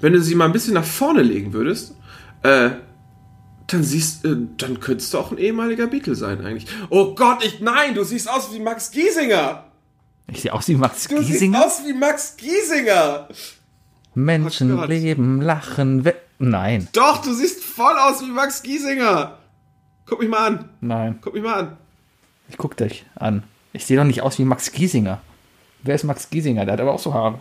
Wenn 0.00 0.12
du 0.12 0.20
sie 0.20 0.34
mal 0.34 0.46
ein 0.46 0.52
bisschen 0.52 0.74
nach 0.74 0.84
vorne 0.84 1.22
legen 1.22 1.52
würdest, 1.52 1.94
äh, 2.42 2.70
dann 3.66 3.82
siehst, 3.82 4.24
äh, 4.24 4.36
dann 4.58 4.80
könntest 4.80 5.14
du 5.14 5.18
auch 5.18 5.30
ein 5.32 5.38
ehemaliger 5.38 5.86
Beatle 5.86 6.14
sein 6.14 6.44
eigentlich. 6.44 6.66
Oh 6.90 7.14
Gott, 7.14 7.44
ich, 7.44 7.60
nein, 7.60 7.94
du 7.94 8.04
siehst 8.04 8.28
aus 8.28 8.52
wie 8.52 8.58
Max 8.60 8.90
Giesinger. 8.90 9.64
ich 10.28 10.42
sehe 10.42 10.52
aus 10.52 10.68
wie 10.68 10.74
Max 10.76 11.06
Du 11.08 11.16
Giesinger. 11.16 11.58
siehst 11.68 11.80
aus 11.80 11.86
wie 11.86 11.92
Max 11.92 12.36
Giesinger. 12.36 13.28
Menschen 14.14 14.78
Oh 14.78 14.84
leben, 14.84 15.40
lachen, 15.40 16.04
we 16.04 16.14
Nein, 16.38 16.88
Doch, 16.92 17.22
du 17.22 17.32
siehst 17.32 17.62
voll 17.62 17.94
aus 17.96 18.20
wie 18.20 18.26
Max 18.30 18.62
Giesinger. 18.64 19.38
Guck 20.06 20.18
mich 20.20 20.28
mal 20.28 20.46
an. 20.48 20.68
nein. 20.80 21.18
Guck 21.20 21.34
mich 21.34 21.42
mal 21.44 21.54
an. 21.54 21.76
Ich 22.48 22.56
guck 22.58 22.76
dich 22.76 23.06
an. 23.14 23.44
Ich 23.72 23.86
sehe 23.86 23.96
doch 23.96 24.04
nicht 24.04 24.22
aus 24.22 24.38
wie 24.40 24.44
Max 24.44 24.72
Giesinger. 24.72 25.20
Wer 25.84 25.94
ist 25.94 26.02
Max 26.04 26.28
Giesinger? 26.30 26.64
Der 26.64 26.72
hat 26.74 26.80
aber 26.80 26.92
auch 26.92 26.98
so 26.98 27.14
Haare. 27.14 27.38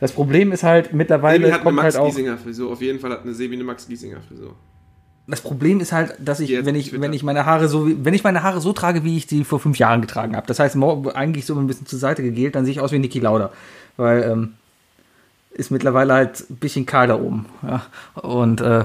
Das 0.00 0.12
Problem 0.12 0.52
ist 0.52 0.62
halt, 0.62 0.92
mittlerweile 0.92 1.38
Sebi 1.38 1.50
hat 1.50 1.60
eine 1.60 1.64
kommt 1.64 1.76
Max 1.76 1.94
halt 1.94 1.96
auch. 1.96 2.06
Giesinger 2.08 2.36
Frisur. 2.38 2.72
Auf 2.72 2.80
jeden 2.82 3.00
Fall 3.00 3.10
hat 3.12 3.22
eine 3.22 3.34
Sebi 3.34 3.54
eine 3.54 3.64
Max 3.64 3.86
Giesinger 3.88 4.20
Frisur. 4.26 4.54
Das 5.26 5.42
Problem 5.42 5.80
ist 5.80 5.92
halt, 5.92 6.14
dass 6.18 6.40
ich, 6.40 6.48
Jetzt 6.50 6.64
wenn 6.64 6.74
ich, 6.74 6.88
Twitter. 6.88 7.02
wenn 7.02 7.12
ich 7.12 7.22
meine 7.22 7.44
Haare 7.44 7.68
so, 7.68 7.86
wenn 8.04 8.14
ich 8.14 8.24
meine 8.24 8.42
Haare 8.42 8.60
so 8.62 8.72
trage, 8.72 9.04
wie 9.04 9.16
ich 9.16 9.26
die 9.26 9.44
vor 9.44 9.60
fünf 9.60 9.78
Jahren 9.78 10.00
getragen 10.00 10.34
habe. 10.34 10.46
Das 10.46 10.58
heißt, 10.58 10.76
eigentlich 11.14 11.44
so 11.44 11.54
ein 11.54 11.66
bisschen 11.66 11.86
zur 11.86 11.98
Seite 11.98 12.22
gegelt, 12.22 12.54
dann 12.54 12.64
sehe 12.64 12.72
ich 12.72 12.80
aus 12.80 12.92
wie 12.92 12.98
Niki 12.98 13.18
Lauda. 13.20 13.50
Weil, 13.98 14.22
ähm, 14.22 14.54
ist 15.50 15.70
mittlerweile 15.70 16.14
halt 16.14 16.48
ein 16.48 16.56
bisschen 16.56 16.86
kahl 16.86 17.08
da 17.08 17.18
oben. 17.18 17.46
Ja. 17.62 17.82
Und, 18.14 18.60
äh, 18.62 18.84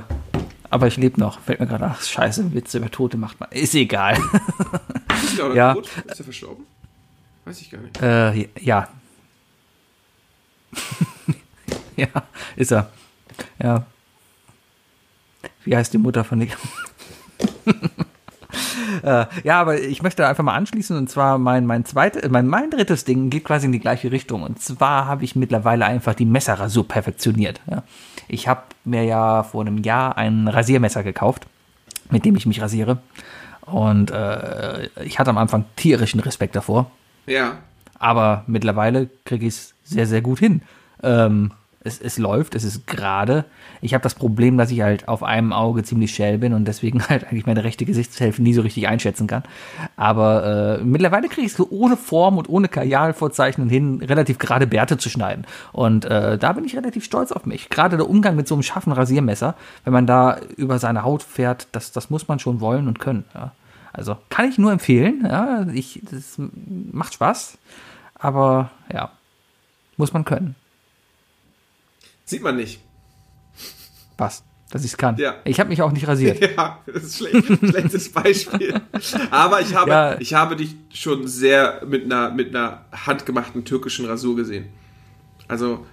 aber 0.69 0.87
ich 0.87 0.97
lebe 0.97 1.19
noch. 1.19 1.39
Fällt 1.39 1.59
mir 1.59 1.67
gerade, 1.67 1.85
ach, 1.85 2.01
scheiße, 2.01 2.53
Witze 2.53 2.79
über 2.79 2.89
Tote 2.91 3.15
macht 3.15 3.39
man. 3.39 3.49
Ist 3.51 3.75
egal. 3.75 4.17
Ist 5.23 5.37
Ja. 5.55 5.75
tot? 5.75 5.87
Ist 6.07 6.17
der 6.17 6.23
verstorben? 6.25 6.65
Weiß 7.45 7.61
ich 7.61 7.69
gar 7.71 7.79
nicht. 7.79 8.01
Äh, 8.01 8.49
ja. 8.59 8.87
ja, 11.95 12.07
ist 12.55 12.71
er. 12.71 12.89
Ja. 13.61 13.85
Wie 15.65 15.75
heißt 15.75 15.93
die 15.93 15.97
Mutter 15.97 16.23
von 16.23 16.39
Nick? 16.39 16.55
äh, 19.03 19.25
ja, 19.43 19.61
aber 19.61 19.79
ich 19.79 20.01
möchte 20.03 20.27
einfach 20.27 20.43
mal 20.43 20.55
anschließen 20.55 20.97
und 20.97 21.09
zwar 21.09 21.37
mein, 21.37 21.65
mein 21.65 21.85
zweites, 21.85 22.29
mein, 22.29 22.47
mein 22.47 22.69
drittes 22.69 23.05
Ding 23.05 23.29
geht 23.29 23.45
quasi 23.45 23.65
in 23.65 23.71
die 23.71 23.79
gleiche 23.79 24.11
Richtung 24.11 24.43
und 24.43 24.61
zwar 24.61 25.05
habe 25.05 25.23
ich 25.23 25.35
mittlerweile 25.35 25.85
einfach 25.85 26.13
die 26.13 26.25
Messerrasur 26.25 26.87
perfektioniert. 26.87 27.61
Ja. 27.69 27.83
Ich 28.27 28.47
habe 28.47 28.61
mir 28.83 29.03
ja 29.03 29.43
vor 29.43 29.61
einem 29.61 29.79
Jahr 29.79 30.17
ein 30.17 30.47
Rasiermesser 30.47 31.03
gekauft, 31.03 31.47
mit 32.09 32.25
dem 32.25 32.35
ich 32.35 32.45
mich 32.45 32.61
rasiere 32.61 32.99
und 33.61 34.11
äh, 34.11 34.87
ich 35.03 35.19
hatte 35.19 35.29
am 35.29 35.37
Anfang 35.37 35.65
tierischen 35.75 36.19
Respekt 36.19 36.55
davor, 36.55 36.91
Ja. 37.25 37.57
aber 37.99 38.43
mittlerweile 38.47 39.09
kriege 39.25 39.47
ich 39.47 39.53
es 39.55 39.72
sehr, 39.83 40.07
sehr 40.07 40.21
gut 40.21 40.39
hin. 40.39 40.61
Ähm, 41.01 41.51
es, 41.83 41.99
es 41.99 42.17
läuft, 42.17 42.55
es 42.55 42.63
ist 42.63 42.87
gerade. 42.87 43.45
Ich 43.81 43.93
habe 43.93 44.01
das 44.01 44.15
Problem, 44.15 44.57
dass 44.57 44.71
ich 44.71 44.81
halt 44.81 45.07
auf 45.07 45.21
einem 45.21 45.51
Auge 45.51 45.83
ziemlich 45.83 46.13
schell 46.13 46.37
bin 46.37 46.53
und 46.53 46.65
deswegen 46.65 47.03
halt 47.09 47.25
eigentlich 47.25 47.45
meine 47.45 47.63
rechte 47.63 47.85
Gesichtshälfte 47.85 48.41
nie 48.41 48.53
so 48.53 48.61
richtig 48.61 48.87
einschätzen 48.87 49.27
kann. 49.27 49.43
Aber 49.95 50.79
äh, 50.79 50.83
mittlerweile 50.83 51.27
kriege 51.27 51.45
ich 51.45 51.51
es 51.51 51.57
so 51.57 51.67
ohne 51.69 51.97
Form 51.97 52.37
und 52.37 52.49
ohne 52.49 52.67
Kajalvorzeichnen 52.67 53.69
hin, 53.69 54.01
relativ 54.01 54.37
gerade 54.37 54.67
Bärte 54.67 54.97
zu 54.97 55.09
schneiden. 55.09 55.45
Und 55.71 56.05
äh, 56.05 56.37
da 56.37 56.53
bin 56.53 56.65
ich 56.65 56.75
relativ 56.75 57.03
stolz 57.03 57.31
auf 57.31 57.45
mich. 57.45 57.69
Gerade 57.69 57.97
der 57.97 58.09
Umgang 58.09 58.35
mit 58.35 58.47
so 58.47 58.55
einem 58.55 58.63
scharfen 58.63 58.93
Rasiermesser, 58.93 59.55
wenn 59.83 59.93
man 59.93 60.07
da 60.07 60.39
über 60.55 60.79
seine 60.79 61.03
Haut 61.03 61.23
fährt, 61.23 61.67
das, 61.73 61.91
das 61.91 62.09
muss 62.09 62.27
man 62.27 62.39
schon 62.39 62.61
wollen 62.61 62.87
und 62.87 62.99
können. 62.99 63.25
Ja. 63.33 63.51
Also 63.91 64.17
kann 64.29 64.49
ich 64.49 64.57
nur 64.57 64.71
empfehlen. 64.71 65.23
Ja, 65.23 65.67
ich, 65.71 66.01
das 66.09 66.39
macht 66.91 67.13
Spaß, 67.13 67.57
aber 68.15 68.71
ja, 68.91 69.11
muss 69.97 70.13
man 70.13 70.25
können. 70.25 70.55
Sieht 72.25 72.41
man 72.41 72.55
nicht. 72.55 72.79
Was? 74.17 74.43
Dass 74.71 74.83
ich 74.83 74.91
es 74.91 74.97
kann. 74.97 75.17
Ja. 75.17 75.35
Ich 75.43 75.59
habe 75.59 75.69
mich 75.69 75.81
auch 75.81 75.91
nicht 75.91 76.07
rasiert. 76.07 76.39
Ja, 76.57 76.79
das 76.85 77.03
ist 77.03 77.17
schlecht, 77.17 77.47
schlechtes 77.69 78.11
Beispiel. 78.11 78.73
Aber 79.29 79.61
ich 79.61 79.75
habe, 79.75 79.89
Ja. 79.91 80.19
ich 80.19 80.33
habe 80.33 80.55
dich 80.55 80.75
schon 80.93 81.27
sehr 81.27 81.81
mit 81.85 82.05
einer, 82.05 82.31
mit 82.31 82.49
einer 82.55 82.85
handgemachten 82.91 83.65
türkischen 83.65 84.05
Rasur 84.05 84.35
gesehen. 84.35 84.69
Also, 85.47 85.85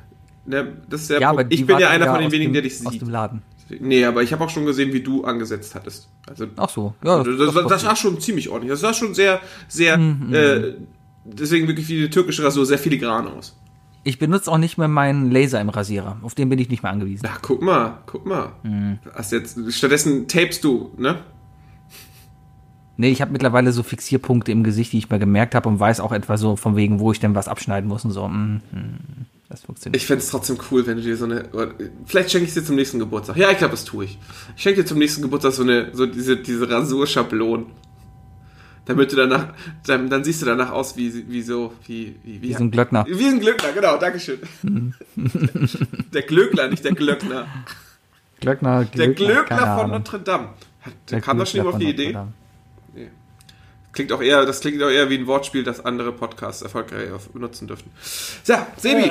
ne, 0.47 0.79
das 0.89 1.03
ist 1.03 1.11
der 1.11 1.21
Ja. 1.21 1.35
Ich 1.51 1.67
bin 1.67 1.75
war 1.75 1.81
ja 1.81 1.91
einer 1.91 2.07
von 2.07 2.19
den 2.19 2.27
aus 2.29 2.33
wenigen, 2.33 2.51
dem, 2.51 2.55
der 2.55 2.63
dich 2.63 2.87
Aus 2.87 2.93
sieht. 2.93 3.03
dem 3.03 3.11
Laden. 3.11 3.43
Nee, 3.79 4.05
aber 4.05 4.23
ich 4.23 4.33
habe 4.33 4.43
auch 4.45 4.51
schon 4.51 4.65
gesehen, 4.67 4.93
wie 4.93 5.01
du 5.03 5.25
angesetzt 5.25 5.75
hattest. 5.75 6.09
Also, 6.29 6.47
Ach 6.57 6.69
so. 6.69 6.95
Ja, 7.05 7.23
das, 7.23 7.55
das, 7.55 7.67
das 7.69 7.83
sah 7.83 7.95
schon 7.95 8.21
ziemlich 8.21 8.49
ordentlich. 8.49 8.71
Das 8.73 8.81
sah 8.81 8.95
schon 8.95 9.15
sehr, 9.15 9.41
sehr, 9.69 9.97
Mhm, 9.99 10.35
äh, 10.35 10.75
deswegen 11.25 11.69
wirklich 11.69 11.87
wie 11.89 11.99
die 11.99 12.11
türkische 12.11 12.43
Rasur, 12.43 12.65
sehr 12.67 12.79
filigran 12.79 13.29
aus. 13.29 13.57
Ich 14.03 14.19
benutze 14.19 14.51
auch 14.51 14.59
nicht 14.59 14.79
mehr 14.79 14.89
meinen 14.89 15.31
Laser 15.31 15.61
im 15.61 15.69
Rasierer. 15.69 16.17
Auf 16.23 16.35
den 16.35 16.49
bin 16.49 16.59
ich 16.59 16.71
nicht 16.71 16.83
mehr 16.83 16.91
angewiesen. 16.93 17.29
Ach, 17.31 17.41
guck 17.43 17.61
mal, 17.61 17.99
guck 18.07 18.25
mal. 18.25 18.53
Mhm. 18.63 18.99
Hast 19.15 19.33
jetzt, 19.33 19.59
stattdessen 19.75 20.27
tapest 20.27 20.65
du, 20.65 20.93
ne? 20.97 21.19
Nee, 22.97 23.11
ich 23.11 23.23
habe 23.23 23.33
mittlerweile 23.33 23.73
so 23.73 23.83
Fixierpunkte 23.83 24.53
im 24.53 24.63
Gesicht, 24.63 24.93
die 24.93 24.99
ich 24.99 25.09
mir 25.09 25.19
gemerkt 25.19 25.55
habe 25.55 25.69
und 25.69 25.81
weiß 25.81 26.01
auch 26.01 26.13
etwa 26.13 26.37
so 26.37 26.57
von 26.57 26.77
wegen, 26.77 26.99
wo 27.01 27.13
ich 27.13 27.21
denn 27.21 27.35
was 27.35 27.49
abschneiden 27.49 27.89
muss 27.89 28.05
und 28.05 28.11
so. 28.11 28.29
Mm, 28.29 28.61
Das 29.49 29.63
funktioniert. 29.63 29.97
Ich 29.97 30.07
fände 30.07 30.23
es 30.23 30.29
trotzdem 30.31 30.59
cool, 30.71 30.87
wenn 30.87 30.97
du 30.99 31.03
dir 31.03 31.17
so 31.17 31.25
eine. 31.25 31.49
Vielleicht 32.05 32.31
schenke 32.31 32.45
ich 32.45 32.51
es 32.51 32.55
dir 32.55 32.65
zum 32.65 32.77
nächsten 32.77 32.99
Geburtstag. 32.99 33.37
Ja, 33.37 33.51
ich 33.51 33.59
glaube, 33.59 33.73
das 33.73 33.85
tue 33.85 34.05
ich. 34.05 34.19
Ich 34.55 34.63
schenke 34.63 34.83
dir 34.83 34.87
zum 34.87 34.99
nächsten 34.99 35.23
Geburtstag 35.23 35.53
so 35.53 35.63
eine, 35.63 35.91
so 35.95 36.05
diese, 36.07 36.37
diese 36.37 36.69
Rasurschablonen. 36.71 37.67
Damit 38.87 39.13
du 39.13 39.17
danach, 39.17 39.49
dann, 39.87 40.09
dann 40.11 40.25
siehst 40.25 40.43
du 40.43 40.47
danach 40.47 40.71
aus 40.73 40.97
wie, 40.97 41.29
wie 41.29 41.43
so, 41.43 41.73
wie, 41.87 42.17
wie, 42.25 42.43
Wie 42.43 42.55
so 42.55 42.65
ein 42.65 42.71
Glöckner. 42.71 43.05
Wie 43.09 43.27
ein 43.27 43.39
Glöckner, 43.41 43.73
genau, 43.73 43.99
Dankeschön. 43.99 44.41
der 46.13 46.23
Glöckner, 46.23 46.69
nicht 46.69 46.85
der 46.85 46.93
Glöckner. 46.93 47.47
Glöckner, 48.41 48.85
Der 48.87 48.91
keine 49.07 49.15
Glöckner 49.15 49.59
von 49.59 49.69
Ahnung. 49.69 49.91
Notre 49.91 50.19
Dame. 50.21 50.49
Hat, 50.81 50.93
Der 51.11 51.21
kam 51.21 51.39
da 51.39 51.47
schon 51.47 51.61
Glöckner 51.61 51.73
jemand 51.73 51.75
auf 51.75 51.79
die 51.97 52.03
Idee? 52.03 52.13
Dame. 52.13 52.33
Klingt 53.93 54.13
auch 54.13 54.23
eher, 54.23 54.47
das 54.47 54.61
klingt 54.61 54.81
auch 54.83 54.89
eher 54.89 55.11
wie 55.11 55.19
ein 55.19 55.27
Wortspiel, 55.27 55.65
das 55.65 55.85
andere 55.85 56.13
Podcasts 56.13 56.63
erfolgreich 56.63 57.09
benutzen 57.33 57.67
dürften. 57.67 57.91
So, 58.45 58.55
Sebi, 58.77 59.11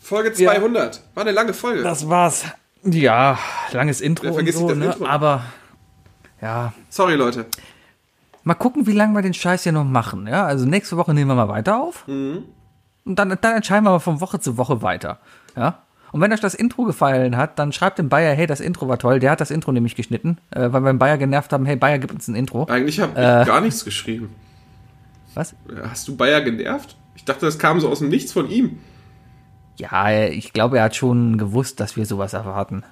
Folge 0.00 0.32
200. 0.32 1.00
War 1.14 1.22
eine 1.22 1.32
lange 1.32 1.52
Folge. 1.54 1.80
Äh, 1.80 1.84
Das 1.84 2.08
war's. 2.08 2.44
Ja, 2.84 3.38
langes 3.72 4.00
Intro 4.00 4.24
Wer 4.24 4.30
und 4.30 4.36
vergisst 4.36 4.58
so, 4.58 4.66
nicht 4.66 4.70
das 4.70 4.78
ne? 4.78 4.86
Intro? 4.92 5.06
aber 5.06 5.44
ja, 6.40 6.72
Sorry, 6.88 7.14
Leute. 7.14 7.46
Mal 8.44 8.54
gucken, 8.54 8.86
wie 8.86 8.92
lange 8.92 9.14
wir 9.14 9.22
den 9.22 9.34
Scheiß 9.34 9.62
hier 9.62 9.72
noch 9.72 9.84
machen. 9.84 10.26
Ja, 10.26 10.44
also 10.44 10.66
nächste 10.66 10.96
Woche 10.96 11.14
nehmen 11.14 11.30
wir 11.30 11.34
mal 11.34 11.48
weiter 11.48 11.82
auf. 11.82 12.06
Mhm. 12.08 12.44
Und 13.04 13.18
dann, 13.18 13.36
dann 13.40 13.56
entscheiden 13.56 13.84
wir 13.84 13.90
mal 13.90 13.98
von 13.98 14.20
Woche 14.20 14.38
zu 14.40 14.56
Woche 14.56 14.82
weiter. 14.82 15.18
Ja. 15.56 15.78
Und 16.12 16.20
wenn 16.20 16.32
euch 16.32 16.40
das 16.40 16.54
Intro 16.54 16.84
gefallen 16.84 17.36
hat, 17.38 17.58
dann 17.58 17.72
schreibt 17.72 17.98
dem 17.98 18.08
Bayer, 18.10 18.34
hey, 18.34 18.46
das 18.46 18.60
Intro 18.60 18.86
war 18.86 18.98
toll. 18.98 19.18
Der 19.18 19.30
hat 19.30 19.40
das 19.40 19.50
Intro 19.50 19.72
nämlich 19.72 19.96
geschnitten, 19.96 20.36
äh, 20.50 20.70
weil 20.70 20.82
wir 20.82 20.92
den 20.92 20.98
Bayer 20.98 21.16
genervt 21.16 21.52
haben, 21.52 21.64
hey, 21.64 21.76
Bayer, 21.76 21.98
gib 21.98 22.12
uns 22.12 22.28
ein 22.28 22.34
Intro. 22.34 22.66
Eigentlich 22.66 23.00
habe 23.00 23.18
Äh. 23.18 23.42
ich 23.42 23.48
gar 23.48 23.60
nichts 23.62 23.84
geschrieben. 23.84 24.28
Was? 25.34 25.54
Hast 25.88 26.06
du 26.08 26.16
Bayer 26.16 26.42
genervt? 26.42 26.96
Ich 27.14 27.24
dachte, 27.24 27.46
das 27.46 27.58
kam 27.58 27.80
so 27.80 27.88
aus 27.88 28.00
dem 28.00 28.10
Nichts 28.10 28.32
von 28.32 28.50
ihm. 28.50 28.78
Ja, 29.76 30.10
ich 30.10 30.52
glaube, 30.52 30.76
er 30.78 30.84
hat 30.84 30.96
schon 30.96 31.38
gewusst, 31.38 31.80
dass 31.80 31.96
wir 31.96 32.04
sowas 32.04 32.34
erwarten. 32.34 32.84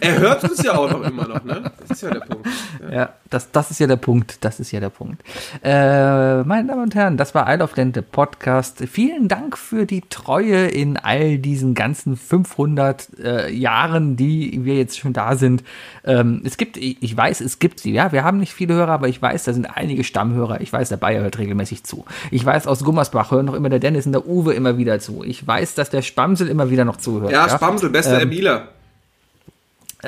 Er 0.00 0.18
hört 0.18 0.44
uns 0.44 0.62
ja 0.62 0.76
auch 0.76 0.90
noch 0.90 1.02
immer 1.02 1.26
noch, 1.26 1.44
ne? 1.44 1.70
Das 1.80 1.90
ist 1.90 2.02
ja 2.02 2.10
der 2.10 2.20
Punkt. 2.20 2.46
Ja. 2.80 2.94
Ja, 2.94 3.12
das, 3.30 3.50
das 3.50 3.70
ist 3.70 3.80
ja 3.80 3.86
der 3.86 3.96
Punkt. 3.96 4.44
Das 4.44 4.60
ist 4.60 4.70
ja 4.70 4.80
der 4.80 4.88
Punkt. 4.88 5.22
Äh, 5.62 6.42
meine 6.44 6.68
Damen 6.68 6.82
und 6.82 6.94
Herren, 6.94 7.16
das 7.16 7.34
war 7.34 7.52
Isle 7.52 7.64
of 7.64 7.76
Land, 7.76 7.96
der 7.96 8.02
Podcast. 8.02 8.82
Vielen 8.90 9.28
Dank 9.28 9.58
für 9.58 9.84
die 9.86 10.02
Treue 10.08 10.66
in 10.68 10.96
all 10.96 11.38
diesen 11.38 11.74
ganzen 11.74 12.16
500 12.16 13.08
äh, 13.22 13.52
Jahren, 13.52 14.16
die 14.16 14.64
wir 14.64 14.76
jetzt 14.76 14.98
schon 14.98 15.12
da 15.12 15.36
sind. 15.36 15.64
Ähm, 16.04 16.42
es 16.44 16.56
gibt, 16.56 16.76
ich 16.76 17.16
weiß, 17.16 17.40
es 17.40 17.58
gibt 17.58 17.80
sie. 17.80 17.92
Ja, 17.92 18.12
wir 18.12 18.24
haben 18.24 18.38
nicht 18.38 18.54
viele 18.54 18.74
Hörer, 18.74 18.92
aber 18.92 19.08
ich 19.08 19.20
weiß, 19.20 19.44
da 19.44 19.52
sind 19.52 19.66
einige 19.66 20.04
Stammhörer. 20.04 20.60
Ich 20.60 20.72
weiß, 20.72 20.88
der 20.88 20.96
Bayer 20.96 21.22
hört 21.22 21.38
regelmäßig 21.38 21.84
zu. 21.84 22.04
Ich 22.30 22.44
weiß, 22.44 22.66
aus 22.66 22.84
Gummersbach 22.84 23.30
hören 23.30 23.46
noch 23.46 23.54
immer 23.54 23.68
der 23.68 23.80
Dennis 23.80 24.06
und 24.06 24.12
der 24.12 24.26
Uwe 24.26 24.54
immer 24.54 24.78
wieder 24.78 24.98
zu. 25.00 25.22
Ich 25.24 25.46
weiß, 25.46 25.74
dass 25.74 25.90
der 25.90 26.02
Spamsel 26.02 26.48
immer 26.48 26.70
wieder 26.70 26.84
noch 26.84 26.96
zuhört. 26.96 27.32
Ja, 27.32 27.48
Spamsel, 27.48 27.90
bester 27.90 28.16
Ähm, 28.20 28.28
Emiler. 28.28 28.68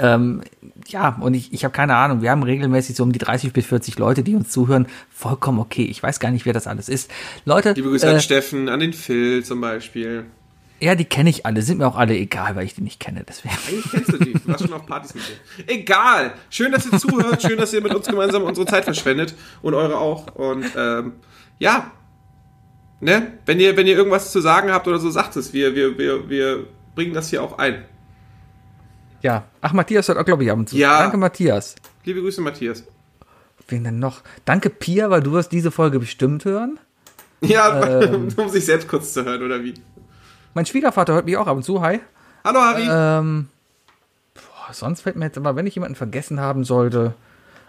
Ähm, 0.00 0.42
ja, 0.88 1.16
und 1.20 1.34
ich, 1.34 1.52
ich 1.52 1.64
habe 1.64 1.72
keine 1.72 1.96
Ahnung, 1.96 2.22
wir 2.22 2.30
haben 2.30 2.42
regelmäßig 2.42 2.96
so 2.96 3.02
um 3.02 3.12
die 3.12 3.18
30 3.18 3.52
bis 3.52 3.66
40 3.66 3.98
Leute, 3.98 4.22
die 4.22 4.34
uns 4.34 4.50
zuhören. 4.50 4.86
Vollkommen 5.10 5.58
okay. 5.58 5.84
Ich 5.84 6.02
weiß 6.02 6.20
gar 6.20 6.30
nicht, 6.30 6.46
wer 6.46 6.52
das 6.52 6.66
alles 6.66 6.88
ist. 6.88 7.10
Leute, 7.44 7.72
Liebe 7.72 7.88
Grüße 7.88 8.06
äh, 8.06 8.14
an 8.14 8.20
Steffen, 8.20 8.68
an 8.68 8.80
den 8.80 8.92
Phil 8.92 9.44
zum 9.44 9.60
Beispiel. 9.60 10.24
ja, 10.80 10.94
die 10.94 11.04
kenne 11.04 11.30
ich 11.30 11.46
alle, 11.46 11.62
sind 11.62 11.78
mir 11.78 11.86
auch 11.86 11.96
alle 11.96 12.16
egal, 12.16 12.56
weil 12.56 12.64
ich 12.64 12.74
die 12.74 12.82
nicht 12.82 12.98
kenne. 13.00 13.24
Deswegen. 13.28 13.54
Eigentlich 13.68 13.90
kennst 13.90 14.12
du 14.12 14.18
die. 14.18 14.32
Du 14.32 14.48
warst 14.48 14.64
schon 14.64 14.72
auf 14.72 14.86
Partys 14.86 15.14
mit 15.14 15.24
denen. 15.28 15.80
Egal. 15.80 16.32
Schön, 16.50 16.72
dass 16.72 16.86
ihr 16.90 16.98
zuhört. 16.98 17.42
Schön, 17.42 17.58
dass 17.58 17.72
ihr 17.72 17.82
mit 17.82 17.94
uns 17.94 18.06
gemeinsam 18.06 18.42
unsere 18.42 18.66
Zeit 18.66 18.84
verschwendet. 18.84 19.34
Und 19.62 19.74
eure 19.74 19.98
auch. 19.98 20.34
Und 20.34 20.64
ähm, 20.76 21.12
ja, 21.58 21.92
Ne? 23.00 23.32
Wenn 23.46 23.58
ihr, 23.58 23.76
wenn 23.76 23.86
ihr 23.86 23.96
irgendwas 23.96 24.30
zu 24.30 24.40
sagen 24.40 24.70
habt 24.70 24.86
oder 24.86 24.98
so, 24.98 25.10
sagt 25.10 25.34
es. 25.36 25.52
Wir, 25.52 25.74
wir, 25.74 25.96
wir, 25.98 26.28
wir 26.28 26.66
bringen 26.94 27.14
das 27.14 27.30
hier 27.30 27.42
auch 27.42 27.58
ein. 27.58 27.84
Ja. 29.22 29.44
Ach, 29.60 29.72
Matthias 29.72 30.08
hört 30.08 30.18
auch, 30.18 30.24
glaube 30.24 30.44
ich, 30.44 30.50
ab 30.50 30.58
und 30.58 30.68
zu. 30.68 30.76
Ja. 30.76 30.98
Danke, 31.00 31.16
Matthias. 31.16 31.74
Liebe 32.04 32.20
Grüße, 32.20 32.40
Matthias. 32.40 32.84
Wen 33.68 33.84
denn 33.84 33.98
noch? 33.98 34.22
Danke, 34.44 34.70
Pia, 34.70 35.10
weil 35.10 35.22
du 35.22 35.32
wirst 35.32 35.52
diese 35.52 35.70
Folge 35.70 36.00
bestimmt 36.00 36.44
hören. 36.44 36.78
Ja, 37.42 38.00
Ähm. 38.02 38.28
um 38.36 38.48
sich 38.48 38.64
selbst 38.64 38.88
kurz 38.88 39.12
zu 39.12 39.24
hören, 39.24 39.42
oder 39.42 39.62
wie? 39.62 39.74
Mein 40.54 40.66
Schwiegervater 40.66 41.14
hört 41.14 41.26
mich 41.26 41.36
auch 41.36 41.46
ab 41.46 41.56
und 41.56 41.62
zu. 41.62 41.80
Hi. 41.80 42.00
Hallo, 42.44 42.58
Harry. 42.60 42.86
Ähm, 42.90 43.48
boah, 44.34 44.72
sonst 44.72 45.02
fällt 45.02 45.16
mir 45.16 45.26
jetzt 45.26 45.38
aber, 45.38 45.54
wenn 45.56 45.66
ich 45.66 45.74
jemanden 45.74 45.94
vergessen 45.94 46.40
haben 46.40 46.64
sollte, 46.64 47.14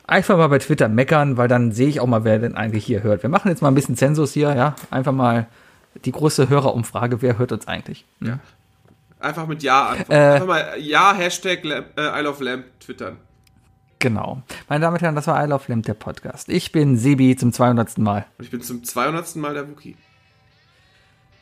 einfach 0.08 0.38
mal 0.38 0.48
bei 0.48 0.58
Twitter 0.60 0.88
meckern, 0.90 1.38
weil 1.38 1.48
dann 1.48 1.72
sehe 1.72 1.88
ich 1.88 2.00
auch 2.00 2.08
mal, 2.08 2.24
wer 2.24 2.40
denn 2.40 2.56
eigentlich 2.56 2.86
hier 2.86 3.04
hört. 3.04 3.22
Wir 3.24 3.30
machen 3.30 3.50
jetzt 3.50 3.62
mal 3.62 3.68
ein 3.68 3.76
bisschen 3.76 3.96
Zensus 3.98 4.32
hier, 4.34 4.56
ja. 4.56 4.76
Einfach 4.90 5.12
mal 5.14 5.48
die 6.06 6.12
große 6.12 6.50
Hörerumfrage, 6.50 7.22
wer 7.22 7.38
hört 7.38 7.52
uns 7.52 7.68
eigentlich? 7.68 8.06
Ja. 8.22 8.40
Einfach 9.22 9.48
mit 9.48 9.64
Ja 9.64 9.90
antworten. 9.90 10.12
Äh. 10.12 10.34
Einfach 10.34 10.48
mal 10.48 10.76
Ja, 10.80 11.14
Hashtag 11.14 11.64
Lamp, 11.64 11.98
äh, 11.98 12.20
I 12.20 12.24
love 12.24 12.44
Lamp 12.44 12.66
twittern. 12.80 13.18
Genau. 14.00 14.42
Meine 14.68 14.82
Damen 14.82 14.96
und 14.96 15.02
Herren, 15.04 15.16
das 15.16 15.28
war 15.28 15.44
I 15.44 15.48
Love 15.48 15.66
Lamp, 15.68 15.86
der 15.86 15.94
Podcast. 15.94 16.50
Ich 16.50 16.72
bin 16.72 16.98
Sebi 16.98 17.36
zum 17.36 17.54
200. 17.54 18.00
Mal. 18.00 18.26
Und 18.40 18.46
ich 18.46 18.50
bin 18.52 18.62
zum 18.62 18.84
200. 18.84 19.36
Mal 19.36 19.54
der 19.54 19.70
Wookie. 19.70 19.96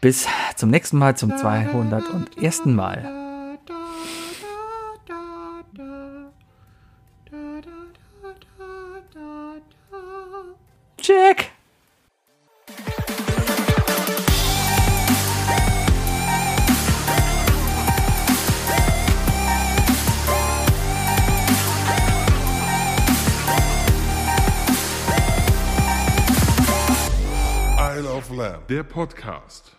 Bis 0.02 0.28
zum 0.58 0.70
nächsten 0.70 0.98
Mal, 0.98 1.16
zum 1.16 1.38
201. 1.38 2.66
Mal. 2.66 3.58
Check! 10.98 11.52
Love. 28.32 28.60
Der 28.70 28.84
Podcast. 28.84 29.76